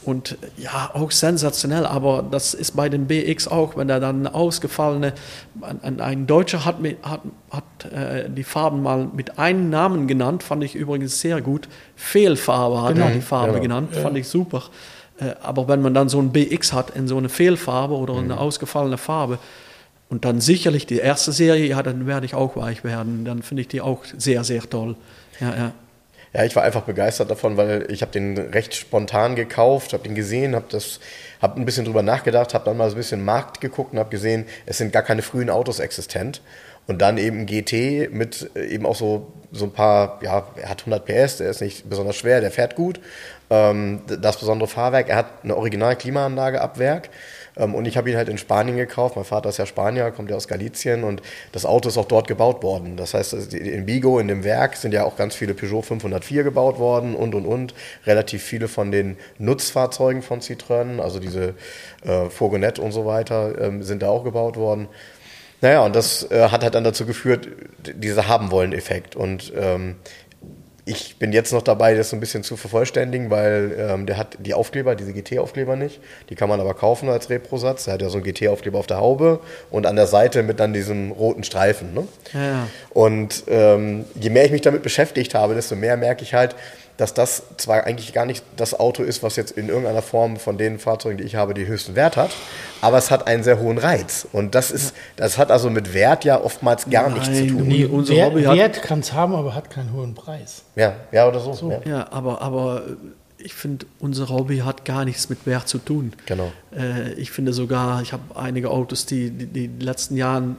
Und 0.05 0.37
ja, 0.57 0.91
auch 0.95 1.11
sensationell, 1.11 1.87
aber 1.87 2.25
das 2.29 2.55
ist 2.55 2.77
bei 2.77 2.89
dem 2.89 3.07
BX 3.07 3.49
auch, 3.49 3.77
wenn 3.77 3.89
er 3.89 4.01
dann 4.01 4.27
ausgefallene, 4.27 5.13
ein, 5.61 6.01
ein, 6.01 6.27
Deutscher 6.27 6.65
hat, 6.65 6.77
hat, 7.03 7.21
hat 7.51 7.93
äh, 7.93 8.29
die 8.29 8.43
Farben 8.45 8.83
mal 8.83 9.09
mit 9.15 9.39
einem 9.39 9.71
Namen 9.71 10.09
genannt, 10.09 10.43
fand 10.43 10.65
ich 10.65 10.75
übrigens 10.75 11.21
sehr 11.21 11.41
gut. 11.41 11.69
Fehlfarbe 11.95 12.83
hat 12.83 12.95
Genau. 12.95 13.07
er 13.07 13.13
die 13.13 13.21
Farbe 13.21 13.53
Genau. 13.53 13.63
genannt, 13.63 13.95
fand 13.95 14.17
ich 14.19 14.27
super. 14.29 14.65
Äh, 15.21 15.35
aber 15.43 15.69
wenn 15.69 15.83
man 15.83 15.95
dann 15.95 16.09
so 16.09 16.21
ein 16.21 16.33
BX 16.33 16.73
hat 16.73 16.91
in 16.91 17.07
so 17.07 17.17
eine 17.17 17.29
Fehlfarbe 17.29 17.95
oder 17.95 18.17
eine 18.17 18.39
ausgefallene 18.39 18.99
Farbe, 18.99 19.39
und 20.13 20.27
dann 20.27 20.43
sicherlich 20.43 20.85
die 20.85 20.99
erste 20.99 21.33
Serie, 21.33 21.67
ja, 21.67 21.83
dann 21.83 22.07
werde 22.07 22.27
ich 22.27 22.35
auch 22.35 22.55
weich 22.55 22.85
werden. 22.85 23.25
Dann 23.25 23.43
finde 23.43 23.63
ich 23.63 23.69
die 23.69 23.81
auch 23.81 24.05
sehr, 24.19 24.45
sehr 24.45 24.61
toll. 24.69 24.95
Ja, 25.41 25.57
ja. 25.57 25.73
Ja, 26.35 26.45
ich 26.45 26.57
war 26.57 26.63
einfach 26.63 26.83
begeistert 26.83 27.31
davon, 27.31 27.59
weil 27.59 27.91
ich 27.91 28.01
habe 28.01 28.11
den 28.11 28.39
recht 28.39 28.75
spontan 28.75 29.37
gekauft, 29.37 29.93
habe 29.93 30.03
den 30.03 30.15
gesehen, 30.15 30.55
habe 30.55 30.65
das, 30.71 30.99
habe 31.43 31.61
ein 31.61 31.67
bisschen 31.67 31.85
drüber 31.85 32.03
nachgedacht, 32.03 32.55
habe 32.55 32.65
dann 32.65 32.79
mal 32.79 32.89
so 32.89 32.97
ein 32.97 32.99
bisschen 32.99 33.23
Markt 33.25 33.61
geguckt 33.61 33.93
und 33.93 33.99
habe 33.99 34.09
gesehen, 34.09 34.47
es 34.65 34.79
sind 34.79 34.93
gar 34.93 35.03
keine 35.03 35.21
frühen 35.21 35.51
Autos 35.51 35.79
existent. 35.79 36.41
Und 36.89 37.01
dann 37.01 37.17
eben 37.17 37.47
GT 37.47 38.13
mit 38.13 38.51
äh, 38.57 38.67
eben 38.67 38.87
auch 38.87 38.97
so, 38.97 39.33
so 39.53 39.67
ein 39.67 39.73
paar, 39.73 40.19
ja, 40.23 40.47
er 40.57 40.69
hat 40.71 40.81
100 40.81 41.05
PS, 41.05 41.37
der 41.37 41.51
ist 41.51 41.61
nicht 41.61 41.89
besonders 41.89 42.17
schwer, 42.17 42.41
der 42.41 42.51
fährt 42.51 42.75
gut. 42.75 42.99
Ähm, 43.51 44.01
das 44.07 44.39
besondere 44.39 44.69
Fahrwerk, 44.69 45.09
er 45.09 45.17
hat 45.17 45.27
eine 45.45 45.57
Original-Klimaanlage 45.57 46.61
ab 46.61 46.79
Werk. 46.79 47.11
Ähm, 47.57 47.75
und 47.75 47.87
ich 47.87 47.97
habe 47.97 48.11
ihn 48.11 48.17
halt 48.17 48.29
in 48.29 48.39
Spanien 48.39 48.77
gekauft. 48.77 49.17
Mein 49.17 49.25
Vater 49.25 49.49
ist 49.49 49.59
ja 49.59 49.67
Spanier, 49.67 50.11
kommt 50.11 50.31
ja 50.31 50.37
aus 50.37 50.49
Galizien 50.49 51.05
und 51.05 51.23
das 51.53 51.65
Auto 51.67 51.89
ist 51.89 51.99
auch 51.99 52.07
dort 52.07 52.29
gebaut 52.29 52.63
worden. 52.63 52.97
Das 52.97 53.15
heißt, 53.15 53.55
in 53.55 53.87
Vigo, 53.87 54.19
in 54.19 54.29
dem 54.29 54.45
Werk, 54.45 54.77
sind 54.77 54.93
ja 54.93 55.05
auch 55.05 55.17
ganz 55.17 55.35
viele 55.35 55.55
Peugeot 55.55 55.83
504 55.83 56.45
gebaut 56.45 56.79
worden 56.79 57.15
und 57.15 57.35
und 57.35 57.47
und. 57.47 57.75
Relativ 58.07 58.43
viele 58.43 58.69
von 58.69 58.91
den 58.91 59.17
Nutzfahrzeugen 59.39 60.23
von 60.23 60.41
Citroën, 60.41 61.01
also 61.01 61.19
diese 61.19 61.55
äh, 62.05 62.29
Fourgonette 62.31 62.81
und 62.81 62.93
so 62.93 63.07
weiter, 63.07 63.61
ähm, 63.61 63.83
sind 63.83 64.03
da 64.03 64.09
auch 64.09 64.25
gebaut 64.25 64.57
worden. 64.57 64.89
Naja, 65.63 65.85
und 65.85 65.95
das 65.95 66.29
äh, 66.29 66.49
hat 66.49 66.65
halt 66.65 66.75
dann 66.75 66.83
dazu 66.83 67.07
geführt, 67.07 67.49
dieser 67.95 68.27
Haben-Wollen-Effekt. 68.27 69.15
Und 69.15 69.53
ähm, 69.57 69.95
ich 70.85 71.17
bin 71.17 71.33
jetzt 71.33 71.53
noch 71.53 71.63
dabei, 71.63 71.95
das 71.95 72.11
so 72.11 72.17
ein 72.17 72.21
bisschen 72.21 72.43
zu 72.43 72.57
vervollständigen, 72.57 73.31
weil 73.31 73.77
ähm, 73.79 74.07
der 74.07 74.17
hat 74.17 74.37
die 74.41 74.53
Aufkleber, 74.53 74.97
diese 74.97 75.13
GT-Aufkleber 75.13 75.77
nicht. 75.77 76.01
Die 76.29 76.35
kann 76.35 76.49
man 76.49 76.61
aber 76.61 76.75
kaufen 76.75 77.09
als 77.09 77.31
Reprosatz. 77.31 77.85
Der 77.85 77.95
hat 77.95 78.03
ja 78.03 78.09
so 78.09 78.19
einen 78.19 78.25
GT-Aufkleber 78.25 78.81
auf 78.81 78.89
der 78.89 78.97
Haube 78.97 79.39
und 79.71 79.87
an 79.87 79.95
der 79.95 80.09
Seite 80.09 80.43
mit 80.43 80.59
dann 80.59 80.73
diesem 80.73 81.13
roten 81.13 81.45
Streifen. 81.45 81.95
Ne? 81.95 82.09
Ja. 82.33 82.67
Und 82.91 83.45
ähm, 83.47 84.07
je 84.21 84.31
mehr 84.31 84.45
ich 84.45 84.51
mich 84.51 84.63
damit 84.63 84.83
beschäftigt 84.83 85.35
habe, 85.35 85.55
desto 85.55 85.77
mehr 85.77 85.97
merke 85.97 86.25
ich 86.25 86.35
halt, 86.35 86.57
dass 87.03 87.13
das 87.13 87.43
zwar 87.59 87.85
eigentlich 87.85 88.13
gar 88.15 88.25
nicht 88.25 88.43
das 88.57 88.79
Auto 88.79 89.03
ist, 89.03 89.23
was 89.23 89.37
jetzt 89.37 89.51
in 89.53 89.69
irgendeiner 89.69 90.01
Form 90.01 90.37
von 90.39 90.57
den 90.57 90.79
Fahrzeugen, 90.79 91.19
die 91.19 91.25
ich 91.25 91.35
habe, 91.35 91.53
den 91.53 91.67
höchsten 91.67 91.95
Wert 91.97 92.17
hat, 92.17 92.31
aber 92.81 92.97
es 92.97 93.11
hat 93.11 93.27
einen 93.27 93.43
sehr 93.43 93.59
hohen 93.61 93.77
Reiz. 93.77 94.27
Und 94.33 94.55
das 94.55 94.71
ist, 94.71 94.95
das 95.17 95.37
hat 95.37 95.51
also 95.51 95.69
mit 95.69 95.93
Wert 95.93 96.25
ja 96.25 96.41
oftmals 96.41 96.89
gar 96.89 97.11
nichts 97.11 97.27
zu 97.27 97.33
Nein, 97.33 97.49
tun. 97.49 97.69
nie. 97.69 97.85
unser 97.85 98.15
Wert, 98.15 98.31
Hobby 98.33 98.45
hat- 98.45 98.57
Wert 98.57 98.83
kann 98.83 99.01
es 99.01 99.13
haben, 99.13 99.35
aber 99.35 99.55
hat 99.55 99.69
keinen 99.69 99.93
hohen 99.93 100.15
Preis. 100.15 100.63
Ja, 100.77 100.95
ja 101.11 101.29
oder 101.29 101.41
so. 101.41 101.71
Ja. 101.71 101.81
Ja, 101.91 102.07
aber, 102.13 102.41
aber 102.41 102.83
ich 103.45 103.55
finde, 103.55 103.87
unser 103.99 104.29
Hobby 104.29 104.59
hat 104.59 104.85
gar 104.85 105.05
nichts 105.05 105.29
mit 105.29 105.45
Wert 105.47 105.67
zu 105.69 105.79
tun. 105.79 106.13
Genau. 106.27 106.53
Äh, 106.77 107.13
ich 107.15 107.33
finde 107.33 107.53
sogar, 107.53 108.01
ich 108.01 108.13
habe 108.13 108.23
einige 108.37 108.71
Autos, 108.71 109.05
die, 109.05 109.31
die, 109.31 109.47
die 109.47 109.65
in 109.65 109.79
den 109.79 109.85
letzten 109.85 110.17
Jahren 110.17 110.57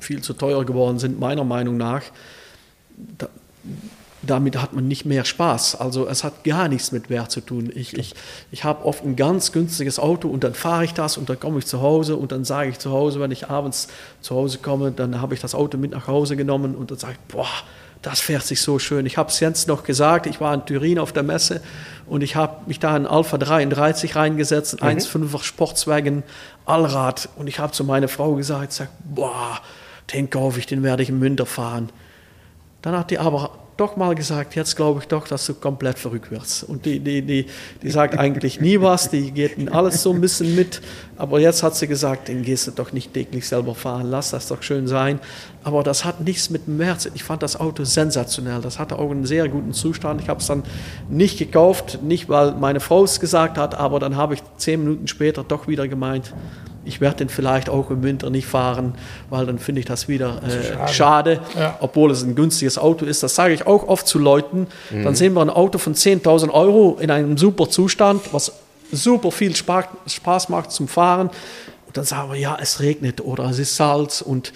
viel 0.00 0.20
zu 0.20 0.32
teuer 0.32 0.64
geworden 0.66 0.98
sind, 0.98 1.20
meiner 1.20 1.44
Meinung 1.44 1.76
nach. 1.76 2.02
Da, 3.18 3.28
damit 4.24 4.60
hat 4.60 4.72
man 4.72 4.88
nicht 4.88 5.04
mehr 5.04 5.24
Spaß. 5.24 5.76
Also 5.76 6.06
es 6.08 6.24
hat 6.24 6.44
gar 6.44 6.68
nichts 6.68 6.92
mit 6.92 7.10
Wert 7.10 7.30
zu 7.30 7.40
tun. 7.40 7.70
Ich, 7.74 7.96
ich, 7.96 8.14
ich 8.50 8.64
habe 8.64 8.84
oft 8.84 9.04
ein 9.04 9.16
ganz 9.16 9.52
günstiges 9.52 9.98
Auto 9.98 10.28
und 10.28 10.44
dann 10.44 10.54
fahre 10.54 10.84
ich 10.84 10.94
das 10.94 11.16
und 11.16 11.28
dann 11.28 11.38
komme 11.38 11.58
ich 11.58 11.66
zu 11.66 11.80
Hause 11.80 12.16
und 12.16 12.32
dann 12.32 12.44
sage 12.44 12.70
ich 12.70 12.78
zu 12.78 12.90
Hause, 12.90 13.20
wenn 13.20 13.30
ich 13.30 13.50
abends 13.50 13.88
zu 14.20 14.34
Hause 14.34 14.58
komme, 14.58 14.92
dann 14.92 15.20
habe 15.20 15.34
ich 15.34 15.40
das 15.40 15.54
Auto 15.54 15.78
mit 15.78 15.92
nach 15.92 16.06
Hause 16.06 16.36
genommen 16.36 16.74
und 16.74 16.90
dann 16.90 16.98
sage 16.98 17.14
ich, 17.14 17.34
boah, 17.34 17.48
das 18.04 18.20
fährt 18.20 18.42
sich 18.42 18.60
so 18.60 18.78
schön. 18.78 19.06
Ich 19.06 19.16
habe 19.16 19.30
es 19.30 19.40
jetzt 19.40 19.66
noch 19.66 19.82
gesagt, 19.82 20.26
ich 20.26 20.40
war 20.40 20.52
in 20.52 20.66
Turin 20.66 20.98
auf 20.98 21.12
der 21.12 21.22
Messe 21.22 21.62
und 22.06 22.22
ich 22.22 22.36
habe 22.36 22.58
mich 22.66 22.78
da 22.78 22.94
in 22.96 23.06
Alpha 23.06 23.38
33 23.38 24.14
reingesetzt, 24.14 24.82
ein 24.82 24.96
mhm. 24.96 25.00
1,5er 25.00 25.42
Sportswagen 25.42 26.22
Allrad 26.66 27.30
und 27.36 27.46
ich 27.46 27.58
habe 27.58 27.72
zu 27.72 27.82
meiner 27.82 28.08
Frau 28.08 28.34
gesagt, 28.34 28.72
sag, 28.72 28.88
boah, 29.04 29.60
den 30.12 30.28
kaufe 30.28 30.58
ich, 30.58 30.66
den 30.66 30.82
werde 30.82 31.02
ich 31.02 31.08
im 31.08 31.20
Winter 31.22 31.46
fahren. 31.46 31.88
Dann 32.82 32.94
hat 32.96 33.10
die 33.10 33.18
aber 33.18 33.52
doch 33.76 33.96
mal 33.96 34.14
gesagt, 34.14 34.54
jetzt 34.54 34.76
glaube 34.76 35.00
ich 35.00 35.08
doch, 35.08 35.26
dass 35.26 35.46
du 35.46 35.54
komplett 35.54 35.98
verrückt 35.98 36.30
wirst. 36.30 36.64
Und 36.64 36.86
die, 36.86 37.00
die, 37.00 37.22
die, 37.22 37.46
die 37.82 37.90
sagt 37.90 38.16
eigentlich 38.18 38.60
nie 38.60 38.80
was, 38.80 39.10
die 39.10 39.32
geht 39.32 39.58
in 39.58 39.68
alles 39.68 40.02
so 40.02 40.12
ein 40.12 40.20
bisschen 40.20 40.54
mit. 40.54 40.80
Aber 41.16 41.40
jetzt 41.40 41.62
hat 41.62 41.74
sie 41.74 41.86
gesagt, 41.86 42.28
den 42.28 42.42
gehst 42.42 42.66
du 42.66 42.70
doch 42.70 42.92
nicht 42.92 43.12
täglich 43.14 43.46
selber 43.48 43.74
fahren, 43.74 44.10
lass 44.10 44.30
das 44.30 44.48
doch 44.48 44.62
schön 44.62 44.86
sein. 44.86 45.20
Aber 45.62 45.82
das 45.82 46.04
hat 46.04 46.20
nichts 46.20 46.50
mit 46.50 46.66
dem 46.66 46.76
März. 46.76 47.08
Ich 47.14 47.24
fand 47.24 47.42
das 47.42 47.58
Auto 47.58 47.84
sensationell. 47.84 48.60
Das 48.60 48.78
hatte 48.78 48.98
auch 48.98 49.10
einen 49.10 49.26
sehr 49.26 49.48
guten 49.48 49.72
Zustand. 49.72 50.20
Ich 50.20 50.28
habe 50.28 50.40
es 50.40 50.46
dann 50.46 50.62
nicht 51.08 51.38
gekauft, 51.38 52.00
nicht 52.02 52.28
weil 52.28 52.52
meine 52.52 52.80
Frau 52.80 53.04
es 53.04 53.18
gesagt 53.18 53.58
hat, 53.58 53.74
aber 53.74 53.98
dann 53.98 54.16
habe 54.16 54.34
ich 54.34 54.42
zehn 54.56 54.84
Minuten 54.84 55.08
später 55.08 55.42
doch 55.42 55.66
wieder 55.66 55.88
gemeint, 55.88 56.32
ich 56.84 57.00
werde 57.00 57.18
den 57.18 57.28
vielleicht 57.28 57.68
auch 57.68 57.90
im 57.90 58.02
Winter 58.02 58.30
nicht 58.30 58.46
fahren, 58.46 58.94
weil 59.30 59.46
dann 59.46 59.58
finde 59.58 59.80
ich 59.80 59.86
das 59.86 60.08
wieder 60.08 60.40
äh, 60.42 60.64
schade, 60.64 60.92
schade 60.92 61.40
ja. 61.58 61.78
obwohl 61.80 62.10
es 62.10 62.22
ein 62.22 62.34
günstiges 62.34 62.78
Auto 62.78 63.04
ist. 63.04 63.22
Das 63.22 63.34
sage 63.34 63.54
ich 63.54 63.66
auch 63.66 63.88
oft 63.88 64.06
zu 64.06 64.18
Leuten. 64.18 64.66
Mhm. 64.90 65.04
Dann 65.04 65.14
sehen 65.14 65.34
wir 65.34 65.42
ein 65.42 65.50
Auto 65.50 65.78
von 65.78 65.94
10.000 65.94 66.50
Euro 66.50 66.98
in 67.00 67.10
einem 67.10 67.36
super 67.38 67.68
Zustand, 67.68 68.32
was 68.32 68.52
super 68.92 69.30
viel 69.30 69.54
Spaß 69.56 70.48
macht 70.48 70.70
zum 70.72 70.88
Fahren. 70.88 71.28
Und 71.86 71.96
dann 71.96 72.04
sagen 72.04 72.30
wir, 72.30 72.38
ja, 72.38 72.56
es 72.60 72.80
regnet 72.80 73.20
oder 73.20 73.44
es 73.50 73.58
ist 73.58 73.76
Salz 73.76 74.20
und 74.20 74.52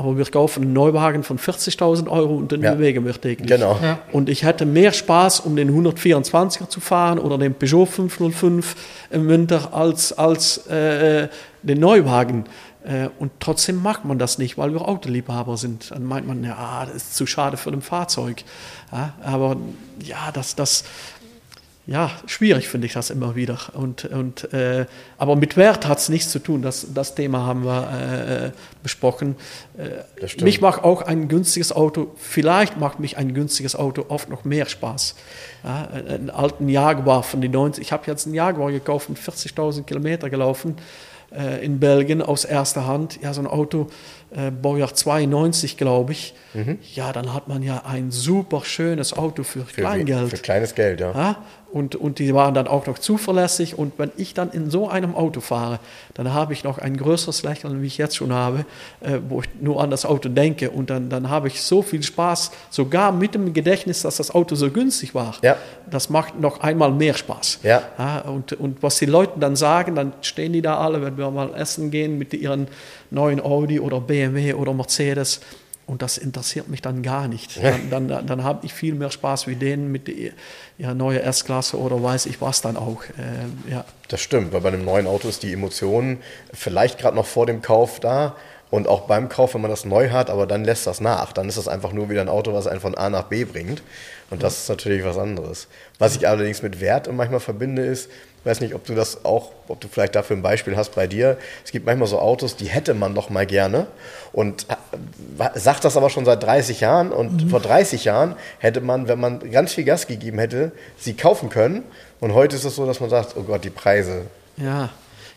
aber 0.00 0.16
wir 0.16 0.24
kaufen 0.24 0.62
einen 0.62 0.72
Neuwagen 0.72 1.22
von 1.22 1.38
40.000 1.38 2.08
Euro 2.08 2.34
und 2.34 2.52
den 2.52 2.62
ja. 2.62 2.72
bewegen 2.74 3.04
wir 3.04 3.12
täglich. 3.12 3.46
Genau. 3.46 3.78
Ja. 3.82 3.98
Und 4.12 4.30
ich 4.30 4.44
hätte 4.44 4.64
mehr 4.64 4.92
Spaß, 4.92 5.40
um 5.40 5.56
den 5.56 5.70
124er 5.70 6.70
zu 6.70 6.80
fahren 6.80 7.18
oder 7.18 7.36
den 7.36 7.52
Peugeot 7.52 7.84
505 7.84 8.76
im 9.10 9.28
Winter 9.28 9.74
als, 9.74 10.14
als 10.14 10.66
äh, 10.68 11.28
den 11.62 11.80
Neuwagen. 11.80 12.44
Äh, 12.82 13.10
und 13.18 13.30
trotzdem 13.40 13.82
macht 13.82 14.06
man 14.06 14.18
das 14.18 14.38
nicht, 14.38 14.56
weil 14.56 14.72
wir 14.72 14.88
Autoliebhaber 14.88 15.58
sind. 15.58 15.90
Dann 15.90 16.04
meint 16.04 16.26
man, 16.26 16.42
ja, 16.44 16.86
das 16.86 16.96
ist 16.96 17.16
zu 17.16 17.26
schade 17.26 17.58
für 17.58 17.70
ein 17.70 17.82
Fahrzeug. 17.82 18.42
Ja, 18.90 19.12
aber 19.22 19.58
ja, 20.02 20.30
das, 20.32 20.56
das, 20.56 20.84
ja, 21.90 22.12
schwierig 22.26 22.68
finde 22.68 22.86
ich 22.86 22.92
das 22.92 23.10
immer 23.10 23.34
wieder. 23.34 23.58
Und, 23.72 24.04
und, 24.04 24.52
äh, 24.54 24.86
aber 25.18 25.34
mit 25.34 25.56
Wert 25.56 25.88
hat 25.88 25.98
es 25.98 26.08
nichts 26.08 26.30
zu 26.30 26.38
tun. 26.38 26.62
Das, 26.62 26.86
das 26.94 27.16
Thema 27.16 27.44
haben 27.44 27.64
wir 27.64 28.52
äh, 28.52 28.58
besprochen. 28.80 29.34
Äh, 29.76 30.44
mich 30.44 30.60
macht 30.60 30.84
auch 30.84 31.02
ein 31.02 31.26
günstiges 31.26 31.72
Auto, 31.72 32.12
vielleicht 32.16 32.78
macht 32.78 33.00
mich 33.00 33.16
ein 33.16 33.34
günstiges 33.34 33.74
Auto 33.74 34.04
oft 34.08 34.30
noch 34.30 34.44
mehr 34.44 34.66
Spaß. 34.66 35.16
Ja, 35.64 35.88
einen 35.88 36.30
alten 36.30 36.68
Jaguar 36.68 37.24
von 37.24 37.40
den 37.40 37.50
90, 37.50 37.82
ich 37.82 37.90
habe 37.90 38.04
jetzt 38.06 38.24
einen 38.24 38.36
Jaguar 38.36 38.70
gekauft 38.70 39.08
und 39.08 39.18
40.000 39.18 39.82
Kilometer 39.82 40.30
gelaufen 40.30 40.76
äh, 41.36 41.64
in 41.64 41.80
Belgien 41.80 42.22
aus 42.22 42.44
erster 42.44 42.86
Hand. 42.86 43.18
Ja, 43.20 43.34
so 43.34 43.40
ein 43.40 43.48
Auto 43.48 43.88
äh, 44.34 44.50
Baujahr 44.50 44.94
92, 44.94 45.76
glaube 45.76 46.12
ich, 46.12 46.34
mhm. 46.54 46.78
ja, 46.94 47.12
dann 47.12 47.34
hat 47.34 47.48
man 47.48 47.62
ja 47.62 47.82
ein 47.84 48.10
super 48.10 48.62
schönes 48.64 49.12
Auto 49.12 49.42
für, 49.42 49.64
für 49.64 49.80
Kleingeld. 49.80 50.30
Für 50.30 50.36
kleines 50.36 50.74
Geld, 50.74 51.00
ja. 51.00 51.12
ja. 51.12 51.36
Und, 51.72 51.94
und 51.94 52.18
die 52.18 52.34
waren 52.34 52.52
dann 52.54 52.66
auch 52.66 52.86
noch 52.86 52.98
zuverlässig. 52.98 53.78
Und 53.78 53.92
wenn 53.96 54.10
ich 54.16 54.34
dann 54.34 54.50
in 54.50 54.70
so 54.70 54.88
einem 54.88 55.14
Auto 55.14 55.40
fahre, 55.40 55.78
dann 56.14 56.32
habe 56.32 56.52
ich 56.52 56.64
noch 56.64 56.78
ein 56.78 56.96
größeres 56.96 57.42
Lächeln, 57.44 57.80
wie 57.82 57.86
ich 57.86 57.96
jetzt 57.96 58.16
schon 58.16 58.32
habe, 58.32 58.64
äh, 59.00 59.18
wo 59.28 59.40
ich 59.40 59.48
nur 59.60 59.80
an 59.80 59.90
das 59.90 60.04
Auto 60.04 60.28
denke. 60.28 60.70
Und 60.70 60.90
dann, 60.90 61.10
dann 61.10 61.30
habe 61.30 61.46
ich 61.46 61.62
so 61.62 61.82
viel 61.82 62.02
Spaß, 62.02 62.50
sogar 62.70 63.12
mit 63.12 63.34
dem 63.34 63.52
Gedächtnis, 63.52 64.02
dass 64.02 64.16
das 64.16 64.34
Auto 64.34 64.56
so 64.56 64.70
günstig 64.70 65.14
war. 65.14 65.36
Ja. 65.42 65.56
Das 65.88 66.10
macht 66.10 66.40
noch 66.40 66.60
einmal 66.60 66.90
mehr 66.90 67.14
Spaß. 67.14 67.60
Ja. 67.62 67.82
ja 67.98 68.20
und, 68.22 68.52
und 68.54 68.82
was 68.82 68.98
die 68.98 69.06
Leute 69.06 69.38
dann 69.38 69.54
sagen, 69.54 69.94
dann 69.94 70.12
stehen 70.22 70.52
die 70.52 70.62
da 70.62 70.78
alle, 70.78 71.02
wenn 71.02 71.16
wir 71.16 71.30
mal 71.30 71.54
essen 71.54 71.92
gehen 71.92 72.18
mit 72.18 72.34
ihren 72.34 72.66
neuen 73.10 73.40
Audi 73.40 73.80
oder 73.80 74.00
BMW 74.00 74.54
oder 74.54 74.72
Mercedes. 74.72 75.40
Und 75.86 76.02
das 76.02 76.18
interessiert 76.18 76.68
mich 76.68 76.82
dann 76.82 77.02
gar 77.02 77.26
nicht. 77.26 77.58
Dann, 77.90 78.08
dann, 78.08 78.26
dann, 78.26 78.44
habe 78.44 78.64
ich 78.64 78.72
viel 78.72 78.94
mehr 78.94 79.10
Spaß 79.10 79.48
wie 79.48 79.56
denen 79.56 79.90
mit 79.90 80.06
der 80.06 80.30
ja, 80.78 80.94
neuen 80.94 81.20
S-Klasse 81.20 81.76
oder 81.78 82.00
weiß 82.00 82.26
ich 82.26 82.40
was 82.40 82.60
dann 82.60 82.76
auch. 82.76 83.02
Äh, 83.04 83.72
ja. 83.72 83.84
Das 84.06 84.20
stimmt, 84.20 84.52
weil 84.52 84.60
bei 84.60 84.68
einem 84.68 84.84
neuen 84.84 85.08
Auto 85.08 85.28
ist 85.28 85.42
die 85.42 85.52
Emotion 85.52 86.18
vielleicht 86.54 86.98
gerade 86.98 87.16
noch 87.16 87.26
vor 87.26 87.46
dem 87.46 87.60
Kauf 87.60 87.98
da. 87.98 88.36
Und 88.70 88.86
auch 88.86 89.08
beim 89.08 89.28
Kauf, 89.28 89.54
wenn 89.54 89.62
man 89.62 89.70
das 89.70 89.84
neu 89.84 90.10
hat, 90.10 90.30
aber 90.30 90.46
dann 90.46 90.64
lässt 90.64 90.86
das 90.86 91.00
nach. 91.00 91.32
Dann 91.32 91.48
ist 91.48 91.58
das 91.58 91.66
einfach 91.66 91.92
nur 91.92 92.08
wieder 92.08 92.20
ein 92.20 92.28
Auto, 92.28 92.52
was 92.52 92.68
einen 92.68 92.80
von 92.80 92.94
A 92.94 93.10
nach 93.10 93.24
B 93.24 93.44
bringt. 93.44 93.82
Und 94.30 94.44
das 94.44 94.62
ist 94.62 94.68
natürlich 94.68 95.04
was 95.04 95.18
anderes. 95.18 95.66
Was 95.98 96.14
ich 96.14 96.28
allerdings 96.28 96.62
mit 96.62 96.80
Wert 96.80 97.12
manchmal 97.12 97.40
verbinde, 97.40 97.82
ist, 97.82 98.08
weiß 98.44 98.60
nicht, 98.60 98.74
ob 98.74 98.84
du 98.84 98.94
das 98.94 99.24
auch, 99.24 99.50
ob 99.68 99.80
du 99.80 99.88
vielleicht 99.88 100.14
dafür 100.14 100.36
ein 100.36 100.42
Beispiel 100.42 100.76
hast 100.76 100.94
bei 100.94 101.06
dir. 101.06 101.36
Es 101.64 101.72
gibt 101.72 101.86
manchmal 101.86 102.08
so 102.08 102.18
Autos, 102.18 102.56
die 102.56 102.66
hätte 102.66 102.94
man 102.94 103.14
doch 103.14 103.30
mal 103.30 103.46
gerne 103.46 103.86
und 104.32 104.66
äh, 104.68 105.58
sagt 105.58 105.84
das 105.84 105.96
aber 105.96 106.10
schon 106.10 106.24
seit 106.24 106.42
30 106.42 106.80
Jahren. 106.80 107.12
Und 107.12 107.44
mhm. 107.44 107.50
vor 107.50 107.60
30 107.60 108.04
Jahren 108.04 108.36
hätte 108.58 108.80
man, 108.80 109.08
wenn 109.08 109.20
man 109.20 109.50
ganz 109.50 109.74
viel 109.74 109.84
Gas 109.84 110.06
gegeben 110.06 110.38
hätte, 110.38 110.72
sie 110.96 111.14
kaufen 111.14 111.50
können. 111.50 111.84
Und 112.20 112.34
heute 112.34 112.56
ist 112.56 112.64
es 112.64 112.76
so, 112.76 112.86
dass 112.86 113.00
man 113.00 113.10
sagt, 113.10 113.34
oh 113.36 113.42
Gott, 113.42 113.64
die 113.64 113.70
Preise. 113.70 114.22
Ja, 114.56 114.90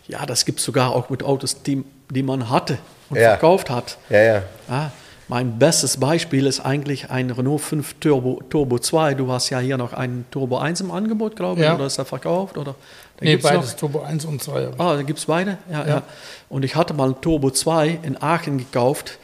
ja 0.08 0.26
das 0.26 0.46
gibt 0.46 0.60
es 0.60 0.66
sogar 0.66 0.96
auch 0.96 1.10
mit 1.10 1.24
Autos, 1.24 1.62
die, 1.64 1.84
die 2.10 2.24
man 2.24 2.50
hatte 2.50 2.78
und 3.10 3.18
ja. 3.18 3.32
verkauft 3.32 3.70
hat. 3.70 3.98
Ja, 4.10 4.22
ja. 4.22 4.44
ja 4.70 4.92
mein 5.28 5.58
bestes 5.58 5.98
Beispiel 5.98 6.46
ist 6.46 6.60
eigentlich 6.60 7.10
ein 7.10 7.30
Renault 7.30 7.62
5 7.62 7.96
Turbo, 8.00 8.42
Turbo 8.50 8.80
2. 8.80 9.14
Du 9.14 9.32
hast 9.32 9.50
ja 9.50 9.60
hier 9.60 9.78
noch 9.78 9.94
einen 9.94 10.26
Turbo 10.32 10.58
1 10.58 10.82
im 10.82 10.92
Angebot, 10.92 11.36
glaube 11.36 11.62
ich, 11.62 11.66
ja. 11.66 11.76
oder 11.76 11.86
ist 11.86 11.98
er 11.98 12.06
verkauft? 12.06 12.58
Oder? 12.58 12.76
Da 13.18 13.26
nee, 13.26 13.38
beides, 13.38 13.72
noch, 13.72 13.78
Turbo 13.80 14.02
1 14.02 14.26
und 14.26 14.44
2. 14.44 14.72
Ah, 14.78 14.96
da 14.96 15.02
gibt 15.04 15.20
es 15.20 15.26
beide? 15.26 15.58
Ja, 15.72 15.82
ja, 15.82 15.88
ja. 15.88 16.04
Und 16.50 16.64
ich 16.64 16.76
hatte 16.76 16.94
mal 16.94 17.06
einen 17.06 17.22
Turbo 17.22 17.52
2 17.52 18.00
in 18.04 18.22
Aachen 18.22 18.58
gekauft, 18.58 19.18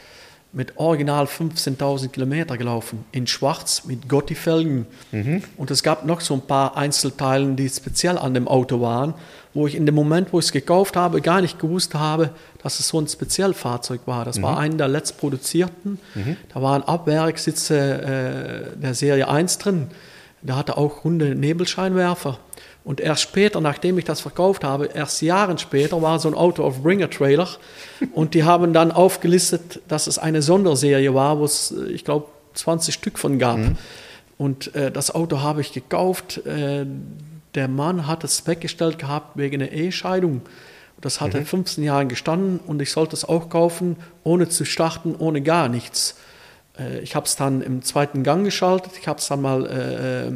mit 0.52 0.78
original 0.78 1.26
15.000 1.26 2.08
Kilometer 2.08 2.56
gelaufen, 2.56 3.04
in 3.12 3.28
schwarz 3.28 3.84
mit 3.84 4.08
Gotti-Felgen. 4.08 4.86
Mhm. 5.12 5.44
Und 5.56 5.70
es 5.70 5.84
gab 5.84 6.04
noch 6.06 6.20
so 6.20 6.34
ein 6.34 6.40
paar 6.40 6.76
Einzelteile, 6.76 7.52
die 7.54 7.68
speziell 7.68 8.18
an 8.18 8.34
dem 8.34 8.48
Auto 8.48 8.80
waren 8.80 9.14
wo 9.54 9.66
ich 9.66 9.74
in 9.74 9.86
dem 9.86 9.94
Moment, 9.94 10.32
wo 10.32 10.38
ich 10.38 10.46
es 10.46 10.52
gekauft 10.52 10.96
habe, 10.96 11.20
gar 11.20 11.40
nicht 11.40 11.58
gewusst 11.58 11.94
habe, 11.94 12.30
dass 12.62 12.80
es 12.80 12.88
so 12.88 13.00
ein 13.00 13.08
Spezialfahrzeug 13.08 14.02
war. 14.06 14.24
Das 14.24 14.38
mhm. 14.38 14.42
war 14.42 14.58
einer 14.58 14.76
der 14.76 14.88
letztproduzierten. 14.88 15.98
Mhm. 16.14 16.36
Da 16.52 16.62
waren 16.62 16.82
Abwerksitze 16.82 17.76
äh, 18.74 18.80
der 18.80 18.94
Serie 18.94 19.28
1 19.28 19.58
drin. 19.58 19.88
Der 20.42 20.56
hatte 20.56 20.76
auch 20.76 21.04
runde 21.04 21.34
Nebelscheinwerfer. 21.34 22.38
Und 22.82 23.00
erst 23.00 23.22
später, 23.22 23.60
nachdem 23.60 23.98
ich 23.98 24.04
das 24.04 24.20
verkauft 24.20 24.64
habe, 24.64 24.86
erst 24.86 25.20
Jahren 25.20 25.58
später, 25.58 26.00
war 26.00 26.18
so 26.18 26.28
ein 26.28 26.34
Auto 26.34 26.64
auf 26.64 26.82
Bringer 26.82 27.10
Trailer. 27.10 27.48
Und 28.12 28.34
die 28.34 28.44
haben 28.44 28.72
dann 28.72 28.90
aufgelistet, 28.90 29.80
dass 29.88 30.06
es 30.06 30.18
eine 30.18 30.42
Sonderserie 30.42 31.14
war, 31.14 31.38
wo 31.38 31.44
es, 31.44 31.72
äh, 31.72 31.90
ich 31.90 32.04
glaube, 32.04 32.26
20 32.54 32.94
Stück 32.94 33.18
von 33.18 33.38
gab. 33.38 33.58
Mhm. 33.58 33.76
Und 34.38 34.74
äh, 34.74 34.90
das 34.90 35.14
Auto 35.14 35.40
habe 35.40 35.60
ich 35.60 35.72
gekauft. 35.72 36.38
Äh, 36.46 36.86
der 37.54 37.68
Mann 37.68 38.06
hat 38.06 38.24
es 38.24 38.46
weggestellt 38.46 38.98
gehabt 38.98 39.36
wegen 39.36 39.60
einer 39.60 39.70
Ehescheidung. 39.70 40.42
Das 41.00 41.20
hat 41.20 41.32
mhm. 41.34 41.40
in 41.40 41.46
15 41.46 41.84
Jahren 41.84 42.08
gestanden 42.08 42.60
und 42.66 42.82
ich 42.82 42.90
sollte 42.92 43.14
es 43.14 43.24
auch 43.24 43.48
kaufen, 43.48 43.96
ohne 44.22 44.48
zu 44.48 44.64
starten, 44.64 45.14
ohne 45.18 45.40
gar 45.40 45.68
nichts. 45.68 46.16
Äh, 46.78 47.00
ich 47.00 47.14
habe 47.14 47.26
es 47.26 47.36
dann 47.36 47.62
im 47.62 47.82
zweiten 47.82 48.22
Gang 48.22 48.44
geschaltet, 48.44 48.92
ich 49.00 49.08
habe 49.08 49.18
es 49.18 49.28
dann 49.28 49.42
mal 49.42 49.66
äh, 49.66 50.28
äh 50.28 50.32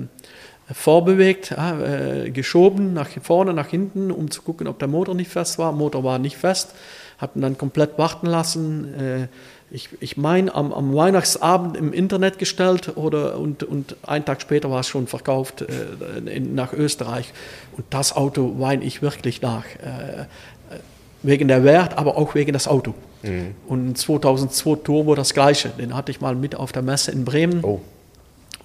vorbewegt, 0.72 1.52
äh, 1.52 2.30
geschoben, 2.30 2.94
nach 2.94 3.10
vorne, 3.20 3.52
nach 3.52 3.68
hinten, 3.68 4.10
um 4.10 4.30
zu 4.30 4.40
gucken, 4.40 4.66
ob 4.66 4.78
der 4.78 4.88
Motor 4.88 5.14
nicht 5.14 5.30
fest 5.30 5.58
war. 5.58 5.72
Motor 5.72 6.04
war 6.04 6.18
nicht 6.18 6.38
fest, 6.38 6.74
hat 7.18 7.36
ihn 7.36 7.42
dann 7.42 7.58
komplett 7.58 7.98
warten 7.98 8.26
lassen. 8.26 8.94
Äh, 8.94 9.28
ich, 9.70 9.88
ich 10.00 10.16
meine, 10.16 10.54
am, 10.54 10.72
am, 10.72 10.94
Weihnachtsabend 10.94 11.76
im 11.76 11.92
Internet 11.92 12.38
gestellt 12.38 12.96
oder, 12.96 13.38
und, 13.38 13.62
und 13.62 13.96
einen 14.06 14.24
Tag 14.24 14.40
später 14.40 14.70
war 14.70 14.80
es 14.80 14.88
schon 14.88 15.06
verkauft 15.06 15.62
äh, 15.62 16.30
in, 16.30 16.54
nach 16.54 16.72
Österreich. 16.72 17.32
Und 17.76 17.84
das 17.90 18.14
Auto 18.14 18.54
weine 18.58 18.84
ich 18.84 19.02
wirklich 19.02 19.42
nach. 19.42 19.64
Äh, 19.82 20.26
wegen 21.24 21.48
der 21.48 21.64
Wert, 21.64 21.98
aber 21.98 22.16
auch 22.16 22.34
wegen 22.34 22.52
das 22.52 22.68
Auto. 22.68 22.94
Mhm. 23.22 23.54
Und 23.66 23.98
2002 23.98 24.76
Turbo 24.84 25.14
das 25.14 25.34
gleiche. 25.34 25.70
Den 25.70 25.96
hatte 25.96 26.12
ich 26.12 26.20
mal 26.20 26.36
mit 26.36 26.54
auf 26.54 26.70
der 26.70 26.82
Messe 26.82 27.10
in 27.10 27.24
Bremen. 27.24 27.64
Oh. 27.64 27.80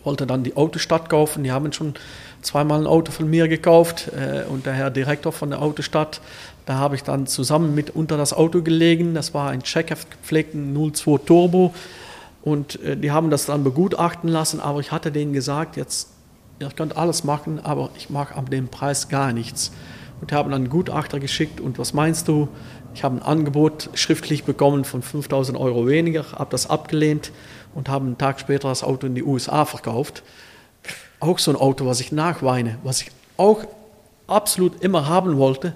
Wollte 0.03 0.27
dann 0.27 0.43
die 0.43 0.55
Autostadt 0.55 1.09
kaufen. 1.09 1.43
Die 1.43 1.51
haben 1.51 1.71
schon 1.73 1.95
zweimal 2.41 2.81
ein 2.81 2.87
Auto 2.87 3.11
von 3.11 3.29
mir 3.29 3.47
gekauft 3.47 4.11
äh, 4.15 4.43
und 4.47 4.65
der 4.65 4.73
Herr 4.73 4.91
Direktor 4.91 5.31
von 5.31 5.49
der 5.49 5.61
Autostadt, 5.61 6.21
da 6.65 6.75
habe 6.75 6.95
ich 6.95 7.03
dann 7.03 7.27
zusammen 7.27 7.73
mit 7.73 7.89
unter 7.95 8.17
das 8.17 8.31
Auto 8.33 8.61
gelegen. 8.61 9.13
Das 9.13 9.33
war 9.33 9.49
ein 9.49 9.63
Checkheft 9.63 10.11
gepflegten 10.11 10.73
02 10.93 11.17
Turbo 11.25 11.73
und 12.43 12.81
äh, 12.83 12.95
die 12.95 13.11
haben 13.11 13.29
das 13.29 13.45
dann 13.45 13.63
begutachten 13.63 14.29
lassen, 14.29 14.59
aber 14.59 14.79
ich 14.79 14.91
hatte 14.91 15.11
denen 15.11 15.33
gesagt, 15.33 15.77
jetzt, 15.77 16.09
ihr 16.59 16.69
könnt 16.69 16.95
alles 16.95 17.23
machen, 17.23 17.59
aber 17.63 17.89
ich 17.97 18.09
mache 18.09 18.35
ab 18.35 18.49
dem 18.49 18.67
Preis 18.67 19.09
gar 19.09 19.33
nichts. 19.33 19.71
Und 20.21 20.31
haben 20.31 20.53
einen 20.53 20.69
Gutachter 20.69 21.19
geschickt 21.19 21.61
und 21.61 21.79
was 21.79 21.93
meinst 21.93 22.27
du? 22.27 22.49
Ich 22.93 23.03
habe 23.03 23.15
ein 23.15 23.21
Angebot 23.21 23.89
schriftlich 23.93 24.43
bekommen 24.43 24.83
von 24.83 25.01
5000 25.01 25.57
Euro 25.57 25.87
weniger, 25.87 26.25
habe 26.33 26.51
das 26.51 26.69
abgelehnt 26.69 27.31
und 27.73 27.87
habe 27.87 28.05
einen 28.05 28.17
Tag 28.17 28.39
später 28.39 28.67
das 28.67 28.83
Auto 28.83 29.07
in 29.07 29.15
die 29.15 29.23
USA 29.23 29.65
verkauft. 29.65 30.23
Auch 31.19 31.39
so 31.39 31.51
ein 31.51 31.57
Auto, 31.57 31.85
was 31.85 32.01
ich 32.01 32.11
nachweine, 32.11 32.77
was 32.83 33.01
ich 33.01 33.11
auch 33.37 33.63
absolut 34.27 34.81
immer 34.81 35.07
haben 35.07 35.37
wollte. 35.37 35.73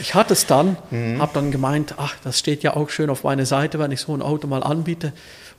Ich 0.00 0.14
hatte 0.14 0.34
es 0.34 0.46
dann, 0.46 0.76
mhm. 0.90 1.20
habe 1.20 1.32
dann 1.34 1.50
gemeint, 1.50 1.94
ach, 1.96 2.14
das 2.22 2.38
steht 2.38 2.62
ja 2.62 2.76
auch 2.76 2.90
schön 2.90 3.10
auf 3.10 3.24
meiner 3.24 3.46
Seite, 3.46 3.78
wenn 3.78 3.92
ich 3.92 4.00
so 4.00 4.14
ein 4.14 4.22
Auto 4.22 4.46
mal 4.46 4.62
anbiete 4.62 5.12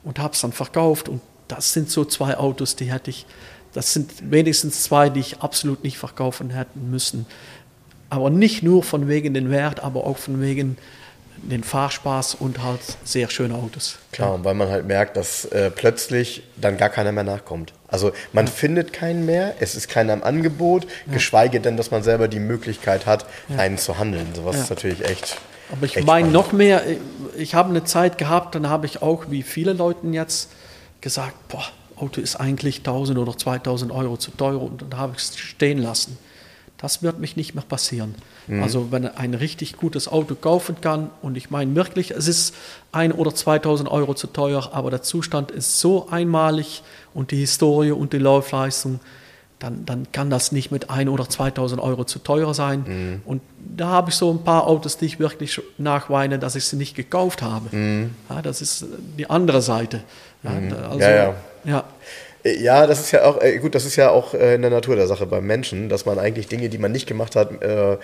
und 0.04 0.20
habe 0.20 0.34
es 0.34 0.42
dann 0.42 0.52
verkauft. 0.52 1.10
Und 1.10 1.22
das 1.48 1.74
sind 1.74 1.90
so 1.90 2.06
zwei 2.06 2.38
Autos, 2.38 2.76
die 2.76 2.92
hätte 2.92 3.10
ich, 3.10 3.26
das 3.74 3.94
sind 3.94 4.32
wenigstens 4.32 4.84
zwei, 4.84 5.10
die 5.10 5.20
ich 5.20 5.40
absolut 5.40 5.84
nicht 5.84 5.98
verkaufen 5.98 6.52
hätten 6.52 6.90
müssen. 6.92 7.26
Aber 8.10 8.30
nicht 8.30 8.64
nur 8.64 8.84
von 8.84 9.08
wegen 9.08 9.34
den 9.34 9.50
Wert, 9.50 9.82
aber 9.82 10.06
auch 10.06 10.18
von 10.18 10.42
wegen 10.42 10.78
den 11.44 11.64
Fahrspaß 11.64 12.36
und 12.36 12.64
halt 12.64 12.82
sehr 13.04 13.30
schöne 13.30 13.56
Autos. 13.56 13.98
Klar, 14.12 14.34
und 14.34 14.44
weil 14.44 14.54
man 14.54 14.70
halt 14.70 14.88
merkt, 14.88 15.18
dass 15.18 15.46
äh, 15.46 15.70
plötzlich 15.70 16.44
dann 16.56 16.78
gar 16.78 16.90
keiner 16.90 17.12
mehr 17.12 17.24
nachkommt. 17.24 17.74
Also 17.88 18.12
man 18.34 18.46
ja. 18.46 18.52
findet 18.52 18.92
keinen 18.92 19.26
mehr, 19.26 19.56
es 19.60 19.76
ist 19.76 19.88
keiner 19.88 20.14
im 20.14 20.24
Angebot, 20.24 20.86
ja. 20.86 21.14
geschweige 21.14 21.60
denn, 21.60 21.78
dass 21.78 21.92
man 21.92 22.04
selber 22.04 22.28
die 22.28 22.40
Möglichkeit 22.40 23.06
hat, 23.06 23.26
ja. 23.50 23.58
einen 23.58 23.78
zu 23.78 23.98
handeln. 23.98 24.28
Sowas 24.36 24.58
ist 24.58 24.70
natürlich 24.70 25.06
echt. 25.06 25.38
Aber 25.72 25.86
ich 25.86 26.04
meine 26.04 26.30
noch 26.30 26.54
mehr, 26.54 26.82
ich 27.38 27.54
habe 27.56 27.70
eine 27.70 27.84
Zeit 27.84 28.18
gehabt, 28.18 28.56
dann 28.56 28.70
habe 28.70 28.86
ich 28.86 29.02
auch, 29.02 29.26
wie 29.30 29.44
viele 29.44 29.74
Leute 29.74 30.08
jetzt, 30.08 30.50
gesagt, 31.02 31.36
boah, 31.50 31.66
Auto 31.96 32.22
ist 32.22 32.36
eigentlich 32.36 32.80
1000 32.80 33.18
oder 33.18 33.38
2000 33.38 33.92
Euro 33.92 34.18
zu 34.18 34.32
teuer 34.32 34.62
und 34.62 34.82
dann 34.82 34.98
habe 34.98 35.14
ich 35.16 35.24
es 35.24 35.38
stehen 35.38 35.78
lassen. 35.78 36.18
Das 36.78 37.02
wird 37.02 37.20
mich 37.20 37.36
nicht 37.36 37.56
mehr 37.56 37.64
passieren. 37.64 38.14
Mhm. 38.46 38.62
Also 38.62 38.92
wenn 38.92 39.08
ein 39.08 39.34
richtig 39.34 39.78
gutes 39.78 40.08
Auto 40.08 40.36
kaufen 40.36 40.80
kann 40.80 41.10
und 41.22 41.36
ich 41.36 41.50
meine 41.50 41.74
wirklich, 41.76 42.12
es 42.12 42.28
ist 42.28 42.54
ein 42.92 43.12
oder 43.12 43.34
2000 43.34 43.90
Euro 43.90 44.14
zu 44.14 44.28
teuer, 44.28 44.70
aber 44.74 44.92
der 44.92 45.02
Zustand 45.02 45.52
ist 45.52 45.80
so 45.80 46.10
einmalig 46.10 46.84
und 47.14 47.32
die 47.32 47.38
Historie 47.38 47.92
und 47.92 48.14
die 48.14 48.20
Laufleistung, 48.20 49.00
dann, 49.60 49.86
dann 49.86 50.12
kann 50.12 50.30
das 50.30 50.52
nicht 50.52 50.72
mit 50.72 50.90
ein 50.90 51.10
oder 51.10 51.28
2000 51.28 51.82
Euro 51.82 52.04
zu 52.04 52.20
teuer 52.20 52.54
sein. 52.54 52.86
Mhm. 52.88 53.22
Und 53.26 53.42
da 53.58 53.88
habe 53.88 54.12
ich 54.12 54.16
so 54.16 54.32
ein 54.32 54.44
paar 54.44 54.68
Autos, 54.68 54.98
die 54.98 55.06
ich 55.06 55.20
wirklich 55.20 55.60
nachweine, 55.78 56.38
dass 56.38 56.56
ich 56.56 56.66
sie 56.66 56.76
nicht 56.76 56.96
gekauft 56.96 57.42
habe. 57.42 57.76
Mhm. 57.76 58.12
Ja, 58.30 58.42
das 58.42 58.62
ist 58.62 58.86
die 59.18 59.30
andere 59.30 59.62
Seite. 59.64 60.04
Ja, 60.44 60.52
mhm. 60.52 60.74
also, 60.74 61.00
ja, 61.00 61.10
ja. 61.10 61.36
ja. 61.66 61.84
Äh, 62.48 62.62
ja, 62.62 62.88
das 62.88 63.00
ist 63.00 63.12
ja 63.12 63.26
auch, 63.26 63.42
äh, 63.42 63.58
gut, 63.58 63.76
das 63.76 63.86
ist 63.86 63.96
ja 63.96 64.10
auch 64.10 64.34
äh, 64.34 64.56
in 64.56 64.62
der 64.62 64.72
Natur 64.72 64.96
der 64.96 65.08
Sache 65.08 65.26
beim 65.26 65.46
Menschen, 65.46 65.90
dass 65.90 66.06
man 66.06 66.20
eigentlich 66.20 66.48
Dinge, 66.48 66.70
die 66.70 66.78
man 66.78 66.92
nicht 66.92 67.08
gemacht 67.08 67.36
hat, 67.36 67.62
äh, 67.62 67.98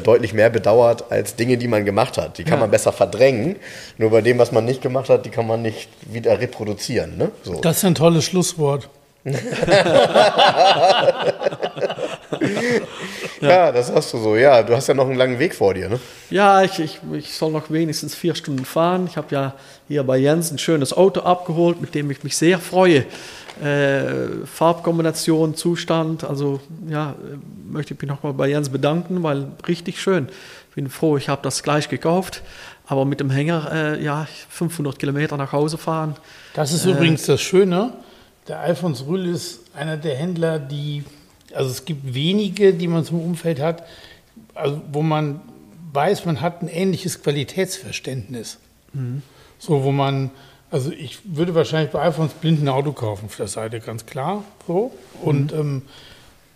deutlich 0.00 0.32
mehr 0.32 0.50
bedauert 0.50 1.10
als 1.10 1.36
Dinge, 1.36 1.56
die 1.56 1.68
man 1.68 1.84
gemacht 1.84 2.18
hat. 2.18 2.38
Die 2.38 2.44
kann 2.44 2.54
ja. 2.54 2.60
man 2.60 2.70
besser 2.70 2.92
verdrängen. 2.92 3.56
Nur 3.98 4.10
bei 4.10 4.22
dem, 4.22 4.38
was 4.38 4.52
man 4.52 4.64
nicht 4.64 4.82
gemacht 4.82 5.08
hat, 5.08 5.26
die 5.26 5.30
kann 5.30 5.46
man 5.46 5.62
nicht 5.62 5.88
wieder 6.02 6.40
reproduzieren. 6.40 7.16
Ne? 7.18 7.30
So. 7.42 7.60
Das 7.60 7.78
ist 7.78 7.84
ein 7.84 7.94
tolles 7.94 8.24
Schlusswort. 8.24 8.88
ja. 13.40 13.72
das 13.72 13.92
hast 13.92 14.12
du 14.12 14.18
so. 14.18 14.36
Ja, 14.36 14.62
du 14.62 14.74
hast 14.74 14.88
ja 14.88 14.94
noch 14.94 15.06
einen 15.06 15.16
langen 15.16 15.38
Weg 15.38 15.54
vor 15.54 15.74
dir. 15.74 15.88
Ne? 15.88 16.00
Ja, 16.30 16.62
ich, 16.62 16.78
ich, 16.78 17.00
ich 17.12 17.34
soll 17.34 17.52
noch 17.52 17.70
wenigstens 17.70 18.14
vier 18.14 18.34
Stunden 18.34 18.64
fahren. 18.64 19.06
Ich 19.08 19.16
habe 19.16 19.28
ja 19.30 19.54
hier 19.88 20.02
bei 20.04 20.18
Jens 20.18 20.50
ein 20.50 20.58
schönes 20.58 20.96
Auto 20.96 21.20
abgeholt, 21.20 21.80
mit 21.80 21.94
dem 21.94 22.10
ich 22.10 22.22
mich 22.24 22.36
sehr 22.36 22.58
freue 22.58 23.04
äh, 23.60 24.46
Farbkombination, 24.46 25.54
Zustand. 25.54 26.24
Also 26.24 26.60
ja, 26.88 27.14
möchte 27.68 27.94
ich 27.94 28.00
mich 28.00 28.08
nochmal 28.08 28.32
bei 28.32 28.48
Jens 28.48 28.68
bedanken, 28.68 29.22
weil 29.22 29.48
richtig 29.66 30.00
schön. 30.00 30.28
Ich 30.70 30.74
bin 30.74 30.88
froh, 30.88 31.16
ich 31.16 31.28
habe 31.28 31.42
das 31.42 31.62
gleich 31.62 31.88
gekauft. 31.88 32.42
Aber 32.86 33.04
mit 33.04 33.20
dem 33.20 33.30
Hänger, 33.30 33.70
äh, 33.72 34.04
ja, 34.04 34.26
500 34.48 34.98
Kilometer 34.98 35.36
nach 35.36 35.52
Hause 35.52 35.78
fahren. 35.78 36.16
Das 36.54 36.72
ist 36.72 36.84
äh, 36.84 36.90
übrigens 36.90 37.24
das 37.24 37.40
Schöne. 37.40 37.92
Der 38.48 38.58
Alfons 38.58 39.06
Rühl 39.06 39.26
ist 39.26 39.60
einer 39.74 39.96
der 39.96 40.16
Händler, 40.16 40.58
die, 40.58 41.04
also 41.54 41.70
es 41.70 41.84
gibt 41.84 42.14
wenige, 42.14 42.72
die 42.72 42.88
man 42.88 43.04
zum 43.04 43.20
Umfeld 43.20 43.60
hat, 43.60 43.84
also 44.54 44.80
wo 44.90 45.02
man 45.02 45.40
weiß, 45.92 46.24
man 46.24 46.40
hat 46.40 46.62
ein 46.62 46.68
ähnliches 46.68 47.22
Qualitätsverständnis. 47.22 48.58
Mhm. 48.92 49.22
So, 49.58 49.84
wo 49.84 49.92
man 49.92 50.30
also 50.70 50.90
ich 50.90 51.18
würde 51.24 51.54
wahrscheinlich 51.54 51.92
bei 51.92 52.00
Alfons 52.00 52.32
blind 52.32 52.62
ein 52.62 52.68
Auto 52.68 52.92
kaufen 52.92 53.26
auf 53.26 53.36
der 53.36 53.46
Seite, 53.46 53.78
ganz 53.80 54.06
klar. 54.06 54.42
So. 54.66 54.90
Und 55.20 55.52
mhm. 55.52 55.60
ähm, 55.60 55.82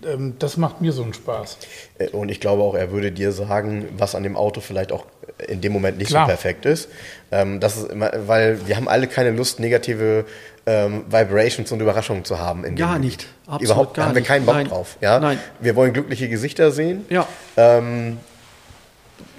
ähm, 0.04 0.34
das 0.38 0.56
macht 0.56 0.80
mir 0.80 0.92
so 0.92 1.02
einen 1.02 1.14
Spaß. 1.14 1.58
Äh, 1.98 2.08
und 2.08 2.30
ich 2.30 2.40
glaube 2.40 2.62
auch, 2.62 2.74
er 2.74 2.90
würde 2.90 3.12
dir 3.12 3.32
sagen, 3.32 3.86
was 3.98 4.14
an 4.14 4.22
dem 4.22 4.34
Auto 4.36 4.60
vielleicht 4.60 4.90
auch 4.90 5.04
in 5.48 5.60
dem 5.60 5.72
Moment 5.72 5.98
nicht 5.98 6.08
Klar. 6.08 6.24
so 6.24 6.28
perfekt 6.28 6.64
ist. 6.64 6.88
Ähm, 7.30 7.60
das 7.60 7.76
ist 7.76 7.90
immer, 7.90 8.10
weil 8.26 8.66
wir 8.66 8.76
haben 8.76 8.88
alle 8.88 9.06
keine 9.06 9.30
Lust, 9.30 9.60
negative 9.60 10.24
ähm, 10.66 11.04
Vibrations 11.08 11.70
und 11.70 11.80
Überraschungen 11.80 12.24
zu 12.24 12.38
haben. 12.38 12.74
gar 12.74 12.98
nicht. 12.98 13.26
Absolut 13.46 13.62
Überhaupt 13.62 13.94
gar 13.94 14.06
haben 14.08 14.14
wir 14.14 14.22
keinen 14.22 14.44
Bock 14.44 14.56
Nein. 14.56 14.68
drauf. 14.68 14.96
Ja? 15.00 15.20
Nein. 15.20 15.38
Wir 15.60 15.76
wollen 15.76 15.92
glückliche 15.92 16.28
Gesichter 16.28 16.72
sehen. 16.72 17.06
Ja. 17.08 17.26
Ähm, 17.56 18.18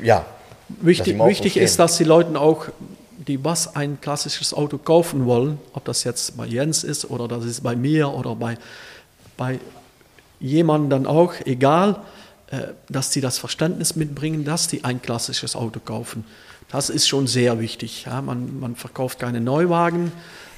ja. 0.02 0.26
Wichtig, 0.70 1.18
wichtig 1.20 1.58
ist, 1.58 1.80
dass 1.80 1.98
die 1.98 2.04
Leute 2.04 2.40
auch 2.40 2.68
die 3.28 3.44
was 3.44 3.76
ein 3.76 4.00
klassisches 4.00 4.54
Auto 4.54 4.78
kaufen 4.78 5.26
wollen, 5.26 5.60
ob 5.74 5.86
das 5.86 6.04
jetzt 6.04 6.38
bei 6.38 6.46
Jens 6.46 6.84
ist 6.84 7.10
oder 7.10 7.28
das 7.28 7.46
ist 7.46 7.62
bei 7.62 7.76
mir 7.76 8.10
oder 8.10 8.36
bei, 8.36 8.58
bei 9.36 9.60
jemandem 10.40 10.90
dann 10.90 11.06
auch, 11.08 11.34
egal, 11.46 12.02
äh, 12.52 12.60
dass 12.90 13.12
sie 13.12 13.22
das 13.22 13.38
Verständnis 13.38 13.96
mitbringen, 13.96 14.46
dass 14.46 14.70
sie 14.70 14.84
ein 14.84 15.02
klassisches 15.02 15.56
Auto 15.56 15.80
kaufen. 15.80 16.24
Das 16.70 16.90
ist 16.90 17.08
schon 17.08 17.28
sehr 17.28 17.60
wichtig. 17.60 18.06
Ja, 18.06 18.22
man, 18.22 18.60
man 18.60 18.76
verkauft 18.76 19.20
keine 19.20 19.42
Neuwagen, 19.42 20.12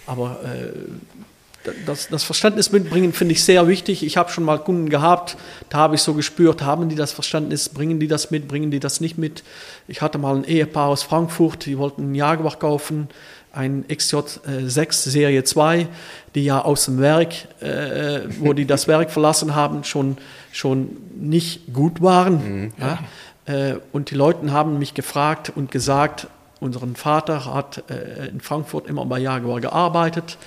aber 0.09 0.39
äh, 0.43 1.69
das, 1.85 2.07
das 2.07 2.23
Verständnis 2.23 2.71
mitbringen 2.71 3.13
finde 3.13 3.33
ich 3.33 3.43
sehr 3.43 3.67
wichtig. 3.67 4.03
Ich 4.03 4.17
habe 4.17 4.31
schon 4.31 4.43
mal 4.43 4.57
Kunden 4.57 4.89
gehabt, 4.89 5.37
da 5.69 5.77
habe 5.77 5.95
ich 5.95 6.01
so 6.01 6.13
gespürt, 6.13 6.63
haben 6.63 6.89
die 6.89 6.95
das 6.95 7.11
Verständnis, 7.11 7.69
bringen 7.69 7.99
die 7.99 8.07
das 8.07 8.31
mit, 8.31 8.47
bringen 8.47 8.71
die 8.71 8.79
das 8.79 9.01
nicht 9.01 9.17
mit. 9.17 9.43
Ich 9.87 10.01
hatte 10.01 10.17
mal 10.17 10.35
ein 10.35 10.45
Ehepaar 10.45 10.87
aus 10.87 11.03
Frankfurt, 11.03 11.65
die 11.65 11.77
wollten 11.77 12.01
einen 12.03 12.15
Jaguar 12.15 12.57
kaufen, 12.57 13.09
ein 13.51 13.85
XJ6 13.85 15.09
Serie 15.09 15.43
2, 15.43 15.87
die 16.33 16.45
ja 16.45 16.61
aus 16.61 16.85
dem 16.85 16.99
Werk, 16.99 17.33
äh, 17.61 18.21
wo 18.39 18.53
die 18.53 18.65
das 18.65 18.87
Werk 18.87 19.11
verlassen 19.11 19.53
haben, 19.53 19.83
schon, 19.83 20.17
schon 20.51 20.97
nicht 21.19 21.73
gut 21.73 22.01
waren. 22.01 22.63
Mhm. 22.63 22.73
Ja. 22.79 22.99
Äh, 23.45 23.75
und 23.91 24.11
die 24.11 24.15
Leute 24.15 24.51
haben 24.51 24.79
mich 24.79 24.93
gefragt 24.93 25.51
und 25.55 25.71
gesagt, 25.71 26.27
unseren 26.59 26.95
Vater 26.95 27.45
hat 27.45 27.83
äh, 27.89 28.27
in 28.27 28.41
Frankfurt 28.41 28.87
immer 28.87 29.05
bei 29.05 29.19
Jaguar 29.19 29.61
gearbeitet 29.61 30.37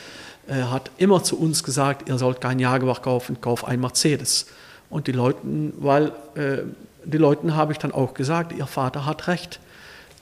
hat 0.48 0.90
immer 0.98 1.22
zu 1.22 1.38
uns 1.38 1.62
gesagt, 1.62 2.08
ihr 2.08 2.18
sollt 2.18 2.40
kein 2.40 2.58
Jaguar 2.58 3.00
kaufen, 3.00 3.40
kauf 3.40 3.64
ein 3.64 3.80
Mercedes. 3.80 4.46
Und 4.90 5.06
die 5.06 5.12
Leuten, 5.12 5.72
weil 5.78 6.12
äh, 6.34 6.58
die 7.04 7.18
Leuten 7.18 7.56
habe 7.56 7.72
ich 7.72 7.78
dann 7.78 7.92
auch 7.92 8.14
gesagt, 8.14 8.52
ihr 8.52 8.66
Vater 8.66 9.06
hat 9.06 9.28
recht. 9.28 9.60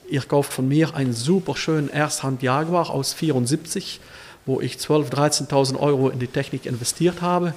Ihr 0.08 0.22
kauft 0.22 0.52
von 0.52 0.68
mir 0.68 0.94
einen 0.94 1.12
super 1.12 1.56
schönen 1.56 1.88
Ersthand 1.88 2.42
Jaguar 2.42 2.90
aus 2.90 3.12
74, 3.12 4.00
wo 4.46 4.60
ich 4.60 4.74
12.000, 4.74 5.48
13.000 5.48 5.78
Euro 5.78 6.08
in 6.08 6.18
die 6.18 6.26
Technik 6.26 6.66
investiert 6.66 7.22
habe. 7.22 7.54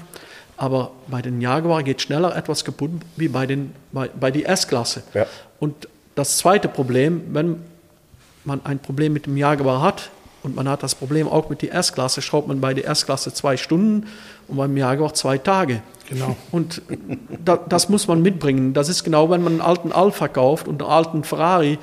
Aber 0.55 0.91
bei 1.07 1.21
den 1.21 1.41
Jaguar 1.41 1.83
geht 1.83 2.01
schneller 2.01 2.35
etwas 2.35 2.63
kaputt 2.63 2.91
wie 3.15 3.27
bei, 3.27 3.45
den, 3.45 3.73
bei, 3.91 4.07
bei 4.07 4.31
die 4.31 4.45
S-Klasse. 4.45 5.03
Ja. 5.13 5.25
Und 5.59 5.87
das 6.15 6.37
zweite 6.37 6.67
Problem, 6.67 7.23
wenn 7.33 7.57
man 8.45 8.61
ein 8.65 8.79
Problem 8.79 9.13
mit 9.13 9.25
dem 9.25 9.37
Jaguar 9.37 9.81
hat, 9.81 10.09
und 10.43 10.55
man 10.55 10.67
hat 10.67 10.83
das 10.83 10.93
Problem 10.93 11.27
auch 11.29 11.49
mit 11.49 11.61
der 11.61 11.73
S-Klasse, 11.73 12.21
schraubt 12.21 12.49
man 12.49 12.59
bei 12.59 12.73
der 12.73 12.87
S-Klasse 12.89 13.33
zwei 13.33 13.55
Stunden 13.55 14.07
und 14.49 14.57
beim 14.57 14.75
Jaguar 14.75 15.13
zwei 15.13 15.37
Tage. 15.37 15.81
Genau. 16.09 16.35
Und 16.51 16.81
da, 17.43 17.55
das 17.55 17.87
muss 17.87 18.07
man 18.07 18.21
mitbringen. 18.21 18.73
Das 18.73 18.89
ist 18.89 19.05
genau, 19.05 19.29
wenn 19.29 19.41
man 19.41 19.53
einen 19.53 19.61
alten 19.61 19.93
Alpha 19.93 20.27
kauft 20.27 20.67
und 20.67 20.81
einen 20.81 20.91
alten 20.91 21.23
Ferrari, 21.23 21.79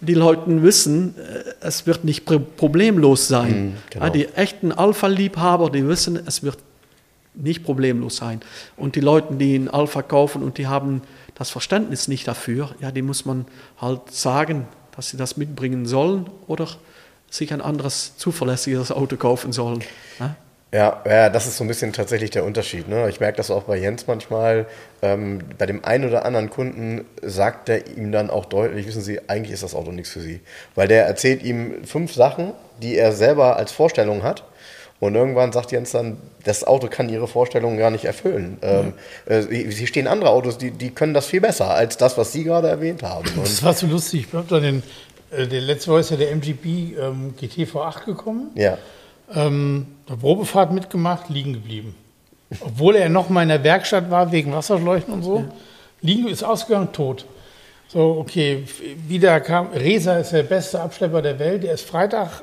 die 0.00 0.14
Leute 0.14 0.62
wissen, 0.62 1.14
äh, 1.18 1.44
es 1.60 1.86
wird 1.86 2.04
nicht 2.04 2.24
problemlos 2.56 3.28
sein. 3.28 3.66
Mhm, 3.66 3.74
genau. 3.90 4.08
Die 4.08 4.28
echten 4.28 4.72
Alpha-Liebhaber, 4.72 5.68
die 5.70 5.86
wissen, 5.86 6.18
es 6.26 6.42
wird 6.42 6.58
nicht 7.34 7.64
problemlos 7.64 8.16
sein. 8.16 8.40
Und 8.76 8.96
die 8.96 9.00
Leute, 9.00 9.34
die 9.34 9.54
einen 9.54 9.68
Alpha 9.68 10.00
kaufen 10.00 10.42
und 10.42 10.56
die 10.56 10.66
haben 10.66 11.02
das 11.34 11.50
Verständnis 11.50 12.08
nicht 12.08 12.26
dafür, 12.26 12.74
ja, 12.80 12.90
die 12.90 13.02
muss 13.02 13.24
man 13.24 13.44
halt 13.80 14.10
sagen, 14.10 14.66
dass 14.98 15.10
sie 15.10 15.16
das 15.16 15.36
mitbringen 15.36 15.86
sollen 15.86 16.28
oder 16.48 16.66
sich 17.30 17.52
ein 17.52 17.60
anderes 17.60 18.16
zuverlässiges 18.16 18.90
Auto 18.90 19.16
kaufen 19.16 19.52
sollen. 19.52 19.84
Ne? 20.18 20.34
Ja, 20.72 21.00
ja, 21.06 21.30
das 21.30 21.46
ist 21.46 21.56
so 21.56 21.62
ein 21.62 21.68
bisschen 21.68 21.92
tatsächlich 21.92 22.30
der 22.30 22.44
Unterschied. 22.44 22.88
Ne? 22.88 23.08
Ich 23.08 23.20
merke 23.20 23.36
das 23.36 23.52
auch 23.52 23.62
bei 23.62 23.76
Jens 23.76 24.08
manchmal. 24.08 24.66
Ähm, 25.00 25.38
bei 25.56 25.66
dem 25.66 25.84
einen 25.84 26.08
oder 26.08 26.24
anderen 26.24 26.50
Kunden 26.50 27.06
sagt 27.22 27.68
er 27.68 27.86
ihm 27.96 28.10
dann 28.10 28.28
auch 28.28 28.44
deutlich, 28.44 28.88
wissen 28.88 29.00
Sie, 29.00 29.20
eigentlich 29.28 29.52
ist 29.52 29.62
das 29.62 29.76
Auto 29.76 29.92
nichts 29.92 30.10
für 30.10 30.20
Sie. 30.20 30.40
Weil 30.74 30.88
der 30.88 31.06
erzählt 31.06 31.44
ihm 31.44 31.84
fünf 31.84 32.12
Sachen, 32.12 32.52
die 32.82 32.96
er 32.96 33.12
selber 33.12 33.56
als 33.56 33.70
Vorstellung 33.70 34.24
hat. 34.24 34.42
Und 35.00 35.14
irgendwann 35.14 35.52
sagt 35.52 35.70
Jens 35.70 35.92
dann, 35.92 36.16
das 36.44 36.64
Auto 36.64 36.88
kann 36.88 37.08
ihre 37.08 37.28
Vorstellungen 37.28 37.78
gar 37.78 37.90
nicht 37.90 38.04
erfüllen. 38.04 38.58
Ähm, 38.62 38.94
äh, 39.26 39.42
hier 39.70 39.86
stehen 39.86 40.08
andere 40.08 40.30
Autos, 40.30 40.58
die, 40.58 40.72
die 40.72 40.90
können 40.90 41.14
das 41.14 41.26
viel 41.26 41.40
besser 41.40 41.70
als 41.70 41.96
das, 41.96 42.18
was 42.18 42.32
Sie 42.32 42.42
gerade 42.42 42.68
erwähnt 42.68 43.02
haben. 43.04 43.28
Und 43.36 43.44
Das 43.46 43.62
war 43.62 43.74
so 43.74 43.86
lustig. 43.86 44.26
Ich 44.28 44.34
habe 44.34 44.46
da 44.48 44.58
den, 44.58 44.82
äh, 45.30 45.46
der 45.46 45.60
letzte 45.60 45.92
Woche 45.92 46.00
ist 46.00 46.10
ja 46.10 46.16
der 46.16 46.32
MGB 46.32 46.94
ähm, 46.98 47.34
GT 47.36 47.68
V8 47.72 48.06
gekommen. 48.06 48.50
ja, 48.56 48.76
Ähm, 49.34 49.86
eine 50.08 50.16
Probefahrt 50.16 50.72
mitgemacht, 50.72 51.28
liegen 51.28 51.52
geblieben. 51.52 51.94
Obwohl 52.60 52.96
er 52.96 53.08
noch 53.08 53.28
mal 53.28 53.42
in 53.42 53.50
der 53.50 53.62
Werkstatt 53.62 54.10
war, 54.10 54.32
wegen 54.32 54.52
Wasserschläuchen 54.52 55.12
und 55.14 55.22
so. 55.22 55.44
Liegen 56.00 56.26
ist 56.28 56.42
ausgegangen, 56.42 56.92
tot. 56.92 57.24
So, 57.88 58.16
okay, 58.18 58.64
wieder 59.06 59.38
kam, 59.40 59.68
Resa 59.68 60.16
ist 60.18 60.32
der 60.32 60.42
beste 60.42 60.80
Abschlepper 60.80 61.22
der 61.22 61.38
Welt. 61.38 61.62
Der 61.62 61.74
ist 61.74 61.86
Freitag, 61.86 62.42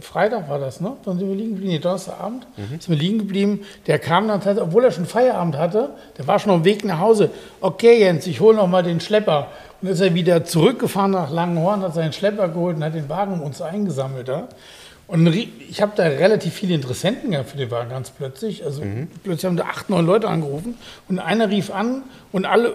Freitag 0.00 0.48
war 0.48 0.58
das, 0.58 0.80
ne? 0.80 0.96
Dann 1.04 1.18
sind 1.18 1.28
wir 1.28 1.34
liegen 1.34 1.50
geblieben, 1.50 1.72
nee, 1.72 1.78
Donnerstagabend, 1.78 2.46
sind 2.56 2.88
wir 2.88 2.96
liegen 2.96 3.18
geblieben. 3.18 3.60
Der 3.86 3.98
kam 3.98 4.28
dann 4.28 4.40
tatsächlich, 4.40 4.64
obwohl 4.64 4.84
er 4.84 4.92
schon 4.92 5.06
Feierabend 5.06 5.56
hatte, 5.56 5.90
der 6.18 6.26
war 6.26 6.38
schon 6.38 6.52
auf 6.52 6.60
dem 6.60 6.64
Weg 6.64 6.84
nach 6.84 6.98
Hause. 6.98 7.30
Okay, 7.60 8.00
Jens, 8.00 8.26
ich 8.26 8.40
hole 8.40 8.56
noch 8.56 8.66
mal 8.66 8.82
den 8.82 9.00
Schlepper. 9.00 9.48
Und 9.80 9.86
dann 9.86 9.94
ist 9.94 10.00
er 10.00 10.14
wieder 10.14 10.44
zurückgefahren 10.44 11.12
nach 11.12 11.30
Langenhorn, 11.30 11.82
hat 11.82 11.94
seinen 11.94 12.12
Schlepper 12.12 12.48
geholt 12.48 12.76
und 12.76 12.84
hat 12.84 12.94
den 12.94 13.08
Wagen 13.08 13.40
uns 13.40 13.62
eingesammelt. 13.62 14.28
Ja? 14.28 14.48
Und 15.06 15.26
ich 15.26 15.82
habe 15.82 15.92
da 15.96 16.04
relativ 16.04 16.54
viele 16.54 16.74
Interessenten 16.74 17.32
gehabt 17.32 17.50
für 17.50 17.56
den 17.56 17.70
Wagen 17.70 17.90
ganz 17.90 18.10
plötzlich. 18.10 18.64
Also 18.64 18.82
plötzlich 19.24 19.46
haben 19.46 19.56
da 19.56 19.64
acht, 19.64 19.90
neun 19.90 20.06
Leute 20.06 20.28
angerufen 20.28 20.76
und 21.08 21.18
einer 21.18 21.50
rief 21.50 21.72
an 21.72 22.02
und 22.30 22.44
alle, 22.44 22.68
äh, 22.68 22.72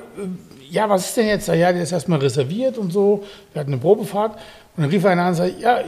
ja, 0.70 0.90
was 0.90 1.06
ist 1.06 1.18
denn 1.18 1.28
jetzt 1.28 1.48
da? 1.48 1.54
Ja, 1.54 1.72
der 1.72 1.84
ist 1.84 1.94
erstmal 1.94 2.20
reserviert 2.20 2.78
und 2.78 2.92
so. 2.92 3.24
Wir 3.54 3.62
hatten 3.62 3.72
eine 3.72 3.80
Probefahrt 3.80 4.34
und 4.76 4.84
dann 4.84 4.90
rief 4.90 5.06
einer 5.06 5.22
an 5.22 5.28
und 5.30 5.36
sagte, 5.36 5.62
ja, 5.62 5.80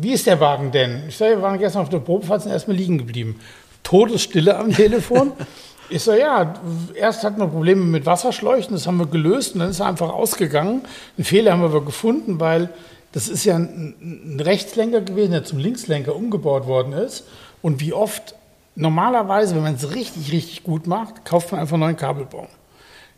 wie 0.00 0.12
ist 0.12 0.26
der 0.26 0.40
Wagen 0.40 0.70
denn? 0.72 1.04
Ich 1.08 1.16
sage, 1.16 1.36
wir 1.36 1.42
waren 1.42 1.58
gestern 1.58 1.82
auf 1.82 1.88
der 1.88 1.98
Probefahrt, 1.98 2.42
sind 2.42 2.52
erstmal 2.52 2.76
liegen 2.76 2.98
geblieben. 2.98 3.40
Todesstille 3.82 4.56
am 4.56 4.72
Telefon. 4.74 5.32
Ich 5.88 6.02
so, 6.02 6.12
ja, 6.12 6.54
erst 6.94 7.22
hatten 7.22 7.38
wir 7.38 7.48
Probleme 7.48 7.84
mit 7.84 8.06
Wasserschläuchen, 8.06 8.72
das 8.72 8.86
haben 8.86 8.96
wir 8.96 9.06
gelöst 9.06 9.54
und 9.54 9.60
dann 9.60 9.70
ist 9.70 9.80
er 9.80 9.86
einfach 9.86 10.10
ausgegangen. 10.10 10.82
Einen 11.18 11.24
Fehler 11.24 11.52
haben 11.52 11.60
wir 11.60 11.66
aber 11.66 11.84
gefunden, 11.84 12.40
weil 12.40 12.70
das 13.12 13.28
ist 13.28 13.44
ja 13.44 13.56
ein, 13.56 13.94
ein 14.00 14.40
Rechtslenker 14.40 15.02
gewesen, 15.02 15.32
der 15.32 15.44
zum 15.44 15.58
Linkslenker 15.58 16.16
umgebaut 16.16 16.66
worden 16.66 16.94
ist. 16.94 17.24
Und 17.60 17.80
wie 17.80 17.92
oft, 17.92 18.34
normalerweise, 18.74 19.54
wenn 19.54 19.62
man 19.62 19.74
es 19.74 19.94
richtig, 19.94 20.32
richtig 20.32 20.64
gut 20.64 20.86
macht, 20.86 21.26
kauft 21.26 21.52
man 21.52 21.60
einfach 21.60 21.74
einen 21.74 21.82
neuen 21.82 21.96
Kabelbaum. 21.96 22.46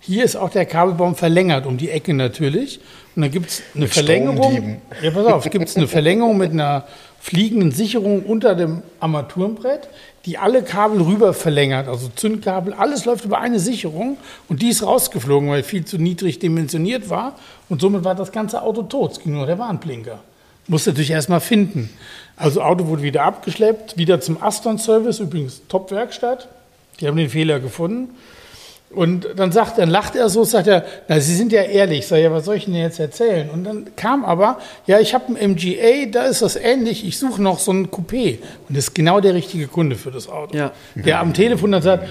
Hier 0.01 0.25
ist 0.25 0.35
auch 0.37 0.51
der 0.51 0.67
Kabelbaum 0.67 1.15
verlängert, 1.15 1.65
um 1.65 1.79
die 1.79 1.91
Ecke 1.91 2.13
natürlich. 2.13 2.81
Und 3.17 3.23
dann 3.23 3.31
gibt 3.31 3.51
es 3.51 3.63
eine 3.75 3.89
Verlängerung. 3.89 4.37
Stromdieben. 4.39 4.77
Ja, 5.03 5.11
pass 5.11 5.27
auf, 5.27 5.51
gibt 5.51 5.69
es 5.69 5.77
eine 5.77 5.87
Verlängerung 5.87 6.37
mit 6.37 6.51
einer 6.51 6.85
fliegenden 7.21 7.71
Sicherung 7.71 8.23
unter 8.25 8.55
dem 8.55 8.83
Armaturenbrett, 9.01 9.89
die 10.27 10.37
alle 10.37 10.63
Kabel 10.63 11.01
rüber 11.01 11.33
verlängert, 11.33 11.89
also 11.89 12.11
Zündkabel, 12.15 12.75
alles 12.75 13.07
läuft 13.07 13.25
über 13.25 13.41
eine 13.41 13.59
Sicherung 13.61 14.19
und 14.49 14.61
die 14.61 14.69
ist 14.69 14.83
rausgeflogen, 14.83 15.49
weil 15.49 15.63
viel 15.63 15.87
zu 15.87 15.97
niedrig 15.97 16.39
dimensioniert 16.39 17.09
war 17.09 17.39
und 17.71 17.81
somit 17.81 18.05
war 18.05 18.15
das 18.15 18.31
ganze 18.31 18.61
Auto 18.61 18.83
tot. 18.83 19.13
Es 19.13 19.21
ging 19.21 19.33
nur 19.33 19.47
der 19.47 19.59
Warnblinker. 19.59 20.19
Musste 20.67 20.91
natürlich 20.91 21.13
erstmal 21.13 21.41
finden. 21.41 21.89
Also 22.37 22.63
Auto 22.63 22.89
wurde 22.89 23.03
wieder 23.03 23.23
abgeschleppt, 23.23 23.97
wieder 23.97 24.21
zum 24.21 24.43
Aston-Service, 24.43 25.21
übrigens 25.21 25.63
Top-Werkstatt. 25.69 26.49
Die 27.01 27.07
haben 27.07 27.17
den 27.17 27.31
Fehler 27.31 27.61
gefunden. 27.61 28.11
Und 28.95 29.27
dann 29.37 29.53
sagt, 29.53 29.79
dann 29.79 29.91
lacht 29.91 30.17
er 30.17 30.29
so, 30.29 30.45
sagt 30.45 30.67
er, 30.69 30.85
na, 31.09 31.21
Sie 31.21 31.35
sind 31.35 31.53
ja 31.53 31.63
ehrlich. 31.63 32.07
Sag 32.07 32.19
ja, 32.19 32.31
was 32.33 32.45
soll 32.45 32.57
ich 32.57 32.67
Ihnen 32.69 32.77
jetzt 32.77 32.99
erzählen? 33.01 33.51
Und 33.51 33.65
dann 33.65 33.87
kam 33.97 34.25
aber, 34.25 34.59
ja, 34.87 35.01
ich 35.01 35.15
habe 35.15 35.35
ein 35.37 35.53
MGA, 35.53 36.07
da 36.11 36.25
ist 36.25 36.43
das 36.43 36.57
ähnlich, 36.57 37.07
ich 37.07 37.19
suche 37.19 37.43
noch 37.43 37.59
so 37.59 37.73
ein 37.73 37.89
Coupé. 37.89 38.39
Und 38.69 38.77
das 38.77 38.85
ist 38.89 38.95
genau 38.95 39.21
der 39.21 39.35
richtige 39.35 39.67
Kunde 39.67 39.97
für 39.97 40.11
das 40.11 40.29
Auto. 40.29 40.57
Ja. 40.57 40.73
Der 40.95 41.21
am 41.21 41.35
Telefon 41.35 41.73
dann 41.73 41.83
sagt, 41.83 42.09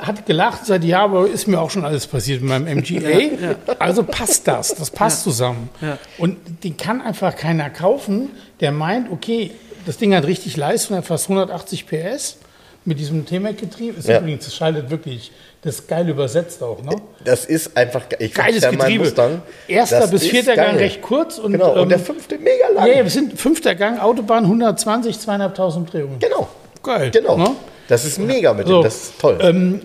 hat 0.00 0.26
gelacht, 0.26 0.66
sagt, 0.66 0.84
ja, 0.84 1.02
aber 1.04 1.26
ist 1.28 1.48
mir 1.48 1.58
auch 1.58 1.70
schon 1.70 1.84
alles 1.84 2.06
passiert 2.06 2.42
mit 2.42 2.50
meinem 2.50 2.78
MGA. 2.78 3.56
Also 3.78 4.02
passt 4.02 4.46
das, 4.46 4.74
das 4.74 4.90
passt 4.90 5.22
zusammen. 5.22 5.70
Ja. 5.80 5.96
Und 6.18 6.36
den 6.62 6.76
kann 6.76 7.00
einfach 7.00 7.34
keiner 7.36 7.70
kaufen, 7.70 8.30
der 8.60 8.70
meint, 8.70 9.10
okay, 9.10 9.50
das 9.86 9.96
Ding 9.96 10.14
hat 10.14 10.26
richtig 10.26 10.56
Leistung, 10.58 10.96
hat 10.98 11.06
fast 11.06 11.24
180 11.30 11.86
PS 11.86 12.36
mit 12.84 12.98
diesem 12.98 13.24
T-Mac-Getriebe. 13.24 13.98
Ist 13.98 14.08
Ja. 14.08 14.18
übrigens, 14.20 14.44
das 14.44 14.54
schaltet 14.54 14.90
wirklich, 14.90 15.32
das 15.62 15.76
ist 15.76 15.88
geil 15.88 16.08
übersetzt 16.08 16.60
auch, 16.62 16.82
ne? 16.82 16.96
das 17.24 17.44
ist 17.44 17.76
einfach, 17.76 18.02
ich 18.18 18.34
Geiles 18.34 18.68
Getriebe. 18.68 19.04
Mustang. 19.04 19.42
Erster 19.68 20.08
bis 20.08 20.26
vierter 20.26 20.56
Gang 20.56 20.72
geil. 20.72 20.78
recht 20.78 21.02
kurz 21.02 21.38
und, 21.38 21.52
Genau, 21.52 21.80
und 21.80 21.88
der 21.88 21.98
ähm, 21.98 22.04
fünfte 22.04 22.36
mega 22.38 22.68
lang. 22.68 22.86
ja, 22.88 22.94
ja, 22.94 23.02
wir 23.04 23.10
sind 23.10 23.38
fünfter 23.38 23.76
Gang, 23.76 24.00
Autobahn 24.00 24.44
120, 24.44 25.18
zweieinhalbtausend 25.20 25.86
Umdrehungen. 25.86 26.18
Genau. 26.18 26.48
Geil. 26.82 27.12
Genau. 27.12 27.36
Ne? 27.36 27.50
Das 27.86 28.04
ist 28.04 28.18
mega 28.18 28.52
mit 28.54 28.66
So, 28.66 28.80
dem, 28.80 28.84
das 28.84 28.94
ist 28.96 29.20
toll. 29.20 29.38
Ähm, 29.40 29.82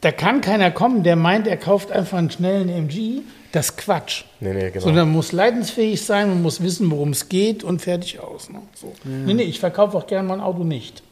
da 0.00 0.10
kann 0.10 0.40
keiner 0.40 0.70
kommen, 0.72 1.02
der 1.04 1.14
meint, 1.14 1.46
er 1.46 1.56
kauft 1.56 1.92
einfach 1.92 2.18
einen 2.18 2.30
schnellen 2.30 2.68
MG. 2.68 3.20
Das 3.52 3.66
ist 3.70 3.76
Quatsch. 3.78 4.24
Nee, 4.40 4.54
nee, 4.54 4.70
genau. 4.70 4.84
Sondern 4.86 5.08
man 5.08 5.16
muss 5.16 5.32
leidensfähig 5.32 6.04
sein, 6.04 6.28
man 6.28 6.42
muss 6.42 6.62
wissen, 6.62 6.90
worum 6.90 7.10
es 7.10 7.28
geht 7.28 7.62
und 7.62 7.80
fertig 7.80 8.18
aus. 8.20 8.48
Ne? 8.48 8.60
So. 8.74 8.92
Nee, 9.04 9.34
nee, 9.34 9.42
ich 9.42 9.60
verkaufe 9.60 9.96
auch 9.96 10.06
gerne 10.06 10.26
mein 10.26 10.40
Auto 10.40 10.64
nicht. 10.64 11.02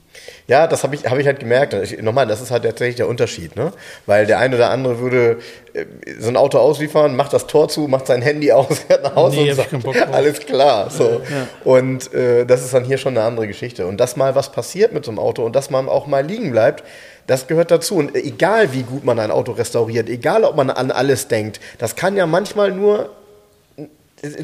Ja, 0.47 0.67
das 0.67 0.83
habe 0.83 0.95
ich, 0.95 1.05
hab 1.05 1.19
ich 1.19 1.27
halt 1.27 1.41
gemerkt. 1.41 1.75
Ich, 1.75 2.01
nochmal, 2.01 2.27
das 2.27 2.41
ist 2.41 2.51
halt 2.51 2.65
tatsächlich 2.65 2.97
der 2.97 3.09
Unterschied, 3.09 3.57
ne? 3.57 3.73
Weil 4.07 4.27
der 4.27 4.39
eine 4.39 4.57
oder 4.57 4.71
andere 4.71 4.99
würde 4.99 5.39
äh, 5.75 5.85
so 6.19 6.29
ein 6.29 6.37
Auto 6.37 6.59
ausliefern, 6.59 7.17
macht 7.17 7.33
das 7.33 7.47
Tor 7.47 7.69
zu, 7.69 7.83
macht 7.83 8.07
sein 8.07 8.23
Handy 8.23 8.53
aus, 8.53 8.79
fährt 8.89 9.03
nach 9.05 9.15
Hause 9.15 9.37
Nee, 9.37 9.51
und 9.51 9.57
sagt, 9.57 10.13
alles 10.13 10.41
klar. 10.41 10.91
So. 10.91 11.21
Und 11.65 12.13
äh, 12.15 12.45
das 12.47 12.65
ist 12.65 12.75
dann 12.75 12.85
hier 12.85 12.99
schon 12.99 13.17
eine 13.17 13.27
andere 13.27 13.47
Geschichte. 13.47 13.87
Und 13.87 13.99
dass 13.99 14.17
mal 14.17 14.35
was 14.35 14.53
passiert 14.53 14.93
mit 14.93 15.05
so 15.05 15.11
einem 15.11 15.19
Auto 15.19 15.45
und 15.45 15.55
dass 15.55 15.71
man 15.71 15.89
auch 15.89 16.07
mal 16.07 16.25
liegen 16.25 16.51
bleibt, 16.51 16.85
das 17.27 17.47
gehört 17.47 17.71
dazu. 17.71 17.97
Und 17.97 18.15
egal 18.17 18.73
wie 18.73 18.83
gut 18.83 19.05
man 19.05 19.19
ein 19.19 19.31
Auto 19.31 19.53
restauriert, 19.53 20.09
egal 20.09 20.45
ob 20.45 20.57
man 20.57 20.71
an 20.71 20.91
alles 20.91 21.29
denkt, 21.29 21.61
das 21.79 21.95
kann 21.95 22.17
ja 22.17 22.27
manchmal 22.27 22.73
nur. 22.73 23.11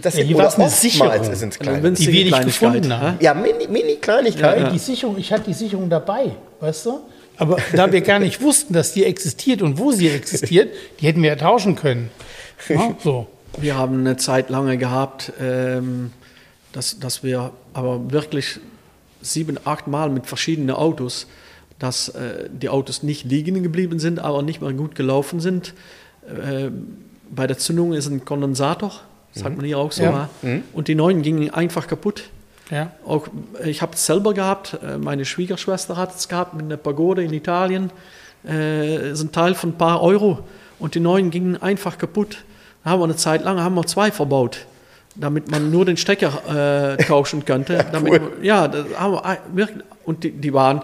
Das 0.03 0.15
Ja, 0.17 0.23
hier 0.23 0.37
oder 0.37 0.45
eine 0.45 0.49
oftmals 0.49 0.81
Sicherung. 0.81 1.11
sind's 1.35 1.43
Also 1.59 1.71
kleine. 1.71 1.83
winzige 1.83 2.13
Die 2.13 2.19
wir 2.19 2.25
nicht 2.25 2.45
gefunden 2.45 2.93
haben. 2.97 3.17
ja, 3.21 3.35
mini, 3.35 3.67
mini 3.69 3.99
Die 4.73 4.79
Sicherung, 4.79 5.19
ich 5.19 5.33
hatte 5.33 5.45
die 5.45 5.55
Sicherung 5.55 5.91
dabei, 5.91 6.33
weißt 6.61 6.87
du? 6.87 7.01
Aber 7.37 7.57
da 7.75 7.91
wir 7.91 8.01
gar 8.01 8.21
nicht 8.21 8.41
wussten, 8.41 8.73
dass 8.75 8.93
die 8.93 9.05
existiert 9.05 9.63
und 9.63 9.79
wo 9.79 9.91
sie 9.91 10.09
existiert, 10.09 10.73
die 11.01 11.07
hätten 11.07 11.23
wir 11.23 11.31
ja 11.31 11.37
tauschen 11.37 11.75
können. 11.75 12.11
Ja, 12.69 12.95
so. 13.03 13.27
Wir 13.59 13.77
haben 13.77 14.01
eine 14.01 14.17
Zeit 14.17 14.51
lange 14.51 14.79
gehabt, 14.79 15.33
ähm, 15.41 16.13
dass, 16.73 16.99
dass 16.99 17.23
wir 17.23 17.53
aber 17.73 18.13
wirklich 18.13 18.61
sieben, 19.21 19.59
acht 19.65 19.87
Mal 19.87 20.11
mit 20.11 20.27
verschiedenen 20.27 20.71
Autos, 20.75 21.27
dass 21.79 22.09
äh, 22.11 22.49
die 22.51 22.69
Autos 22.69 23.03
nicht 23.03 23.25
liegen 23.25 23.63
geblieben 23.63 23.99
sind, 23.99 24.19
aber 24.21 24.43
nicht 24.43 24.61
mal 24.61 24.75
gut 24.75 24.95
gelaufen 24.95 25.41
sind. 25.41 25.75
Äh, 26.27 26.71
bei 27.31 27.47
der 27.47 27.59
Zündung 27.59 27.93
ist 27.93 28.07
ein 28.07 28.25
Kondensator, 28.25 28.93
sagt 29.35 29.57
man 29.57 29.67
hier 29.67 29.79
auch 29.79 29.93
so, 29.93 30.03
Ja. 30.03 30.29
ja. 30.43 30.59
und 30.73 30.89
die 30.89 30.95
neuen 30.95 31.23
gingen 31.23 31.51
einfach 31.53 31.87
kaputt. 31.87 32.25
Ja. 32.71 32.93
Auch, 33.07 33.29
ich 33.65 33.83
habe 33.83 33.93
es 33.95 34.07
selber 34.07 34.33
gehabt, 34.33 34.79
äh, 34.83 34.97
meine 34.97 35.25
Schwiegerschwester 35.25 35.97
hat 35.97 36.15
es 36.17 36.29
gehabt 36.29 36.55
mit 36.55 36.65
einer 36.65 36.77
Pagode 36.79 37.23
in 37.23 37.33
Italien. 37.33 37.91
Äh, 38.47 39.11
ist 39.13 39.23
ein 39.23 39.33
Teil 39.33 39.55
von 39.55 39.71
ein 39.71 39.79
paar 39.79 40.03
Euro 40.03 40.41
und 40.79 40.95
die 40.95 41.01
neuen 41.01 41.31
gingen 41.31 41.61
einfach 41.61 41.99
kaputt. 41.99 42.39
Da 42.83 42.91
haben 42.91 43.01
wir 43.01 43.05
eine 43.05 43.17
Zeit 43.17 43.45
lang 43.45 43.61
haben 43.61 43.75
wir 43.75 43.87
zwei 43.87 44.11
verbaut, 44.11 44.67
damit 45.15 45.51
man 45.51 45.71
nur 45.71 45.85
den 45.85 45.97
Stecker 45.97 46.95
äh, 46.99 47.03
tauschen 47.05 47.45
könnte. 47.45 47.85
Damit, 47.93 48.23
Ja, 48.43 48.69
das 48.69 48.87
haben 48.99 49.19
wir 49.55 49.69
und 50.05 50.25
die, 50.25 50.33
die 50.33 50.53
waren 50.53 50.83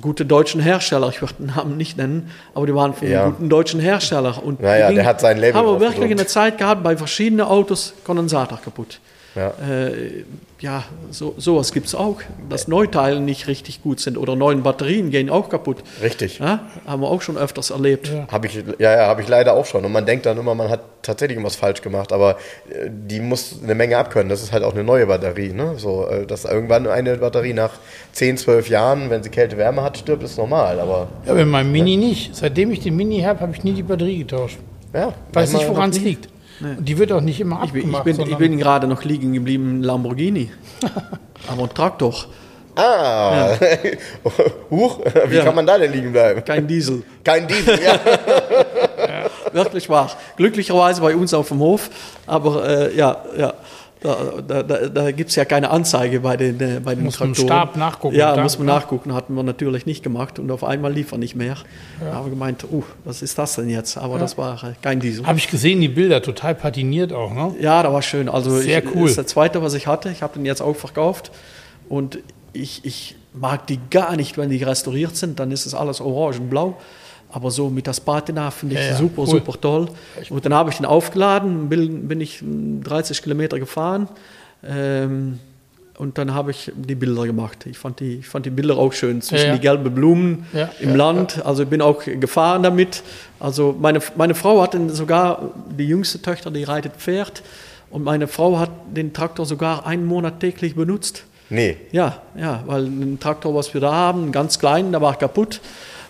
gute 0.00 0.24
deutschen 0.26 0.60
Hersteller, 0.60 1.08
ich 1.08 1.20
würde 1.20 1.34
den 1.38 1.46
Namen 1.46 1.76
nicht 1.76 1.96
nennen, 1.96 2.30
aber 2.54 2.66
die 2.66 2.74
waren 2.74 2.94
von 2.94 3.08
Ja. 3.08 3.26
guten 3.26 3.48
deutschen 3.48 3.80
Hersteller. 3.80 4.42
Und 4.42 4.60
Naja, 4.60 4.90
der 4.92 5.04
hat 5.06 5.20
sein 5.20 5.38
Label 5.38 5.54
Haben 5.54 5.66
wir 5.66 5.80
wirklich 5.80 6.00
gedruckt. 6.00 6.20
eine 6.20 6.26
Zeit 6.26 6.58
gehabt, 6.58 6.82
bei 6.82 6.96
verschiedenen 6.96 7.46
Autos 7.46 7.94
Kondensator 8.04 8.58
kaputt. 8.62 9.00
Ja. 9.34 9.48
Äh, 9.68 10.24
ja, 10.60 10.84
so, 11.10 11.34
sowas 11.36 11.72
gibt 11.72 11.88
es 11.88 11.94
auch, 11.94 12.20
dass 12.48 12.68
Neuteile 12.68 13.20
nicht 13.20 13.48
richtig 13.48 13.82
gut 13.82 14.00
sind 14.00 14.16
oder 14.16 14.36
neuen 14.36 14.62
Batterien 14.62 15.10
gehen 15.10 15.28
auch 15.28 15.48
kaputt. 15.48 15.78
Richtig. 16.00 16.38
Ja, 16.38 16.60
haben 16.86 17.02
wir 17.02 17.10
auch 17.10 17.20
schon 17.20 17.36
öfters 17.36 17.70
erlebt. 17.70 18.10
Habe 18.30 18.46
ich, 18.46 18.54
ja, 18.78 18.96
ja, 18.96 19.06
habe 19.06 19.22
ich 19.22 19.28
leider 19.28 19.54
auch 19.54 19.66
schon. 19.66 19.84
Und 19.84 19.92
man 19.92 20.06
denkt 20.06 20.26
dann 20.26 20.38
immer, 20.38 20.54
man 20.54 20.70
hat 20.70 20.80
tatsächlich 21.02 21.42
was 21.42 21.56
falsch 21.56 21.82
gemacht, 21.82 22.12
aber 22.12 22.36
äh, 22.70 22.88
die 22.88 23.20
muss 23.20 23.56
eine 23.62 23.74
Menge 23.74 23.98
abkönnen. 23.98 24.28
Das 24.28 24.42
ist 24.42 24.52
halt 24.52 24.62
auch 24.62 24.72
eine 24.72 24.84
neue 24.84 25.06
Batterie. 25.06 25.52
Ne? 25.52 25.74
So, 25.76 26.06
äh, 26.06 26.24
dass 26.24 26.44
irgendwann 26.44 26.86
eine 26.86 27.16
Batterie 27.16 27.52
nach 27.52 27.72
10, 28.12 28.38
12 28.38 28.68
Jahren, 28.70 29.10
wenn 29.10 29.22
sie 29.22 29.30
Kälte-Wärme 29.30 29.82
hat, 29.82 29.98
stirbt, 29.98 30.22
ist 30.22 30.38
normal. 30.38 30.80
Aber 30.80 31.08
Ja, 31.26 31.32
aber 31.32 31.44
mein 31.44 31.70
Mini 31.70 31.96
nicht. 31.96 32.34
Seitdem 32.36 32.70
ich 32.70 32.80
den 32.80 32.96
Mini 32.96 33.20
habe, 33.22 33.40
habe 33.40 33.52
ich 33.52 33.64
nie 33.64 33.72
die 33.72 33.82
Batterie 33.82 34.18
getauscht. 34.18 34.58
ja, 34.94 35.12
Weiß 35.32 35.52
nicht, 35.52 35.68
woran 35.68 35.90
es 35.90 36.00
liegt. 36.00 36.28
Und 36.60 36.84
die 36.88 36.96
wird 36.98 37.10
auch 37.12 37.20
nicht 37.20 37.40
immer 37.40 37.60
Ich 37.64 37.72
bin, 37.72 37.80
ich 37.80 37.86
abgemacht. 37.86 38.04
bin, 38.04 38.10
ich 38.12 38.16
sondern- 38.18 38.38
bin 38.38 38.58
gerade 38.58 38.86
noch 38.86 39.02
liegen 39.04 39.32
geblieben 39.32 39.76
in 39.76 39.82
Lamborghini, 39.82 40.50
aber 41.48 41.62
ein 41.64 41.74
Traktor. 41.74 42.14
Ah, 42.76 43.50
Huch, 44.70 44.98
wie 45.28 45.36
Ja. 45.36 45.44
kann 45.44 45.54
man 45.54 45.64
da 45.66 45.78
denn 45.78 45.92
liegen 45.92 46.10
bleiben? 46.12 46.44
Kein 46.44 46.66
Diesel. 46.66 47.02
Kein 47.22 47.46
Diesel, 47.46 47.78
ja. 47.80 47.98
Wirklich 49.52 49.88
wahr. 49.88 50.10
Glücklicherweise 50.36 51.00
bei 51.00 51.14
uns 51.14 51.32
auf 51.34 51.48
dem 51.48 51.60
Hof, 51.60 51.88
aber 52.26 52.66
äh, 52.68 52.96
ja, 52.96 53.16
ja. 53.38 53.54
Da, 54.04 54.42
da, 54.46 54.62
da, 54.62 54.88
da 54.88 55.10
gibt 55.12 55.30
es 55.30 55.36
ja 55.36 55.46
keine 55.46 55.70
Anzeige 55.70 56.20
bei 56.20 56.36
den, 56.36 56.60
äh, 56.60 56.78
bei 56.84 56.94
den 56.94 57.04
Muss 57.04 57.18
man 57.18 57.30
im 57.30 57.34
Traktoren. 57.34 57.48
Stab 57.48 57.76
nachgucken. 57.78 58.14
Ja, 58.14 58.36
Da- 58.36 58.42
muss 58.42 58.58
man 58.58 58.66
nachgucken. 58.66 59.14
Hatten 59.14 59.34
wir 59.34 59.42
natürlich 59.42 59.86
nicht 59.86 60.02
gemacht 60.02 60.38
und 60.38 60.50
auf 60.50 60.62
einmal 60.62 60.92
lief 60.92 61.12
er 61.12 61.16
nicht 61.16 61.34
mehr. 61.34 61.56
Da 62.00 62.12
haben 62.12 62.26
wir 62.26 62.30
gemeint, 62.30 62.64
uh, 62.70 62.82
was 63.06 63.22
ist 63.22 63.38
das 63.38 63.54
denn 63.54 63.70
jetzt? 63.70 63.96
Aber 63.96 64.18
das 64.18 64.36
war 64.36 64.62
äh, 64.62 64.74
kein 64.82 65.00
Diesel. 65.00 65.26
Habe 65.26 65.38
ich 65.38 65.48
gesehen, 65.48 65.80
die 65.80 65.88
Bilder, 65.88 66.20
total 66.20 66.54
patiniert 66.54 67.14
auch, 67.14 67.32
ne? 67.32 67.54
Ja, 67.60 67.82
da 67.82 67.94
war 67.94 68.02
schön. 68.02 68.28
Also 68.28 68.58
Sehr 68.58 68.84
ich, 68.84 68.94
cool. 68.94 69.02
Das 69.02 69.12
ist 69.12 69.16
der 69.16 69.26
zweite, 69.26 69.62
was 69.62 69.72
ich 69.72 69.86
hatte. 69.86 70.10
Ich 70.10 70.22
habe 70.22 70.34
den 70.34 70.44
jetzt 70.44 70.60
auch 70.60 70.76
verkauft. 70.76 71.30
Und 71.88 72.18
ich, 72.52 72.84
ich 72.84 73.16
mag 73.32 73.66
die 73.68 73.80
gar 73.88 74.16
nicht, 74.16 74.36
wenn 74.36 74.50
die 74.50 74.62
restauriert 74.62 75.16
sind. 75.16 75.40
Dann 75.40 75.50
ist 75.50 75.64
es 75.64 75.74
alles 75.74 76.02
orange 76.02 76.40
und 76.40 76.50
blau. 76.50 76.76
Aber 77.34 77.50
so 77.50 77.68
mit 77.68 77.86
das 77.88 77.98
Patina 78.00 78.50
finde 78.52 78.76
ich 78.76 78.80
Ja, 78.88 78.96
super, 78.96 79.22
cool. 79.22 79.26
super 79.26 79.60
toll. 79.60 79.88
Und 80.30 80.44
dann 80.46 80.54
habe 80.54 80.70
ich 80.70 80.76
den 80.76 80.86
aufgeladen, 80.86 81.68
bin, 81.68 82.06
bin 82.06 82.20
ich 82.20 82.40
mm, 82.42 82.82
30 82.84 83.22
Kilometer 83.22 83.58
gefahren. 83.58 84.08
Ähm, 84.64 85.40
und 85.98 86.16
dann 86.18 86.32
habe 86.32 86.52
ich 86.52 86.72
die 86.76 86.94
Bilder 86.94 87.26
gemacht. 87.26 87.66
Ich 87.66 87.76
fand 87.78 87.98
die, 87.98 88.18
ich 88.18 88.28
fand 88.28 88.46
die 88.46 88.50
Bilder 88.50 88.76
auch 88.76 88.92
schön. 88.92 89.20
Zwischen 89.20 89.46
Ja, 89.46 89.50
ja. 89.50 89.54
die 89.56 89.60
gelben 89.60 89.92
Blumen 89.94 90.46
Ja, 90.52 90.70
im 90.78 90.90
ja, 90.90 90.96
Land. 90.96 91.44
Also 91.44 91.64
ich 91.64 91.68
bin 91.68 91.82
auch 91.82 92.04
gefahren 92.04 92.62
damit. 92.62 93.02
Also 93.40 93.74
meine, 93.80 93.98
meine 94.16 94.34
Frau 94.36 94.62
hat 94.62 94.76
sogar, 94.88 95.50
die 95.76 95.86
jüngste 95.86 96.22
Tochter, 96.22 96.52
die 96.52 96.62
reitet 96.64 96.92
Pferd. 96.98 97.42
Und 97.90 98.04
meine 98.04 98.28
Frau 98.28 98.58
hat 98.58 98.70
den 98.94 99.12
Traktor 99.12 99.44
sogar 99.44 99.86
einen 99.86 100.04
Monat 100.06 100.38
täglich 100.40 100.74
benutzt. 100.76 101.24
Nee. 101.50 101.76
Ja, 101.92 102.22
ja, 102.36 102.62
weil 102.66 102.84
ein 102.86 103.18
Traktor, 103.20 103.54
was 103.54 103.72
wir 103.74 103.80
da 103.80 103.92
haben, 103.92 104.32
ganz 104.32 104.58
kleinen, 104.58 104.92
der 104.92 105.00
war 105.00 105.16
kaputt. 105.16 105.60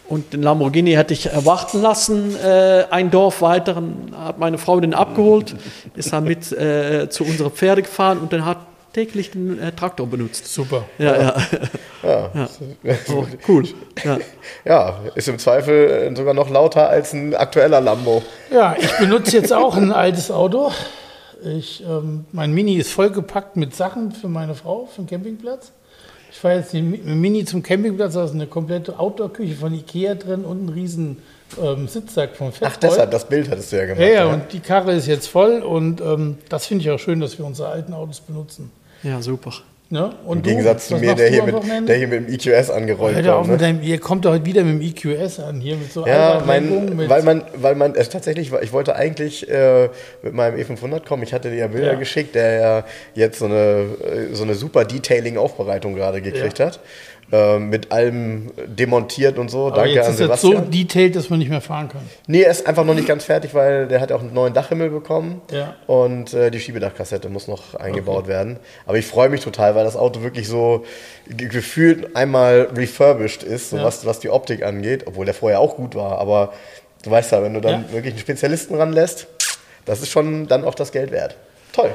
Und 0.06 0.32
den 0.34 0.42
Lamborghini 0.42 0.92
hätte 0.92 1.14
ich 1.14 1.26
äh, 1.26 1.46
warten 1.46 1.80
lassen, 1.80 2.36
äh, 2.36 2.84
ein 2.90 3.10
Dorf 3.10 3.40
weiter. 3.40 3.74
Dann 3.74 4.14
hat 4.16 4.38
meine 4.38 4.58
Frau 4.58 4.78
den 4.80 4.94
abgeholt, 4.94 5.56
ist 5.94 6.12
dann 6.12 6.24
mit 6.24 6.52
äh, 6.52 7.08
zu 7.08 7.24
unseren 7.24 7.50
Pferde 7.50 7.82
gefahren 7.82 8.18
und 8.18 8.32
dann 8.32 8.44
hat 8.44 8.58
täglich 8.92 9.30
den 9.32 9.58
äh, 9.58 9.72
Traktor 9.72 10.06
benutzt. 10.06 10.46
Super. 10.46 10.84
Ja, 10.98 11.20
ja. 11.20 11.36
Ja. 12.02 12.30
Oh, 13.10 13.24
cool. 13.48 13.64
Ja. 14.04 14.18
ja, 14.64 15.00
ist 15.14 15.28
im 15.28 15.38
Zweifel 15.38 16.14
sogar 16.14 16.34
noch 16.34 16.50
lauter 16.50 16.88
als 16.88 17.12
ein 17.12 17.34
aktueller 17.34 17.80
Lambo. 17.80 18.22
Ja, 18.50 18.76
ich 18.78 18.92
benutze 18.98 19.38
jetzt 19.38 19.52
auch 19.52 19.76
ein 19.76 19.90
altes 19.90 20.30
Auto. 20.30 20.70
Ich, 21.42 21.82
ähm, 21.82 22.26
mein 22.32 22.52
Mini 22.52 22.76
ist 22.76 22.92
vollgepackt 22.92 23.56
mit 23.56 23.74
Sachen 23.74 24.12
für 24.12 24.28
meine 24.28 24.54
Frau, 24.54 24.86
für 24.86 25.02
den 25.02 25.08
Campingplatz. 25.08 25.72
Ich 26.34 26.40
fahre 26.40 26.56
jetzt 26.56 26.72
den 26.72 26.86
Mi- 26.90 26.98
mit 26.98 27.06
dem 27.06 27.20
Mini 27.20 27.44
zum 27.44 27.62
Campingplatz, 27.62 28.14
da 28.14 28.24
ist 28.24 28.32
eine 28.32 28.48
komplette 28.48 28.98
Outdoor-Küche 28.98 29.54
von 29.54 29.72
Ikea 29.72 30.16
drin 30.16 30.44
und 30.44 30.64
ein 30.66 30.68
riesen 30.68 31.18
ähm, 31.62 31.86
Sitzsack 31.86 32.34
vom 32.34 32.50
Fettboy. 32.50 32.70
Ach, 32.72 32.76
deshalb, 32.76 33.10
das 33.12 33.28
Bild 33.28 33.48
hattest 33.48 33.70
du 33.70 33.76
ja 33.76 33.84
gemacht. 33.86 34.00
Ja, 34.00 34.08
ja, 34.08 34.26
und 34.26 34.52
die 34.52 34.58
Karre 34.58 34.92
ist 34.94 35.06
jetzt 35.06 35.28
voll 35.28 35.60
und 35.62 36.00
ähm, 36.00 36.38
das 36.48 36.66
finde 36.66 36.82
ich 36.82 36.90
auch 36.90 36.98
schön, 36.98 37.20
dass 37.20 37.38
wir 37.38 37.46
unsere 37.46 37.68
alten 37.68 37.94
Autos 37.94 38.20
benutzen. 38.20 38.72
ja, 39.04 39.22
super. 39.22 39.52
Ne? 39.90 40.10
Im 40.26 40.42
du, 40.42 40.48
Gegensatz 40.48 40.88
zu 40.88 40.94
was 40.94 41.00
mir, 41.02 41.14
der 41.14 41.28
du 41.28 41.34
hier, 41.34 41.42
mit, 41.44 41.88
der 41.88 41.96
hier 41.96 42.08
mit 42.08 42.26
dem 42.26 42.34
EQS 42.34 42.70
angerollt 42.70 43.16
mit 43.16 43.24
Ne? 43.26 43.56
deinem, 43.58 43.82
ihr 43.82 43.98
kommt 44.00 44.24
doch 44.24 44.32
heute 44.32 44.46
wieder 44.46 44.64
mit 44.64 44.80
dem 44.80 45.12
EQS 45.12 45.40
an, 45.40 45.60
hier 45.60 45.76
mit 45.76 45.92
so 45.92 46.06
Ja, 46.06 46.42
mein, 46.46 46.96
mit 46.96 47.08
weil 47.10 47.22
man, 47.22 47.44
weil 47.54 47.74
man, 47.74 47.94
es 47.94 48.08
tatsächlich, 48.08 48.50
ich 48.62 48.72
wollte 48.72 48.96
eigentlich 48.96 49.48
äh, 49.48 49.90
mit 50.22 50.32
meinem 50.32 50.58
E500 50.58 51.06
kommen. 51.06 51.22
Ich 51.22 51.34
hatte 51.34 51.50
dir 51.50 51.58
ja 51.58 51.66
Bilder 51.66 51.92
Ja. 51.92 51.98
geschickt, 51.98 52.34
der 52.34 52.60
ja 52.60 52.84
jetzt 53.14 53.38
so 53.38 53.44
eine, 53.44 53.54
äh, 53.54 54.34
so 54.34 54.42
eine 54.44 54.54
super 54.54 54.86
Detailing-Aufbereitung 54.86 55.94
gerade 55.94 56.22
gekriegt 56.22 56.60
hat. 56.60 56.80
Äh, 57.34 57.58
mit 57.58 57.90
allem 57.90 58.52
demontiert 58.66 59.38
und 59.38 59.50
so. 59.50 59.66
Aber 59.66 59.76
Danke 59.76 59.90
jetzt 59.94 60.06
an 60.06 60.12
ist 60.14 60.20
jetzt 60.20 60.40
so 60.40 60.48
Sebastian. 60.50 60.70
detailed, 60.70 61.16
dass 61.16 61.30
man 61.30 61.38
nicht 61.40 61.48
mehr 61.48 61.60
fahren 61.60 61.88
kann. 61.88 62.02
nee, 62.28 62.42
er 62.42 62.50
ist 62.52 62.64
einfach 62.66 62.84
noch 62.84 62.94
nicht 62.94 63.08
ganz 63.08 63.24
fertig, 63.24 63.54
weil 63.54 63.88
der 63.88 64.00
hat 64.00 64.12
auch 64.12 64.20
einen 64.20 64.32
neuen 64.34 64.54
Dachhimmel 64.54 64.90
bekommen. 64.90 65.40
Ja. 65.50 65.74
Und 65.88 66.32
äh, 66.32 66.50
die 66.50 66.60
Schiebedachkassette 66.60 67.28
muss 67.30 67.48
noch 67.48 67.74
eingebaut 67.74 68.28
werden. 68.28 68.58
Aber 68.86 68.98
ich 68.98 69.06
freue 69.06 69.30
mich 69.30 69.40
total, 69.40 69.74
weil 69.74 69.82
das 69.84 69.96
Auto 69.96 70.22
wirklich 70.22 70.46
so 70.46 70.84
ge- 71.26 71.48
gefühlt 71.48 72.14
einmal 72.14 72.68
refurbished 72.76 73.42
ist, 73.42 73.70
so 73.70 73.78
Ja. 73.78 73.84
was, 73.84 74.06
was 74.06 74.20
die 74.20 74.28
Optik 74.30 74.62
angeht, 74.62 75.04
obwohl 75.06 75.24
der 75.24 75.34
vorher 75.34 75.58
auch 75.58 75.74
gut 75.76 75.96
war. 75.96 76.18
Aber 76.18 76.52
du 77.02 77.10
weißt 77.10 77.32
ja, 77.32 77.42
wenn 77.42 77.54
du 77.54 77.60
dann 77.60 77.86
Ja. 77.88 77.92
wirklich 77.94 78.12
einen 78.12 78.20
Spezialisten 78.20 78.76
ranlässt, 78.76 79.26
das 79.86 80.02
ist 80.02 80.10
schon 80.10 80.46
dann 80.46 80.62
auch 80.64 80.74
das 80.76 80.92
Geld 80.92 81.10
wert. 81.10 81.36
Toll. 81.72 81.94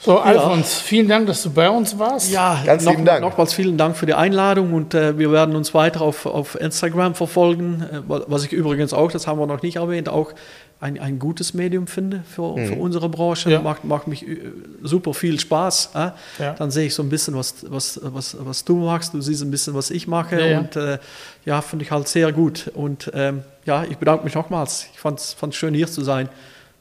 So, 0.00 0.18
Alfons, 0.18 0.78
vielen 0.78 1.08
Dank, 1.08 1.26
dass 1.26 1.42
du 1.42 1.50
bei 1.50 1.68
uns 1.68 1.98
warst. 1.98 2.30
Ja, 2.30 2.62
Ganz 2.64 2.84
noch, 2.84 2.92
lieben 2.92 3.04
Dank. 3.04 3.22
nochmals 3.22 3.54
vielen 3.54 3.76
Dank 3.76 3.96
für 3.96 4.06
die 4.06 4.14
Einladung 4.14 4.72
und 4.72 4.94
äh, 4.94 5.18
wir 5.18 5.32
werden 5.32 5.56
uns 5.56 5.74
weiter 5.74 6.02
auf, 6.02 6.26
auf 6.26 6.60
Instagram 6.60 7.14
verfolgen, 7.14 7.82
äh, 7.82 8.00
was 8.06 8.44
ich 8.44 8.52
übrigens 8.52 8.92
auch, 8.92 9.10
das 9.10 9.26
haben 9.26 9.40
wir 9.40 9.46
noch 9.46 9.62
nicht 9.62 9.76
erwähnt, 9.76 10.08
auch 10.08 10.32
ein, 10.78 11.00
ein 11.00 11.18
gutes 11.18 11.54
Medium 11.54 11.86
finde 11.86 12.22
für, 12.28 12.54
für 12.58 12.74
unsere 12.74 13.08
Branche. 13.08 13.50
Ja. 13.50 13.62
Macht, 13.62 13.84
macht 13.84 14.08
mich 14.08 14.28
äh, 14.28 14.38
super 14.82 15.14
viel 15.14 15.40
Spaß. 15.40 15.90
Äh? 15.94 16.10
Ja. 16.38 16.52
Dann 16.52 16.70
sehe 16.70 16.86
ich 16.86 16.94
so 16.94 17.02
ein 17.02 17.08
bisschen, 17.08 17.34
was, 17.34 17.64
was, 17.68 17.98
was, 18.02 18.36
was 18.38 18.64
du 18.64 18.76
machst, 18.76 19.14
du 19.14 19.20
siehst 19.22 19.42
ein 19.42 19.50
bisschen, 19.50 19.74
was 19.74 19.90
ich 19.90 20.06
mache 20.06 20.38
Ja, 20.38 20.46
ja. 20.46 20.58
und 20.58 20.76
äh, 20.76 20.98
ja, 21.46 21.62
finde 21.62 21.84
ich 21.84 21.90
halt 21.90 22.08
sehr 22.08 22.30
gut. 22.30 22.70
Und 22.74 23.10
ähm, 23.14 23.42
ja, 23.64 23.84
ich 23.88 23.96
bedanke 23.96 24.24
mich 24.24 24.34
nochmals. 24.34 24.88
Ich 24.92 25.00
fand 25.00 25.18
es 25.18 25.36
schön, 25.56 25.72
hier 25.72 25.86
zu 25.86 26.04
sein. 26.04 26.28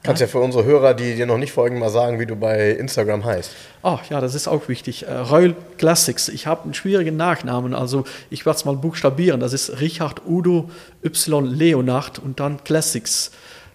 Kannst 0.05 0.21
ja 0.21 0.27
für 0.27 0.39
unsere 0.39 0.63
Hörer, 0.63 0.93
die 0.93 1.15
dir 1.15 1.25
noch 1.25 1.37
nicht 1.37 1.51
folgen, 1.51 1.79
mal 1.79 1.89
sagen, 1.89 2.19
wie 2.19 2.25
du 2.25 2.35
bei 2.35 2.71
Instagram 2.71 3.25
heißt. 3.25 3.51
Ach 3.83 4.03
ja, 4.09 4.21
das 4.21 4.35
ist 4.35 4.47
auch 4.47 4.67
wichtig. 4.67 5.07
Äh, 5.07 5.11
Reul 5.13 5.55
Classics. 5.77 6.29
Ich 6.29 6.47
habe 6.47 6.63
einen 6.63 6.73
schwierigen 6.73 7.17
Nachnamen, 7.17 7.73
also 7.73 8.05
ich 8.29 8.45
werde 8.45 8.57
es 8.57 8.65
mal 8.65 8.75
buchstabieren. 8.75 9.39
Das 9.39 9.53
ist 9.53 9.81
Richard 9.81 10.21
Udo 10.27 10.69
Y 11.03 11.45
Leonard 11.45 12.19
und 12.19 12.39
dann 12.39 12.63
Classics. 12.63 13.31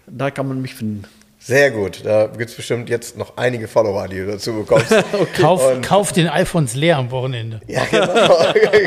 Da 0.06 0.30
kann 0.30 0.48
man 0.48 0.62
mich 0.62 0.74
finden. 0.74 1.04
Sehr 1.42 1.70
gut. 1.70 2.02
Da 2.04 2.26
gibt 2.26 2.50
es 2.50 2.54
bestimmt 2.56 2.90
jetzt 2.90 3.16
noch 3.16 3.32
einige 3.36 3.66
Follower, 3.66 4.06
die 4.08 4.18
du 4.18 4.26
dazu 4.26 4.52
bekommst. 4.52 4.94
Kauf, 5.40 5.72
Und- 5.72 5.80
kauf 5.82 6.12
den 6.12 6.28
Alfons 6.28 6.74
leer 6.74 6.98
am 6.98 7.10
Wochenende. 7.10 7.60
ja, 7.66 7.82
genau. 7.90 8.36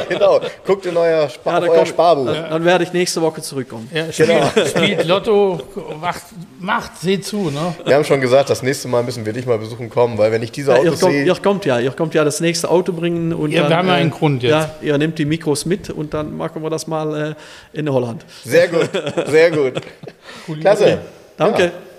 genau. 0.09 0.39
Guckt 0.63 0.85
in 0.85 0.95
euer, 0.95 1.27
Spar 1.29 1.61
da 1.61 1.67
euer 1.67 1.77
komm- 1.77 1.85
Sparbuch. 1.87 2.25
Dann 2.31 2.63
werde 2.63 2.83
ich 2.83 2.93
nächste 2.93 3.23
Woche 3.23 3.41
zurückkommen. 3.41 3.89
Ja, 3.91 4.11
spielt, 4.13 4.29
Genau. 4.29 4.65
spielt 4.67 5.05
Lotto, 5.07 5.61
macht, 5.99 6.21
macht, 6.59 6.99
seht 7.01 7.25
zu. 7.25 7.49
Ne? 7.49 7.73
Wir 7.85 7.95
haben 7.95 8.05
schon 8.05 8.21
gesagt, 8.21 8.51
das 8.51 8.61
nächste 8.61 8.87
Mal 8.87 9.01
müssen 9.01 9.25
wir 9.25 9.33
dich 9.33 9.47
mal 9.47 9.57
besuchen 9.57 9.89
kommen, 9.89 10.19
weil 10.19 10.31
wenn 10.31 10.43
ich 10.43 10.51
diese 10.51 10.73
Ja, 10.73 10.77
ihr, 10.83 10.91
kommt, 10.91 10.99
sehe. 10.99 11.23
ihr 11.25 11.35
kommt 11.35 11.65
ja, 11.65 11.79
ihr 11.79 11.91
kommt 11.91 12.13
ja 12.13 12.23
das 12.23 12.39
nächste 12.39 12.69
Auto 12.69 12.93
bringen 12.93 13.33
und 13.33 13.51
Ja, 13.51 13.61
dann, 13.63 13.69
wir 13.71 13.77
haben 13.77 13.87
ja 13.87 13.93
äh, 13.95 14.01
einen 14.01 14.11
Grund 14.11 14.43
jetzt. 14.43 14.51
Ja, 14.51 14.69
ihr 14.81 14.97
nehmt 14.99 15.17
die 15.17 15.25
Mikros 15.25 15.65
mit 15.65 15.89
und 15.89 16.13
dann 16.13 16.37
machen 16.37 16.61
wir 16.61 16.69
das 16.69 16.85
mal 16.85 17.35
äh, 17.73 17.77
in 17.79 17.91
Holland. 17.91 18.23
Sehr 18.45 18.67
gut, 18.67 18.89
sehr 19.27 19.49
gut. 19.49 19.81
Klasse. 20.61 20.99
Danke. 21.35 21.71